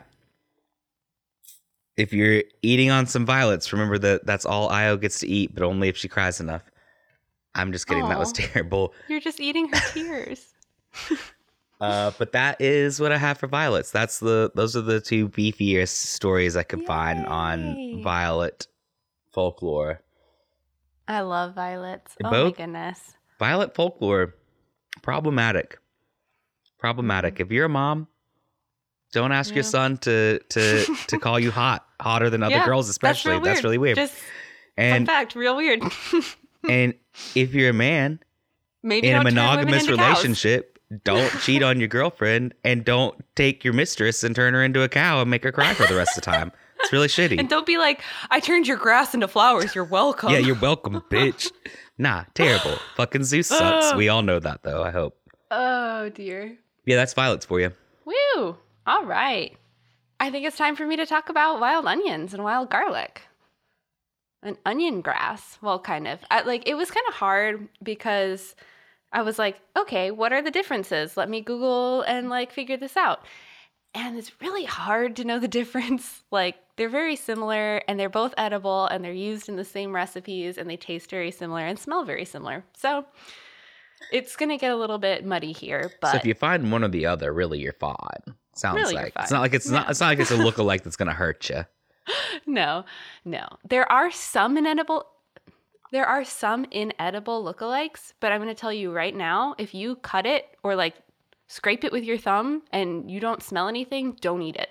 if 1.97 2.13
you're 2.13 2.43
eating 2.63 2.91
on 2.91 3.07
some 3.07 3.25
violets, 3.25 3.73
remember 3.73 3.99
that 3.99 4.27
that's 4.27 4.45
all 4.45 4.69
Io 4.69 4.97
gets 4.97 5.21
to 5.21 5.29
eat, 5.29 5.55
but 5.55 5.63
only 5.63 5.89
if 5.89 5.97
she 5.97 6.09
cries 6.09 6.41
enough. 6.41 6.63
I'm 7.55 7.73
just 7.73 7.87
kidding. 7.87 8.09
That 8.09 8.19
was 8.19 8.33
terrible. 8.33 8.93
You're 9.09 9.21
just 9.21 9.41
eating 9.41 9.69
her 9.69 9.81
tears. 9.93 10.55
Uh, 11.79 12.11
but 12.19 12.33
that 12.33 12.59
is 12.59 12.99
what 12.99 13.13
I 13.13 13.19
have 13.19 13.37
for 13.37 13.49
violets. 13.49 13.91
That's 13.91 14.19
the 14.21 14.51
those 14.55 14.75
are 14.77 14.81
the 14.81 14.99
two 14.99 15.29
beefiest 15.29 15.89
stories 15.89 16.57
I 16.57 16.63
could 16.63 16.85
find 16.85 17.27
on 17.27 18.03
violet 18.03 18.67
folklore. 19.33 20.01
I 21.07 21.21
love 21.21 21.55
violets. 21.55 22.15
They 22.19 22.27
oh 22.27 22.31
both- 22.31 22.59
my 22.59 22.65
goodness. 22.65 23.01
Violet 23.39 23.75
folklore 23.75 24.35
problematic. 25.03 25.79
Problematic. 26.79 27.41
If 27.41 27.51
you're 27.51 27.67
a 27.67 27.69
mom, 27.69 28.09
don't 29.13 29.33
ask 29.33 29.55
your 29.55 29.65
son 29.65 29.99
to 29.99 30.41
to 30.51 30.85
to 31.09 31.19
call 31.21 31.39
you 31.39 31.51
hot, 31.51 31.87
hotter 32.01 32.31
than 32.31 32.43
other 32.43 32.57
Yeah, 32.57 32.67
girls, 32.67 32.89
especially. 32.89 33.39
That's, 33.41 33.65
really 33.65 33.79
weird. 33.79 33.97
Just 33.97 34.15
fun 34.15 34.25
and 34.77 35.07
fact, 35.07 35.35
real 35.35 35.57
weird. 35.57 35.83
and 36.69 36.95
if 37.35 37.55
you're 37.55 37.71
a 37.71 37.75
man 37.75 38.21
Maybe 38.83 39.09
in 39.09 39.15
a 39.15 39.25
don't 39.25 39.25
turn 39.25 39.35
women 39.35 39.35
monogamous 39.35 39.89
relationship, 39.89 40.79
don't 41.05 41.31
cheat 41.43 41.63
on 41.63 41.79
your 41.81 41.89
girlfriend 41.89 42.55
and 42.65 42.85
don't 42.85 43.25
take 43.35 43.65
your 43.65 43.73
mistress 43.75 44.23
and 44.23 44.35
turn 44.37 44.55
her 44.55 44.63
into 44.63 44.83
a 44.83 44.89
cow 44.89 45.21
and 45.21 45.31
make 45.31 45.45
her 45.45 45.53
cry 45.53 45.75
for 45.75 45.87
the 45.87 45.97
rest 45.97 46.17
of 46.17 46.25
the 46.25 46.31
time. 46.31 46.53
It's 46.81 46.93
really 46.93 47.09
shitty. 47.09 47.39
And 47.39 47.49
don't 47.49 47.67
be 47.67 47.79
like, 47.79 48.03
I 48.31 48.39
turned 48.39 48.69
your 48.69 48.77
grass 48.77 49.15
into 49.15 49.29
flowers. 49.29 49.75
You're 49.75 49.85
welcome. 49.85 50.31
yeah, 50.31 50.39
you're 50.39 50.55
welcome, 50.59 51.03
bitch. 51.11 51.51
Nah, 51.99 52.25
terrible. 52.35 52.77
Fucking 52.97 53.25
Zeus 53.25 53.49
sucks. 53.49 53.95
We 53.97 54.09
all 54.11 54.23
know 54.23 54.39
that 54.39 54.63
though, 54.63 54.83
I 54.83 54.91
hope. 54.91 55.17
Oh 55.51 56.11
dear. 56.11 56.57
Yeah, 56.85 56.97
that's 56.97 57.15
violets 57.15 57.47
for 57.47 57.59
you. 57.61 57.73
Woo! 58.05 58.57
All 58.87 59.05
right. 59.05 59.57
I 60.21 60.31
think 60.31 60.47
it's 60.47 60.57
time 60.57 60.77
for 60.77 60.87
me 60.87 60.97
to 60.97 61.07
talk 61.07 61.29
about 61.29 61.61
wild 61.61 61.87
onions 61.87 62.33
and 62.33 62.45
wild 62.45 62.71
garlic. 62.71 63.23
An 64.43 64.57
onion 64.65 65.01
grass. 65.01 65.59
Well, 65.61 65.81
kind 65.81 66.07
of. 66.07 66.21
I, 66.31 66.43
like 66.43 66.69
it 66.69 66.75
was 66.75 66.91
kind 66.91 67.05
of 67.09 67.15
hard 67.15 67.69
because 67.83 68.55
I 69.13 69.23
was 69.23 69.39
like, 69.39 69.61
okay, 69.77 70.11
what 70.11 70.33
are 70.33 70.43
the 70.43 70.51
differences? 70.51 71.17
Let 71.17 71.29
me 71.29 71.41
Google 71.41 72.03
and 72.03 72.29
like 72.29 72.53
figure 72.53 72.77
this 72.77 72.97
out. 72.97 73.25
And 73.93 74.17
it's 74.17 74.41
really 74.41 74.65
hard 74.65 75.17
to 75.17 75.25
know 75.25 75.41
the 75.41 75.49
difference. 75.61 76.23
Like 76.31 76.57
they're 76.77 76.89
very 76.89 77.17
similar 77.17 77.83
and 77.89 77.99
they're 77.99 78.09
both 78.09 78.35
edible 78.39 78.87
and 78.87 79.05
they're 79.05 79.13
used 79.13 79.49
in 79.49 79.57
the 79.57 79.65
same 79.65 79.93
recipes 79.93 80.59
and 80.59 80.71
they 80.71 80.77
taste 80.77 81.11
very 81.11 81.33
similar 81.33 81.67
and 81.67 81.79
smell 81.79 82.05
very 82.05 82.25
similar. 82.25 82.65
So 82.77 83.05
it's 84.13 84.37
going 84.37 84.51
to 84.51 84.59
get 84.59 84.71
a 84.71 84.77
little 84.77 84.99
bit 84.99 85.25
muddy 85.25 85.53
here, 85.53 85.91
but 86.01 86.13
so 86.13 86.17
if 86.19 86.27
you 86.27 86.35
find 86.35 86.71
one 86.71 86.85
or 86.85 86.89
the 86.89 87.07
other, 87.07 87.33
really 87.33 87.59
you're 87.61 87.73
fine. 87.73 88.35
Sounds 88.57 88.93
like 88.93 89.13
it's 89.17 89.31
not 89.31 89.41
like 89.41 89.55
it's 89.55 89.69
not 89.69 89.91
it's 89.91 90.01
not 90.01 90.09
like 90.09 90.19
it's 90.19 90.31
a 90.31 90.37
lookalike 90.39 90.83
that's 90.83 90.97
gonna 90.97 91.13
hurt 91.13 91.49
you. 91.49 91.65
no, 92.47 92.85
no. 93.25 93.47
There 93.69 93.91
are 93.91 94.11
some 94.11 94.57
inedible 94.57 95.07
there 95.93 96.07
are 96.07 96.25
some 96.25 96.65
inedible 96.71 97.45
lookalikes, 97.45 98.13
but 98.21 98.33
I'm 98.33 98.45
to 98.47 98.55
tell 98.55 98.73
you 98.73 98.93
right 98.93 99.15
now, 99.15 99.55
if 99.59 99.75
you 99.75 99.97
cut 99.97 100.27
it 100.27 100.47
or 100.63 100.75
like 100.75 100.95
scrape 101.49 101.85
it 101.85 101.93
with 101.93 102.05
your 102.05 102.19
thumb 102.19 102.63
and 102.73 103.11
you 103.11 103.21
don't 103.21 103.43
smell 103.43 103.69
anything, 103.69 104.17
don't 104.21 104.43
eat 104.43 104.57
it. 104.57 104.71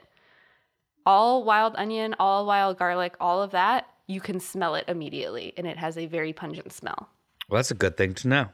All 1.05 1.43
wild 1.43 1.75
onion, 1.77 2.15
all 2.19 2.45
wild 2.45 2.77
garlic, 2.77 3.15
all 3.19 3.41
of 3.41 3.51
that, 3.51 3.87
you 4.07 4.19
can 4.19 4.39
smell 4.39 4.75
it 4.75 4.85
immediately 4.87 5.53
and 5.57 5.65
it 5.67 5.77
has 5.77 5.97
a 5.97 6.05
very 6.05 6.33
pungent 6.33 6.73
smell. 6.73 7.09
Well, 7.49 7.59
that's 7.59 7.71
a 7.71 7.75
good 7.75 7.95
thing 7.95 8.13
to 8.15 8.27
know. 8.27 8.49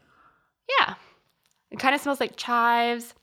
Yeah. 0.79 0.95
It 1.71 1.79
kind 1.79 1.95
of 1.95 2.01
smells 2.01 2.19
like 2.19 2.35
chives. 2.35 3.13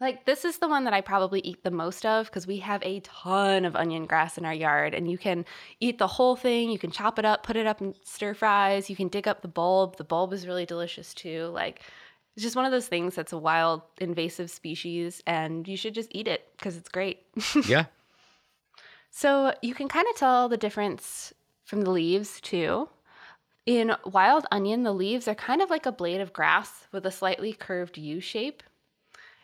Like 0.00 0.26
this 0.26 0.44
is 0.44 0.58
the 0.58 0.68
one 0.68 0.84
that 0.84 0.92
I 0.92 1.00
probably 1.00 1.40
eat 1.40 1.64
the 1.64 1.70
most 1.70 2.04
of 2.04 2.26
because 2.26 2.46
we 2.46 2.58
have 2.58 2.82
a 2.82 3.00
ton 3.00 3.64
of 3.64 3.74
onion 3.74 4.04
grass 4.04 4.36
in 4.36 4.44
our 4.44 4.52
yard 4.52 4.92
and 4.92 5.10
you 5.10 5.16
can 5.16 5.46
eat 5.80 5.98
the 5.98 6.06
whole 6.06 6.36
thing, 6.36 6.70
you 6.70 6.78
can 6.78 6.90
chop 6.90 7.18
it 7.18 7.24
up, 7.24 7.42
put 7.42 7.56
it 7.56 7.66
up 7.66 7.80
in 7.80 7.94
stir 8.04 8.34
fries, 8.34 8.90
you 8.90 8.96
can 8.96 9.08
dig 9.08 9.26
up 9.26 9.40
the 9.40 9.48
bulb. 9.48 9.96
The 9.96 10.04
bulb 10.04 10.34
is 10.34 10.46
really 10.46 10.66
delicious 10.66 11.14
too. 11.14 11.50
Like 11.54 11.80
it's 12.34 12.42
just 12.42 12.56
one 12.56 12.66
of 12.66 12.72
those 12.72 12.88
things 12.88 13.14
that's 13.14 13.32
a 13.32 13.38
wild 13.38 13.82
invasive 13.98 14.50
species 14.50 15.22
and 15.26 15.66
you 15.66 15.78
should 15.78 15.94
just 15.94 16.10
eat 16.12 16.28
it 16.28 16.46
because 16.56 16.76
it's 16.76 16.90
great. 16.90 17.22
Yeah. 17.66 17.86
So 19.10 19.54
you 19.62 19.72
can 19.72 19.88
kind 19.88 20.06
of 20.10 20.16
tell 20.16 20.46
the 20.46 20.58
difference 20.58 21.32
from 21.64 21.80
the 21.80 21.90
leaves 21.90 22.38
too. 22.42 22.90
In 23.64 23.96
wild 24.04 24.46
onion, 24.52 24.82
the 24.82 24.92
leaves 24.92 25.26
are 25.26 25.34
kind 25.34 25.62
of 25.62 25.70
like 25.70 25.86
a 25.86 25.92
blade 25.92 26.20
of 26.20 26.34
grass 26.34 26.86
with 26.92 27.06
a 27.06 27.10
slightly 27.10 27.54
curved 27.54 27.96
U 27.96 28.20
shape. 28.20 28.62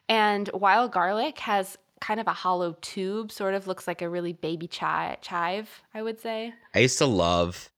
And 0.08 0.50
wild 0.52 0.92
garlic 0.92 1.38
has 1.40 1.78
kind 2.00 2.20
of 2.20 2.26
a 2.26 2.32
hollow 2.32 2.76
tube, 2.80 3.30
sort 3.30 3.54
of 3.54 3.66
looks 3.66 3.86
like 3.86 4.02
a 4.02 4.08
really 4.08 4.32
baby 4.32 4.66
chi- 4.66 5.16
chive, 5.22 5.82
I 5.94 6.02
would 6.02 6.20
say. 6.20 6.52
I 6.74 6.80
used 6.80 6.98
to 6.98 7.06
love 7.06 7.70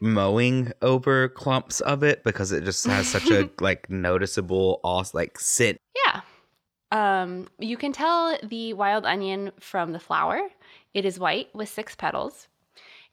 mowing 0.00 0.72
over 0.82 1.28
clumps 1.28 1.80
of 1.80 2.02
it 2.02 2.24
because 2.24 2.52
it 2.52 2.64
just 2.64 2.84
has 2.86 3.06
such 3.06 3.30
a 3.30 3.48
like 3.60 3.88
noticeable 3.88 4.80
awesome 4.84 5.16
like 5.16 5.38
scent. 5.38 5.78
Yeah. 6.06 6.20
Um, 6.90 7.48
you 7.58 7.76
can 7.76 7.92
tell 7.92 8.36
the 8.42 8.74
wild 8.74 9.06
onion 9.06 9.52
from 9.58 9.92
the 9.92 9.98
flower. 9.98 10.40
It 10.92 11.06
is 11.06 11.18
white 11.18 11.54
with 11.54 11.68
six 11.68 11.96
petals. 11.96 12.48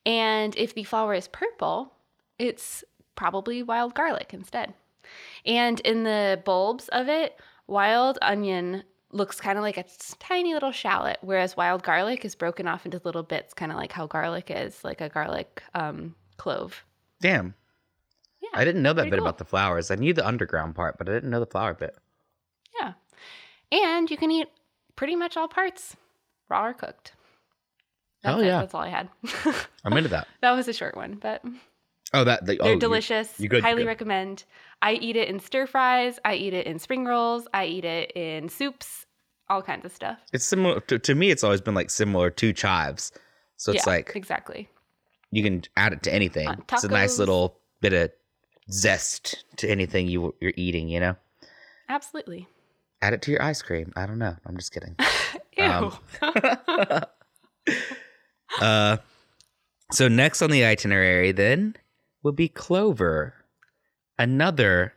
And 0.05 0.55
if 0.57 0.73
the 0.73 0.83
flower 0.83 1.13
is 1.13 1.27
purple, 1.27 1.93
it's 2.37 2.83
probably 3.15 3.63
wild 3.63 3.93
garlic 3.93 4.33
instead. 4.33 4.73
And 5.45 5.79
in 5.81 6.03
the 6.03 6.41
bulbs 6.43 6.89
of 6.89 7.07
it, 7.07 7.39
wild 7.69 8.17
onion 8.21 8.83
looks 9.11 9.39
kind 9.39 9.57
of 9.57 9.63
like 9.63 9.77
a 9.77 9.85
tiny 10.19 10.53
little 10.53 10.71
shallot, 10.71 11.17
whereas 11.21 11.57
wild 11.57 11.83
garlic 11.83 12.25
is 12.25 12.35
broken 12.35 12.67
off 12.67 12.85
into 12.85 13.01
little 13.03 13.23
bits, 13.23 13.53
kind 13.53 13.71
of 13.71 13.77
like 13.77 13.91
how 13.91 14.07
garlic 14.07 14.47
is, 14.49 14.83
like 14.83 15.01
a 15.01 15.09
garlic 15.09 15.63
um, 15.73 16.15
clove. 16.37 16.83
Damn. 17.21 17.53
Yeah, 18.41 18.49
I 18.53 18.65
didn't 18.65 18.81
know 18.81 18.93
that 18.93 19.05
bit 19.05 19.17
cool. 19.17 19.19
about 19.19 19.37
the 19.37 19.45
flowers. 19.45 19.91
I 19.91 19.95
knew 19.95 20.13
the 20.13 20.27
underground 20.27 20.75
part, 20.75 20.97
but 20.97 21.09
I 21.09 21.13
didn't 21.13 21.29
know 21.29 21.39
the 21.39 21.45
flower 21.45 21.73
bit. 21.73 21.95
Yeah. 22.79 22.93
And 23.71 24.09
you 24.09 24.17
can 24.17 24.31
eat 24.31 24.47
pretty 24.95 25.15
much 25.15 25.37
all 25.37 25.47
parts, 25.47 25.95
raw 26.49 26.67
or 26.67 26.73
cooked. 26.73 27.13
That's 28.23 28.41
it. 28.41 28.45
yeah. 28.45 28.59
That's 28.59 28.73
all 28.73 28.81
I 28.81 28.89
had. 28.89 29.09
I'm 29.83 29.93
into 29.93 30.09
that. 30.09 30.27
that 30.41 30.51
was 30.51 30.67
a 30.67 30.73
short 30.73 30.95
one, 30.95 31.15
but 31.21 31.43
Oh, 32.13 32.23
that 32.23 32.45
the, 32.45 32.55
they're 32.55 32.73
oh, 32.73 32.79
delicious. 32.79 33.39
you 33.39 33.49
good, 33.49 33.63
Highly 33.63 33.83
good. 33.83 33.87
recommend. 33.87 34.43
I 34.81 34.93
eat 34.93 35.15
it 35.15 35.27
in 35.27 35.39
stir 35.39 35.67
fries. 35.67 36.19
I 36.25 36.35
eat 36.35 36.53
it 36.53 36.65
in 36.65 36.79
spring 36.79 37.05
rolls. 37.05 37.47
I 37.53 37.65
eat 37.65 37.85
it 37.85 38.11
in 38.15 38.49
soups. 38.49 39.05
All 39.49 39.61
kinds 39.61 39.85
of 39.85 39.91
stuff. 39.91 40.19
It's 40.31 40.45
similar 40.45 40.79
to, 40.81 40.99
to 40.99 41.15
me. 41.15 41.31
It's 41.31 41.43
always 41.43 41.61
been 41.61 41.75
like 41.75 41.89
similar 41.89 42.29
to 42.31 42.53
chives. 42.53 43.11
So 43.57 43.71
it's 43.71 43.85
yeah, 43.85 43.93
like 43.93 44.11
exactly. 44.15 44.69
you 45.31 45.43
can 45.43 45.63
add 45.75 45.93
it 45.93 46.03
to 46.03 46.13
anything. 46.13 46.47
On 46.47 46.63
It's 46.71 46.83
a 46.83 46.87
nice 46.87 47.19
little 47.19 47.57
bit 47.81 47.93
of 47.93 48.11
zest 48.71 49.43
to 49.57 49.67
anything 49.67 50.07
you 50.07 50.33
you're 50.39 50.53
eating. 50.55 50.87
You 50.87 50.99
know, 50.99 51.15
Absolutely. 51.89 52.47
add 53.01 53.13
it 53.13 53.21
to 53.23 53.31
your 53.31 53.41
ice 53.41 53.61
cream. 53.61 53.91
I 53.95 54.05
don't 54.05 54.19
know. 54.19 54.35
I'm 54.45 54.55
just 54.57 54.71
kidding. 54.71 54.95
Ew. 55.57 55.63
Um, 55.63 55.93
uh, 58.61 58.97
so 59.91 60.07
next 60.07 60.41
on 60.41 60.51
the 60.51 60.63
itinerary 60.63 61.31
then 61.31 61.75
would 62.23 62.35
be 62.35 62.47
clover, 62.49 63.33
another 64.17 64.93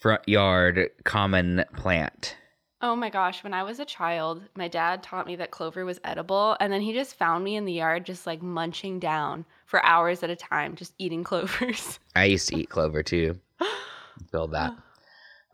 front 0.00 0.28
yard 0.28 0.90
common 1.04 1.64
plant. 1.74 2.36
oh 2.82 2.94
my 2.94 3.08
gosh. 3.10 3.42
When 3.42 3.54
I 3.54 3.62
was 3.62 3.80
a 3.80 3.84
child, 3.84 4.42
my 4.54 4.68
dad 4.68 5.02
taught 5.02 5.26
me 5.26 5.36
that 5.36 5.50
clover 5.50 5.84
was 5.84 5.98
edible. 6.04 6.56
And 6.60 6.72
then 6.72 6.82
he 6.82 6.92
just 6.92 7.16
found 7.16 7.42
me 7.42 7.56
in 7.56 7.64
the 7.64 7.72
yard, 7.72 8.04
just 8.04 8.26
like 8.26 8.42
munching 8.42 8.98
down 9.00 9.44
for 9.64 9.84
hours 9.84 10.22
at 10.22 10.30
a 10.30 10.36
time, 10.36 10.76
just 10.76 10.92
eating 10.98 11.24
clovers. 11.30 11.98
I 12.14 12.24
used 12.26 12.48
to 12.50 12.56
eat 12.58 12.68
clover 12.68 13.02
too. 13.02 13.40
Feel 14.30 14.48
that. 14.48 14.72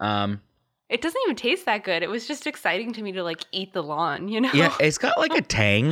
Um, 0.00 0.40
It 0.88 1.00
doesn't 1.00 1.20
even 1.26 1.36
taste 1.36 1.64
that 1.66 1.84
good. 1.84 2.02
It 2.02 2.10
was 2.10 2.26
just 2.26 2.48
exciting 2.48 2.92
to 2.94 3.02
me 3.02 3.12
to 3.12 3.22
like 3.22 3.44
eat 3.52 3.72
the 3.72 3.84
lawn, 3.84 4.26
you 4.26 4.40
know? 4.40 4.50
yeah, 4.52 4.74
it's 4.80 4.98
got 4.98 5.16
like 5.16 5.32
a 5.32 5.40
tang. 5.42 5.90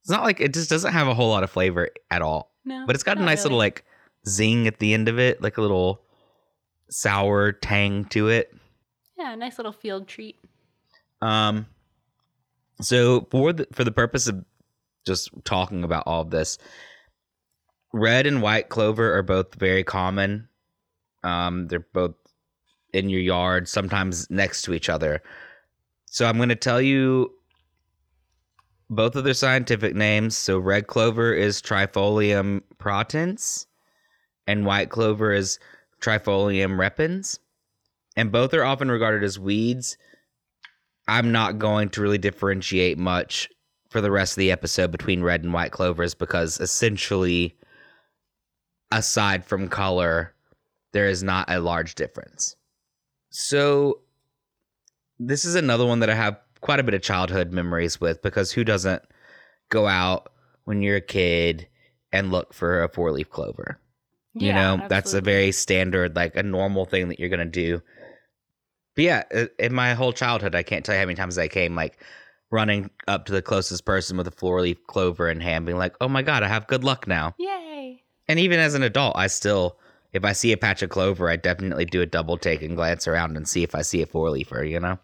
It's 0.00 0.10
not 0.10 0.24
like 0.24 0.40
it 0.40 0.52
just 0.52 0.68
doesn't 0.68 0.92
have 0.92 1.06
a 1.06 1.14
whole 1.14 1.28
lot 1.28 1.44
of 1.44 1.50
flavor 1.50 1.90
at 2.10 2.22
all, 2.22 2.50
No. 2.64 2.84
but 2.86 2.94
it's 2.94 3.04
got 3.04 3.18
a 3.18 3.22
nice 3.22 3.42
little 3.44 3.58
like 3.58 3.84
zing 4.26 4.66
at 4.66 4.78
the 4.78 4.94
end 4.94 5.08
of 5.08 5.18
it, 5.18 5.42
like 5.42 5.58
a 5.58 5.60
little 5.62 6.00
sour 6.90 7.52
tang 7.52 8.04
to 8.06 8.28
it. 8.28 8.54
Yeah, 9.18 9.32
a 9.32 9.36
nice 9.36 9.58
little 9.58 9.72
field 9.72 10.08
treat. 10.08 10.36
Um, 11.20 11.66
so 12.80 13.26
for 13.30 13.52
the 13.52 13.66
for 13.72 13.84
the 13.84 13.92
purpose 13.92 14.26
of 14.28 14.44
just 15.06 15.30
talking 15.44 15.84
about 15.84 16.04
all 16.06 16.22
of 16.22 16.30
this, 16.30 16.58
red 17.92 18.26
and 18.26 18.42
white 18.42 18.68
clover 18.68 19.16
are 19.16 19.22
both 19.22 19.54
very 19.54 19.84
common. 19.84 20.48
Um, 21.22 21.68
they're 21.68 21.86
both 21.92 22.14
in 22.92 23.08
your 23.08 23.20
yard, 23.20 23.68
sometimes 23.68 24.30
next 24.30 24.62
to 24.62 24.74
each 24.74 24.88
other. 24.88 25.22
So 26.06 26.26
I'm 26.26 26.36
going 26.36 26.48
to 26.48 26.54
tell 26.56 26.80
you 26.80 27.32
both 28.90 29.16
of 29.16 29.24
their 29.24 29.34
scientific 29.34 29.94
names. 29.94 30.36
So 30.36 30.58
red 30.58 30.86
clover 30.86 31.32
is 31.32 31.62
Trifolium 31.62 32.62
protens, 32.78 33.66
and 34.46 34.66
white 34.66 34.90
clover 34.90 35.32
is 35.32 35.58
Trifolium 36.00 36.78
repens. 36.78 37.38
And 38.16 38.30
both 38.30 38.54
are 38.54 38.64
often 38.64 38.90
regarded 38.90 39.24
as 39.24 39.38
weeds. 39.38 39.96
I'm 41.08 41.32
not 41.32 41.58
going 41.58 41.90
to 41.90 42.02
really 42.02 42.18
differentiate 42.18 42.96
much 42.96 43.48
for 43.90 44.00
the 44.00 44.10
rest 44.10 44.32
of 44.32 44.40
the 44.40 44.50
episode 44.50 44.90
between 44.90 45.22
red 45.22 45.42
and 45.42 45.52
white 45.52 45.72
clovers 45.72 46.14
because 46.14 46.60
essentially, 46.60 47.56
aside 48.90 49.44
from 49.44 49.68
color, 49.68 50.34
there 50.92 51.08
is 51.08 51.22
not 51.22 51.50
a 51.50 51.60
large 51.60 51.94
difference. 51.94 52.56
So, 53.30 54.00
this 55.18 55.44
is 55.44 55.54
another 55.54 55.86
one 55.86 56.00
that 56.00 56.10
I 56.10 56.14
have 56.14 56.40
quite 56.64 56.80
a 56.80 56.82
bit 56.82 56.94
of 56.94 57.02
childhood 57.02 57.52
memories 57.52 58.00
with 58.00 58.22
because 58.22 58.50
who 58.50 58.64
doesn't 58.64 59.02
go 59.68 59.86
out 59.86 60.32
when 60.64 60.80
you're 60.80 60.96
a 60.96 61.00
kid 61.02 61.68
and 62.10 62.32
look 62.32 62.54
for 62.54 62.82
a 62.82 62.88
four 62.88 63.12
leaf 63.12 63.28
clover? 63.28 63.78
You 64.32 64.46
Yeah, 64.46 64.76
know, 64.76 64.88
that's 64.88 65.12
a 65.12 65.20
very 65.20 65.52
standard, 65.52 66.16
like 66.16 66.34
a 66.36 66.42
normal 66.42 66.86
thing 66.86 67.08
that 67.08 67.20
you're 67.20 67.28
going 67.28 67.38
to 67.40 67.44
do. 67.44 67.82
But 68.96 69.04
yeah, 69.04 69.22
in 69.58 69.74
my 69.74 69.92
whole 69.92 70.14
childhood, 70.14 70.54
I 70.54 70.62
can't 70.62 70.86
tell 70.86 70.94
you 70.94 71.00
how 71.00 71.04
many 71.04 71.16
times 71.16 71.36
I 71.36 71.48
came 71.48 71.76
like 71.76 71.98
running 72.50 72.88
up 73.08 73.26
to 73.26 73.32
the 73.32 73.42
closest 73.42 73.84
person 73.84 74.16
with 74.16 74.26
a 74.26 74.30
four 74.30 74.62
leaf 74.62 74.78
clover 74.86 75.28
in 75.28 75.40
hand, 75.40 75.66
being 75.66 75.76
like, 75.76 75.94
oh 76.00 76.08
my 76.08 76.22
God, 76.22 76.42
I 76.42 76.48
have 76.48 76.66
good 76.66 76.82
luck 76.82 77.06
now. 77.06 77.34
Yay. 77.38 78.02
And 78.26 78.38
even 78.38 78.58
as 78.58 78.74
an 78.74 78.82
adult, 78.82 79.16
I 79.16 79.26
still, 79.26 79.78
if 80.14 80.24
I 80.24 80.32
see 80.32 80.52
a 80.52 80.56
patch 80.56 80.80
of 80.82 80.88
clover, 80.88 81.28
I 81.28 81.36
definitely 81.36 81.84
do 81.84 82.00
a 82.00 82.06
double 82.06 82.38
take 82.38 82.62
and 82.62 82.74
glance 82.74 83.06
around 83.06 83.36
and 83.36 83.46
see 83.46 83.62
if 83.62 83.74
I 83.74 83.82
see 83.82 84.00
a 84.00 84.06
four 84.06 84.30
leafer, 84.30 84.64
you 84.64 84.80
know? 84.80 84.98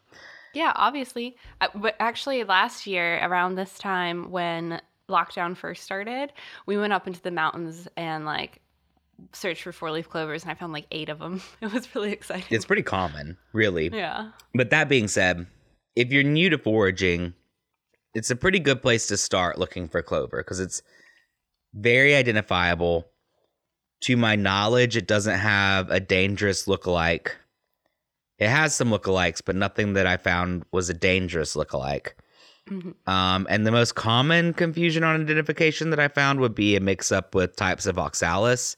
Yeah, 0.55 0.73
obviously. 0.75 1.37
Uh, 1.61 1.69
But 1.75 1.97
actually, 2.01 2.45
last 2.45 2.87
year 2.87 3.19
around 3.23 3.55
this 3.55 3.79
time 3.79 4.31
when 4.31 4.81
lockdown 5.09 5.57
first 5.57 5.83
started, 5.83 6.33
we 6.67 6.77
went 6.77 6.93
up 6.93 7.07
into 7.07 7.21
the 7.21 7.31
mountains 7.31 7.89
and 7.97 8.25
like 8.25 8.61
searched 9.33 9.63
for 9.63 9.73
four 9.73 9.91
leaf 9.91 10.09
clovers, 10.09 10.43
and 10.43 10.51
I 10.51 10.55
found 10.55 10.73
like 10.73 10.87
eight 10.91 11.09
of 11.09 11.19
them. 11.19 11.43
It 11.61 11.73
was 11.73 11.95
really 11.95 12.13
exciting. 12.13 12.47
It's 12.51 12.65
pretty 12.65 12.83
common, 12.83 13.37
really. 13.53 13.89
yeah. 13.93 14.31
But 14.55 14.71
that 14.71 14.89
being 14.89 15.09
said, 15.09 15.47
if 15.97 16.11
you're 16.11 16.23
new 16.23 16.49
to 16.51 16.59
foraging, 16.59 17.35
it's 18.15 18.31
a 18.31 18.37
pretty 18.37 18.59
good 18.59 18.81
place 18.83 19.07
to 19.09 19.17
start 19.17 19.59
looking 19.59 19.89
for 19.89 20.03
clover 20.03 20.39
because 20.39 20.59
it's 20.61 20.83
very 21.75 22.15
identifiable. 22.15 23.07
To 24.05 24.17
my 24.17 24.35
knowledge, 24.35 24.97
it 24.97 25.07
doesn't 25.07 25.39
have 25.39 25.91
a 25.91 26.01
dangerous 26.01 26.65
lookalike. 26.67 27.33
It 28.41 28.49
has 28.49 28.75
some 28.75 28.91
lookalikes, 28.91 29.43
but 29.45 29.55
nothing 29.55 29.93
that 29.93 30.07
I 30.07 30.17
found 30.17 30.65
was 30.73 30.89
a 30.89 30.95
dangerous 30.95 31.55
lookalike. 31.55 32.13
Mhm. 32.69 32.95
Um, 33.07 33.47
and 33.51 33.67
the 33.67 33.71
most 33.71 33.95
common 33.95 34.55
confusion 34.55 35.05
on 35.05 35.21
identification 35.21 35.91
that 35.91 36.01
I 36.01 36.09
found 36.09 36.41
would 36.41 36.55
be 36.55 36.77
a 36.77 36.81
mix 36.81 37.13
up 37.13 37.35
with 37.35 37.57
types 37.57 37.87
of 37.87 37.99
oxalis. 37.99 38.77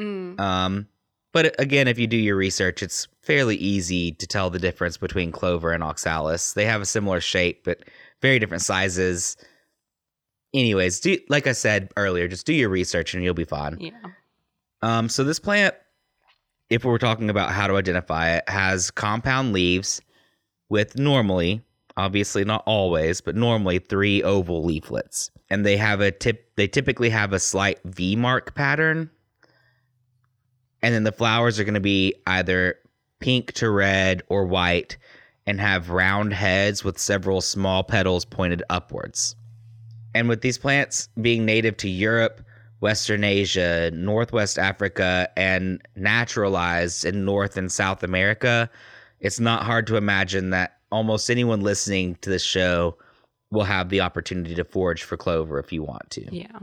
Mm. 0.00 0.38
Um, 0.40 0.88
but 1.32 1.58
again, 1.60 1.88
if 1.88 1.98
you 1.98 2.06
do 2.06 2.16
your 2.16 2.36
research, 2.36 2.82
it's 2.82 3.08
fairly 3.22 3.56
easy 3.56 4.12
to 4.12 4.26
tell 4.26 4.50
the 4.50 4.58
difference 4.58 4.96
between 4.96 5.32
clover 5.32 5.72
and 5.72 5.82
oxalis. 5.82 6.52
They 6.52 6.66
have 6.66 6.80
a 6.80 6.86
similar 6.86 7.20
shape, 7.20 7.64
but 7.64 7.80
very 8.20 8.38
different 8.38 8.62
sizes. 8.62 9.36
Anyways, 10.54 11.00
do, 11.00 11.18
like 11.28 11.46
I 11.46 11.52
said 11.52 11.90
earlier, 11.96 12.28
just 12.28 12.46
do 12.46 12.52
your 12.52 12.68
research 12.68 13.14
and 13.14 13.22
you'll 13.22 13.34
be 13.34 13.44
fine. 13.44 13.78
Yeah. 13.80 13.92
Um, 14.82 15.08
so 15.08 15.24
this 15.24 15.38
plant, 15.38 15.74
if 16.72 16.86
we're 16.86 16.96
talking 16.96 17.28
about 17.28 17.52
how 17.52 17.66
to 17.66 17.76
identify 17.76 18.30
it, 18.30 18.48
has 18.48 18.90
compound 18.90 19.52
leaves 19.52 20.00
with 20.70 20.98
normally, 20.98 21.60
obviously 21.98 22.46
not 22.46 22.62
always, 22.64 23.20
but 23.20 23.36
normally 23.36 23.78
three 23.78 24.22
oval 24.22 24.64
leaflets, 24.64 25.30
and 25.50 25.66
they 25.66 25.76
have 25.76 26.00
a 26.00 26.10
tip. 26.10 26.50
They 26.56 26.66
typically 26.66 27.10
have 27.10 27.34
a 27.34 27.38
slight 27.38 27.78
V 27.84 28.16
mark 28.16 28.54
pattern, 28.54 29.10
and 30.80 30.94
then 30.94 31.04
the 31.04 31.12
flowers 31.12 31.60
are 31.60 31.64
going 31.64 31.74
to 31.74 31.80
be 31.80 32.14
either 32.26 32.76
pink 33.20 33.52
to 33.52 33.68
red 33.68 34.22
or 34.28 34.46
white, 34.46 34.96
and 35.46 35.60
have 35.60 35.90
round 35.90 36.32
heads 36.32 36.82
with 36.82 36.98
several 36.98 37.42
small 37.42 37.84
petals 37.84 38.24
pointed 38.24 38.62
upwards. 38.70 39.36
And 40.14 40.26
with 40.26 40.40
these 40.40 40.56
plants 40.56 41.10
being 41.20 41.44
native 41.44 41.76
to 41.78 41.88
Europe, 41.90 42.42
Western 42.82 43.22
Asia, 43.22 43.92
Northwest 43.94 44.58
Africa, 44.58 45.28
and 45.36 45.80
naturalized 45.94 47.04
in 47.04 47.24
North 47.24 47.56
and 47.56 47.70
South 47.70 48.02
America, 48.02 48.68
it's 49.20 49.38
not 49.38 49.62
hard 49.62 49.86
to 49.86 49.96
imagine 49.96 50.50
that 50.50 50.78
almost 50.90 51.30
anyone 51.30 51.60
listening 51.60 52.16
to 52.22 52.28
this 52.28 52.42
show 52.42 52.96
will 53.52 53.62
have 53.62 53.88
the 53.88 54.00
opportunity 54.00 54.56
to 54.56 54.64
forage 54.64 55.04
for 55.04 55.16
clover 55.16 55.60
if 55.60 55.72
you 55.72 55.84
want 55.84 56.10
to. 56.10 56.26
Yeah. 56.34 56.58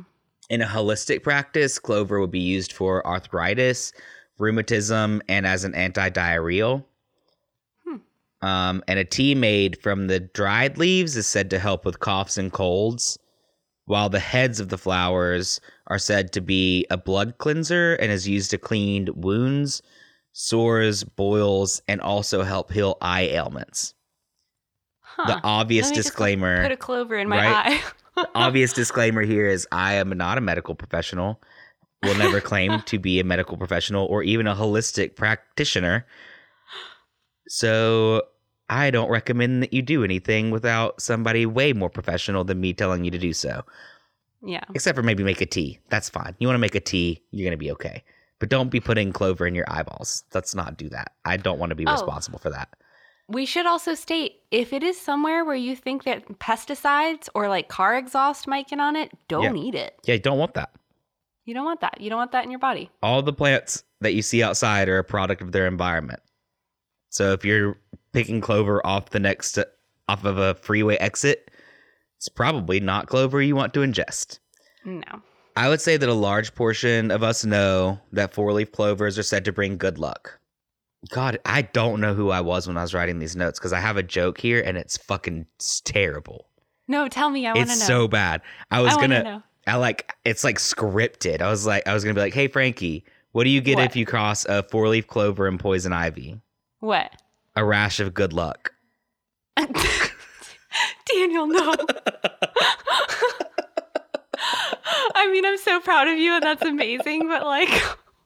In 0.50 0.62
a 0.62 0.66
holistic 0.66 1.24
practice, 1.24 1.80
clover 1.80 2.20
would 2.20 2.32
be 2.32 2.40
used 2.40 2.74
for 2.74 3.06
arthritis, 3.08 3.94
rheumatism, 4.40 5.22
and 5.30 5.48
as 5.48 5.64
an 5.64 5.74
anti-diarrheal. 5.74 6.84
Hmm. 7.86 8.46
Um, 8.46 8.84
and 8.90 9.00
a 9.00 9.06
tea 9.06 9.36
made 9.36 9.82
from 9.82 10.08
the 10.08 10.20
dried 10.20 10.78
leaves 10.78 11.16
is 11.16 11.28
said 11.28 11.50
to 11.52 11.60
help 11.60 11.86
with 11.86 12.02
coughs 12.02 12.38
and 12.38 12.52
colds, 12.52 13.18
while 13.90 14.08
the 14.08 14.20
heads 14.20 14.60
of 14.60 14.70
the 14.70 14.78
flowers 14.78 15.60
are 15.88 15.98
said 15.98 16.32
to 16.32 16.42
be 16.42 16.86
a 16.92 16.98
blood 16.98 17.40
cleanser 17.40 17.96
and 17.96 18.12
is 18.12 18.28
used 18.28 18.52
to 18.52 18.58
clean 18.60 19.10
wounds, 19.16 19.82
sores, 20.32 21.04
boils, 21.04 21.82
and 21.88 22.00
also 22.00 22.44
help 22.44 22.72
heal 22.72 23.00
eye 23.02 23.24
ailments. 23.24 23.96
Huh. 25.02 25.26
The 25.26 25.42
obvious 25.44 25.88
Let 25.88 25.90
me 25.90 25.96
just 25.96 26.08
disclaimer 26.10 26.62
Put 26.62 26.72
a 26.72 26.78
clover 26.78 27.18
in 27.18 27.28
my 27.28 27.38
right? 27.38 27.82
eye. 28.16 28.26
obvious 28.36 28.74
disclaimer 28.74 29.24
here 29.24 29.48
is 29.48 29.68
I 29.72 29.96
am 29.96 30.16
not 30.16 30.38
a 30.38 30.42
medical 30.42 30.76
professional. 30.76 31.42
Will 32.04 32.16
never 32.16 32.40
claim 32.42 32.84
to 32.84 33.00
be 33.00 33.20
a 33.20 33.24
medical 33.24 33.58
professional 33.58 34.06
or 34.06 34.22
even 34.22 34.46
a 34.46 34.54
holistic 34.54 35.16
practitioner. 35.16 36.06
So 37.48 38.22
I 38.70 38.92
don't 38.92 39.10
recommend 39.10 39.64
that 39.64 39.74
you 39.74 39.82
do 39.82 40.04
anything 40.04 40.52
without 40.52 41.02
somebody 41.02 41.46
way 41.46 41.74
more 41.74 41.90
professional 41.90 42.44
than 42.44 42.62
me 42.62 42.74
telling 42.74 43.04
you 43.04 43.12
to 43.12 43.18
do 43.18 43.34
so. 43.34 43.64
yeah. 44.44 44.64
Except 44.76 44.96
for 44.96 45.04
maybe 45.04 45.24
make 45.24 45.42
a 45.42 45.46
tea. 45.46 45.80
That's 45.90 46.10
fine. 46.10 46.36
You 46.40 46.48
want 46.48 46.56
to 46.56 46.60
make 46.62 46.76
a 46.76 46.80
tea, 46.80 47.22
you're 47.32 47.46
going 47.46 47.58
to 47.58 47.58
be 47.58 47.72
okay. 47.72 48.04
But 48.40 48.50
don't 48.50 48.70
be 48.70 48.80
putting 48.80 49.12
clover 49.12 49.46
in 49.48 49.56
your 49.56 49.66
eyeballs. 49.68 50.24
Let's 50.34 50.56
not 50.56 50.78
do 50.78 50.88
that. 50.90 51.14
I 51.26 51.36
don't 51.38 51.60
want 51.60 51.72
to 51.72 51.76
be 51.76 51.86
Oh. 51.88 51.92
responsible 51.92 52.40
for 52.40 52.50
that. 52.52 52.70
We 53.28 53.46
should 53.46 53.66
also 53.68 53.94
state 53.96 54.42
if 54.50 54.72
it 54.74 54.82
is 54.82 55.00
somewhere 55.00 55.44
where 55.46 55.56
you 55.56 55.76
think 55.76 56.04
that 56.06 56.28
pesticides 56.40 57.30
or 57.36 57.48
like 57.48 57.68
car 57.68 57.96
exhaust 57.98 58.48
might 58.48 58.68
get 58.70 58.80
on 58.80 58.96
it, 58.96 59.12
don't 59.28 59.56
eat 59.58 59.76
it. 59.76 59.96
Yeah, 60.06 60.16
you 60.16 60.20
don't 60.22 60.40
want 60.40 60.54
that. 60.56 60.72
You 61.46 61.54
don't 61.54 61.66
want 61.66 61.82
that. 61.82 62.00
You 62.02 62.10
don't 62.10 62.18
want 62.18 62.32
that 62.32 62.44
in 62.46 62.52
your 62.52 62.60
body. 62.60 62.90
all 63.04 63.22
the 63.22 63.34
plants 63.34 63.84
that 64.02 64.14
you 64.14 64.22
see 64.22 64.42
outside 64.42 64.88
are 64.90 65.00
a 65.00 65.04
product 65.04 65.42
of 65.42 65.52
their 65.52 65.68
environment. 65.68 66.22
So 67.10 67.34
if 67.34 67.44
you're 67.44 67.78
picking 68.12 68.42
clover 68.42 68.86
off 68.86 69.10
the 69.10 69.20
next 69.20 69.58
off 70.08 70.26
of 70.26 70.38
a 70.38 70.56
freeway 70.56 70.96
exit, 70.98 71.52
it's 72.18 72.30
probably 72.30 72.80
not 72.80 73.08
clover 73.08 73.42
you 73.42 73.56
want 73.56 73.74
to 73.76 73.82
ingest. 73.82 74.40
No. 74.86 75.22
I 75.56 75.70
would 75.70 75.82
say 75.82 75.98
that 75.98 76.10
a 76.10 76.14
large 76.14 76.56
portion 76.56 77.12
of 77.12 77.22
us 77.22 77.44
know 77.46 78.00
that 78.14 78.34
four-leaf 78.34 78.72
clovers 78.72 79.20
are 79.20 79.24
said 79.24 79.46
to 79.46 79.52
bring 79.52 79.78
good 79.78 79.98
luck. 79.98 80.40
God, 81.10 81.40
I 81.46 81.62
don't 81.62 82.02
know 82.02 82.14
who 82.14 82.30
I 82.30 82.42
was 82.42 82.68
when 82.68 82.78
I 82.78 82.82
was 82.82 82.94
writing 82.94 83.20
these 83.20 83.36
notes 83.36 83.60
because 83.60 83.74
I 83.74 83.80
have 83.80 83.98
a 83.98 84.04
joke 84.04 84.40
here 84.40 84.62
and 84.62 84.78
it's 84.78 84.98
fucking 84.98 85.46
terrible. 85.84 86.48
No, 86.88 87.08
tell 87.08 87.30
me. 87.30 87.46
I 87.46 87.54
want 87.54 87.62
to 87.62 87.66
know. 87.68 87.74
It's 87.74 87.86
so 87.86 88.08
bad. 88.08 88.42
I 88.72 88.82
was 88.82 88.96
I 88.96 89.02
gonna 89.02 89.24
know. 89.24 89.44
I 89.68 89.76
like 89.76 90.14
it's 90.26 90.44
like 90.44 90.58
scripted. 90.58 91.42
I 91.42 91.50
was 91.50 91.66
like 91.66 91.88
I 91.88 91.94
was 91.94 92.04
gonna 92.04 92.16
be 92.16 92.22
like, 92.22 92.34
hey 92.34 92.48
Frankie, 92.48 93.06
what 93.32 93.44
do 93.44 93.50
you 93.50 93.62
get 93.62 93.76
What? 93.76 93.86
if 93.86 93.96
you 93.96 94.06
cross 94.06 94.46
a 94.46 94.64
four 94.64 94.88
leaf 94.90 95.08
clover 95.08 95.48
and 95.48 95.60
poison 95.60 95.94
ivy? 95.94 96.42
What? 96.80 97.12
A 97.60 97.66
rash 97.66 98.00
of 98.00 98.14
good 98.14 98.32
luck. 98.32 98.72
Daniel, 99.58 101.46
no. 101.46 101.76
I 105.14 105.30
mean, 105.30 105.46
I'm 105.46 105.58
so 105.58 105.82
proud 105.82 106.08
of 106.08 106.18
you 106.18 106.36
and 106.36 106.42
that's 106.42 106.62
amazing, 106.62 107.28
but 107.28 107.44
like, 107.44 107.68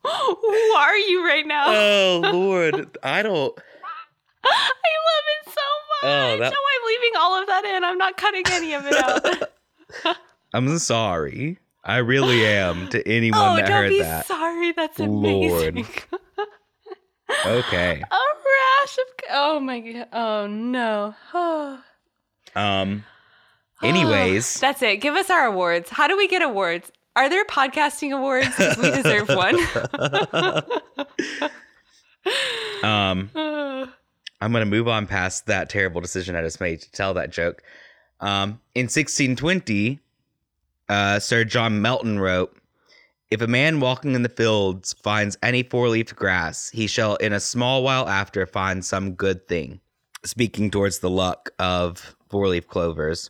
who 0.03 0.45
are 0.77 0.95
you 0.95 1.25
right 1.25 1.47
now? 1.47 1.63
Oh 1.65 2.21
Lord, 2.31 2.95
I 3.01 3.23
don't. 3.23 3.57
I 4.43 4.69
love 5.09 5.25
it 5.25 5.45
so 5.45 5.61
oh, 5.61 5.79
much. 5.89 6.03
Oh, 6.03 6.37
that- 6.37 6.51
No, 6.51 6.57
I'm 6.59 6.85
leaving 6.85 7.11
all 7.17 7.41
of 7.41 7.47
that 7.47 7.65
in. 7.65 7.83
I'm 7.83 7.97
not 7.97 8.15
cutting 8.15 8.43
any 8.51 8.73
of 8.73 8.85
it 8.85 8.93
out. 10.05 10.15
I'm 10.53 10.77
sorry. 10.77 11.57
I 11.83 11.97
really 11.97 12.45
am 12.45 12.87
to 12.89 13.07
anyone 13.07 13.41
oh, 13.41 13.55
that 13.55 13.65
don't 13.65 13.81
heard 13.81 13.89
be 13.89 14.01
that. 14.03 14.27
sorry. 14.27 14.73
That's 14.73 14.99
Lord. 14.99 15.87
Okay. 17.45 18.03
A 18.11 18.15
rash 18.15 18.97
of. 18.97 19.05
Oh 19.31 19.59
my 19.59 19.79
god. 19.79 20.07
Oh 20.13 20.47
no. 20.47 21.15
Um. 22.55 23.03
Anyways, 23.81 24.53
That's 24.59 24.83
it. 24.83 24.97
Give 24.97 25.15
us 25.15 25.31
our 25.31 25.45
awards. 25.45 25.89
How 25.89 26.07
do 26.07 26.15
we 26.15 26.27
get 26.27 26.43
awards? 26.43 26.91
Are 27.15 27.29
there 27.29 27.45
podcasting 27.45 28.15
awards? 28.15 28.49
we 28.77 28.91
deserve 28.91 29.29
one. 29.29 29.55
um, 32.83 33.29
I'm 33.35 34.51
gonna 34.51 34.65
move 34.65 34.87
on 34.87 35.07
past 35.07 35.47
that 35.47 35.69
terrible 35.69 36.01
decision 36.01 36.35
I 36.35 36.41
just 36.41 36.61
made 36.61 36.81
to 36.81 36.91
tell 36.91 37.13
that 37.15 37.31
joke. 37.31 37.63
Um, 38.19 38.59
in 38.75 38.83
1620, 38.83 39.99
uh, 40.89 41.19
Sir 41.19 41.43
John 41.43 41.81
Melton 41.81 42.19
wrote, 42.19 42.55
If 43.31 43.41
a 43.41 43.47
man 43.47 43.79
walking 43.79 44.13
in 44.13 44.23
the 44.23 44.29
fields 44.29 44.93
finds 44.93 45.37
any 45.41 45.63
four 45.63 45.89
leaved 45.89 46.15
grass, 46.15 46.69
he 46.69 46.87
shall 46.87 47.15
in 47.15 47.33
a 47.33 47.39
small 47.39 47.83
while 47.83 48.07
after 48.07 48.45
find 48.45 48.85
some 48.85 49.13
good 49.13 49.47
thing. 49.47 49.79
Speaking 50.23 50.69
towards 50.69 50.99
the 50.99 51.09
luck 51.09 51.51
of 51.59 52.15
four 52.29 52.47
leaf 52.47 52.67
clovers. 52.67 53.29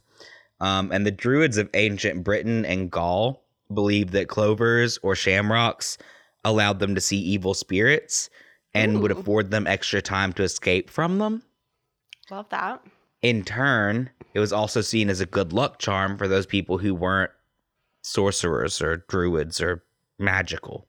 Um, 0.59 0.91
and 0.91 1.05
the 1.05 1.11
Druids 1.11 1.57
of 1.57 1.69
ancient 1.73 2.23
Britain 2.23 2.65
and 2.65 2.91
Gaul 2.91 3.43
believed 3.73 4.13
that 4.13 4.27
clovers 4.27 4.99
or 5.01 5.15
shamrocks 5.15 5.97
allowed 6.43 6.79
them 6.79 6.95
to 6.95 7.01
see 7.01 7.17
evil 7.17 7.53
spirits 7.53 8.29
and 8.73 9.01
would 9.01 9.11
afford 9.11 9.51
them 9.51 9.67
extra 9.67 10.01
time 10.01 10.33
to 10.33 10.43
escape 10.43 10.89
from 10.89 11.19
them. 11.19 11.43
Love 12.29 12.49
that. 12.49 12.81
In 13.21 13.43
turn, 13.43 14.09
it 14.33 14.39
was 14.39 14.51
also 14.51 14.81
seen 14.81 15.09
as 15.09 15.21
a 15.21 15.25
good 15.25 15.53
luck 15.53 15.79
charm 15.79 16.17
for 16.17 16.27
those 16.27 16.45
people 16.45 16.77
who 16.77 16.93
weren't 16.95 17.31
sorcerers 18.03 18.81
or 18.81 18.97
druids 19.07 19.59
or 19.59 19.83
magical. 20.19 20.87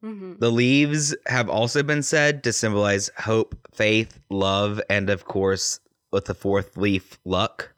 hmm 0.00 0.34
The 0.38 0.50
leaves 0.50 1.14
have 1.26 1.48
also 1.48 1.82
been 1.82 2.02
said 2.02 2.42
to 2.44 2.52
symbolize 2.52 3.10
hope, 3.18 3.54
faith, 3.72 4.18
love, 4.30 4.80
and 4.90 5.08
of 5.08 5.26
course, 5.26 5.78
with 6.10 6.24
the 6.24 6.34
fourth 6.34 6.76
leaf, 6.76 7.18
luck. 7.24 7.72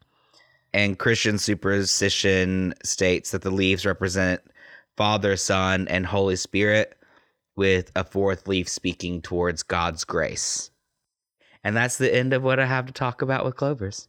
And 0.72 0.98
Christian 0.98 1.36
superstition 1.36 2.72
states 2.82 3.32
that 3.32 3.42
the 3.42 3.50
leaves 3.50 3.84
represent 3.84 4.40
Father, 4.96 5.36
Son, 5.36 5.86
and 5.88 6.06
Holy 6.06 6.36
Spirit, 6.36 6.96
with 7.56 7.92
a 7.94 8.04
fourth 8.04 8.48
leaf 8.48 8.68
speaking 8.68 9.20
towards 9.20 9.62
God's 9.62 10.04
grace. 10.04 10.70
And 11.64 11.76
that's 11.76 11.98
the 11.98 12.14
end 12.14 12.32
of 12.32 12.42
what 12.42 12.58
I 12.58 12.66
have 12.66 12.86
to 12.86 12.92
talk 12.92 13.20
about 13.20 13.44
with 13.44 13.56
clovers. 13.56 14.08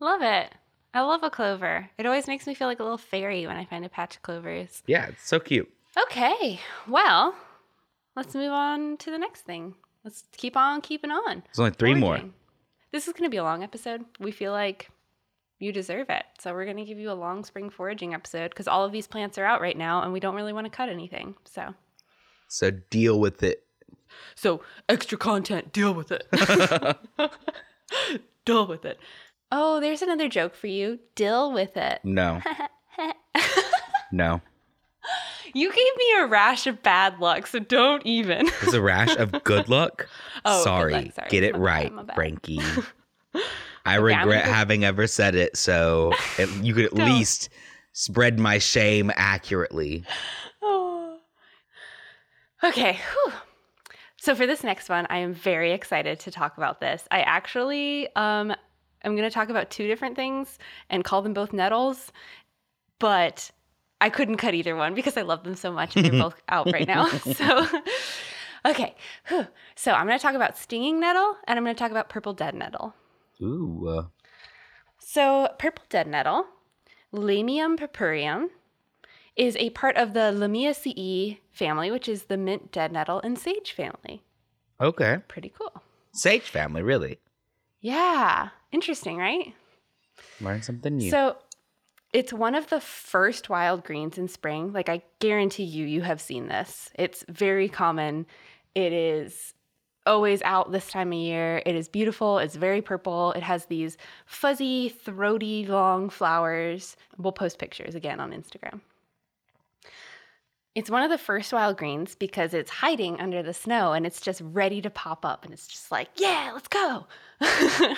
Love 0.00 0.22
it. 0.22 0.52
I 0.94 1.02
love 1.02 1.22
a 1.22 1.30
clover. 1.30 1.90
It 1.98 2.06
always 2.06 2.26
makes 2.26 2.46
me 2.46 2.54
feel 2.54 2.68
like 2.68 2.80
a 2.80 2.82
little 2.82 2.98
fairy 2.98 3.46
when 3.46 3.56
I 3.56 3.64
find 3.64 3.84
a 3.84 3.88
patch 3.88 4.16
of 4.16 4.22
clovers. 4.22 4.82
Yeah, 4.86 5.06
it's 5.06 5.26
so 5.28 5.38
cute. 5.38 5.70
Okay, 6.04 6.60
well, 6.88 7.34
let's 8.14 8.34
move 8.34 8.52
on 8.52 8.96
to 8.98 9.10
the 9.10 9.18
next 9.18 9.42
thing. 9.42 9.74
Let's 10.04 10.24
keep 10.36 10.56
on 10.56 10.80
keeping 10.80 11.10
on. 11.10 11.42
There's 11.46 11.58
only 11.58 11.72
three 11.72 11.94
more. 11.94 12.20
This 12.92 13.06
is 13.08 13.12
going 13.12 13.24
to 13.24 13.30
be 13.30 13.36
a 13.38 13.42
long 13.44 13.62
episode. 13.62 14.04
We 14.20 14.30
feel 14.30 14.52
like 14.52 14.90
you 15.58 15.72
deserve 15.72 16.08
it. 16.10 16.24
So 16.38 16.52
we're 16.52 16.64
going 16.64 16.76
to 16.76 16.84
give 16.84 16.98
you 16.98 17.10
a 17.10 17.14
long 17.14 17.44
spring 17.44 17.70
foraging 17.70 18.14
episode 18.14 18.50
because 18.50 18.68
all 18.68 18.84
of 18.84 18.92
these 18.92 19.06
plants 19.06 19.36
are 19.38 19.44
out 19.44 19.60
right 19.60 19.76
now 19.76 20.02
and 20.02 20.12
we 20.12 20.20
don't 20.20 20.34
really 20.34 20.52
want 20.52 20.64
to 20.66 20.70
cut 20.70 20.88
anything. 20.88 21.34
So, 21.44 21.74
So 22.48 22.70
deal 22.70 23.18
with 23.18 23.42
it. 23.42 23.64
so 24.34 24.62
extra 24.88 25.18
content, 25.18 25.72
deal 25.72 25.92
with 25.92 26.12
it. 26.12 26.26
deal 28.44 28.66
with 28.66 28.84
it. 28.84 28.98
Oh, 29.52 29.80
there's 29.80 30.02
another 30.02 30.28
joke 30.28 30.54
for 30.54 30.66
you. 30.66 30.98
Deal 31.14 31.52
with 31.52 31.76
it. 31.76 32.00
No, 32.04 32.40
no. 34.12 34.40
You 35.54 35.68
gave 35.70 35.96
me 35.96 36.04
a 36.18 36.26
rash 36.26 36.66
of 36.66 36.82
bad 36.82 37.18
luck, 37.20 37.46
so 37.46 37.58
don't 37.60 38.04
even. 38.04 38.48
There's 38.60 38.74
a 38.74 38.82
rash 38.82 39.14
of 39.16 39.32
good 39.44 39.68
luck. 39.68 40.08
Oh, 40.44 40.58
good 40.58 40.64
sorry. 40.64 40.92
luck, 40.92 41.12
sorry. 41.14 41.28
Get 41.30 41.42
it 41.42 41.54
My 41.54 41.58
right, 41.60 42.06
bad. 42.06 42.14
Frankie. 42.14 42.60
I 43.84 43.96
Okay, 43.96 43.98
regret 43.98 44.24
gonna- 44.44 44.54
having 44.54 44.84
ever 44.84 45.06
said 45.08 45.34
it, 45.34 45.56
so 45.56 46.12
it, 46.38 46.48
you 46.62 46.72
could 46.74 46.84
at 46.84 46.92
least 46.94 47.48
spread 47.92 48.38
my 48.38 48.58
shame 48.58 49.10
accurately. 49.16 50.04
Oh. 50.62 51.18
Okay. 52.64 52.92
whew. 52.94 53.32
So 54.18 54.34
for 54.34 54.46
this 54.46 54.62
next 54.64 54.88
one, 54.88 55.06
I 55.10 55.18
am 55.18 55.34
very 55.34 55.72
excited 55.72 56.20
to 56.20 56.30
talk 56.30 56.56
about 56.56 56.80
this. 56.80 57.06
I 57.10 57.20
actually 57.22 58.08
um 58.16 58.54
I'm 59.06 59.16
going 59.16 59.28
to 59.28 59.32
talk 59.34 59.48
about 59.48 59.70
two 59.70 59.86
different 59.86 60.16
things 60.16 60.58
and 60.90 61.04
call 61.04 61.22
them 61.22 61.32
both 61.32 61.52
nettles, 61.52 62.12
but 62.98 63.50
I 64.00 64.10
couldn't 64.10 64.36
cut 64.36 64.52
either 64.54 64.76
one 64.76 64.94
because 64.94 65.16
I 65.16 65.22
love 65.22 65.44
them 65.44 65.54
so 65.54 65.72
much 65.72 65.96
and 65.96 66.04
they're 66.04 66.12
both 66.22 66.40
out 66.48 66.70
right 66.72 66.86
now. 66.86 67.06
So 67.34 67.66
Okay. 68.66 68.96
So 69.76 69.92
I'm 69.92 70.06
going 70.06 70.18
to 70.18 70.22
talk 70.22 70.34
about 70.34 70.58
stinging 70.58 70.98
nettle 70.98 71.36
and 71.46 71.56
I'm 71.56 71.64
going 71.64 71.76
to 71.76 71.78
talk 71.78 71.92
about 71.92 72.08
purple 72.08 72.32
dead 72.34 72.54
nettle. 72.54 72.94
Ooh. 73.40 73.86
Uh, 73.88 74.04
So, 74.98 75.48
purple 75.58 75.84
dead 75.88 76.08
nettle, 76.08 76.46
Lamium 77.14 77.78
purpureum, 77.78 78.48
is 79.36 79.54
a 79.56 79.70
part 79.70 79.96
of 79.96 80.14
the 80.14 80.32
Lamiaceae 80.34 81.38
family, 81.52 81.92
which 81.92 82.08
is 82.08 82.24
the 82.24 82.36
mint 82.36 82.72
dead 82.72 82.90
nettle 82.90 83.20
and 83.20 83.38
sage 83.38 83.70
family. 83.72 84.22
okay. 84.80 85.18
Pretty 85.28 85.52
cool. 85.56 85.82
Sage 86.12 86.48
family, 86.50 86.82
really. 86.82 87.20
Yeah, 87.80 88.48
interesting, 88.76 89.16
right? 89.16 89.54
Learn 90.38 90.60
something 90.60 90.98
new. 90.98 91.10
So, 91.10 91.36
it's 92.12 92.30
one 92.30 92.54
of 92.54 92.68
the 92.68 92.78
first 92.80 93.48
wild 93.48 93.84
greens 93.84 94.18
in 94.18 94.28
spring. 94.28 94.74
Like, 94.74 94.90
I 94.90 95.00
guarantee 95.18 95.64
you, 95.64 95.86
you 95.86 96.02
have 96.02 96.20
seen 96.20 96.48
this. 96.48 96.90
It's 96.94 97.24
very 97.30 97.70
common. 97.70 98.26
It 98.74 98.92
is 98.92 99.54
always 100.06 100.42
out 100.42 100.72
this 100.72 100.88
time 100.88 101.12
of 101.12 101.18
year. 101.18 101.62
It 101.64 101.74
is 101.74 101.88
beautiful. 101.88 102.38
It's 102.38 102.54
very 102.54 102.82
purple. 102.82 103.32
It 103.32 103.42
has 103.42 103.64
these 103.64 103.96
fuzzy, 104.26 104.90
throaty, 104.90 105.66
long 105.66 106.10
flowers. 106.10 106.96
We'll 107.16 107.32
post 107.32 107.58
pictures 107.58 107.94
again 107.94 108.20
on 108.20 108.30
Instagram. 108.30 108.80
It's 110.74 110.90
one 110.90 111.02
of 111.02 111.10
the 111.10 111.16
first 111.16 111.54
wild 111.54 111.78
greens 111.78 112.14
because 112.14 112.52
it's 112.52 112.70
hiding 112.70 113.18
under 113.18 113.42
the 113.42 113.54
snow 113.54 113.94
and 113.94 114.04
it's 114.04 114.20
just 114.20 114.42
ready 114.44 114.82
to 114.82 114.90
pop 114.90 115.24
up. 115.24 115.42
And 115.42 115.54
it's 115.54 115.66
just 115.66 115.90
like, 115.90 116.10
yeah, 116.16 116.50
let's 116.52 116.68
go. 116.68 117.06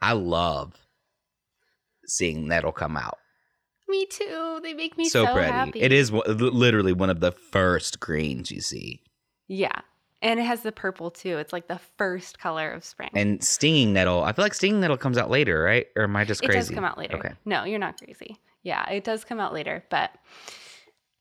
I 0.00 0.12
love 0.12 0.74
seeing 2.06 2.48
nettle 2.48 2.72
come 2.72 2.96
out. 2.96 3.18
me 3.88 4.06
too. 4.06 4.60
They 4.62 4.74
make 4.74 4.96
me 4.98 5.08
so, 5.08 5.24
so, 5.24 5.32
pretty. 5.32 5.50
happy. 5.50 5.80
It 5.80 5.92
is 5.92 6.12
literally 6.12 6.92
one 6.92 7.10
of 7.10 7.20
the 7.20 7.32
first 7.32 8.00
greens 8.00 8.50
you 8.50 8.60
see. 8.60 9.02
Yeah. 9.46 9.80
And 10.20 10.40
it 10.40 10.44
has 10.44 10.62
the 10.62 10.72
purple 10.72 11.10
too. 11.10 11.38
It's 11.38 11.52
like 11.52 11.68
the 11.68 11.80
first 11.96 12.38
color 12.38 12.70
of 12.72 12.84
spring. 12.84 13.10
And 13.14 13.42
stinging 13.42 13.92
nettle, 13.92 14.24
I 14.24 14.32
feel 14.32 14.44
like 14.44 14.54
stinging 14.54 14.80
nettle 14.80 14.96
comes 14.96 15.16
out 15.16 15.30
later, 15.30 15.62
right? 15.62 15.86
Or 15.96 16.04
am 16.04 16.16
I 16.16 16.24
just 16.24 16.42
crazy? 16.42 16.58
it 16.58 16.60
does 16.60 16.70
come 16.70 16.84
out 16.84 16.98
later. 16.98 17.16
Okay. 17.16 17.32
No, 17.44 17.64
you're 17.64 17.78
not 17.78 17.98
crazy. 17.98 18.38
Yeah, 18.62 18.88
it 18.90 19.04
does 19.04 19.24
come 19.24 19.38
out 19.38 19.52
later. 19.54 19.84
But 19.90 20.10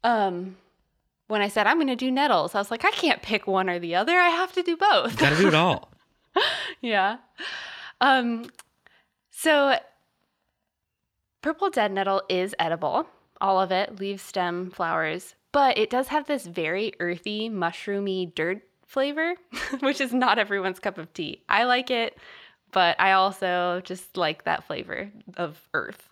um 0.03 0.57
when 1.27 1.41
I 1.41 1.47
said 1.47 1.67
I'm 1.67 1.77
gonna 1.77 1.95
do 1.95 2.09
nettles, 2.09 2.55
I 2.55 2.57
was 2.59 2.71
like, 2.71 2.85
I 2.85 2.91
can't 2.91 3.21
pick 3.21 3.45
one 3.45 3.69
or 3.69 3.79
the 3.79 3.95
other. 3.95 4.13
I 4.17 4.29
have 4.29 4.51
to 4.53 4.63
do 4.63 4.75
both. 4.75 5.17
Gotta 5.17 5.37
do 5.37 5.47
it 5.47 5.53
all. 5.55 5.91
yeah. 6.81 7.17
Um 8.01 8.45
so 9.37 9.77
purple 11.43 11.69
dead 11.69 11.91
nettle 11.91 12.23
is 12.27 12.55
edible. 12.57 13.05
All 13.39 13.61
of 13.61 13.71
it, 13.71 13.99
leaves, 13.99 14.23
stem, 14.23 14.71
flowers, 14.71 15.35
but 15.51 15.77
it 15.77 15.91
does 15.91 16.07
have 16.07 16.25
this 16.25 16.47
very 16.47 16.93
earthy, 16.99 17.47
mushroomy 17.47 18.33
dirt 18.33 18.63
flavor, 18.87 19.35
which 19.81 20.01
is 20.01 20.11
not 20.11 20.39
everyone's 20.39 20.79
cup 20.79 20.97
of 20.97 21.13
tea. 21.13 21.43
I 21.47 21.65
like 21.65 21.91
it, 21.91 22.17
but 22.71 22.99
I 22.99 23.11
also 23.11 23.79
just 23.83 24.17
like 24.17 24.43
that 24.45 24.63
flavor 24.63 25.11
of 25.35 25.61
earth. 25.75 26.09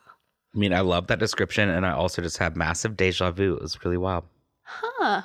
I 0.53 0.59
mean, 0.59 0.71
I 0.71 0.81
love 0.81 1.07
that 1.07 1.17
description, 1.17 1.67
and 1.67 1.83
I 1.83 1.93
also 1.93 2.21
just 2.21 2.37
have 2.37 2.55
massive 2.55 2.95
deja 2.95 3.31
vu. 3.31 3.55
It 3.55 3.61
was 3.63 3.83
really 3.83 3.97
wild. 3.97 4.25
Huh. 4.61 5.23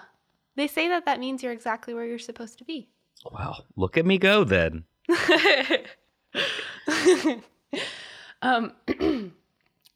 They 0.56 0.68
say 0.68 0.88
that 0.88 1.04
that 1.04 1.20
means 1.20 1.42
you're 1.42 1.52
exactly 1.52 1.92
where 1.92 2.06
you're 2.06 2.18
supposed 2.18 2.56
to 2.58 2.64
be. 2.64 2.88
Well, 3.30 3.66
look 3.76 3.98
at 3.98 4.06
me 4.06 4.16
go 4.16 4.44
then. 4.44 4.84
um, 8.42 8.72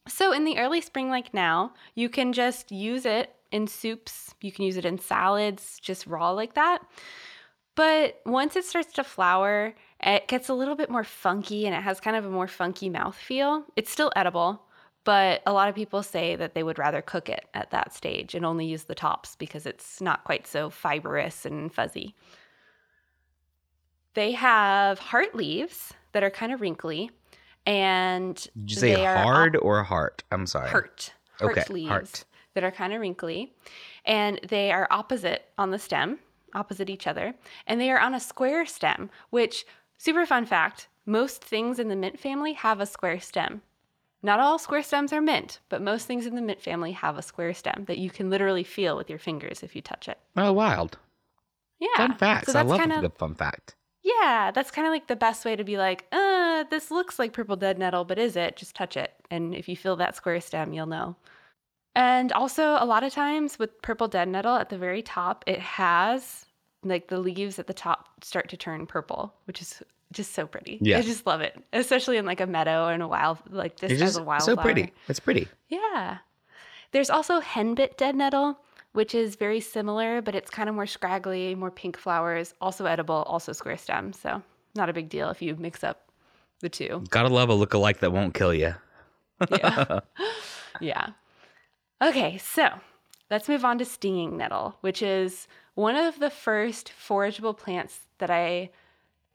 so 0.08 0.32
in 0.32 0.44
the 0.44 0.58
early 0.58 0.80
spring, 0.80 1.10
like 1.10 1.34
now, 1.34 1.72
you 1.94 2.08
can 2.08 2.32
just 2.32 2.70
use 2.70 3.06
it 3.06 3.34
in 3.50 3.66
soups. 3.66 4.34
You 4.40 4.52
can 4.52 4.64
use 4.64 4.76
it 4.76 4.84
in 4.84 4.98
salads, 4.98 5.78
just 5.80 6.06
raw 6.06 6.30
like 6.30 6.54
that. 6.54 6.80
But 7.74 8.20
once 8.24 8.56
it 8.56 8.64
starts 8.64 8.92
to 8.94 9.04
flower, 9.04 9.74
it 10.00 10.28
gets 10.28 10.48
a 10.48 10.54
little 10.54 10.76
bit 10.76 10.90
more 10.90 11.04
funky 11.04 11.66
and 11.66 11.74
it 11.74 11.82
has 11.82 12.00
kind 12.00 12.16
of 12.16 12.24
a 12.24 12.30
more 12.30 12.46
funky 12.46 12.88
mouth 12.88 13.16
feel. 13.16 13.64
It's 13.74 13.90
still 13.90 14.12
edible, 14.14 14.62
but 15.04 15.42
a 15.46 15.52
lot 15.52 15.68
of 15.68 15.74
people 15.74 16.02
say 16.02 16.36
that 16.36 16.54
they 16.54 16.62
would 16.62 16.78
rather 16.78 17.02
cook 17.02 17.28
it 17.28 17.46
at 17.54 17.70
that 17.70 17.92
stage 17.92 18.34
and 18.34 18.44
only 18.44 18.66
use 18.66 18.84
the 18.84 18.94
tops 18.94 19.36
because 19.36 19.66
it's 19.66 20.00
not 20.00 20.24
quite 20.24 20.46
so 20.46 20.70
fibrous 20.70 21.44
and 21.44 21.72
fuzzy. 21.72 22.14
They 24.14 24.32
have 24.32 24.98
heart 24.98 25.34
leaves 25.34 25.92
that 26.12 26.22
are 26.22 26.30
kind 26.30 26.52
of 26.52 26.60
wrinkly, 26.60 27.10
and 27.66 28.36
Did 28.36 28.70
you 28.70 28.76
say 28.76 28.94
they 28.94 29.06
are 29.06 29.16
hard 29.22 29.56
or 29.56 29.82
heart? 29.82 30.22
I'm 30.30 30.46
sorry. 30.46 30.70
heart 30.70 31.12
heart 31.38 31.58
Okay, 31.58 31.64
leaves 31.72 31.88
heart. 31.88 32.24
that 32.54 32.64
are 32.64 32.70
kind 32.70 32.92
of 32.92 33.00
wrinkly, 33.00 33.54
and 34.04 34.40
they 34.48 34.70
are 34.70 34.86
opposite 34.90 35.46
on 35.58 35.70
the 35.70 35.78
stem, 35.78 36.18
opposite 36.54 36.88
each 36.90 37.06
other, 37.06 37.34
and 37.66 37.80
they 37.80 37.90
are 37.90 37.98
on 37.98 38.14
a 38.14 38.20
square 38.20 38.64
stem. 38.66 39.10
Which 39.30 39.66
super 39.98 40.26
fun 40.26 40.46
fact: 40.46 40.88
most 41.06 41.42
things 41.44 41.78
in 41.78 41.88
the 41.88 41.96
mint 41.96 42.18
family 42.20 42.52
have 42.54 42.80
a 42.80 42.86
square 42.86 43.20
stem. 43.20 43.62
Not 44.22 44.40
all 44.40 44.58
square 44.58 44.82
stems 44.82 45.12
are 45.12 45.20
mint, 45.20 45.60
but 45.68 45.82
most 45.82 46.06
things 46.06 46.24
in 46.24 46.34
the 46.34 46.40
mint 46.40 46.62
family 46.62 46.92
have 46.92 47.18
a 47.18 47.22
square 47.22 47.52
stem 47.52 47.84
that 47.88 47.98
you 47.98 48.08
can 48.08 48.30
literally 48.30 48.64
feel 48.64 48.96
with 48.96 49.10
your 49.10 49.18
fingers 49.18 49.62
if 49.62 49.76
you 49.76 49.82
touch 49.82 50.08
it. 50.08 50.18
Oh, 50.34 50.50
wild. 50.52 50.96
Yeah, 51.78 51.94
Fun 51.96 52.16
facts. 52.16 52.50
So 52.52 52.58
I 52.58 52.62
love 52.62 52.80
kind 52.80 52.92
a 52.92 53.00
good 53.00 53.18
fun 53.18 53.34
fact. 53.34 53.74
Yeah, 54.04 54.50
that's 54.54 54.70
kind 54.70 54.86
of 54.86 54.92
like 54.92 55.06
the 55.06 55.16
best 55.16 55.44
way 55.46 55.56
to 55.56 55.64
be 55.64 55.78
like, 55.78 56.04
uh, 56.12 56.64
this 56.70 56.90
looks 56.90 57.18
like 57.18 57.32
purple 57.32 57.56
dead 57.56 57.78
nettle, 57.78 58.04
but 58.04 58.18
is 58.18 58.36
it? 58.36 58.54
Just 58.56 58.76
touch 58.76 58.96
it. 58.96 59.14
And 59.30 59.54
if 59.54 59.66
you 59.66 59.76
feel 59.76 59.96
that 59.96 60.14
square 60.14 60.40
stem, 60.40 60.72
you'll 60.74 60.86
know. 60.86 61.16
And 61.96 62.30
also, 62.32 62.76
a 62.78 62.84
lot 62.84 63.02
of 63.02 63.12
times 63.12 63.58
with 63.58 63.80
purple 63.80 64.06
dead 64.08 64.28
nettle 64.28 64.56
at 64.56 64.68
the 64.68 64.76
very 64.76 65.00
top, 65.00 65.42
it 65.46 65.58
has 65.60 66.44
like 66.82 67.08
the 67.08 67.18
leaves 67.18 67.58
at 67.58 67.66
the 67.66 67.72
top 67.74 68.22
start 68.22 68.48
to 68.50 68.56
turn 68.58 68.86
purple, 68.86 69.32
which 69.46 69.62
is 69.62 69.82
just 70.12 70.34
so 70.34 70.46
pretty. 70.46 70.78
Yeah. 70.82 70.98
I 70.98 71.02
just 71.02 71.26
love 71.26 71.40
it, 71.40 71.56
especially 71.72 72.18
in 72.18 72.26
like 72.26 72.40
a 72.42 72.46
meadow 72.46 72.88
and 72.88 73.02
a 73.02 73.08
wild 73.08 73.38
like 73.48 73.78
this 73.80 73.92
It's 73.92 74.02
as 74.02 74.16
a 74.18 74.22
wildflower. 74.22 74.56
so 74.56 74.62
pretty. 74.62 74.92
It's 75.08 75.20
pretty. 75.20 75.48
Yeah. 75.68 76.18
There's 76.92 77.10
also 77.10 77.40
henbit 77.40 77.96
dead 77.96 78.14
nettle, 78.16 78.58
which 78.94 79.14
is 79.14 79.34
very 79.34 79.60
similar, 79.60 80.22
but 80.22 80.34
it's 80.34 80.50
kind 80.50 80.68
of 80.68 80.74
more 80.74 80.86
scraggly, 80.86 81.54
more 81.54 81.70
pink 81.70 81.98
flowers, 81.98 82.54
also 82.60 82.86
edible, 82.86 83.24
also 83.26 83.52
square 83.52 83.76
stem. 83.76 84.12
So 84.12 84.40
not 84.74 84.88
a 84.88 84.92
big 84.92 85.08
deal 85.08 85.28
if 85.30 85.42
you 85.42 85.54
mix 85.56 85.84
up 85.84 86.08
the 86.60 86.68
two. 86.68 87.04
Gotta 87.10 87.28
love 87.28 87.50
a 87.50 87.54
lookalike 87.54 87.98
that 87.98 88.12
won't 88.12 88.34
kill 88.34 88.54
you. 88.54 88.74
Yeah. 89.50 90.00
yeah. 90.80 91.08
Okay, 92.00 92.38
so 92.38 92.68
let's 93.30 93.48
move 93.48 93.64
on 93.64 93.78
to 93.78 93.84
stinging 93.84 94.36
nettle, 94.36 94.76
which 94.80 95.02
is 95.02 95.48
one 95.74 95.96
of 95.96 96.20
the 96.20 96.30
first 96.30 96.92
forageable 96.96 97.56
plants 97.56 97.98
that 98.18 98.30
I 98.30 98.70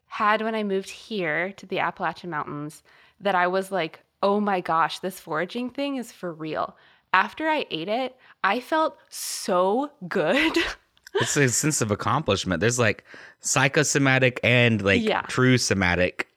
had 0.06 0.40
when 0.40 0.54
I 0.54 0.62
moved 0.62 0.90
here 0.90 1.52
to 1.52 1.66
the 1.66 1.80
Appalachian 1.80 2.30
Mountains 2.30 2.82
that 3.20 3.34
I 3.34 3.46
was 3.46 3.70
like, 3.70 4.00
oh 4.22 4.40
my 4.40 4.60
gosh, 4.60 4.98
this 5.00 5.20
foraging 5.20 5.70
thing 5.70 5.96
is 5.96 6.12
for 6.12 6.32
real. 6.32 6.76
After 7.12 7.48
I 7.48 7.66
ate 7.70 7.88
it, 7.88 8.16
I 8.44 8.60
felt 8.60 8.96
so 9.08 9.90
good. 10.08 10.56
It's 11.14 11.36
a 11.36 11.48
sense 11.48 11.80
of 11.80 11.90
accomplishment. 11.90 12.60
There's 12.60 12.78
like 12.78 13.02
psychosomatic 13.40 14.38
and 14.44 14.80
like 14.80 15.02
Yeah. 15.02 15.22
true 15.22 15.58
somatic 15.58 16.28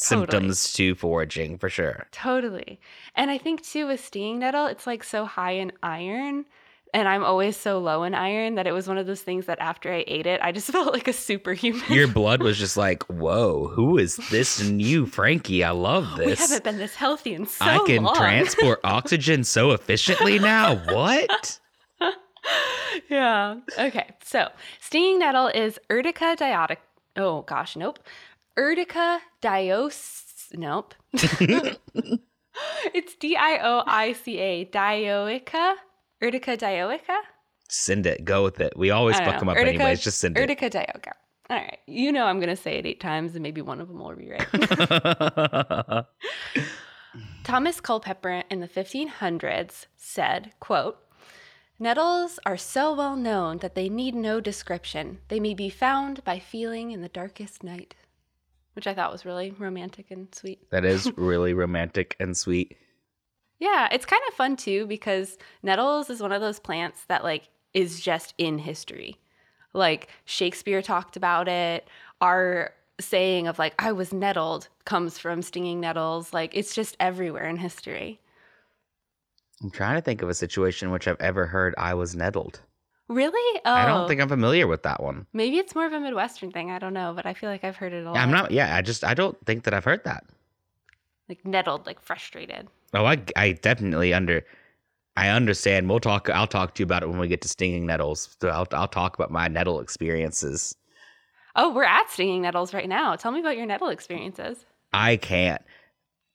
Totally. 0.00 0.20
symptoms 0.20 0.72
to 0.74 0.94
foraging 0.94 1.58
for 1.58 1.68
sure. 1.68 2.06
Totally. 2.12 2.78
And 3.16 3.32
I 3.32 3.38
think 3.38 3.64
too 3.64 3.88
with 3.88 4.04
stinging 4.04 4.38
nettle, 4.38 4.66
it's 4.66 4.86
like 4.86 5.02
so 5.02 5.24
high 5.24 5.52
in 5.54 5.72
iron. 5.82 6.44
And 6.94 7.08
I'm 7.08 7.24
always 7.24 7.56
so 7.56 7.78
low 7.78 8.04
in 8.04 8.14
iron 8.14 8.54
that 8.54 8.66
it 8.66 8.72
was 8.72 8.88
one 8.88 8.96
of 8.96 9.06
those 9.06 9.20
things 9.20 9.46
that 9.46 9.58
after 9.58 9.92
I 9.92 10.04
ate 10.06 10.26
it, 10.26 10.40
I 10.42 10.52
just 10.52 10.66
felt 10.72 10.92
like 10.92 11.08
a 11.08 11.12
superhuman. 11.12 11.82
Your 11.90 12.08
blood 12.08 12.42
was 12.42 12.58
just 12.58 12.76
like, 12.76 13.02
whoa, 13.04 13.68
who 13.68 13.98
is 13.98 14.16
this 14.30 14.66
new 14.68 15.06
Frankie? 15.06 15.64
I 15.64 15.70
love 15.70 16.16
this. 16.16 16.26
we 16.26 16.34
haven't 16.34 16.64
been 16.64 16.78
this 16.78 16.94
healthy 16.94 17.34
in 17.34 17.46
so 17.46 17.64
long. 17.64 17.80
I 17.80 17.86
can 17.86 18.02
long. 18.04 18.14
transport 18.14 18.80
oxygen 18.84 19.44
so 19.44 19.72
efficiently 19.72 20.38
now. 20.38 20.76
What? 20.92 21.58
yeah. 23.10 23.56
Okay. 23.78 24.10
So 24.24 24.48
stinging 24.80 25.18
nettle 25.18 25.48
is 25.48 25.78
Urtica 25.90 26.36
diotic. 26.36 26.78
Oh 27.16 27.42
gosh, 27.42 27.76
nope. 27.76 27.98
Urtica 28.58 29.20
dios. 29.40 30.22
Nope. 30.52 30.94
it's 31.12 33.14
D 33.16 33.36
I 33.36 33.58
O 33.62 33.82
I 33.86 34.12
C 34.12 34.38
A 34.38 34.64
dioica. 34.64 35.74
Urtica 36.22 36.56
dioica. 36.56 37.18
Send 37.68 38.06
it. 38.06 38.24
Go 38.24 38.42
with 38.44 38.60
it. 38.60 38.72
We 38.76 38.90
always 38.90 39.18
fuck 39.18 39.38
them 39.38 39.48
up 39.48 39.56
Urtica- 39.56 39.68
anyways. 39.68 40.02
Just 40.02 40.18
send 40.18 40.38
it. 40.38 40.48
Urtica 40.48 40.70
dioica. 40.70 41.12
All 41.50 41.56
right. 41.56 41.78
You 41.86 42.12
know 42.12 42.24
I'm 42.26 42.40
gonna 42.40 42.56
say 42.56 42.78
it 42.78 42.86
eight 42.86 43.00
times, 43.00 43.34
and 43.34 43.42
maybe 43.42 43.60
one 43.62 43.80
of 43.80 43.88
them 43.88 43.98
will 43.98 44.14
be 44.16 44.30
right. 44.30 46.04
Thomas 47.44 47.80
Culpeper 47.80 48.42
in 48.50 48.60
the 48.60 48.66
1500s 48.68 49.86
said, 49.96 50.52
quote, 50.58 50.98
Nettles 51.78 52.40
are 52.44 52.56
so 52.56 52.94
well 52.94 53.14
known 53.16 53.58
that 53.58 53.74
they 53.74 53.88
need 53.88 54.14
no 54.14 54.40
description. 54.40 55.18
They 55.28 55.38
may 55.38 55.54
be 55.54 55.68
found 55.68 56.24
by 56.24 56.38
feeling 56.38 56.90
in 56.90 57.02
the 57.02 57.08
darkest 57.08 57.62
night. 57.62 57.94
Which 58.72 58.86
I 58.86 58.94
thought 58.94 59.12
was 59.12 59.24
really 59.24 59.52
romantic 59.52 60.10
and 60.10 60.34
sweet. 60.34 60.68
that 60.70 60.84
is 60.84 61.10
really 61.16 61.54
romantic 61.54 62.16
and 62.20 62.36
sweet. 62.36 62.76
Yeah, 63.58 63.88
it's 63.90 64.06
kind 64.06 64.22
of 64.28 64.34
fun 64.34 64.56
too 64.56 64.86
because 64.86 65.38
nettles 65.62 66.10
is 66.10 66.20
one 66.20 66.32
of 66.32 66.40
those 66.40 66.58
plants 66.58 67.04
that 67.08 67.24
like 67.24 67.48
is 67.74 68.00
just 68.00 68.34
in 68.38 68.58
history. 68.58 69.18
Like 69.72 70.08
Shakespeare 70.24 70.82
talked 70.82 71.16
about 71.16 71.48
it. 71.48 71.88
Our 72.20 72.72
saying 73.00 73.46
of 73.46 73.58
like 73.58 73.74
I 73.78 73.92
was 73.92 74.12
nettled 74.12 74.68
comes 74.84 75.18
from 75.18 75.42
stinging 75.42 75.80
nettles. 75.80 76.32
Like 76.32 76.54
it's 76.54 76.74
just 76.74 76.96
everywhere 77.00 77.46
in 77.46 77.56
history. 77.56 78.20
I'm 79.62 79.70
trying 79.70 79.96
to 79.96 80.02
think 80.02 80.22
of 80.22 80.28
a 80.28 80.34
situation 80.34 80.88
in 80.88 80.92
which 80.92 81.08
I've 81.08 81.20
ever 81.20 81.46
heard 81.46 81.74
I 81.78 81.94
was 81.94 82.14
nettled. 82.14 82.60
Really? 83.08 83.60
Oh, 83.64 83.72
I 83.72 83.86
don't 83.86 84.04
oh. 84.04 84.08
think 84.08 84.20
I'm 84.20 84.28
familiar 84.28 84.66
with 84.66 84.82
that 84.82 85.02
one. 85.02 85.26
maybe 85.32 85.58
it's 85.58 85.74
more 85.74 85.86
of 85.86 85.92
a 85.92 86.00
Midwestern 86.00 86.50
thing. 86.50 86.70
I 86.72 86.78
don't 86.78 86.92
know, 86.92 87.12
but 87.14 87.24
I 87.24 87.34
feel 87.34 87.48
like 87.48 87.62
I've 87.62 87.76
heard 87.76 87.92
it 87.92 88.04
a 88.04 88.10
lot. 88.10 88.18
I'm 88.18 88.32
not. 88.32 88.50
Yeah, 88.50 88.74
I 88.74 88.82
just 88.82 89.04
I 89.04 89.14
don't 89.14 89.38
think 89.46 89.64
that 89.64 89.72
I've 89.74 89.84
heard 89.84 90.02
that. 90.04 90.24
like 91.28 91.44
nettled, 91.44 91.86
like 91.86 92.00
frustrated. 92.00 92.68
Oh, 92.96 93.06
I 93.06 93.22
I 93.36 93.52
definitely 93.52 94.12
under. 94.12 94.44
I 95.16 95.28
understand. 95.28 95.88
We'll 95.88 96.00
talk. 96.00 96.28
I'll 96.28 96.46
talk 96.46 96.74
to 96.74 96.80
you 96.80 96.84
about 96.84 97.02
it 97.02 97.08
when 97.08 97.18
we 97.18 97.28
get 97.28 97.40
to 97.42 97.48
stinging 97.48 97.86
nettles. 97.86 98.36
So 98.40 98.48
I'll 98.48 98.66
I'll 98.72 98.88
talk 98.88 99.14
about 99.14 99.30
my 99.30 99.48
nettle 99.48 99.80
experiences. 99.80 100.74
Oh, 101.54 101.72
we're 101.72 101.84
at 101.84 102.10
stinging 102.10 102.42
nettles 102.42 102.74
right 102.74 102.88
now. 102.88 103.16
Tell 103.16 103.32
me 103.32 103.40
about 103.40 103.56
your 103.56 103.66
nettle 103.66 103.88
experiences. 103.88 104.64
I 104.92 105.16
can't 105.16 105.62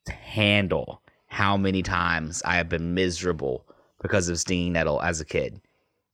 handle 0.08 1.02
how 1.26 1.56
many 1.56 1.82
times 1.82 2.42
I 2.44 2.56
have 2.56 2.68
been 2.68 2.94
miserable 2.94 3.66
because 4.02 4.28
of 4.28 4.38
stinging 4.38 4.72
nettle 4.72 5.00
as 5.00 5.20
a 5.20 5.24
kid. 5.24 5.60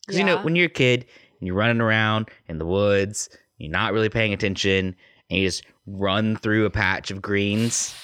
Because 0.06 0.18
you 0.18 0.24
know, 0.24 0.42
when 0.42 0.56
you're 0.56 0.66
a 0.66 0.70
kid 0.70 1.06
and 1.40 1.46
you're 1.46 1.56
running 1.56 1.80
around 1.80 2.28
in 2.48 2.58
the 2.58 2.66
woods, 2.66 3.28
you're 3.56 3.72
not 3.72 3.92
really 3.92 4.08
paying 4.08 4.32
attention, 4.32 4.94
and 5.30 5.40
you 5.40 5.46
just 5.46 5.64
run 5.86 6.36
through 6.36 6.66
a 6.66 6.70
patch 6.70 7.10
of 7.10 7.22
greens, 7.22 7.94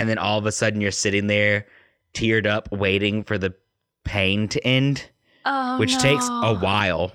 and 0.00 0.08
then 0.08 0.18
all 0.18 0.38
of 0.38 0.46
a 0.46 0.52
sudden 0.52 0.80
you're 0.80 0.90
sitting 0.90 1.26
there, 1.26 1.66
teared 2.14 2.46
up, 2.46 2.70
waiting 2.72 3.24
for 3.24 3.38
the 3.38 3.54
pain 4.04 4.48
to 4.48 4.64
end, 4.66 5.10
Oh, 5.44 5.78
which 5.78 5.96
takes 5.98 6.26
a 6.28 6.54
while. 6.54 7.12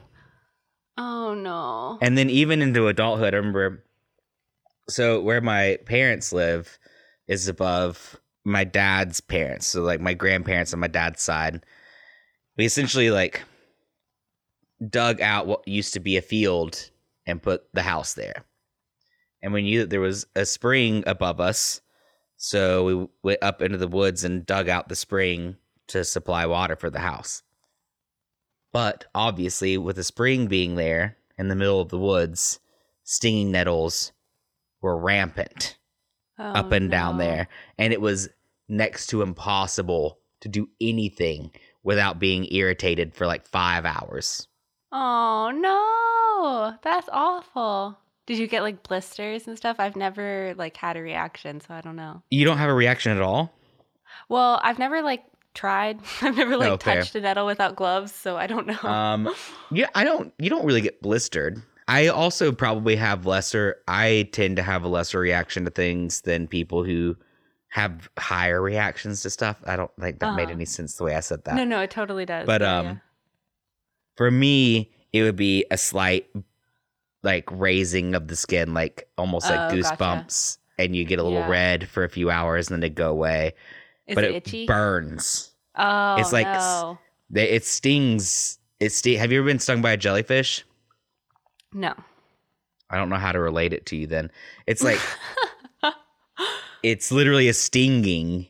Oh 0.98 1.34
no. 1.34 1.98
And 2.02 2.18
then 2.18 2.30
even 2.30 2.62
into 2.62 2.88
adulthood, 2.88 3.34
I 3.34 3.38
remember. 3.38 3.84
So 4.90 5.22
where 5.22 5.42
my 5.42 5.78
parents 5.86 6.32
live 6.32 6.78
is 7.28 7.48
above 7.48 8.20
my 8.44 8.64
dad's 8.64 9.22
parents. 9.22 9.68
So 9.68 9.82
like 9.82 10.02
my 10.02 10.14
grandparents 10.14 10.74
on 10.74 10.80
my 10.80 10.88
dad's 10.88 11.22
side, 11.22 11.64
we 12.58 12.66
essentially 12.66 13.12
like 13.12 13.42
dug 14.90 15.22
out 15.22 15.48
what 15.48 15.68
used 15.68 15.94
to 15.94 16.00
be 16.00 16.18
a 16.18 16.22
field 16.22 16.90
and 17.26 17.42
put 17.42 17.64
the 17.74 17.84
house 17.84 18.14
there. 18.14 18.44
And 19.42 19.54
we 19.54 19.62
knew 19.62 19.82
that 19.82 19.90
there 19.90 20.02
was 20.02 20.26
a 20.36 20.46
spring 20.46 21.04
above 21.08 21.40
us, 21.40 21.82
so 22.44 22.84
we 22.84 23.08
went 23.22 23.44
up 23.44 23.62
into 23.62 23.78
the 23.78 23.88
woods 23.88 24.24
and 24.24 24.48
dug 24.48 24.68
out 24.68 24.90
the 24.90 24.96
spring 24.96 25.58
to 25.86 26.04
supply 26.04 26.48
water 26.48 26.76
for 26.76 26.90
the 26.90 27.00
house. 27.00 27.44
But 28.74 29.06
obviously, 29.14 29.78
with 29.78 29.98
the 29.98 30.04
spring 30.04 30.48
being 30.48 30.74
there 30.74 31.18
in 31.38 31.50
the 31.50 31.56
middle 31.56 31.80
of 31.80 31.90
the 31.90 32.00
woods, 32.00 32.60
stinging 33.04 33.52
nettles 33.52 34.12
were 34.82 34.98
rampant 34.98 35.78
Oh, 36.40 36.46
up 36.46 36.72
and 36.72 36.90
down 36.90 37.20
there. 37.20 37.48
And 37.78 37.94
it 37.94 38.02
was 38.02 38.28
next 38.68 39.08
to 39.08 39.22
impossible 39.22 40.18
to 40.40 40.50
do 40.50 40.68
anything 40.82 41.52
without 41.84 42.18
being 42.18 42.52
irritated 42.52 43.14
for 43.14 43.28
like 43.28 43.46
five 43.46 43.86
hours. 43.86 44.48
Oh 44.92 45.52
no. 45.54 46.76
That's 46.82 47.08
awful. 47.12 48.00
Did 48.28 48.38
you 48.38 48.48
get 48.48 48.62
like 48.62 48.84
blisters 48.84 49.48
and 49.48 49.58
stuff? 49.58 49.78
I've 49.80 49.96
never 49.96 50.54
like 50.58 50.78
had 50.78 50.96
a 50.98 51.02
reaction, 51.02 51.60
so 51.60 51.74
I 51.74 51.82
don't 51.82 51.96
know. 51.96 52.22
You 52.30 52.46
don't 52.46 52.58
have 52.58 52.70
a 52.70 52.74
reaction 52.74 53.12
at 53.12 53.22
all? 53.22 53.54
Well, 54.30 54.60
I've 54.64 54.80
never 54.80 55.02
like 55.02 55.24
tried. 55.54 56.00
I've 56.22 56.38
never 56.38 56.56
like 56.58 56.72
Oh, 56.72 56.78
touched 56.78 57.16
a 57.16 57.22
nettle 57.22 57.46
without 57.46 57.76
gloves, 57.76 58.12
so 58.14 58.38
I 58.38 58.48
don't 58.48 58.68
know. 58.68 58.90
Um, 58.90 59.34
yeah, 59.72 59.88
I 59.96 60.04
don't. 60.04 60.34
You 60.38 60.50
don't 60.50 60.66
really 60.66 60.82
get 60.82 61.02
blistered. 61.02 61.62
I 61.88 62.08
also 62.08 62.52
probably 62.52 62.96
have 62.96 63.26
lesser. 63.26 63.78
I 63.88 64.30
tend 64.32 64.56
to 64.58 64.64
have 64.64 64.84
a 64.84 64.88
lesser 64.88 65.20
reaction 65.20 65.66
to 65.66 65.72
things 65.72 66.22
than 66.22 66.48
people 66.48 66.84
who 66.84 67.18
have 67.70 68.10
higher 68.20 68.62
reactions 68.62 69.24
to 69.24 69.30
stuff. 69.30 69.62
I 69.66 69.76
don't 69.76 69.92
think 70.00 70.20
that 70.20 70.36
made 70.36 70.44
Uh-huh. 70.44 70.52
any 70.54 70.66
sense 70.66 70.96
the 70.96 71.06
way 71.06 71.16
I 71.16 71.22
said 71.22 71.44
that. 71.46 71.56
no, 71.56 71.64
no, 71.64 71.82
it 71.82 71.90
totally 71.92 72.26
does. 72.26 72.46
But 72.46 72.62
Yeah, 72.62 72.78
um, 72.80 72.86
yeah. 72.86 72.96
for 74.16 74.30
me, 74.32 74.92
it 75.12 75.24
would 75.24 75.36
be 75.36 75.66
a 75.72 75.78
slight 75.78 76.28
like 77.24 77.46
raising 77.52 78.16
of 78.16 78.28
the 78.28 78.36
skin, 78.36 78.74
like 78.74 79.08
almost 79.18 79.50
like 79.50 79.60
Oh, 79.60 79.82
gotcha. 79.82 79.96
goosebumps, 79.96 80.58
and 80.80 80.96
you 80.96 81.06
get 81.06 81.20
a 81.20 81.24
little 81.24 81.40
Yeah. 81.40 81.50
red 81.50 81.88
for 81.88 82.04
a 82.04 82.10
few 82.10 82.30
hours, 82.30 82.70
and 82.70 82.82
then 82.82 82.90
it 82.92 82.96
go 82.96 83.10
away. 83.12 83.54
is 84.08 84.16
but 84.16 84.24
it, 84.24 84.32
it 84.32 84.48
itchy? 84.48 84.66
burns. 84.66 85.52
oh, 85.76 86.16
it's 86.18 86.34
like 86.34 86.48
no. 86.48 86.98
It 87.34 87.64
stings. 87.66 88.58
It 88.80 88.92
sti- 88.92 89.16
Have 89.16 89.32
you 89.32 89.40
ever 89.40 89.48
been 89.48 89.60
stung 89.60 89.82
by 89.82 89.92
a 89.92 89.98
jellyfish? 89.98 90.66
no. 91.74 91.94
I 92.90 92.98
don't 92.98 93.08
know 93.10 93.16
how 93.16 93.32
to 93.32 93.40
relate 93.40 93.72
it 93.72 93.86
to 93.86 93.96
you. 93.96 94.06
Then 94.08 94.30
it's 94.68 94.84
like 94.84 95.00
it's 96.84 97.12
literally 97.12 97.48
a 97.48 97.54
stinging. 97.54 98.48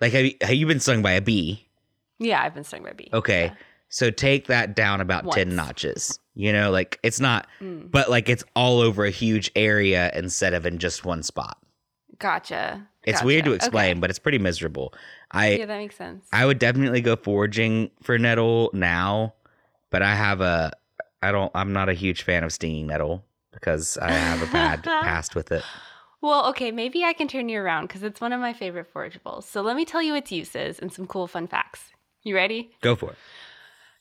Like 0.00 0.12
have 0.12 0.24
you, 0.24 0.34
have 0.40 0.54
you 0.54 0.66
been 0.66 0.80
stung 0.80 1.02
by 1.02 1.12
a 1.12 1.20
bee? 1.20 1.66
Yeah, 2.18 2.42
I've 2.42 2.54
been 2.54 2.64
stung 2.64 2.82
by 2.82 2.90
a 2.90 2.94
bee. 2.94 3.10
Okay, 3.12 3.44
Yeah. 3.46 3.54
so 3.88 4.10
take 4.10 4.46
that 4.46 4.74
down 4.74 5.00
about 5.00 5.30
ten 5.32 5.54
notches. 5.54 6.18
You 6.38 6.52
know, 6.52 6.70
like 6.70 7.00
it's 7.02 7.18
not, 7.18 7.48
Mm, 7.62 7.90
but 7.90 8.10
like 8.10 8.28
it's 8.28 8.44
all 8.54 8.80
over 8.80 9.04
a 9.04 9.10
huge 9.10 9.50
area 9.56 10.12
instead 10.14 10.52
of 10.52 10.66
in 10.66 10.78
just 10.78 11.04
one 11.04 11.22
spot. 11.22 11.58
gotcha. 12.18 12.86
It's 13.04 13.22
weird 13.22 13.44
to 13.44 13.50
Gotcha. 13.50 13.54
Okay. 13.54 13.66
explain, 13.66 14.00
but 14.00 14.10
it's 14.10 14.18
pretty 14.18 14.38
miserable. 14.38 14.92
I 15.30 15.52
Yeah, 15.52 15.66
that 15.66 15.78
makes 15.78 15.96
sense. 15.96 16.26
I 16.32 16.44
would 16.44 16.58
definitely 16.58 17.00
go 17.00 17.16
foraging 17.16 17.90
for 18.02 18.18
nettle 18.18 18.70
now, 18.74 19.34
but 19.90 20.02
I 20.02 20.14
have 20.14 20.40
a 20.42 20.72
I 21.22 21.32
don't 21.32 21.50
I'm 21.54 21.72
not 21.72 21.88
a 21.88 21.94
huge 21.94 22.22
fan 22.22 22.44
of 22.44 22.52
stinging 22.52 22.86
nettle 22.86 23.24
because 23.52 23.96
I 23.96 24.10
have 24.10 24.42
a 24.42 24.52
bad 24.52 24.82
past 24.84 25.34
with 25.34 25.50
it. 25.52 25.62
Well, 26.20 26.48
okay, 26.50 26.70
maybe 26.70 27.02
I 27.04 27.12
can 27.14 27.28
turn 27.28 27.48
you 27.48 27.60
around 27.60 27.86
because 27.86 28.02
it's 28.02 28.20
one 28.20 28.32
of 28.32 28.40
my 28.40 28.52
favorite 28.52 28.92
forageables. 28.92 29.44
So 29.44 29.62
let 29.62 29.76
me 29.76 29.84
tell 29.84 30.02
you 30.02 30.14
its 30.14 30.30
uses 30.32 30.78
and 30.78 30.92
some 30.92 31.06
cool 31.06 31.26
fun 31.26 31.46
facts. 31.46 31.92
You 32.24 32.34
ready? 32.34 32.72
Go 32.82 32.94
for 32.96 33.10
it. 33.12 33.18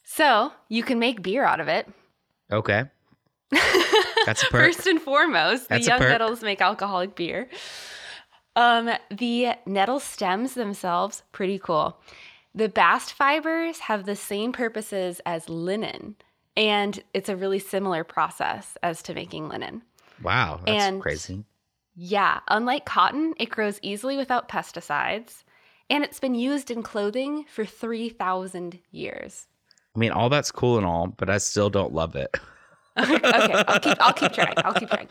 So 0.04 0.52
you 0.68 0.84
can 0.84 1.00
make 1.00 1.22
beer 1.22 1.46
out 1.46 1.60
of 1.60 1.68
it. 1.68 1.88
Okay. 2.52 2.86
That's 4.26 4.44
a 4.44 4.46
perk. 4.50 4.74
First 4.74 4.88
and 4.88 5.02
foremost, 5.02 5.70
That's 5.70 5.86
the 5.86 5.92
young 5.92 6.00
nettles 6.02 6.42
make 6.42 6.62
alcoholic 6.62 7.16
beer. 7.16 7.48
Um, 8.56 8.90
the 9.12 9.50
nettle 9.66 10.00
stems 10.00 10.54
themselves, 10.54 11.24
pretty 11.32 11.60
cool. 11.60 12.00
The 12.54 12.70
bast 12.70 13.12
fibers 13.14 13.80
have 13.80 14.06
the 14.06 14.16
same 14.16 14.54
purposes 14.54 15.20
as 15.26 15.50
linen, 15.50 16.16
and 16.56 17.04
it's 17.14 17.28
a 17.28 17.36
really 17.36 17.60
similar 17.60 18.04
process 18.06 18.78
as 18.82 19.02
to 19.04 19.14
making 19.14 19.50
linen. 19.50 19.82
Wow, 20.24 20.62
that's 20.66 20.84
And- 20.86 21.02
crazy. 21.02 21.44
Yeah, 21.98 22.40
unlike 22.50 22.86
cotton, 22.86 23.34
it 23.40 23.50
grows 23.50 23.80
easily 23.82 24.18
without 24.18 24.50
pesticides, 24.50 25.44
and 25.90 26.04
it's 26.04 26.20
been 26.20 26.36
used 26.36 26.70
in 26.72 26.84
clothing 26.84 27.46
for 27.50 27.66
3,000 27.66 28.80
years. 28.92 29.48
I 29.96 30.00
mean, 30.00 30.12
all 30.12 30.30
that's 30.30 30.52
cool 30.52 30.78
and 30.78 30.86
all, 30.86 31.08
but 31.08 31.30
I 31.30 31.38
still 31.38 31.70
don't 31.70 31.94
love 31.94 32.16
it. 32.16 32.30
okay, 33.00 33.64
I'll 33.68 33.80
keep 33.80 33.98
I'll 34.02 34.14
keep 34.14 34.34
trying. 34.34 34.54
I'll 34.58 34.74
keep 34.74 34.90
trying. 34.90 35.08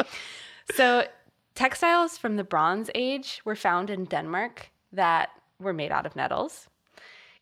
So, 0.75 1.07
textiles 1.55 2.19
from 2.19 2.37
the 2.37 2.45
Bronze 2.45 2.91
Age 2.95 3.41
were 3.45 3.57
found 3.57 3.91
in 3.91 4.05
Denmark 4.05 4.71
that 4.93 5.31
were 5.61 5.73
made 5.73 5.93
out 5.93 6.07
of 6.07 6.17
nettles. 6.17 6.69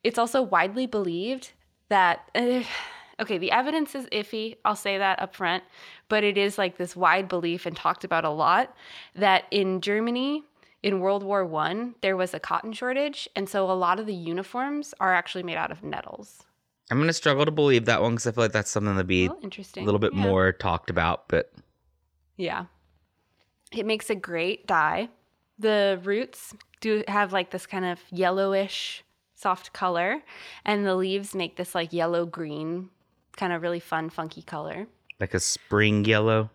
It's 0.05 0.19
also 0.19 0.43
widely 0.43 0.87
believed 0.87 1.53
that 1.89 2.31
uh, 2.35 2.63
okay, 3.21 3.39
the 3.39 3.51
evidence 3.51 3.95
is 3.95 4.07
iffy. 4.07 4.57
I'll 4.65 4.77
say 4.77 4.99
that 4.99 5.21
up 5.21 5.35
front, 5.35 5.65
but 6.09 6.25
it 6.25 6.37
is 6.37 6.59
like 6.59 6.77
this 6.77 6.97
wide 6.97 7.29
belief 7.29 7.67
and 7.67 7.77
talked 7.77 8.05
about 8.05 8.25
a 8.25 8.31
lot 8.31 8.75
that 9.15 9.45
in 9.51 9.81
Germany 9.81 10.45
in 10.83 11.01
World 11.01 11.23
War 11.23 11.45
1 11.45 11.95
there 12.01 12.17
was 12.17 12.35
a 12.35 12.41
cotton 12.41 12.73
shortage 12.73 13.29
and 13.37 13.49
so 13.49 13.71
a 13.71 13.73
lot 13.73 14.01
of 14.01 14.07
the 14.07 14.15
uniforms 14.15 14.95
are 14.99 15.15
actually 15.15 15.45
made 15.45 15.57
out 15.57 15.71
of 15.71 15.85
nettles. 15.85 16.45
I'm 16.91 16.99
gonna 16.99 17.13
struggle 17.13 17.45
to 17.45 17.51
believe 17.51 17.87
that 17.87 18.03
one 18.03 18.13
because 18.13 18.27
I 18.27 18.33
feel 18.33 18.45
like 18.45 18.53
that's 18.53 18.71
something 18.71 18.97
to 18.97 19.05
be 19.05 19.29
Oh, 19.29 19.39
interesting. 19.43 19.83
a 19.83 19.87
little 19.87 19.99
bit 20.01 20.13
Yeah. 20.15 20.21
more 20.23 20.53
talked 20.53 20.91
about. 20.91 21.29
But 21.29 21.53
Yeah. 22.37 22.67
It 23.73 23.87
makes 23.87 24.11
a 24.11 24.15
great 24.15 24.67
dye. 24.67 25.09
The 25.59 26.01
roots 26.03 26.55
do 26.81 27.03
have 27.09 27.33
like 27.33 27.51
this 27.51 27.67
kind 27.67 27.85
of 27.85 28.01
yellowish 28.11 29.05
soft 29.35 29.73
color, 29.73 30.23
and 30.65 30.85
the 30.87 30.95
leaves 30.95 31.35
make 31.35 31.57
this 31.57 31.75
like 31.75 31.93
yellow 31.93 32.27
green, 32.27 32.91
kind 33.37 33.53
of 33.53 33.63
really 33.63 33.81
fun, 33.81 34.11
funky 34.11 34.43
color. 34.43 34.87
like 35.21 35.35
a 35.35 35.41
spring 35.41 36.05
yellow. 36.05 36.51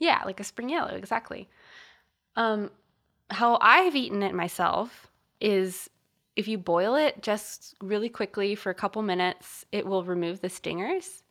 Yeah, 0.00 0.22
like 0.24 0.40
a 0.40 0.44
spring 0.44 0.68
yellow, 0.68 0.94
exactly. 0.94 1.48
Um, 2.34 2.70
how 3.30 3.56
I've 3.60 3.94
eaten 3.94 4.22
it 4.22 4.34
myself 4.34 5.08
is 5.40 5.88
if 6.36 6.48
you 6.48 6.58
boil 6.58 6.94
it 6.94 7.22
just 7.22 7.74
really 7.80 8.08
quickly 8.08 8.54
for 8.54 8.70
a 8.70 8.74
couple 8.74 9.02
minutes, 9.02 9.64
it 9.72 9.86
will 9.86 10.04
remove 10.04 10.40
the 10.40 10.48
stingers. 10.48 11.22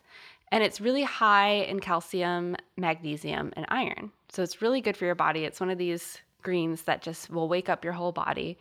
And 0.51 0.63
it's 0.63 0.79
really 0.79 1.03
high 1.03 1.53
in 1.53 1.79
calcium, 1.79 2.55
magnesium, 2.77 3.51
and 3.55 3.65
iron. 3.69 4.11
So 4.29 4.43
it's 4.43 4.61
really 4.61 4.81
good 4.81 4.95
for 4.95 5.05
your 5.05 5.15
body. 5.15 5.45
It's 5.45 5.59
one 5.59 5.69
of 5.69 5.77
these 5.77 6.19
greens 6.43 6.83
that 6.83 7.01
just 7.01 7.29
will 7.29 7.49
wake 7.49 7.69
up 7.69 7.83
your 7.83 7.93
whole 7.93 8.11
body. 8.11 8.57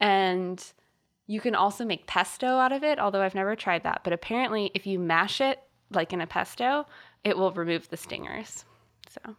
And 0.00 0.64
you 1.26 1.40
can 1.40 1.54
also 1.54 1.84
make 1.84 2.06
pesto 2.06 2.46
out 2.46 2.72
of 2.72 2.82
it, 2.82 2.98
although 2.98 3.20
I've 3.20 3.34
never 3.34 3.54
tried 3.54 3.82
that. 3.82 4.02
But 4.02 4.12
apparently, 4.12 4.70
if 4.74 4.86
you 4.86 4.98
mash 4.98 5.40
it 5.40 5.60
like 5.90 6.12
in 6.12 6.20
a 6.20 6.26
pesto, 6.26 6.86
it 7.22 7.36
will 7.36 7.52
remove 7.52 7.88
the 7.90 7.96
stingers. 7.96 8.64
So 9.08 9.36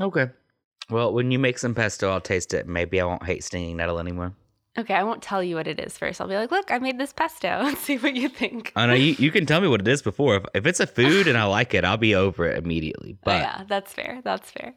Okay. 0.00 0.30
Well, 0.90 1.12
when 1.12 1.30
you 1.30 1.38
make 1.38 1.58
some 1.58 1.74
pesto, 1.74 2.10
I'll 2.10 2.20
taste 2.20 2.54
it. 2.54 2.66
Maybe 2.66 3.00
I 3.00 3.04
won't 3.04 3.24
hate 3.24 3.42
stinging 3.42 3.76
nettle 3.76 3.98
anymore. 3.98 4.34
Okay, 4.78 4.94
I 4.94 5.02
won't 5.02 5.22
tell 5.22 5.42
you 5.42 5.56
what 5.56 5.66
it 5.66 5.80
is 5.80 5.96
first. 5.96 6.20
I'll 6.20 6.28
be 6.28 6.36
like, 6.36 6.50
look, 6.50 6.70
I 6.70 6.78
made 6.78 6.98
this 6.98 7.12
pesto 7.12 7.48
and 7.64 7.76
see 7.78 7.96
what 7.98 8.14
you 8.14 8.28
think. 8.28 8.72
I 8.76 8.86
know 8.86 8.94
you, 8.94 9.14
you 9.18 9.30
can 9.30 9.46
tell 9.46 9.60
me 9.60 9.68
what 9.68 9.80
it 9.80 9.88
is 9.88 10.02
before. 10.02 10.36
If, 10.36 10.44
if 10.54 10.66
it's 10.66 10.80
a 10.80 10.86
food 10.86 11.26
and 11.26 11.38
I 11.38 11.44
like 11.58 11.74
it, 11.74 11.84
I'll 11.84 11.96
be 11.96 12.14
over 12.14 12.46
it 12.46 12.62
immediately. 12.62 13.16
But 13.24 13.36
Oh, 13.36 13.38
yeah, 13.38 13.64
that's 13.68 13.92
fair. 13.92 14.20
That's 14.24 14.50
fair. 14.50 14.74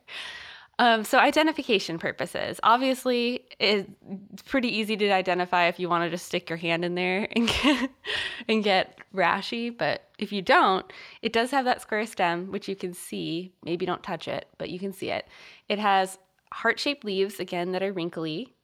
Um, 0.79 1.03
so 1.03 1.17
identification 1.19 1.99
purposes. 1.99 2.57
Obviously, 2.63 3.43
it's 3.59 4.41
pretty 4.43 4.69
easy 4.77 4.95
to 4.95 5.09
identify 5.11 5.65
if 5.67 5.77
you 5.77 5.89
want 5.89 6.05
to 6.05 6.09
just 6.09 6.25
stick 6.25 6.49
your 6.49 6.55
hand 6.55 6.85
in 6.85 6.95
there 6.95 7.27
and 7.35 7.49
get 7.49 7.89
and 8.47 8.63
get 8.63 8.97
rashy. 9.13 9.77
But 9.77 10.03
if 10.19 10.31
you 10.31 10.41
don't, 10.41 10.85
it 11.21 11.33
does 11.33 11.51
have 11.51 11.65
that 11.65 11.81
square 11.81 12.05
stem, 12.05 12.49
which 12.49 12.69
you 12.69 12.77
can 12.77 12.93
see. 12.93 13.51
Maybe 13.65 13.85
don't 13.85 14.01
touch 14.01 14.29
it, 14.29 14.47
but 14.57 14.69
you 14.69 14.79
can 14.79 14.93
see 14.93 15.09
it. 15.11 15.27
It 15.67 15.79
has 15.79 16.17
heart-shaped 16.53 17.03
leaves 17.03 17.41
again 17.41 17.73
that 17.73 17.83
are 17.83 17.91
wrinkly, 17.91 18.55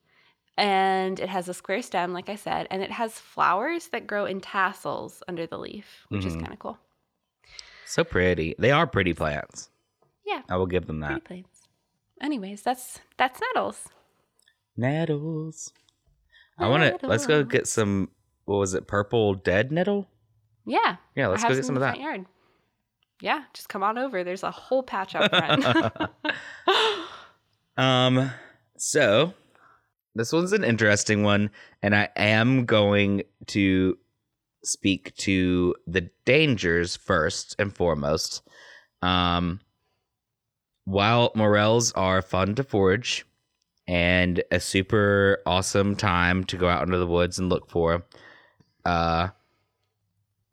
and 0.57 1.19
it 1.19 1.29
has 1.29 1.47
a 1.49 1.53
square 1.53 1.81
stem, 1.81 2.13
like 2.13 2.29
I 2.29 2.35
said, 2.35 2.67
and 2.71 2.81
it 2.81 2.91
has 2.91 3.19
flowers 3.19 3.87
that 3.89 4.07
grow 4.07 4.25
in 4.25 4.41
tassels 4.41 5.21
under 5.27 5.45
the 5.47 5.57
leaf, 5.57 6.05
which 6.09 6.25
is 6.25 6.35
Mhm. 6.35 6.41
kind 6.41 6.53
of 6.53 6.59
cool. 6.59 6.77
so 7.85 8.03
pretty. 8.03 8.55
They 8.57 8.71
are 8.71 8.87
pretty 8.87 9.13
plants. 9.13 9.69
Yeah. 10.25 10.41
I 10.49 10.57
will 10.57 10.65
give 10.67 10.87
them 10.87 10.99
Pretty 11.01 11.13
that. 11.15 11.23
plants. 11.25 11.67
Anyways, 12.21 12.61
that's 12.63 12.99
that's 13.17 13.39
nettles. 13.41 13.89
Nettles. 14.75 15.71
I 16.57 16.67
want 16.67 16.99
to. 16.99 17.07
Let's 17.07 17.27
go 17.27 17.43
get 17.43 17.67
some. 17.67 18.09
What 18.45 18.57
was 18.57 18.73
it? 18.73 18.87
Purple 18.87 19.33
dead 19.35 19.71
nettle. 19.71 20.07
Yeah. 20.65 20.97
Yeah, 21.15 21.27
let's 21.27 21.43
go 21.43 21.53
get 21.53 21.65
some 21.65 21.75
of 21.75 21.81
that. 21.81 21.99
yard. 21.99 22.25
Yeah, 23.21 23.43
just 23.53 23.69
come 23.69 23.83
on 23.83 23.97
over. 23.97 24.23
There's 24.23 24.43
a 24.43 24.51
whole 24.51 24.83
patch 24.83 25.15
out 25.15 25.29
front. 25.29 26.11
Um, 27.77 28.31
so 28.77 29.33
this 30.15 30.31
one's 30.31 30.53
an 30.53 30.63
interesting 30.63 31.23
one, 31.23 31.51
and 31.81 31.93
I 31.93 32.09
am 32.15 32.65
going 32.65 33.23
to 33.47 33.97
speak 34.63 35.15
to 35.17 35.75
the 35.85 36.09
dangers 36.25 36.95
first 36.95 37.55
and 37.59 37.75
foremost. 37.75 38.41
Um, 39.01 39.59
while 40.85 41.31
morels 41.35 41.91
are 41.93 42.21
fun 42.21 42.55
to 42.55 42.63
forage 42.63 43.25
and 43.87 44.41
a 44.51 44.59
super 44.59 45.39
awesome 45.45 45.95
time 45.95 46.43
to 46.45 46.57
go 46.57 46.67
out 46.67 46.83
into 46.83 46.97
the 46.97 47.05
woods 47.05 47.37
and 47.37 47.49
look 47.49 47.69
for, 47.69 48.05
uh, 48.85 49.29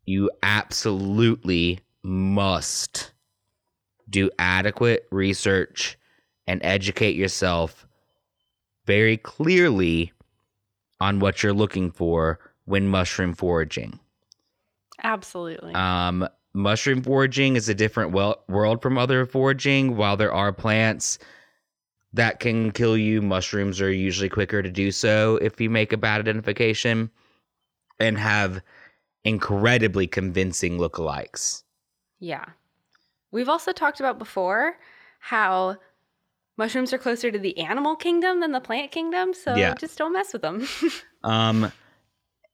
you 0.05 0.29
absolutely 0.43 1.79
must 2.03 3.13
do 4.09 4.29
adequate 4.37 5.07
research 5.09 5.97
and 6.45 6.59
educate 6.63 7.15
yourself 7.15 7.87
very 8.85 9.17
clearly 9.17 10.11
on 10.99 11.19
what 11.19 11.43
you're 11.43 11.53
looking 11.53 11.91
for 11.91 12.39
when 12.65 12.87
mushroom 12.87 13.33
foraging. 13.33 13.99
Absolutely. 15.03 15.73
Um, 15.73 16.27
mushroom 16.53 17.01
foraging 17.01 17.55
is 17.55 17.67
a 17.67 17.73
different 17.73 18.11
wel- 18.11 18.43
world 18.47 18.81
from 18.81 18.97
other 18.97 19.25
foraging. 19.25 19.97
While 19.97 20.17
there 20.17 20.33
are 20.33 20.53
plants 20.53 21.19
that 22.13 22.39
can 22.39 22.71
kill 22.71 22.95
you, 22.95 23.21
mushrooms 23.21 23.81
are 23.81 23.91
usually 23.91 24.29
quicker 24.29 24.61
to 24.61 24.71
do 24.71 24.91
so 24.91 25.37
if 25.41 25.59
you 25.59 25.69
make 25.69 25.91
a 25.91 25.97
bad 25.97 26.21
identification 26.21 27.09
and 27.99 28.17
have 28.17 28.61
incredibly 29.23 30.07
convincing 30.07 30.77
lookalikes. 30.77 31.63
yeah. 32.19 32.45
We've 33.31 33.49
also 33.49 33.71
talked 33.71 33.99
about 33.99 34.19
before 34.19 34.77
how 35.17 35.77
mushrooms 36.57 36.93
are 36.93 36.97
closer 36.97 37.31
to 37.31 37.39
the 37.39 37.57
animal 37.57 37.95
kingdom 37.95 38.39
than 38.39 38.51
the 38.51 38.59
plant 38.59 38.91
kingdom, 38.91 39.33
so 39.33 39.55
Yeah. 39.55 39.73
just 39.75 39.97
don't 39.97 40.13
mess 40.13 40.33
with 40.33 40.41
them. 40.41 40.67
Um, 41.25 41.71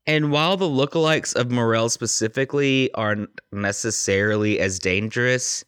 and 0.06 0.32
while 0.32 0.56
the 0.56 0.68
lookalikes 0.68 1.36
of 1.36 1.50
Morel 1.50 1.90
specifically 1.90 2.94
aren't 2.94 3.30
necessarily 3.52 4.60
as 4.60 4.78
dangerous, 4.78 5.66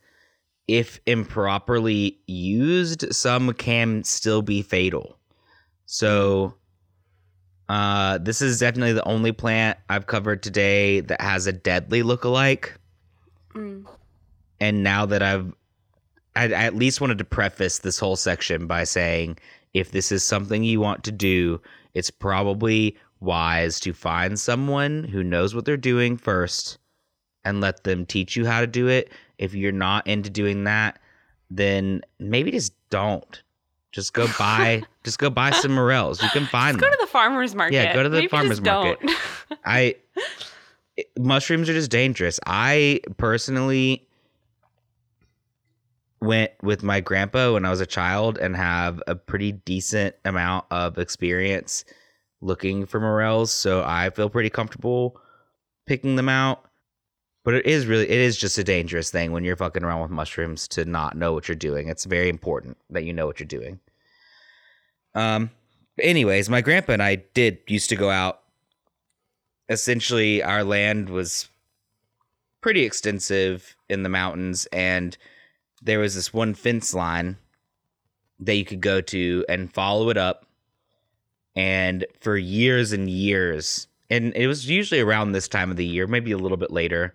if 0.67 0.99
improperly 1.07 2.19
used, 2.27 3.11
some 3.13 3.53
can 3.53 4.03
still 4.03 4.43
be 4.43 4.61
fatal. 4.61 5.17
So, 5.87 6.53
uh, 7.69 8.19
this 8.19 8.41
is 8.41 8.59
definitely 8.59 8.93
the 8.93 9.07
only 9.07 9.31
plant 9.31 9.79
I've 9.89 10.05
covered 10.05 10.43
today 10.43 10.99
that 10.99 11.21
has 11.21 11.47
a 11.47 11.51
deadly 11.51 12.03
lookalike. 12.03 12.69
Mm. 13.55 13.85
And 14.59 14.83
now 14.83 15.07
that 15.07 15.23
I've, 15.23 15.51
I, 16.35 16.45
I 16.45 16.63
at 16.63 16.75
least 16.75 17.01
wanted 17.01 17.17
to 17.17 17.25
preface 17.25 17.79
this 17.79 17.99
whole 17.99 18.15
section 18.15 18.67
by 18.67 18.83
saying, 18.83 19.37
if 19.73 19.91
this 19.91 20.11
is 20.11 20.25
something 20.25 20.63
you 20.63 20.79
want 20.79 21.03
to 21.05 21.11
do, 21.11 21.61
it's 21.93 22.09
probably 22.09 22.97
wise 23.19 23.79
to 23.81 23.93
find 23.93 24.39
someone 24.39 25.03
who 25.03 25.23
knows 25.23 25.53
what 25.55 25.65
they're 25.65 25.77
doing 25.77 26.17
first 26.17 26.77
and 27.43 27.61
let 27.61 27.83
them 27.83 28.05
teach 28.05 28.35
you 28.35 28.45
how 28.45 28.59
to 28.61 28.67
do 28.67 28.87
it. 28.87 29.11
If 29.37 29.53
you're 29.53 29.71
not 29.71 30.05
into 30.07 30.29
doing 30.29 30.63
that, 30.65 30.99
then 31.49 32.01
maybe 32.19 32.51
just 32.51 32.73
don't. 32.89 33.41
Just 33.91 34.13
go 34.13 34.27
buy 34.39 34.83
just 35.03 35.19
go 35.19 35.29
buy 35.29 35.51
some 35.51 35.73
morels. 35.73 36.21
You 36.21 36.29
can 36.29 36.45
find 36.51 36.77
Go 36.77 36.85
them. 36.85 36.91
Go 36.91 36.97
to 36.97 37.01
the 37.01 37.11
farmer's 37.11 37.55
market. 37.55 37.75
Yeah, 37.75 37.93
go 37.93 38.03
to 38.03 38.09
the 38.09 38.17
Maybe 38.17 38.27
farmer's 38.27 38.59
just 38.59 38.63
market. 38.63 38.99
don't. 39.01 39.59
I 39.65 39.95
mushrooms 41.19 41.69
are 41.69 41.73
just 41.73 41.91
dangerous. 41.91 42.39
I 42.45 43.01
personally 43.17 44.07
went 46.21 46.51
with 46.61 46.83
my 46.83 47.01
grandpa 47.01 47.53
when 47.53 47.65
I 47.65 47.69
was 47.69 47.81
a 47.81 47.85
child 47.85 48.37
and 48.37 48.55
have 48.55 49.01
a 49.07 49.15
pretty 49.15 49.51
decent 49.51 50.15
amount 50.23 50.65
of 50.71 50.97
experience 50.97 51.83
looking 52.41 52.85
for 52.85 52.99
morels, 52.99 53.51
so 53.51 53.83
I 53.83 54.09
feel 54.11 54.29
pretty 54.29 54.49
comfortable 54.49 55.19
picking 55.85 56.15
them 56.15 56.29
out. 56.29 56.63
But 57.43 57.55
it 57.55 57.65
is 57.65 57.87
really 57.87 58.07
it 58.07 58.19
is 58.19 58.37
just 58.37 58.59
a 58.59 58.63
dangerous 58.63 59.09
thing 59.09 59.31
when 59.31 59.43
you're 59.43 59.55
fucking 59.55 59.83
around 59.83 60.01
with 60.01 60.11
mushrooms 60.11 60.67
to 60.69 60.85
not 60.85 61.17
know 61.17 61.33
what 61.33 61.47
you're 61.47 61.55
doing. 61.55 61.89
It's 61.89 62.05
very 62.05 62.29
important 62.29 62.77
that 62.91 63.03
you 63.03 63.13
know 63.13 63.25
what 63.25 63.39
you're 63.39 63.47
doing. 63.47 63.79
Um 65.15 65.49
anyways, 65.99 66.49
my 66.49 66.61
grandpa 66.61 66.93
and 66.93 67.03
I 67.03 67.15
did 67.15 67.57
used 67.67 67.89
to 67.89 67.95
go 67.95 68.11
out 68.11 68.41
essentially 69.69 70.43
our 70.43 70.63
land 70.63 71.09
was 71.09 71.49
pretty 72.61 72.83
extensive 72.83 73.75
in 73.89 74.03
the 74.03 74.09
mountains 74.09 74.67
and 74.67 75.17
there 75.81 75.99
was 75.99 76.15
this 76.15 76.33
one 76.33 76.53
fence 76.53 76.93
line 76.93 77.37
that 78.39 78.55
you 78.55 78.65
could 78.65 78.81
go 78.81 79.01
to 79.01 79.45
and 79.49 79.73
follow 79.73 80.09
it 80.09 80.17
up 80.17 80.45
and 81.55 82.05
for 82.19 82.37
years 82.37 82.91
and 82.91 83.09
years 83.09 83.87
and 84.09 84.33
it 84.35 84.47
was 84.47 84.69
usually 84.69 85.01
around 85.01 85.31
this 85.31 85.47
time 85.47 85.69
of 85.69 85.77
the 85.77 85.85
year 85.85 86.07
maybe 86.07 86.31
a 86.31 86.37
little 86.37 86.57
bit 86.57 86.71
later 86.71 87.13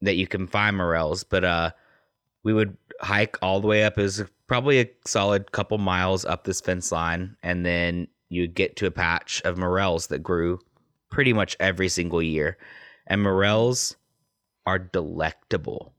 that 0.00 0.14
you 0.16 0.26
can 0.26 0.46
find 0.46 0.76
morels 0.76 1.24
but 1.24 1.44
uh 1.44 1.70
we 2.44 2.52
would 2.52 2.76
hike 3.00 3.36
all 3.42 3.60
the 3.60 3.66
way 3.66 3.84
up 3.84 3.98
it 3.98 4.02
was 4.02 4.22
probably 4.46 4.80
a 4.80 4.90
solid 5.06 5.52
couple 5.52 5.78
miles 5.78 6.24
up 6.24 6.44
this 6.44 6.60
fence 6.60 6.92
line 6.92 7.36
and 7.42 7.64
then 7.64 8.06
you 8.32 8.48
get 8.48 8.76
to 8.76 8.86
a 8.86 8.90
patch 8.90 9.42
of 9.44 9.58
morels 9.58 10.06
that 10.08 10.22
grew 10.22 10.58
pretty 11.10 11.32
much 11.34 11.56
every 11.60 11.88
single 11.88 12.22
year. 12.22 12.56
And 13.06 13.22
morels 13.22 13.96
are 14.66 14.78
delectable. 14.78 15.92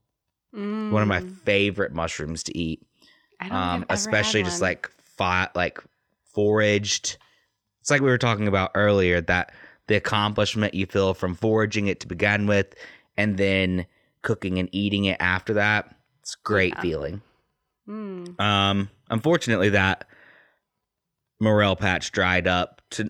One 0.53 1.01
of 1.01 1.07
my 1.07 1.21
Mm. 1.21 1.37
favorite 1.41 1.93
mushrooms 1.93 2.43
to 2.43 2.57
eat. 2.57 2.81
Um, 3.49 3.85
especially 3.89 4.43
just 4.43 4.61
like 4.61 4.89
fi- 5.17 5.49
like 5.55 5.79
foraged. 6.33 7.17
It's 7.81 7.91
like 7.91 8.01
we 8.01 8.07
were 8.09 8.17
talking 8.17 8.47
about 8.47 8.71
earlier 8.75 9.19
that 9.21 9.53
the 9.87 9.95
accomplishment 9.95 10.73
you 10.73 10.85
feel 10.85 11.13
from 11.13 11.35
foraging 11.35 11.87
it 11.87 11.99
to 12.01 12.07
begin 12.07 12.47
with 12.47 12.73
and 13.17 13.37
then 13.37 13.85
cooking 14.21 14.59
and 14.59 14.69
eating 14.71 15.05
it 15.05 15.17
after 15.19 15.55
that. 15.55 15.93
It's 16.21 16.35
a 16.35 16.43
great 16.47 16.73
Yeah. 16.75 16.81
feeling. 16.81 17.21
Mm. 17.89 18.39
Um, 18.39 18.89
unfortunately, 19.09 19.69
that 19.69 20.05
morel 21.41 21.75
patch 21.75 22.11
dried 22.11 22.47
up 22.47 22.81
to 22.91 23.09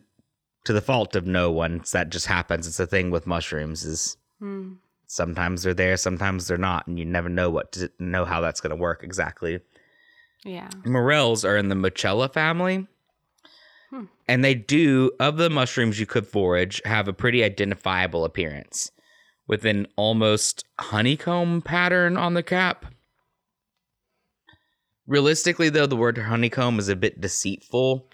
to 0.66 0.72
the 0.74 0.82
fault 0.82 1.16
of 1.16 1.28
no 1.28 1.52
one. 1.52 1.84
That 1.92 2.10
just 2.10 2.26
happens. 2.28 2.66
It's 2.68 2.80
a 2.80 2.88
thing 2.88 3.12
with 3.12 3.28
mushrooms. 3.28 3.84
Is 3.86 4.18
Mm. 4.42 4.78
Sometimes 5.14 5.62
they're 5.62 5.76
there, 5.76 5.96
sometimes 5.96 6.48
they're 6.48 6.58
not, 6.58 6.88
and 6.88 6.98
you 6.98 7.06
never 7.06 7.30
know 7.30 7.52
what 7.52 7.72
to 7.74 7.92
know 8.00 8.26
how 8.26 8.42
that's 8.42 8.60
going 8.60 8.72
to 8.72 8.76
work 8.76 9.04
exactly. 9.04 9.60
Yeah. 10.44 10.70
Morels 10.86 11.46
are 11.46 11.56
in 11.56 11.70
the 11.70 11.76
Morchella 11.76 12.34
family. 12.34 12.88
Hmm. 13.92 14.06
And 14.28 14.44
they 14.44 14.56
do, 14.56 15.12
of 15.20 15.38
the 15.38 15.52
mushrooms 15.52 16.00
you 16.00 16.08
could 16.08 16.26
forage, 16.26 16.82
have 16.86 17.08
a 17.08 17.14
pretty 17.14 17.44
identifiable 17.44 18.26
appearance 18.26 18.90
with 19.48 19.66
an 19.66 19.86
almost 19.98 20.66
honeycomb 20.80 21.62
pattern 21.62 22.18
on 22.18 22.34
the 22.34 22.42
cap. 22.42 22.88
Realistically, 25.06 25.70
though, 25.70 25.86
the 25.86 25.96
word 25.96 26.18
honeycomb 26.18 26.80
is 26.80 26.90
a 26.90 26.96
bit 26.96 27.22
deceitful. 27.22 28.10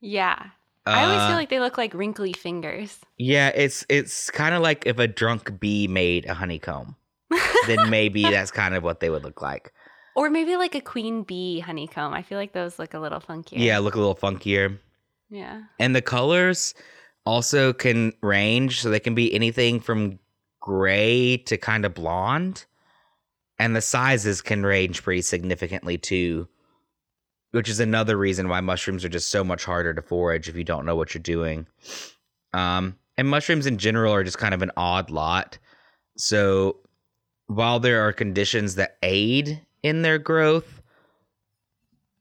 Yeah. 0.00 0.50
I 0.88 1.04
always 1.04 1.20
Uh, 1.20 1.28
feel 1.28 1.36
like 1.36 1.48
they 1.50 1.60
look 1.60 1.78
like 1.78 1.94
wrinkly 1.94 2.32
fingers. 2.32 2.98
Yeah, 3.18 3.48
it's 3.54 3.84
it's 3.88 4.30
kind 4.30 4.54
of 4.54 4.62
like 4.62 4.86
if 4.86 4.98
a 4.98 5.06
drunk 5.06 5.58
bee 5.60 5.86
made 5.88 6.26
a 6.26 6.34
honeycomb, 6.34 6.96
then 7.66 7.90
maybe 7.90 8.22
that's 8.30 8.50
kind 8.50 8.74
of 8.74 8.82
what 8.82 9.00
they 9.00 9.10
would 9.10 9.24
look 9.24 9.42
like. 9.42 9.72
Or 10.16 10.30
maybe 10.30 10.56
like 10.56 10.74
a 10.74 10.80
queen 10.80 11.22
bee 11.22 11.60
honeycomb. 11.60 12.12
I 12.12 12.22
feel 12.22 12.38
like 12.38 12.52
those 12.52 12.78
look 12.78 12.94
a 12.94 12.98
little 12.98 13.20
funkier. 13.20 13.58
Yeah, 13.58 13.78
look 13.78 13.94
a 13.94 13.98
little 13.98 14.16
funkier. 14.16 14.78
Yeah. 15.30 15.62
And 15.78 15.94
the 15.94 16.02
colors 16.02 16.74
also 17.24 17.72
can 17.72 18.12
range, 18.22 18.80
so 18.80 18.90
they 18.90 18.98
can 19.00 19.14
be 19.14 19.32
anything 19.32 19.78
from 19.80 20.18
gray 20.60 21.36
to 21.36 21.56
kind 21.56 21.84
of 21.84 21.94
blonde. 21.94 22.64
And 23.60 23.76
the 23.76 23.80
sizes 23.80 24.40
can 24.40 24.64
range 24.64 25.02
pretty 25.02 25.22
significantly 25.22 25.98
too, 25.98 26.48
which 27.52 27.68
is 27.68 27.80
another 27.80 28.16
reason 28.16 28.48
why 28.48 28.60
mushrooms 28.60 29.04
are 29.04 29.08
just 29.08 29.30
so 29.30 29.42
much 29.42 29.64
harder 29.64 29.94
to 29.94 30.02
forage 30.02 30.48
if 30.48 30.56
you 30.56 30.64
don't 30.64 30.86
know 30.86 30.96
what 30.96 31.14
you're 31.14 31.22
doing. 31.22 31.66
Um, 32.52 32.96
and 33.16 33.28
mushrooms 33.28 33.66
in 33.66 33.78
general 33.78 34.14
are 34.14 34.24
just 34.24 34.38
kind 34.38 34.54
of 34.54 34.62
an 34.62 34.70
odd 34.76 35.10
lot. 35.10 35.58
So 36.16 36.76
while 37.46 37.80
there 37.80 38.06
are 38.06 38.12
conditions 38.12 38.74
that 38.76 38.98
aid 39.02 39.60
in 39.82 40.02
their 40.02 40.18
growth, 40.18 40.82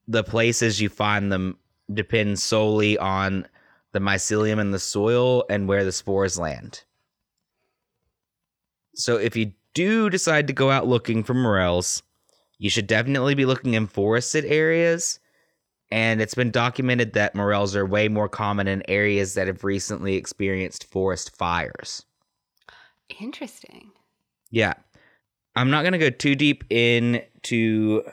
the 0.08 0.24
places 0.24 0.82
you 0.82 0.90
find 0.90 1.32
them 1.32 1.58
depend 1.94 2.40
solely 2.40 2.98
on 2.98 3.48
the 3.92 4.00
mycelium 4.00 4.60
in 4.60 4.72
the 4.72 4.80
soil 4.80 5.46
and 5.50 5.68
where 5.68 5.84
the 5.84 5.92
spores 5.92 6.40
land. 6.40 6.84
So 8.96 9.18
if 9.18 9.36
you 9.36 9.54
do 9.74 10.10
decide 10.10 10.48
to 10.48 10.54
go 10.54 10.72
out 10.72 10.88
looking 10.88 11.24
for 11.24 11.34
morels, 11.34 12.02
you 12.60 12.70
should 12.70 12.88
definitely 12.88 13.36
be 13.36 13.46
looking 13.46 13.74
in 13.74 13.88
forested 13.88 14.46
areas. 14.46 15.20
And 15.90 16.22
it's 16.22 16.36
been 16.36 16.52
documented 16.52 17.14
that 17.14 17.34
morels 17.34 17.76
are 17.76 17.86
way 17.86 18.10
more 18.10 18.28
common 18.28 18.68
in 18.68 18.84
areas 18.90 19.36
that 19.36 19.48
have 19.48 19.64
recently 19.64 20.16
experienced 20.16 20.84
forest 20.84 21.36
fires. 21.36 22.04
Interesting. 23.22 23.92
Yeah. 24.52 24.74
I'm 25.56 25.70
not 25.70 25.84
going 25.84 25.94
to 25.94 25.98
go 25.98 26.10
too 26.10 26.36
deep 26.36 26.66
into 26.70 28.04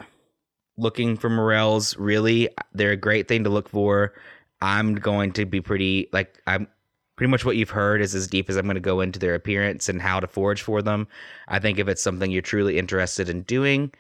looking 0.77 1.17
for 1.17 1.29
morels, 1.29 1.97
really. 1.97 2.49
They're 2.73 2.93
a 2.93 2.97
great 2.97 3.27
thing 3.27 3.45
to 3.45 3.51
look 3.51 3.69
for. 3.69 4.15
I'm 4.61 4.95
going 4.95 5.33
to 5.33 5.45
be 5.45 5.61
pretty, 5.61 6.09
like, 6.13 6.41
I'm 6.47 6.69
pretty 7.17 7.31
much 7.31 7.45
what 7.45 7.57
you've 7.57 7.71
heard 7.71 8.01
is 8.01 8.15
as 8.15 8.27
deep 8.27 8.49
as 8.49 8.57
I'm 8.57 8.65
going 8.65 8.77
to 8.77 8.81
go 8.81 9.01
into 9.01 9.19
their 9.19 9.35
appearance 9.35 9.89
and 9.89 10.01
how 10.01 10.21
to 10.21 10.27
forage 10.27 10.63
for 10.63 10.81
them. 10.81 11.07
I 11.49 11.59
think 11.59 11.79
if 11.79 11.89
it's 11.89 12.03
something 12.03 12.31
you're 12.31 12.41
truly 12.41 12.79
interested 12.79 13.29
in 13.29 13.43
doing, 13.43 13.93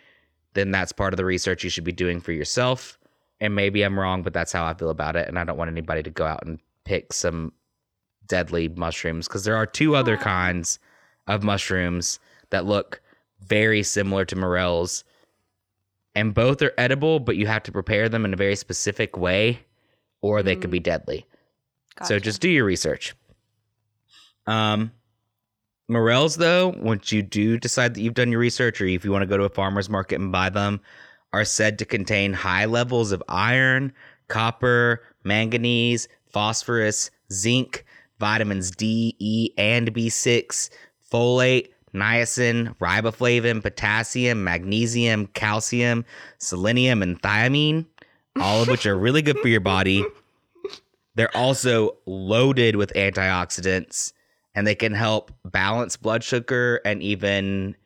then 0.54 0.70
that's 0.70 0.92
part 0.92 1.12
of 1.12 1.16
the 1.16 1.24
research 1.24 1.64
you 1.64 1.70
should 1.70 1.84
be 1.84 1.92
doing 1.92 2.20
for 2.20 2.32
yourself. 2.32 2.98
And 3.40 3.54
maybe 3.54 3.82
I'm 3.82 3.98
wrong, 3.98 4.22
but 4.22 4.32
that's 4.32 4.52
how 4.52 4.64
I 4.64 4.74
feel 4.74 4.90
about 4.90 5.16
it. 5.16 5.28
And 5.28 5.38
I 5.38 5.44
don't 5.44 5.58
want 5.58 5.70
anybody 5.70 6.02
to 6.02 6.10
go 6.10 6.24
out 6.24 6.46
and 6.46 6.58
pick 6.84 7.12
some 7.12 7.52
deadly 8.26 8.68
mushrooms 8.68 9.28
because 9.28 9.44
there 9.44 9.56
are 9.56 9.66
two 9.66 9.96
other 9.96 10.16
kinds 10.16 10.78
of 11.26 11.42
mushrooms 11.42 12.18
that 12.50 12.64
look 12.64 13.02
very 13.40 13.82
similar 13.82 14.24
to 14.24 14.36
morels. 14.36 15.04
And 16.14 16.32
both 16.32 16.62
are 16.62 16.72
edible, 16.78 17.18
but 17.18 17.36
you 17.36 17.46
have 17.48 17.64
to 17.64 17.72
prepare 17.72 18.08
them 18.08 18.24
in 18.24 18.32
a 18.32 18.36
very 18.36 18.56
specific 18.56 19.16
way 19.16 19.60
or 20.22 20.42
they 20.42 20.56
could 20.56 20.70
be 20.70 20.80
deadly. 20.80 21.26
So 22.04 22.18
just 22.18 22.40
do 22.40 22.48
your 22.48 22.64
research. 22.64 23.14
Um, 24.46 24.92
morels, 25.88 26.36
though, 26.36 26.74
once 26.78 27.12
you 27.12 27.22
do 27.22 27.58
decide 27.58 27.94
that 27.94 28.00
you've 28.00 28.14
done 28.14 28.30
your 28.30 28.40
research, 28.40 28.80
or 28.80 28.86
if 28.86 29.04
you 29.04 29.12
want 29.12 29.22
to 29.22 29.26
go 29.26 29.36
to 29.36 29.44
a 29.44 29.50
farmer's 29.50 29.90
market 29.90 30.20
and 30.20 30.32
buy 30.32 30.48
them, 30.48 30.80
are 31.32 31.44
said 31.44 31.78
to 31.78 31.84
contain 31.84 32.32
high 32.32 32.64
levels 32.64 33.12
of 33.12 33.22
iron, 33.28 33.92
copper, 34.28 35.02
manganese, 35.24 36.08
phosphorus, 36.30 37.10
zinc, 37.32 37.84
vitamins 38.18 38.70
D, 38.70 39.16
E, 39.18 39.50
and 39.58 39.92
B6, 39.92 40.70
folate, 41.10 41.70
niacin, 41.92 42.76
riboflavin, 42.78 43.62
potassium, 43.62 44.44
magnesium, 44.44 45.26
calcium, 45.28 46.04
selenium, 46.38 47.02
and 47.02 47.20
thiamine, 47.20 47.86
all 48.40 48.62
of 48.62 48.68
which 48.68 48.86
are 48.86 48.96
really 48.96 49.22
good 49.22 49.38
for 49.38 49.48
your 49.48 49.60
body. 49.60 50.04
They're 51.14 51.36
also 51.36 51.96
loaded 52.06 52.76
with 52.76 52.92
antioxidants 52.94 54.12
and 54.54 54.66
they 54.66 54.74
can 54.74 54.92
help 54.92 55.32
balance 55.44 55.96
blood 55.96 56.22
sugar 56.22 56.80
and 56.84 57.02
even 57.02 57.76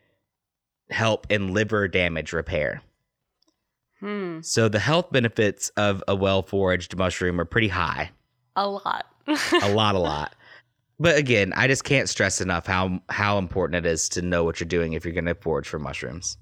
help 0.90 1.26
in 1.30 1.52
liver 1.54 1.88
damage 1.88 2.32
repair. 2.32 2.82
Hmm. 4.00 4.40
So 4.42 4.68
the 4.68 4.78
health 4.78 5.10
benefits 5.10 5.70
of 5.70 6.02
a 6.06 6.14
well 6.14 6.42
foraged 6.42 6.96
mushroom 6.96 7.40
are 7.40 7.44
pretty 7.44 7.68
high. 7.68 8.10
A 8.56 8.68
lot. 8.68 9.06
A 9.62 9.72
lot, 9.72 9.94
a 9.94 9.98
lot. 9.98 10.34
But 11.00 11.16
again, 11.16 11.52
I 11.54 11.68
just 11.68 11.84
can't 11.84 12.08
stress 12.08 12.40
enough 12.40 12.66
how 12.66 13.00
how 13.08 13.38
important 13.38 13.86
it 13.86 13.88
is 13.88 14.08
to 14.08 14.20
know 14.20 14.42
what 14.42 14.58
you're 14.58 14.66
doing 14.66 14.94
if 14.94 15.04
you're 15.04 15.14
going 15.14 15.26
to 15.26 15.36
forage 15.36 15.68
for 15.68 15.78
mushrooms. 15.78 16.36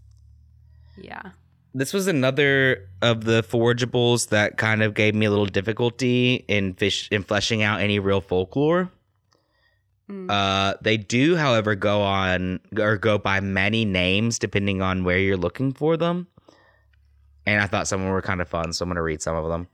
yeah. 0.97 1.32
This 1.74 1.93
was 1.93 2.07
another 2.07 2.89
of 3.03 3.24
the 3.24 3.43
forageables 3.43 4.31
that 4.31 4.57
kind 4.57 4.82
of 4.82 4.94
gave 4.94 5.15
me 5.15 5.27
a 5.27 5.31
little 5.31 5.44
difficulty 5.44 6.36
in 6.48 6.73
fish 6.73 7.07
in 7.12 7.23
fleshing 7.23 7.62
out 7.62 7.82
any 7.82 7.98
real 7.98 8.23
folklore. 8.23 8.90
Mm. 10.10 10.30
Uh, 10.30 10.74
they 10.82 10.96
do, 10.96 11.36
however, 11.36 11.74
go 11.74 12.02
on 12.02 12.60
or 12.78 12.96
go 12.96 13.18
by 13.18 13.40
many 13.40 13.84
names 13.84 14.38
depending 14.38 14.82
on 14.82 15.04
where 15.04 15.18
you're 15.18 15.36
looking 15.36 15.72
for 15.72 15.96
them. 15.96 16.28
And 17.44 17.60
I 17.60 17.66
thought 17.66 17.88
some 17.88 18.00
of 18.00 18.04
them 18.06 18.12
were 18.12 18.22
kind 18.22 18.40
of 18.40 18.48
fun, 18.48 18.72
so 18.72 18.82
I'm 18.82 18.88
going 18.88 18.96
to 18.96 19.02
read 19.02 19.22
some 19.22 19.36
of 19.36 19.48
them. 19.48 19.68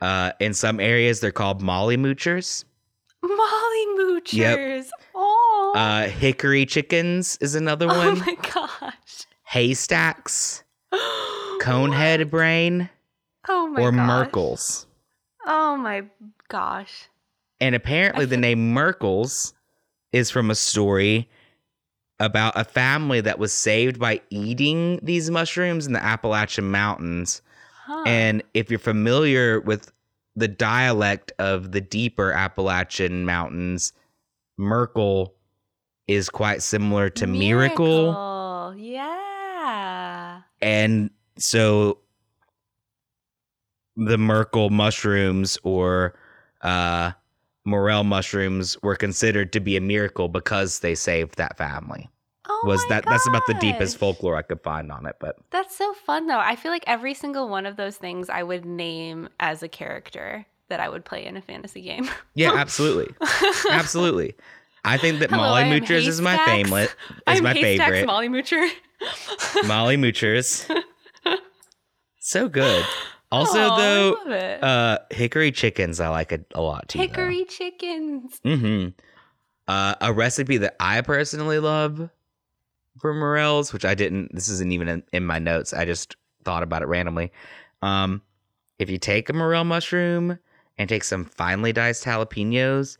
Uh, 0.00 0.32
in 0.40 0.54
some 0.54 0.80
areas, 0.80 1.20
they're 1.20 1.30
called 1.30 1.60
molly 1.60 1.96
moochers. 1.96 2.64
Molly 3.22 3.86
Moochers. 3.98 4.88
Oh. 5.14 5.74
Uh, 5.76 6.08
hickory 6.08 6.64
chickens 6.64 7.36
is 7.40 7.54
another 7.54 7.86
oh 7.90 7.96
one. 7.98 8.18
my 8.20 8.34
gosh. 8.42 9.26
Haystacks, 9.44 10.64
conehead 11.60 12.30
brain, 12.30 12.88
Oh 13.48 13.68
my 13.68 13.82
or 13.82 13.92
gosh. 13.92 14.08
Merkles. 14.08 14.86
Oh 15.44 15.76
my 15.76 16.04
gosh. 16.48 17.09
And 17.60 17.74
apparently, 17.74 18.24
the 18.24 18.36
name 18.36 18.74
Merkles 18.74 19.52
is 20.12 20.30
from 20.30 20.50
a 20.50 20.54
story 20.54 21.28
about 22.18 22.52
a 22.56 22.64
family 22.64 23.20
that 23.22 23.38
was 23.38 23.52
saved 23.52 23.98
by 23.98 24.20
eating 24.30 25.00
these 25.02 25.30
mushrooms 25.30 25.86
in 25.86 25.92
the 25.92 26.02
Appalachian 26.02 26.70
Mountains. 26.70 27.42
Huh. 27.86 28.04
And 28.06 28.42
if 28.54 28.70
you're 28.70 28.78
familiar 28.78 29.60
with 29.60 29.92
the 30.36 30.48
dialect 30.48 31.32
of 31.38 31.72
the 31.72 31.80
deeper 31.80 32.32
Appalachian 32.32 33.24
Mountains, 33.24 33.92
Merkel 34.58 35.34
is 36.06 36.28
quite 36.28 36.62
similar 36.62 37.08
to 37.10 37.26
miracle. 37.26 38.12
Miracle. 38.12 38.74
Yeah. 38.76 40.42
And 40.60 41.10
so 41.38 41.98
the 43.96 44.18
Merkel 44.18 44.70
mushrooms 44.70 45.58
or 45.62 46.14
uh, 46.62 47.12
morel 47.64 48.04
mushrooms 48.04 48.76
were 48.82 48.96
considered 48.96 49.52
to 49.52 49.60
be 49.60 49.76
a 49.76 49.80
miracle 49.80 50.28
because 50.28 50.80
they 50.80 50.94
saved 50.94 51.36
that 51.36 51.56
family. 51.56 52.08
Oh 52.48 52.62
Was 52.66 52.84
that 52.88 53.04
that's 53.04 53.26
about 53.28 53.46
the 53.46 53.54
deepest 53.54 53.96
folklore 53.96 54.36
I 54.36 54.42
could 54.42 54.60
find 54.62 54.90
on 54.90 55.06
it, 55.06 55.16
but 55.20 55.36
That's 55.50 55.76
so 55.76 55.92
fun 55.92 56.26
though. 56.26 56.38
I 56.38 56.56
feel 56.56 56.72
like 56.72 56.84
every 56.86 57.14
single 57.14 57.48
one 57.48 57.66
of 57.66 57.76
those 57.76 57.96
things 57.96 58.28
I 58.28 58.42
would 58.42 58.64
name 58.64 59.28
as 59.38 59.62
a 59.62 59.68
character 59.68 60.46
that 60.68 60.80
I 60.80 60.88
would 60.88 61.04
play 61.04 61.26
in 61.26 61.36
a 61.36 61.42
fantasy 61.42 61.82
game. 61.82 62.08
yeah, 62.34 62.52
absolutely. 62.56 63.14
absolutely. 63.70 64.34
I 64.84 64.96
think 64.96 65.20
that 65.20 65.30
Hello, 65.30 65.42
Molly 65.42 65.64
Moochers 65.64 66.06
is 66.06 66.20
my 66.20 66.36
favorite. 66.46 66.84
Is 66.84 66.94
I'm 67.26 67.42
my 67.44 67.52
Haystacks 67.52 67.90
favorite. 67.90 68.06
Molly 68.06 68.28
Moocher. 68.28 68.68
Molly 69.66 69.96
Moochers. 69.96 70.68
so 72.18 72.48
good. 72.48 72.84
Also, 73.32 73.58
Aw, 73.60 73.74
I 73.74 73.80
though, 73.80 74.12
uh, 74.66 74.98
hickory 75.10 75.52
chickens 75.52 76.00
I 76.00 76.08
like 76.08 76.32
a, 76.32 76.40
a 76.54 76.60
lot 76.60 76.88
too. 76.88 76.98
though. 76.98 77.02
hickory 77.04 77.44
chickens. 77.44 78.40
Mm-hmm. 78.44 78.88
Uh, 79.68 79.94
a 80.00 80.12
recipe 80.12 80.56
that 80.58 80.74
I 80.80 81.00
personally 81.02 81.60
love 81.60 82.10
for 82.98 83.14
morels, 83.14 83.72
which 83.72 83.84
I 83.84 83.94
didn't. 83.94 84.34
This 84.34 84.48
isn't 84.48 84.72
even 84.72 84.88
in, 84.88 85.02
in 85.12 85.26
my 85.26 85.38
notes. 85.38 85.72
I 85.72 85.84
just 85.84 86.16
thought 86.44 86.64
about 86.64 86.82
it 86.82 86.88
randomly. 86.88 87.30
Um, 87.82 88.22
if 88.80 88.90
you 88.90 88.98
take 88.98 89.28
a 89.28 89.32
morel 89.32 89.64
mushroom 89.64 90.38
and 90.76 90.88
take 90.88 91.04
some 91.04 91.24
finely 91.24 91.72
diced 91.72 92.04
jalapenos 92.04 92.96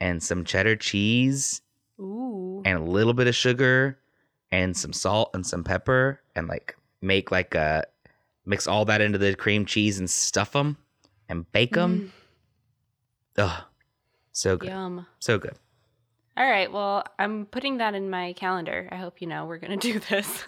and 0.00 0.22
some 0.22 0.44
cheddar 0.44 0.76
cheese 0.76 1.60
Ooh. 2.00 2.62
and 2.64 2.78
a 2.78 2.82
little 2.82 3.12
bit 3.14 3.26
of 3.26 3.34
sugar 3.34 3.98
and 4.50 4.76
some 4.76 4.92
salt 4.92 5.30
and 5.34 5.46
some 5.46 5.62
pepper 5.64 6.20
and 6.34 6.48
like 6.48 6.76
make 7.02 7.30
like 7.30 7.54
a 7.54 7.84
mix 8.46 8.66
all 8.66 8.84
that 8.86 9.00
into 9.00 9.18
the 9.18 9.34
cream 9.34 9.64
cheese 9.66 9.98
and 9.98 10.08
stuff 10.10 10.52
them 10.52 10.76
and 11.28 11.50
bake 11.52 11.72
them. 11.74 12.12
Ugh, 13.38 13.64
so 14.32 14.56
Mm, 14.56 14.60
good, 14.60 14.68
yum. 14.68 15.06
so 15.18 15.38
good. 15.38 15.54
All 16.36 16.48
right. 16.48 16.70
Well, 16.72 17.04
I'm 17.18 17.46
putting 17.46 17.78
that 17.78 17.94
in 17.94 18.10
my 18.10 18.32
calendar. 18.34 18.88
I 18.90 18.96
hope 18.96 19.20
you 19.20 19.26
know 19.28 19.46
we're 19.46 19.58
going 19.58 19.78
to 19.78 19.92
do 19.92 19.98
this. 20.00 20.44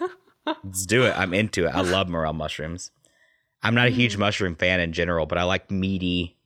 Let's 0.63 0.85
do 0.85 1.03
it. 1.05 1.17
I'm 1.17 1.33
into 1.33 1.65
it. 1.65 1.69
I 1.69 1.81
love 1.81 2.09
morel 2.09 2.33
mushrooms. 2.33 2.91
I'm 3.63 3.73
not 3.75 3.87
a 3.87 3.91
huge 3.91 4.15
Mm. 4.15 4.19
mushroom 4.19 4.55
fan 4.55 4.79
in 4.79 4.91
general, 4.93 5.25
but 5.25 5.37
I 5.37 5.43
like 5.43 5.71
meaty, 5.71 6.37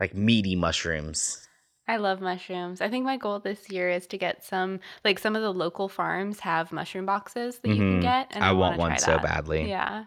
like 0.00 0.14
meaty 0.14 0.56
mushrooms. 0.56 1.46
I 1.86 1.98
love 1.98 2.20
mushrooms. 2.20 2.80
I 2.80 2.88
think 2.88 3.04
my 3.04 3.16
goal 3.18 3.40
this 3.40 3.68
year 3.70 3.90
is 3.90 4.06
to 4.06 4.16
get 4.18 4.42
some, 4.44 4.80
like 5.04 5.18
some 5.18 5.36
of 5.36 5.42
the 5.42 5.52
local 5.52 5.88
farms 5.88 6.40
have 6.40 6.72
mushroom 6.72 7.04
boxes 7.06 7.58
that 7.58 7.68
you 7.68 7.76
can 7.76 7.98
Mhm. 7.98 8.02
get. 8.02 8.28
And 8.30 8.42
I, 8.42 8.48
I, 8.48 8.52
want 8.52 8.78
one 8.78 8.96
so 8.98 9.18
badly. 9.18 9.68
Yeah. 9.68 10.04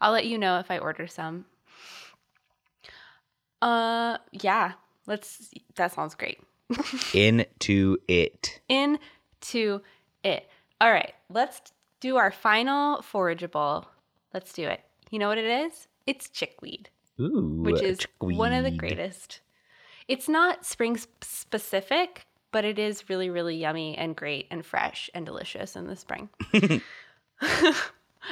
I'll 0.00 0.12
let 0.12 0.26
you 0.26 0.38
know 0.38 0.58
if 0.58 0.70
I 0.70 0.78
order 0.78 1.06
some. 1.06 1.46
Uh, 3.62 4.18
yeah. 4.32 4.72
Let's, 5.06 5.50
that 5.76 5.92
sounds 5.92 6.14
great. 6.14 6.40
Into 7.14 7.98
it. 8.08 8.60
Into 8.68 9.80
it. 10.22 10.48
All 10.80 10.90
right. 10.90 11.14
Let's 11.30 11.60
do 12.00 12.16
our 12.16 12.30
final 12.30 12.98
forageable. 12.98 13.86
Let's 14.32 14.52
do 14.52 14.66
it. 14.66 14.80
You 15.10 15.18
know 15.18 15.28
what 15.28 15.38
it 15.38 15.44
is? 15.44 15.88
It's 16.06 16.28
chickweed. 16.28 16.90
Ooh, 17.20 17.60
which 17.62 17.82
is 17.82 18.00
one 18.18 18.52
of 18.52 18.64
the 18.64 18.70
greatest. 18.70 19.40
It's 20.08 20.28
not 20.28 20.66
spring 20.66 20.98
specific, 21.22 22.26
but 22.50 22.64
it 22.64 22.78
is 22.78 23.08
really, 23.08 23.30
really 23.30 23.56
yummy 23.56 23.96
and 23.96 24.14
great 24.16 24.46
and 24.50 24.64
fresh 24.66 25.08
and 25.14 25.24
delicious 25.24 25.76
in 25.76 25.86
the 25.86 25.96
spring. 25.96 26.28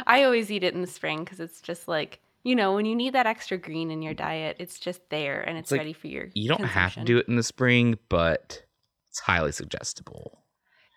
I 0.07 0.25
always 0.25 0.51
eat 0.51 0.65
it 0.65 0.75
in 0.75 0.81
the 0.81 0.87
spring 0.87 1.25
because 1.25 1.41
it's 1.41 1.61
just 1.61 1.89
like, 1.89 2.21
you 2.45 2.57
know, 2.57 2.75
when 2.75 2.87
you 2.87 2.97
need 2.97 3.15
that 3.15 3.27
extra 3.27 3.57
green 3.59 3.91
in 3.91 4.03
your 4.03 4.15
diet, 4.15 4.57
it's 4.59 4.79
just 4.79 5.01
there 5.11 5.41
and 5.43 5.57
it's, 5.59 5.71
like, 5.71 5.79
ready 5.79 5.93
for 5.93 6.09
your. 6.09 6.29
You 6.35 6.49
don't 6.49 6.65
have 6.65 6.95
to 6.95 7.05
do 7.05 7.19
it 7.19 7.29
in 7.29 7.37
the 7.37 7.43
spring, 7.43 7.99
but 8.09 8.63
it's 9.09 9.21
highly 9.21 9.53
suggestible. 9.53 10.39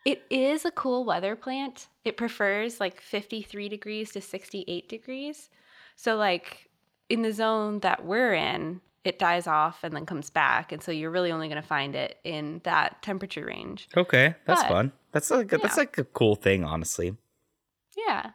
It 0.05 0.23
is 0.29 0.65
a 0.65 0.71
cool 0.71 1.03
weather 1.03 1.35
plant. 1.35 1.87
It 2.03 2.15
prefers 2.17 2.79
like 2.79 3.01
53 3.01 3.69
degrees 3.69 4.11
to 4.13 4.21
68 4.21 4.87
degrees. 4.87 5.49
So, 5.95 6.15
like 6.15 6.69
in 7.09 7.21
the 7.21 7.33
zone 7.33 7.79
that 7.79 8.05
we're 8.05 8.33
in, 8.33 8.81
it 9.03 9.19
dies 9.19 9.45
off 9.47 9.83
and 9.83 9.95
then 9.95 10.05
comes 10.05 10.29
back. 10.29 10.71
And 10.71 10.81
so 10.81 10.91
you're 10.91 11.11
really 11.11 11.31
only 11.31 11.47
going 11.47 11.61
to 11.61 11.67
find 11.67 11.95
it 11.95 12.17
in 12.23 12.61
that 12.63 13.01
temperature 13.03 13.45
range. 13.45 13.87
Okay, 13.95 14.35
that's 14.45 14.63
But- 14.63 14.69
fun. 14.69 14.91
That's 15.11 15.31
like 15.31 15.53
a, 15.53 15.57
that's 15.59 15.77
like 15.77 15.97
a 15.97 16.03
cool 16.03 16.35
thing, 16.35 16.65
honestly. 16.65 17.15
Yeah. 17.95 18.31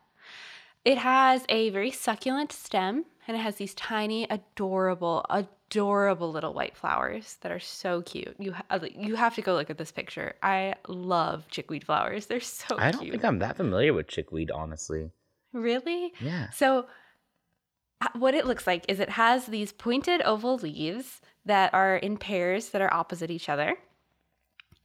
It 0.84 0.98
has 0.98 1.44
a 1.48 1.70
very 1.70 1.90
succulent 1.90 2.52
stem 2.52 3.04
and 3.28 3.36
it 3.36 3.40
has 3.40 3.56
these 3.56 3.74
tiny, 3.74 4.26
adorable, 4.30 5.24
adorable 5.28 6.32
little 6.32 6.54
white 6.54 6.76
flowers 6.76 7.36
that 7.42 7.52
are 7.52 7.60
so 7.60 8.02
cute. 8.02 8.34
You 8.38 8.52
ha- 8.52 8.80
you 8.96 9.14
have 9.14 9.34
to 9.34 9.42
go 9.42 9.54
look 9.54 9.70
at 9.70 9.78
this 9.78 9.92
picture. 9.92 10.34
I 10.42 10.74
love 10.88 11.46
chickweed 11.48 11.84
flowers. 11.84 12.26
They're 12.26 12.40
so 12.40 12.66
cute. 12.66 12.80
I 12.80 12.90
don't 12.90 13.02
cute. 13.02 13.12
think 13.12 13.24
I'm 13.24 13.38
that 13.40 13.56
familiar 13.56 13.92
with 13.92 14.08
chickweed, 14.08 14.50
honestly. 14.50 15.10
really? 15.52 16.12
Yeah. 16.20 16.50
So, 16.50 16.86
uh, 18.00 18.08
what 18.14 18.34
it 18.34 18.46
looks 18.46 18.66
like 18.66 18.84
is 18.88 18.98
it 18.98 19.10
has 19.10 19.46
these 19.46 19.72
pointed 19.72 20.22
oval 20.22 20.56
leaves 20.56 21.20
that 21.44 21.74
are 21.74 21.96
in 21.96 22.16
pairs 22.16 22.70
that 22.70 22.80
are 22.80 22.92
opposite 22.92 23.30
each 23.30 23.48
other. 23.48 23.76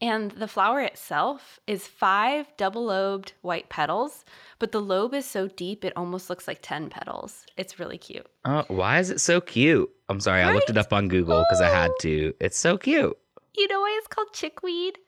And 0.01 0.31
the 0.31 0.47
flower 0.47 0.81
itself 0.81 1.59
is 1.67 1.88
five 1.88 2.47
double 2.57 2.85
lobed 2.85 3.34
white 3.41 3.69
petals, 3.69 4.26
but 4.59 4.72
the 4.72 4.81
lobe 4.81 5.13
is 5.13 5.26
so 5.26 5.47
deep 5.47 5.85
it 5.85 5.93
almost 5.95 6.30
looks 6.30 6.47
like 6.47 6.59
10 6.61 6.89
petals. 6.89 7.45
It's 7.57 7.80
really 7.80 7.97
cute. 7.97 8.27
Oh, 8.43 8.65
why 8.67 8.99
is 8.99 9.09
it 9.09 9.22
so 9.22 9.39
cute? 9.39 9.89
I'm 10.09 10.19
sorry, 10.19 10.41
I 10.41 10.53
looked 10.53 10.69
it 10.69 10.77
up 10.77 10.91
on 10.91 11.07
Google 11.07 11.43
because 11.43 11.61
I 11.61 11.69
had 11.69 11.91
to. 12.01 12.34
It's 12.39 12.59
so 12.59 12.77
cute. 12.77 13.17
You 13.57 13.67
know 13.69 13.80
why 13.80 13.95
it's 13.97 14.07
called 14.07 14.34
chickweed? 14.34 14.99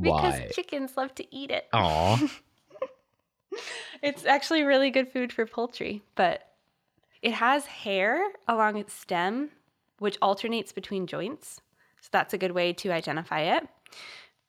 Because 0.00 0.40
Why? 0.40 0.50
chickens 0.52 0.96
love 0.96 1.14
to 1.16 1.34
eat 1.34 1.50
it. 1.50 1.68
Aw. 1.72 2.28
It's 4.02 4.24
actually 4.24 4.64
really 4.64 4.90
good 4.90 5.08
food 5.08 5.32
for 5.32 5.46
poultry, 5.46 6.02
but 6.16 6.42
it 7.22 7.34
has 7.34 7.66
hair 7.66 8.32
along 8.48 8.76
its 8.76 8.92
stem, 8.92 9.50
which 9.98 10.18
alternates 10.20 10.72
between 10.72 11.06
joints. 11.06 11.60
So 12.00 12.08
that's 12.10 12.34
a 12.34 12.38
good 12.38 12.50
way 12.50 12.72
to 12.72 12.90
identify 12.90 13.42
it. 13.42 13.68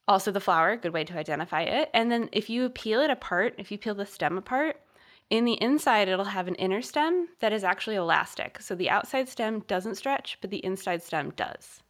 Also, 0.08 0.32
the 0.32 0.42
flower, 0.42 0.76
good 0.76 0.94
way 0.94 1.04
to 1.06 1.18
identify 1.18 1.62
it. 1.62 1.90
And 1.94 2.12
then 2.12 2.30
if 2.34 2.50
you 2.50 2.70
peel 2.70 3.00
it 3.02 3.10
apart, 3.10 3.56
if 3.58 3.72
you 3.72 3.78
peel 3.78 3.96
the 3.96 4.06
stem 4.06 4.38
apart, 4.38 4.82
in 5.30 5.46
the 5.46 5.62
inside, 5.62 6.10
it'll 6.10 6.26
have 6.26 6.48
an 6.48 6.56
inner 6.56 6.82
stem 6.82 7.30
that 7.40 7.54
is 7.54 7.64
actually 7.64 7.96
elastic. 7.96 8.62
So 8.62 8.76
the 8.76 8.90
outside 8.90 9.30
stem 9.30 9.62
doesn't 9.62 9.96
stretch, 9.96 10.38
but 10.42 10.52
the 10.52 10.64
inside 10.66 11.02
stem 11.02 11.32
does. 11.32 11.82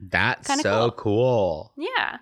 That's 0.00 0.48
Kinda 0.48 0.62
so 0.62 0.90
cool. 0.90 1.72
cool. 1.76 1.88
Yeah. 1.96 2.18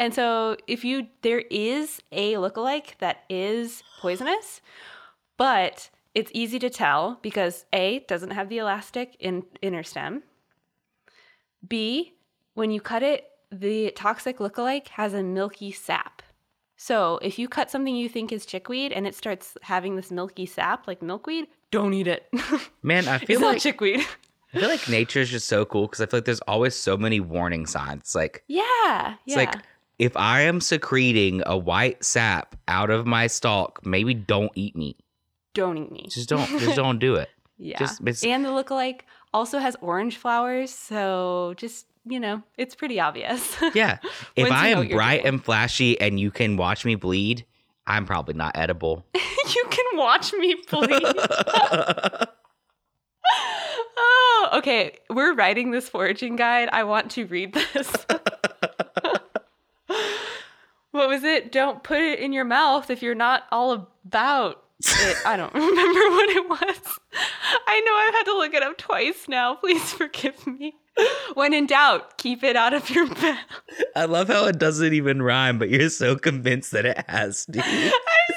And 0.00 0.12
so 0.12 0.56
if 0.66 0.84
you 0.84 1.06
there 1.22 1.44
is 1.50 2.02
a 2.10 2.34
lookalike 2.34 2.98
that 2.98 3.24
is 3.28 3.84
poisonous, 4.00 4.60
but 5.36 5.90
it's 6.14 6.30
easy 6.34 6.58
to 6.58 6.70
tell 6.70 7.18
because 7.22 7.64
A 7.72 8.00
doesn't 8.08 8.30
have 8.30 8.48
the 8.48 8.58
elastic 8.58 9.16
in 9.20 9.44
inner 9.62 9.84
stem. 9.84 10.24
B, 11.66 12.14
when 12.54 12.70
you 12.70 12.80
cut 12.80 13.02
it, 13.02 13.29
the 13.50 13.92
toxic 13.96 14.38
lookalike 14.38 14.88
has 14.88 15.14
a 15.14 15.22
milky 15.22 15.72
sap. 15.72 16.22
So 16.76 17.18
if 17.20 17.38
you 17.38 17.48
cut 17.48 17.70
something 17.70 17.94
you 17.94 18.08
think 18.08 18.32
is 18.32 18.46
chickweed 18.46 18.92
and 18.92 19.06
it 19.06 19.14
starts 19.14 19.56
having 19.62 19.96
this 19.96 20.10
milky 20.10 20.46
sap 20.46 20.86
like 20.86 21.02
milkweed, 21.02 21.46
don't 21.70 21.92
eat 21.92 22.06
it. 22.06 22.26
Man, 22.82 23.06
I 23.06 23.16
it's 23.16 23.24
feel 23.24 23.40
like 23.40 23.60
chickweed. 23.60 24.00
I 24.54 24.58
feel 24.58 24.68
like 24.68 24.88
nature 24.88 25.20
is 25.20 25.30
just 25.30 25.46
so 25.46 25.64
cool 25.64 25.86
because 25.86 26.00
I 26.00 26.06
feel 26.06 26.18
like 26.18 26.24
there's 26.24 26.40
always 26.40 26.74
so 26.74 26.96
many 26.96 27.20
warning 27.20 27.66
signs. 27.66 28.14
Like 28.14 28.44
yeah. 28.48 29.14
it's 29.26 29.36
yeah. 29.36 29.36
like 29.36 29.56
if 29.98 30.16
I 30.16 30.40
am 30.40 30.60
secreting 30.60 31.42
a 31.44 31.56
white 31.56 32.02
sap 32.02 32.56
out 32.66 32.88
of 32.90 33.06
my 33.06 33.26
stalk, 33.26 33.84
maybe 33.84 34.14
don't 34.14 34.50
eat 34.54 34.74
me. 34.74 34.96
Don't 35.52 35.76
eat 35.76 35.92
me. 35.92 36.06
Just 36.08 36.28
don't. 36.28 36.48
just 36.58 36.76
don't 36.76 36.98
do 36.98 37.16
it. 37.16 37.28
Yeah. 37.58 37.78
Just 37.78 38.24
and 38.24 38.44
the 38.44 38.48
lookalike 38.48 39.00
also 39.34 39.58
has 39.58 39.76
orange 39.82 40.16
flowers, 40.16 40.74
so 40.74 41.52
just 41.58 41.86
you 42.04 42.20
know, 42.20 42.42
it's 42.56 42.74
pretty 42.74 43.00
obvious. 43.00 43.56
yeah. 43.74 43.98
If 44.36 44.50
I 44.50 44.68
am 44.68 44.88
bright 44.88 45.22
doing. 45.22 45.34
and 45.34 45.44
flashy 45.44 46.00
and 46.00 46.18
you 46.18 46.30
can 46.30 46.56
watch 46.56 46.84
me 46.84 46.94
bleed, 46.94 47.44
I'm 47.86 48.06
probably 48.06 48.34
not 48.34 48.56
edible. 48.56 49.04
you 49.14 49.64
can 49.70 49.84
watch 49.94 50.32
me 50.32 50.54
bleed. 50.70 51.02
oh, 53.96 54.50
okay. 54.54 54.98
We're 55.10 55.34
writing 55.34 55.70
this 55.72 55.88
foraging 55.88 56.36
guide. 56.36 56.68
I 56.72 56.84
want 56.84 57.10
to 57.12 57.26
read 57.26 57.54
this. 57.54 57.90
what 60.92 61.08
was 61.08 61.24
it? 61.24 61.52
Don't 61.52 61.82
put 61.82 62.00
it 62.00 62.20
in 62.20 62.32
your 62.32 62.44
mouth 62.44 62.90
if 62.90 63.02
you're 63.02 63.14
not 63.14 63.44
all 63.50 63.72
about 63.72 64.64
it. 64.88 65.16
I 65.26 65.36
don't 65.36 65.52
remember 65.54 66.00
what 66.10 66.28
it 66.30 66.48
was. 66.48 66.98
I 67.66 67.80
know 67.80 67.94
I've 67.94 68.14
had 68.14 68.22
to 68.24 68.36
look 68.36 68.54
it 68.54 68.62
up 68.62 68.78
twice 68.78 69.26
now. 69.28 69.56
Please 69.56 69.92
forgive 69.92 70.46
me. 70.46 70.74
When 71.34 71.54
in 71.54 71.66
doubt, 71.66 72.18
keep 72.18 72.42
it 72.42 72.56
out 72.56 72.74
of 72.74 72.90
your 72.90 73.06
mouth. 73.22 73.38
I 73.96 74.04
love 74.04 74.28
how 74.28 74.46
it 74.46 74.58
doesn't 74.58 74.92
even 74.92 75.22
rhyme, 75.22 75.58
but 75.58 75.70
you're 75.70 75.88
so 75.88 76.16
convinced 76.16 76.72
that 76.72 76.84
it 76.84 77.02
has 77.08 77.46
to. 77.46 77.60
I'm 77.62 77.92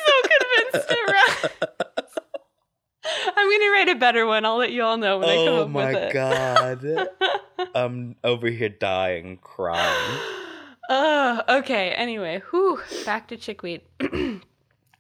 so 0.06 0.30
convinced 0.72 0.92
it 0.92 1.12
rhymes. 1.12 2.14
I'm 3.36 3.50
gonna 3.52 3.72
write 3.72 3.90
a 3.90 3.96
better 3.96 4.26
one. 4.26 4.46
I'll 4.46 4.58
let 4.58 4.72
you 4.72 4.84
all 4.84 4.98
know 4.98 5.20
when 5.20 5.30
I 5.30 5.36
come 5.36 5.48
oh 5.48 5.62
up 5.64 5.70
with 5.70 5.96
it. 5.96 6.16
Oh 6.16 7.10
my 7.12 7.16
god. 7.58 7.68
I'm 7.76 8.16
over 8.24 8.48
here 8.50 8.70
dying, 8.70 9.40
crying. 9.42 10.20
Oh, 10.90 11.42
okay. 11.50 11.92
Anyway, 11.92 12.42
whew, 12.50 12.80
back 13.06 13.28
to 13.30 13.38
chickweed. 13.38 13.82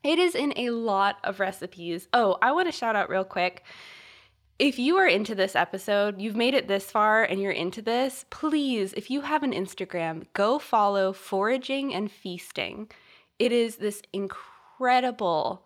it 0.03 0.19
is 0.19 0.35
in 0.35 0.53
a 0.57 0.69
lot 0.69 1.17
of 1.23 1.39
recipes. 1.39 2.07
Oh, 2.13 2.37
I 2.41 2.51
want 2.51 2.67
to 2.67 2.77
shout 2.77 2.95
out 2.95 3.09
real 3.09 3.23
quick. 3.23 3.63
If 4.59 4.77
you 4.77 4.97
are 4.97 5.07
into 5.07 5.33
this 5.33 5.55
episode, 5.55 6.21
you've 6.21 6.35
made 6.35 6.53
it 6.53 6.67
this 6.67 6.91
far 6.91 7.23
and 7.23 7.41
you're 7.41 7.51
into 7.51 7.81
this, 7.81 8.25
please, 8.29 8.93
if 8.93 9.09
you 9.09 9.21
have 9.21 9.43
an 9.43 9.51
Instagram, 9.51 10.25
go 10.33 10.59
follow 10.59 11.11
Foraging 11.11 11.93
and 11.93 12.11
Feasting. 12.11 12.91
It 13.39 13.51
is 13.51 13.77
this 13.77 14.01
incredible, 14.13 15.63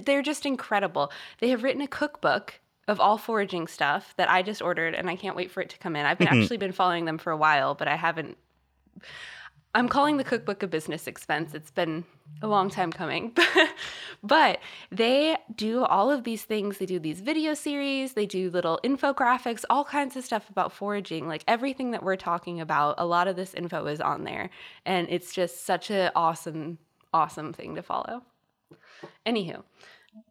they're 0.00 0.22
just 0.22 0.46
incredible. 0.46 1.12
They 1.38 1.50
have 1.50 1.62
written 1.62 1.82
a 1.82 1.86
cookbook 1.86 2.60
of 2.88 3.00
all 3.00 3.18
foraging 3.18 3.66
stuff 3.66 4.14
that 4.16 4.30
I 4.30 4.42
just 4.42 4.62
ordered 4.62 4.94
and 4.94 5.10
I 5.10 5.16
can't 5.16 5.36
wait 5.36 5.50
for 5.50 5.60
it 5.60 5.70
to 5.70 5.78
come 5.78 5.96
in. 5.96 6.06
I've 6.06 6.18
been 6.18 6.28
mm-hmm. 6.28 6.42
actually 6.42 6.56
been 6.56 6.72
following 6.72 7.04
them 7.04 7.18
for 7.18 7.30
a 7.30 7.36
while, 7.36 7.74
but 7.74 7.88
I 7.88 7.96
haven't 7.96 8.38
I'm 9.74 9.88
calling 9.88 10.16
the 10.16 10.24
cookbook 10.24 10.62
a 10.62 10.66
business 10.66 11.06
expense. 11.06 11.52
It's 11.52 11.70
been 11.70 12.04
a 12.42 12.46
long 12.46 12.68
time 12.70 12.92
coming. 12.92 13.32
but 14.22 14.58
they 14.90 15.36
do 15.54 15.84
all 15.84 16.10
of 16.10 16.24
these 16.24 16.44
things. 16.44 16.78
They 16.78 16.86
do 16.86 16.98
these 16.98 17.20
video 17.20 17.54
series, 17.54 18.12
they 18.12 18.26
do 18.26 18.50
little 18.50 18.78
infographics, 18.84 19.64
all 19.70 19.84
kinds 19.84 20.16
of 20.16 20.24
stuff 20.24 20.48
about 20.50 20.72
foraging. 20.72 21.26
Like 21.26 21.44
everything 21.48 21.92
that 21.92 22.02
we're 22.02 22.16
talking 22.16 22.60
about, 22.60 22.96
a 22.98 23.06
lot 23.06 23.28
of 23.28 23.36
this 23.36 23.54
info 23.54 23.86
is 23.86 24.00
on 24.00 24.24
there. 24.24 24.50
And 24.84 25.06
it's 25.10 25.32
just 25.32 25.64
such 25.64 25.90
an 25.90 26.10
awesome, 26.14 26.78
awesome 27.12 27.52
thing 27.52 27.74
to 27.74 27.82
follow. 27.82 28.22
Anywho, 29.26 29.62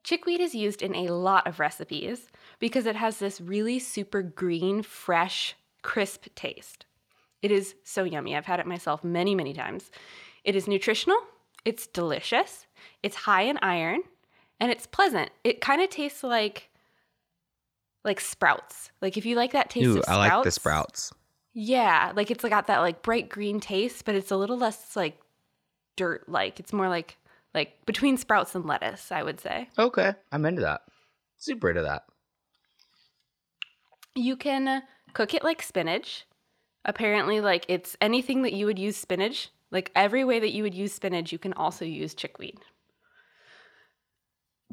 chickweed 0.04 0.40
is 0.40 0.56
used 0.56 0.82
in 0.82 0.96
a 0.96 1.10
lot 1.10 1.48
of 1.48 1.60
recipes 1.60 2.28
because 2.60 2.86
it 2.86 2.96
has 2.96 3.20
this 3.20 3.42
really 3.42 3.80
super 3.80 4.22
green, 4.22 4.82
fresh, 4.82 5.56
crisp 5.82 6.28
taste. 6.36 6.86
It 7.42 7.52
is 7.52 7.76
so 7.84 8.04
yummy. 8.04 8.36
I've 8.36 8.46
had 8.46 8.60
it 8.60 8.66
myself 8.66 9.04
many, 9.04 9.36
many 9.36 9.54
times. 9.54 9.92
It 10.44 10.56
is 10.56 10.68
nutritional, 10.68 11.20
it's 11.66 11.88
delicious, 11.88 12.68
it's 13.04 13.16
high 13.16 13.42
in 13.42 13.58
iron, 13.62 14.02
and 14.60 14.72
it's 14.72 14.86
pleasant. 14.86 15.32
It 15.44 15.60
kind 15.60 15.82
of 15.82 15.90
tastes 15.90 16.24
like 16.24 16.70
like 18.06 18.22
sprouts. 18.22 18.92
Like 19.02 19.18
if 19.18 19.26
you 19.26 19.36
like 19.36 19.52
that 19.52 19.70
taste 19.70 19.88
Ooh, 19.88 20.00
of 20.00 20.06
I 20.08 20.16
like 20.16 20.44
the 20.44 20.52
sprouts. 20.52 21.12
Yeah, 21.54 22.14
like 22.16 22.32
it's 22.32 22.44
got 22.44 22.68
that 22.68 22.80
like 22.80 23.02
bright 23.02 23.30
green 23.30 23.60
taste, 23.60 24.06
but 24.06 24.16
it's 24.16 24.32
a 24.32 24.38
little 24.38 24.58
less 24.58 24.96
like 24.96 25.20
dirt 25.98 26.30
like. 26.30 26.60
It's 26.60 26.72
more 26.72 26.88
like 26.88 27.18
like 27.54 27.86
between 27.86 28.18
sprouts 28.18 28.54
and 28.56 28.66
lettuce, 28.66 29.12
I 29.12 29.24
would 29.24 29.40
say. 29.40 29.70
Okay, 29.80 30.14
I'm 30.32 30.46
into 30.46 30.62
that. 30.62 30.82
Super 31.38 31.70
into 31.70 31.82
that. 31.82 32.04
You 34.14 34.38
can 34.38 34.84
cook 35.14 35.34
it 35.34 35.44
like 35.44 35.62
spinach. 35.62 36.26
Apparently, 36.84 37.42
like 37.42 37.66
it's 37.68 37.98
anything 38.00 38.44
that 38.44 38.54
you 38.54 38.68
would 38.68 38.78
use 38.78 38.96
spinach, 38.96 39.50
like 39.72 39.92
every 39.96 40.24
way 40.24 40.40
that 40.40 40.52
you 40.54 40.64
would 40.64 40.76
use 40.76 40.94
spinach, 40.94 41.32
you 41.32 41.38
can 41.40 41.54
also 41.54 41.86
use 41.86 42.14
chickweed. 42.14 42.58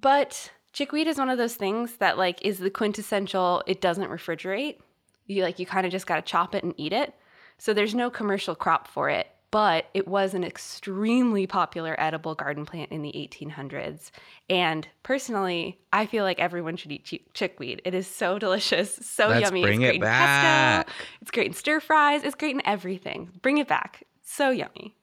But 0.01 0.51
chickweed 0.73 1.07
is 1.07 1.19
one 1.19 1.31
of 1.31 1.39
those 1.39 1.55
things 1.55 1.97
that 1.97 2.19
like 2.19 2.45
is 2.45 2.59
the 2.59 2.71
quintessential, 2.71 3.63
it 3.67 3.81
doesn't 3.81 4.11
refrigerate. 4.11 4.79
You 5.27 5.43
like 5.43 5.59
you 5.59 5.67
kind 5.67 5.87
of 5.87 5.93
just 5.93 6.07
got 6.07 6.17
to 6.17 6.23
chop 6.23 6.55
it 6.55 6.65
and 6.65 6.75
eat 6.77 6.93
it. 6.93 7.15
So 7.59 7.73
there's 7.73 7.95
no 7.95 8.11
commercial 8.11 8.57
crop 8.57 8.89
for 8.89 9.09
it, 9.09 9.29
but 9.53 9.87
it 9.95 10.09
was 10.09 10.35
an 10.35 10.43
extremely 10.43 11.47
popular 11.47 11.95
edible 11.99 12.35
garden 12.35 12.67
plant 12.67 12.91
in 12.91 13.03
the 13.03 13.13
1800s. 13.13 14.11
And 14.51 14.89
personally, 15.05 15.79
I 15.93 16.07
feel 16.07 16.25
like 16.25 16.41
everyone 16.41 16.77
should 16.77 16.91
eat 16.91 17.07
chi- 17.09 17.21
chickweed. 17.35 17.81
It 17.85 17.95
is 17.95 18.09
so 18.09 18.39
delicious, 18.39 18.95
so 19.03 19.29
Let's 19.29 19.43
yummy. 19.43 19.63
bring 19.63 19.83
it's 19.83 19.91
it 19.91 19.93
great 19.93 20.01
back. 20.01 20.87
in 20.89 20.93
pesto. 20.93 20.99
It's 21.21 21.31
great 21.31 21.47
in 21.47 21.53
stir 21.53 21.79
fries. 21.79 22.25
It's 22.25 22.35
great 22.35 22.57
in 22.57 22.63
everything. 22.67 23.31
Bring 23.43 23.59
it 23.59 23.69
back. 23.69 24.03
So 24.35 24.51
yummy. 24.51 24.95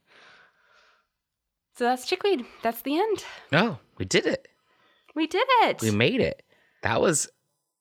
So 1.78 1.84
that's 1.86 2.08
chickweed. 2.08 2.46
That's 2.64 2.82
the 2.82 2.98
end. 3.00 3.24
Oh, 3.54 3.78
we 3.98 4.06
did 4.06 4.26
it. 4.26 4.48
We 5.16 5.28
did 5.28 5.46
it. 5.64 5.82
We 5.82 5.92
made 5.92 6.20
it. 6.22 6.44
That 6.84 7.02
was 7.02 7.30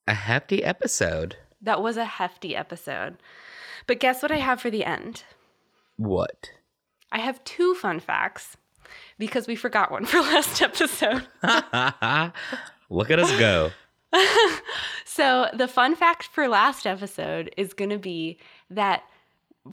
a 0.07 0.13
hefty 0.13 0.63
episode. 0.63 1.35
that 1.61 1.81
was 1.81 1.97
a 1.97 2.05
hefty 2.05 2.55
episode. 2.55 3.17
But 3.87 3.99
guess 3.99 4.21
what 4.21 4.31
I 4.31 4.37
have 4.37 4.61
for 4.61 4.69
the 4.69 4.85
end? 4.85 5.23
What? 5.97 6.51
I 7.11 7.19
have 7.19 7.43
two 7.43 7.73
fun 7.73 7.99
facts 7.99 8.55
because 9.17 9.47
we 9.47 9.55
forgot 9.55 9.91
one 9.91 10.05
for 10.05 10.21
last 10.21 10.61
episode. 10.61 11.25
Look 12.89 13.09
at 13.11 13.19
us 13.19 13.31
go. 13.39 13.71
So, 15.05 15.47
the 15.53 15.67
fun 15.67 15.95
fact 15.95 16.23
for 16.23 16.47
last 16.47 16.87
episode 16.87 17.51
is 17.57 17.73
going 17.73 17.89
to 17.89 17.97
be 17.97 18.37
that 18.69 19.03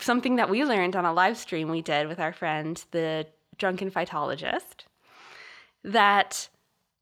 something 0.01 0.37
that 0.37 0.51
we 0.51 0.65
learned 0.65 0.97
on 0.97 1.05
a 1.05 1.13
live 1.13 1.37
stream 1.37 1.69
we 1.69 1.83
did 1.83 2.09
with 2.09 2.21
our 2.21 2.33
friend, 2.33 2.83
the 2.91 3.27
drunken 3.59 3.91
phytologist, 3.91 4.85
that 5.85 6.49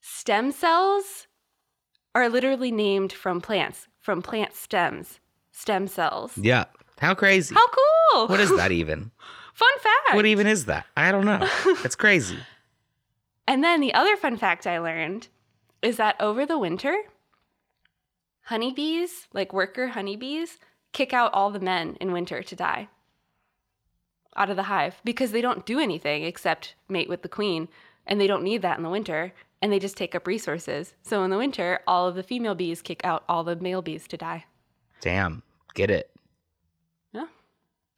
stem 0.01 0.53
cells 0.53 1.27
are 2.15 2.29
literally 2.29 2.71
named 2.71 3.13
from 3.13 3.41
plants, 3.41 3.89
from 4.01 4.23
plant 4.23 4.55
stems, 4.55 5.19
stem 5.53 5.87
cells. 5.89 6.37
Yeah. 6.37 6.67
How 7.01 7.15
crazy. 7.15 7.55
How 7.55 7.67
cool! 7.67 8.29
What 8.29 8.41
is 8.41 8.55
that 8.57 8.71
even? 8.81 9.11
Fun 9.55 9.79
fact. 9.81 10.15
What 10.15 10.27
even 10.27 10.47
is 10.47 10.67
that? 10.67 10.87
I 10.97 11.11
don't 11.13 11.25
know. 11.25 11.49
It's 11.85 11.97
crazy. 11.97 12.39
And 13.47 13.63
then 13.63 13.83
the 13.83 13.93
other 13.93 14.17
fun 14.17 14.39
fact 14.39 14.67
I 14.67 14.79
learned 14.79 15.29
is 15.83 15.99
that 15.99 16.17
over 16.19 16.47
the 16.47 16.59
winter, 16.59 16.97
honeybees, 18.45 19.29
like 19.35 19.53
worker 19.53 19.89
honeybees, 19.89 20.59
kick 20.95 21.13
out 21.13 21.35
all 21.35 21.51
the 21.51 21.61
men 21.61 21.99
in 22.01 22.13
winter 22.13 22.43
to 22.43 22.57
die 22.57 22.89
out 24.37 24.51
of 24.51 24.57
the 24.57 24.65
hive 24.65 25.01
because 25.05 25.33
they 25.33 25.41
don't 25.41 25.67
do 25.67 25.79
anything 25.79 26.25
except 26.25 26.75
mate 26.89 27.09
with 27.09 27.23
the 27.23 27.29
queen 27.29 27.69
and 28.07 28.21
they 28.21 28.27
don't 28.27 28.43
need 28.43 28.63
that 28.63 28.79
in 28.79 28.83
the 28.83 28.91
winter 28.91 29.33
and 29.61 29.73
they 29.73 29.79
just 29.79 29.97
take 29.97 30.15
up 30.15 30.27
resources. 30.27 30.95
So 31.03 31.23
in 31.25 31.31
the 31.31 31.39
winter, 31.39 31.81
all 31.87 32.09
of 32.09 32.15
the 32.15 32.23
female 32.23 32.55
bees 32.55 32.83
kick 32.83 33.05
out 33.05 33.25
all 33.29 33.45
the 33.45 33.57
male 33.57 33.83
bees 33.83 34.07
to 34.09 34.17
die. 34.17 34.45
Damn. 35.01 35.43
Get 35.75 35.91
it. 35.91 36.11
Yeah. 37.13 37.27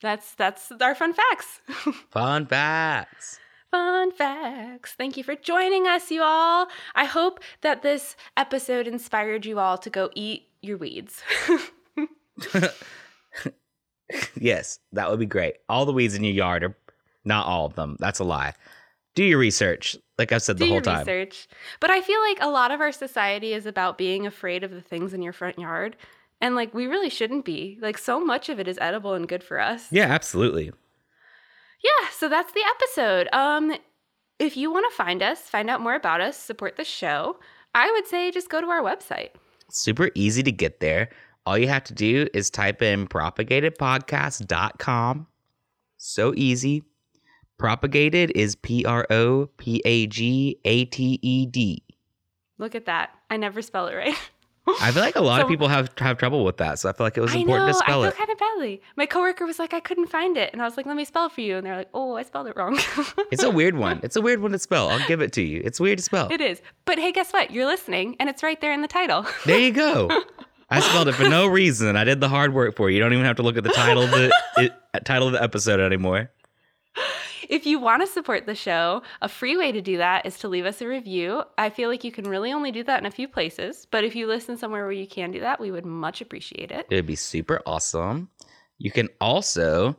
That's 0.01 0.35
that's 0.35 0.73
our 0.81 0.95
fun 0.95 1.13
facts. 1.13 1.61
Fun 2.11 2.47
facts. 2.47 3.39
Fun 3.71 4.13
facts. 4.13 4.95
Thank 4.95 5.17
you 5.17 5.25
for 5.25 5.35
joining 5.35 5.87
us, 5.87 6.11
you 6.11 6.23
all. 6.23 6.69
I 6.95 7.05
hope 7.05 7.41
that 7.63 7.83
this 7.83 8.17
episode 8.37 8.87
inspired 8.87 9.45
you 9.45 9.59
all 9.59 9.77
to 9.79 9.91
go 9.91 10.11
eat 10.15 10.45
your 10.63 10.77
weeds. 10.77 11.23
yes, 14.41 14.79
that 14.93 15.11
would 15.11 15.21
be 15.21 15.27
great. 15.27 15.57
All 15.69 15.85
the 15.85 15.93
weeds 15.93 16.15
in 16.15 16.25
your 16.25 16.35
yard 16.35 16.65
are 16.65 16.77
not 17.25 17.47
all 17.47 17.67
of 17.67 17.75
them. 17.75 17.97
That's 17.99 18.19
a 18.19 18.25
lie. 18.25 18.55
Do 19.15 19.25
your 19.25 19.39
research. 19.39 19.97
Like 20.19 20.33
I've 20.33 20.43
said 20.43 20.59
Do 20.59 20.65
the 20.65 20.67
whole 20.67 20.75
your 20.77 20.83
time. 20.83 21.01
research. 21.01 21.49
But 21.81 21.91
I 21.91 22.01
feel 22.01 22.21
like 22.21 22.39
a 22.41 22.51
lot 22.51 22.71
of 22.71 22.81
our 22.81 22.93
society 22.93 23.53
is 23.53 23.67
about 23.67 23.99
being 23.99 24.27
afraid 24.27 24.63
of 24.63 24.71
the 24.71 24.81
things 24.81 25.13
in 25.13 25.23
your 25.23 25.33
front 25.33 25.59
yard. 25.59 25.97
And 26.41 26.55
like 26.55 26.75
we 26.75 26.87
really 26.87 27.11
shouldn't 27.11 27.45
be. 27.45 27.79
Like 27.81 27.99
so 27.99 28.21
much 28.21 28.49
of 28.49 28.61
it 28.61 28.69
is 28.69 28.79
edible 28.81 29.15
and 29.15 29.29
good 29.29 29.43
for 29.43 29.59
us. 29.59 29.91
Yeah, 29.91 30.07
absolutely. 30.07 30.67
Yeah, 31.83 32.09
so 32.13 32.29
that's 32.29 32.53
the 32.53 32.63
episode. 32.77 33.29
Um 33.33 33.77
if 34.39 34.55
you 34.55 34.71
want 34.71 34.85
to 34.91 34.95
find 34.95 35.23
us, 35.23 35.41
find 35.41 35.71
out 35.71 35.81
more 35.81 35.95
about 35.95 36.21
us, 36.21 36.37
support 36.37 36.77
the 36.77 36.85
show, 36.85 37.39
I 37.75 37.91
would 37.91 38.07
say 38.07 38.31
just 38.31 38.51
go 38.51 38.61
to 38.61 38.67
our 38.67 38.83
website. 38.83 39.31
Super 39.71 40.11
easy 40.15 40.43
to 40.43 40.53
get 40.53 40.81
there. 40.81 41.09
All 41.47 41.57
you 41.57 41.69
have 41.69 41.85
to 41.85 41.95
do 41.95 42.27
is 42.35 42.51
type 42.51 42.83
in 42.83 43.07
propagatedpodcast.com. 43.07 45.27
So 45.97 46.35
easy. 46.37 46.83
Propagated 47.59 48.33
is 48.35 48.57
P 48.57 48.85
R 48.85 49.07
O 49.09 49.47
P 49.57 49.81
A 49.85 50.09
G 50.09 50.59
A 50.65 50.85
T 50.87 51.21
E 51.23 51.47
D. 51.47 51.83
Look 52.59 52.75
at 52.75 52.87
that. 52.87 53.11
I 53.31 53.37
never 53.39 53.63
spell 53.63 53.87
it 53.87 53.95
right. 53.95 54.15
I 54.81 54.91
feel 54.91 55.03
like 55.03 55.15
a 55.15 55.21
lot 55.21 55.41
of 55.41 55.47
people 55.47 55.69
have 55.69 55.91
have 55.99 56.19
trouble 56.19 56.45
with 56.45 56.57
that, 56.57 56.81
so 56.81 56.89
I 56.89 56.93
feel 56.93 57.07
like 57.07 57.17
it 57.17 57.21
was 57.21 57.33
I 57.35 57.39
important 57.39 57.69
know. 57.69 57.73
to 57.73 57.79
spell 57.79 58.03
I 58.03 58.09
it. 58.09 58.15
feel 58.15 58.27
kind 58.27 58.33
of 58.33 58.39
badly. 58.39 58.83
My 58.97 59.07
coworker 59.07 59.47
was 59.47 59.61
like, 59.61 59.73
I 59.73 59.79
couldn't 59.79 60.09
find 60.09 60.37
it, 60.37 60.51
and 60.53 60.61
I 60.61 60.65
was 60.65 60.77
like, 60.77 60.87
let 60.87 60.97
me 60.97 61.05
spell 61.05 61.27
it 61.27 61.33
for 61.33 61.41
you, 61.41 61.57
and 61.57 61.65
they're 61.65 61.77
like, 61.77 61.89
oh, 61.95 62.17
I 62.17 62.25
spelled 62.25 62.49
it 62.49 62.57
wrong. 62.57 62.77
It's 63.31 63.45
a 63.45 63.51
weird 63.51 63.77
one. 63.77 64.01
It's 64.03 64.17
a 64.17 64.21
weird 64.21 64.41
one 64.41 64.51
to 64.53 64.59
spell. 64.59 64.89
I'll 64.89 65.07
give 65.07 65.21
it 65.21 65.33
to 65.35 65.43
you. 65.43 65.63
It's 65.65 65.79
weird 65.79 65.99
to 65.99 66.05
spell. 66.05 66.33
It 66.33 66.41
is. 66.41 66.61
But 66.85 66.99
hey, 66.99 67.13
guess 67.13 67.33
what? 67.33 67.53
You're 67.53 67.67
listening, 67.67 68.17
and 68.19 68.29
it's 68.29 68.43
right 68.43 68.61
there 68.61 68.73
in 68.73 68.83
the 68.83 68.89
title. 68.89 69.25
There 69.45 69.59
you 69.59 69.73
go. 69.73 70.11
I 70.69 70.81
spelled 70.81 71.09
it 71.09 71.15
for 71.15 71.29
no 71.29 71.47
reason. 71.47 71.97
I 71.97 72.05
did 72.05 72.21
the 72.21 72.29
hard 72.29 72.53
work 72.53 72.75
for 72.75 72.91
you. 72.91 72.97
You 72.97 73.03
don't 73.03 73.13
even 73.13 73.25
have 73.25 73.37
to 73.37 73.43
look 73.43 73.57
at 73.57 73.65
the 73.65 73.71
title 73.71 74.03
of 74.03 74.11
the 74.11 74.33
it, 74.57 74.73
uh, 74.95 75.01
title 75.01 75.29
of 75.29 75.33
the 75.33 75.43
episode 75.43 75.81
anymore. 75.81 76.31
If 77.49 77.65
you 77.67 77.79
want 77.79 78.03
to 78.03 78.09
support 78.09 78.47
the 78.47 78.57
show, 78.57 79.03
a 79.23 79.29
free 79.29 79.57
way 79.57 79.71
to 79.71 79.81
do 79.81 79.99
that 79.99 80.27
is 80.27 80.39
to 80.39 80.49
leave 80.49 80.67
us 80.67 80.83
a 80.83 80.89
review. 80.89 81.45
I 81.57 81.71
feel 81.71 81.89
like 81.89 82.03
you 82.03 82.11
can 82.11 82.25
really 82.29 82.53
only 82.53 82.73
do 82.73 82.83
that 82.83 82.99
in 82.99 83.07
a 83.07 83.11
few 83.11 83.29
places, 83.29 83.87
but 83.91 84.03
if 84.03 84.17
you 84.17 84.27
listen 84.27 84.57
somewhere 84.57 84.83
where 84.83 84.93
you 84.93 85.07
can 85.07 85.31
do 85.31 85.39
that, 85.41 85.61
we 85.61 85.71
would 85.71 85.87
much 85.87 86.21
appreciate 86.21 86.73
it. 86.73 86.87
It 86.91 86.97
would 86.97 87.07
be 87.07 87.15
super 87.15 87.63
awesome. 87.65 88.29
You 88.79 88.91
can 88.91 89.09
also, 89.21 89.97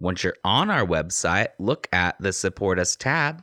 once 0.00 0.22
you're 0.22 0.36
on 0.44 0.68
our 0.68 0.86
website, 0.86 1.48
look 1.58 1.88
at 1.92 2.20
the 2.20 2.34
support 2.34 2.78
us 2.78 2.94
tab 2.94 3.42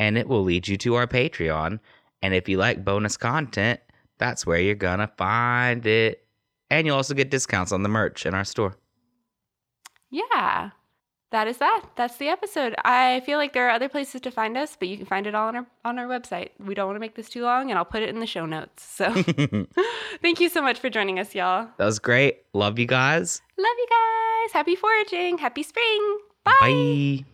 and 0.00 0.18
it 0.18 0.26
will 0.26 0.42
lead 0.42 0.66
you 0.66 0.76
to 0.78 0.96
our 0.96 1.06
Patreon. 1.06 1.78
And 2.22 2.34
if 2.34 2.48
you 2.48 2.56
like 2.56 2.84
bonus 2.84 3.16
content, 3.16 3.78
that's 4.24 4.46
where 4.46 4.58
you're 4.58 4.74
to 4.74 5.10
find 5.18 5.86
it. 5.86 6.24
And 6.70 6.86
you'll 6.86 6.96
also 6.96 7.12
get 7.12 7.30
discounts 7.30 7.72
on 7.72 7.82
the 7.82 7.90
merch 7.90 8.24
in 8.24 8.32
our 8.32 8.44
store. 8.44 8.74
Yeah. 10.10 10.70
That 11.30 11.46
is 11.46 11.58
that. 11.58 11.84
That's 11.96 12.16
the 12.16 12.28
episode. 12.28 12.74
I 12.84 13.20
feel 13.26 13.38
like 13.38 13.52
there 13.52 13.66
are 13.66 13.70
other 13.70 13.88
places 13.88 14.22
to 14.22 14.30
find 14.30 14.56
us, 14.56 14.76
but 14.78 14.88
you 14.88 14.96
can 14.96 15.04
find 15.04 15.26
it 15.26 15.34
all 15.34 15.48
on 15.48 15.56
our 15.56 15.66
on 15.84 15.98
our 15.98 16.06
website. 16.06 16.50
We 16.64 16.74
don't 16.74 16.86
want 16.86 16.96
to 16.96 17.00
make 17.00 17.16
this 17.16 17.28
too 17.28 17.42
long, 17.42 17.70
and 17.70 17.78
I'll 17.78 17.84
put 17.84 18.02
it 18.02 18.08
in 18.08 18.20
the 18.20 18.26
show 18.26 18.46
notes. 18.46 18.84
So, 18.84 19.12
thank 20.22 20.40
you 20.40 20.48
so 20.48 20.62
much 20.62 20.78
for 20.78 20.88
joining 20.88 21.18
us, 21.18 21.34
y'all. 21.34 21.68
That 21.76 21.86
was 21.86 21.98
great. 21.98 22.44
Love 22.52 22.78
you 22.78 22.86
guys. 22.86 23.42
Love 23.58 23.76
you 23.76 23.86
guys. 23.90 24.52
Happy 24.52 24.76
foraging. 24.76 25.38
Happy 25.38 25.64
spring. 25.64 26.18
Bye. 26.44 26.54
Bye. 26.60 27.24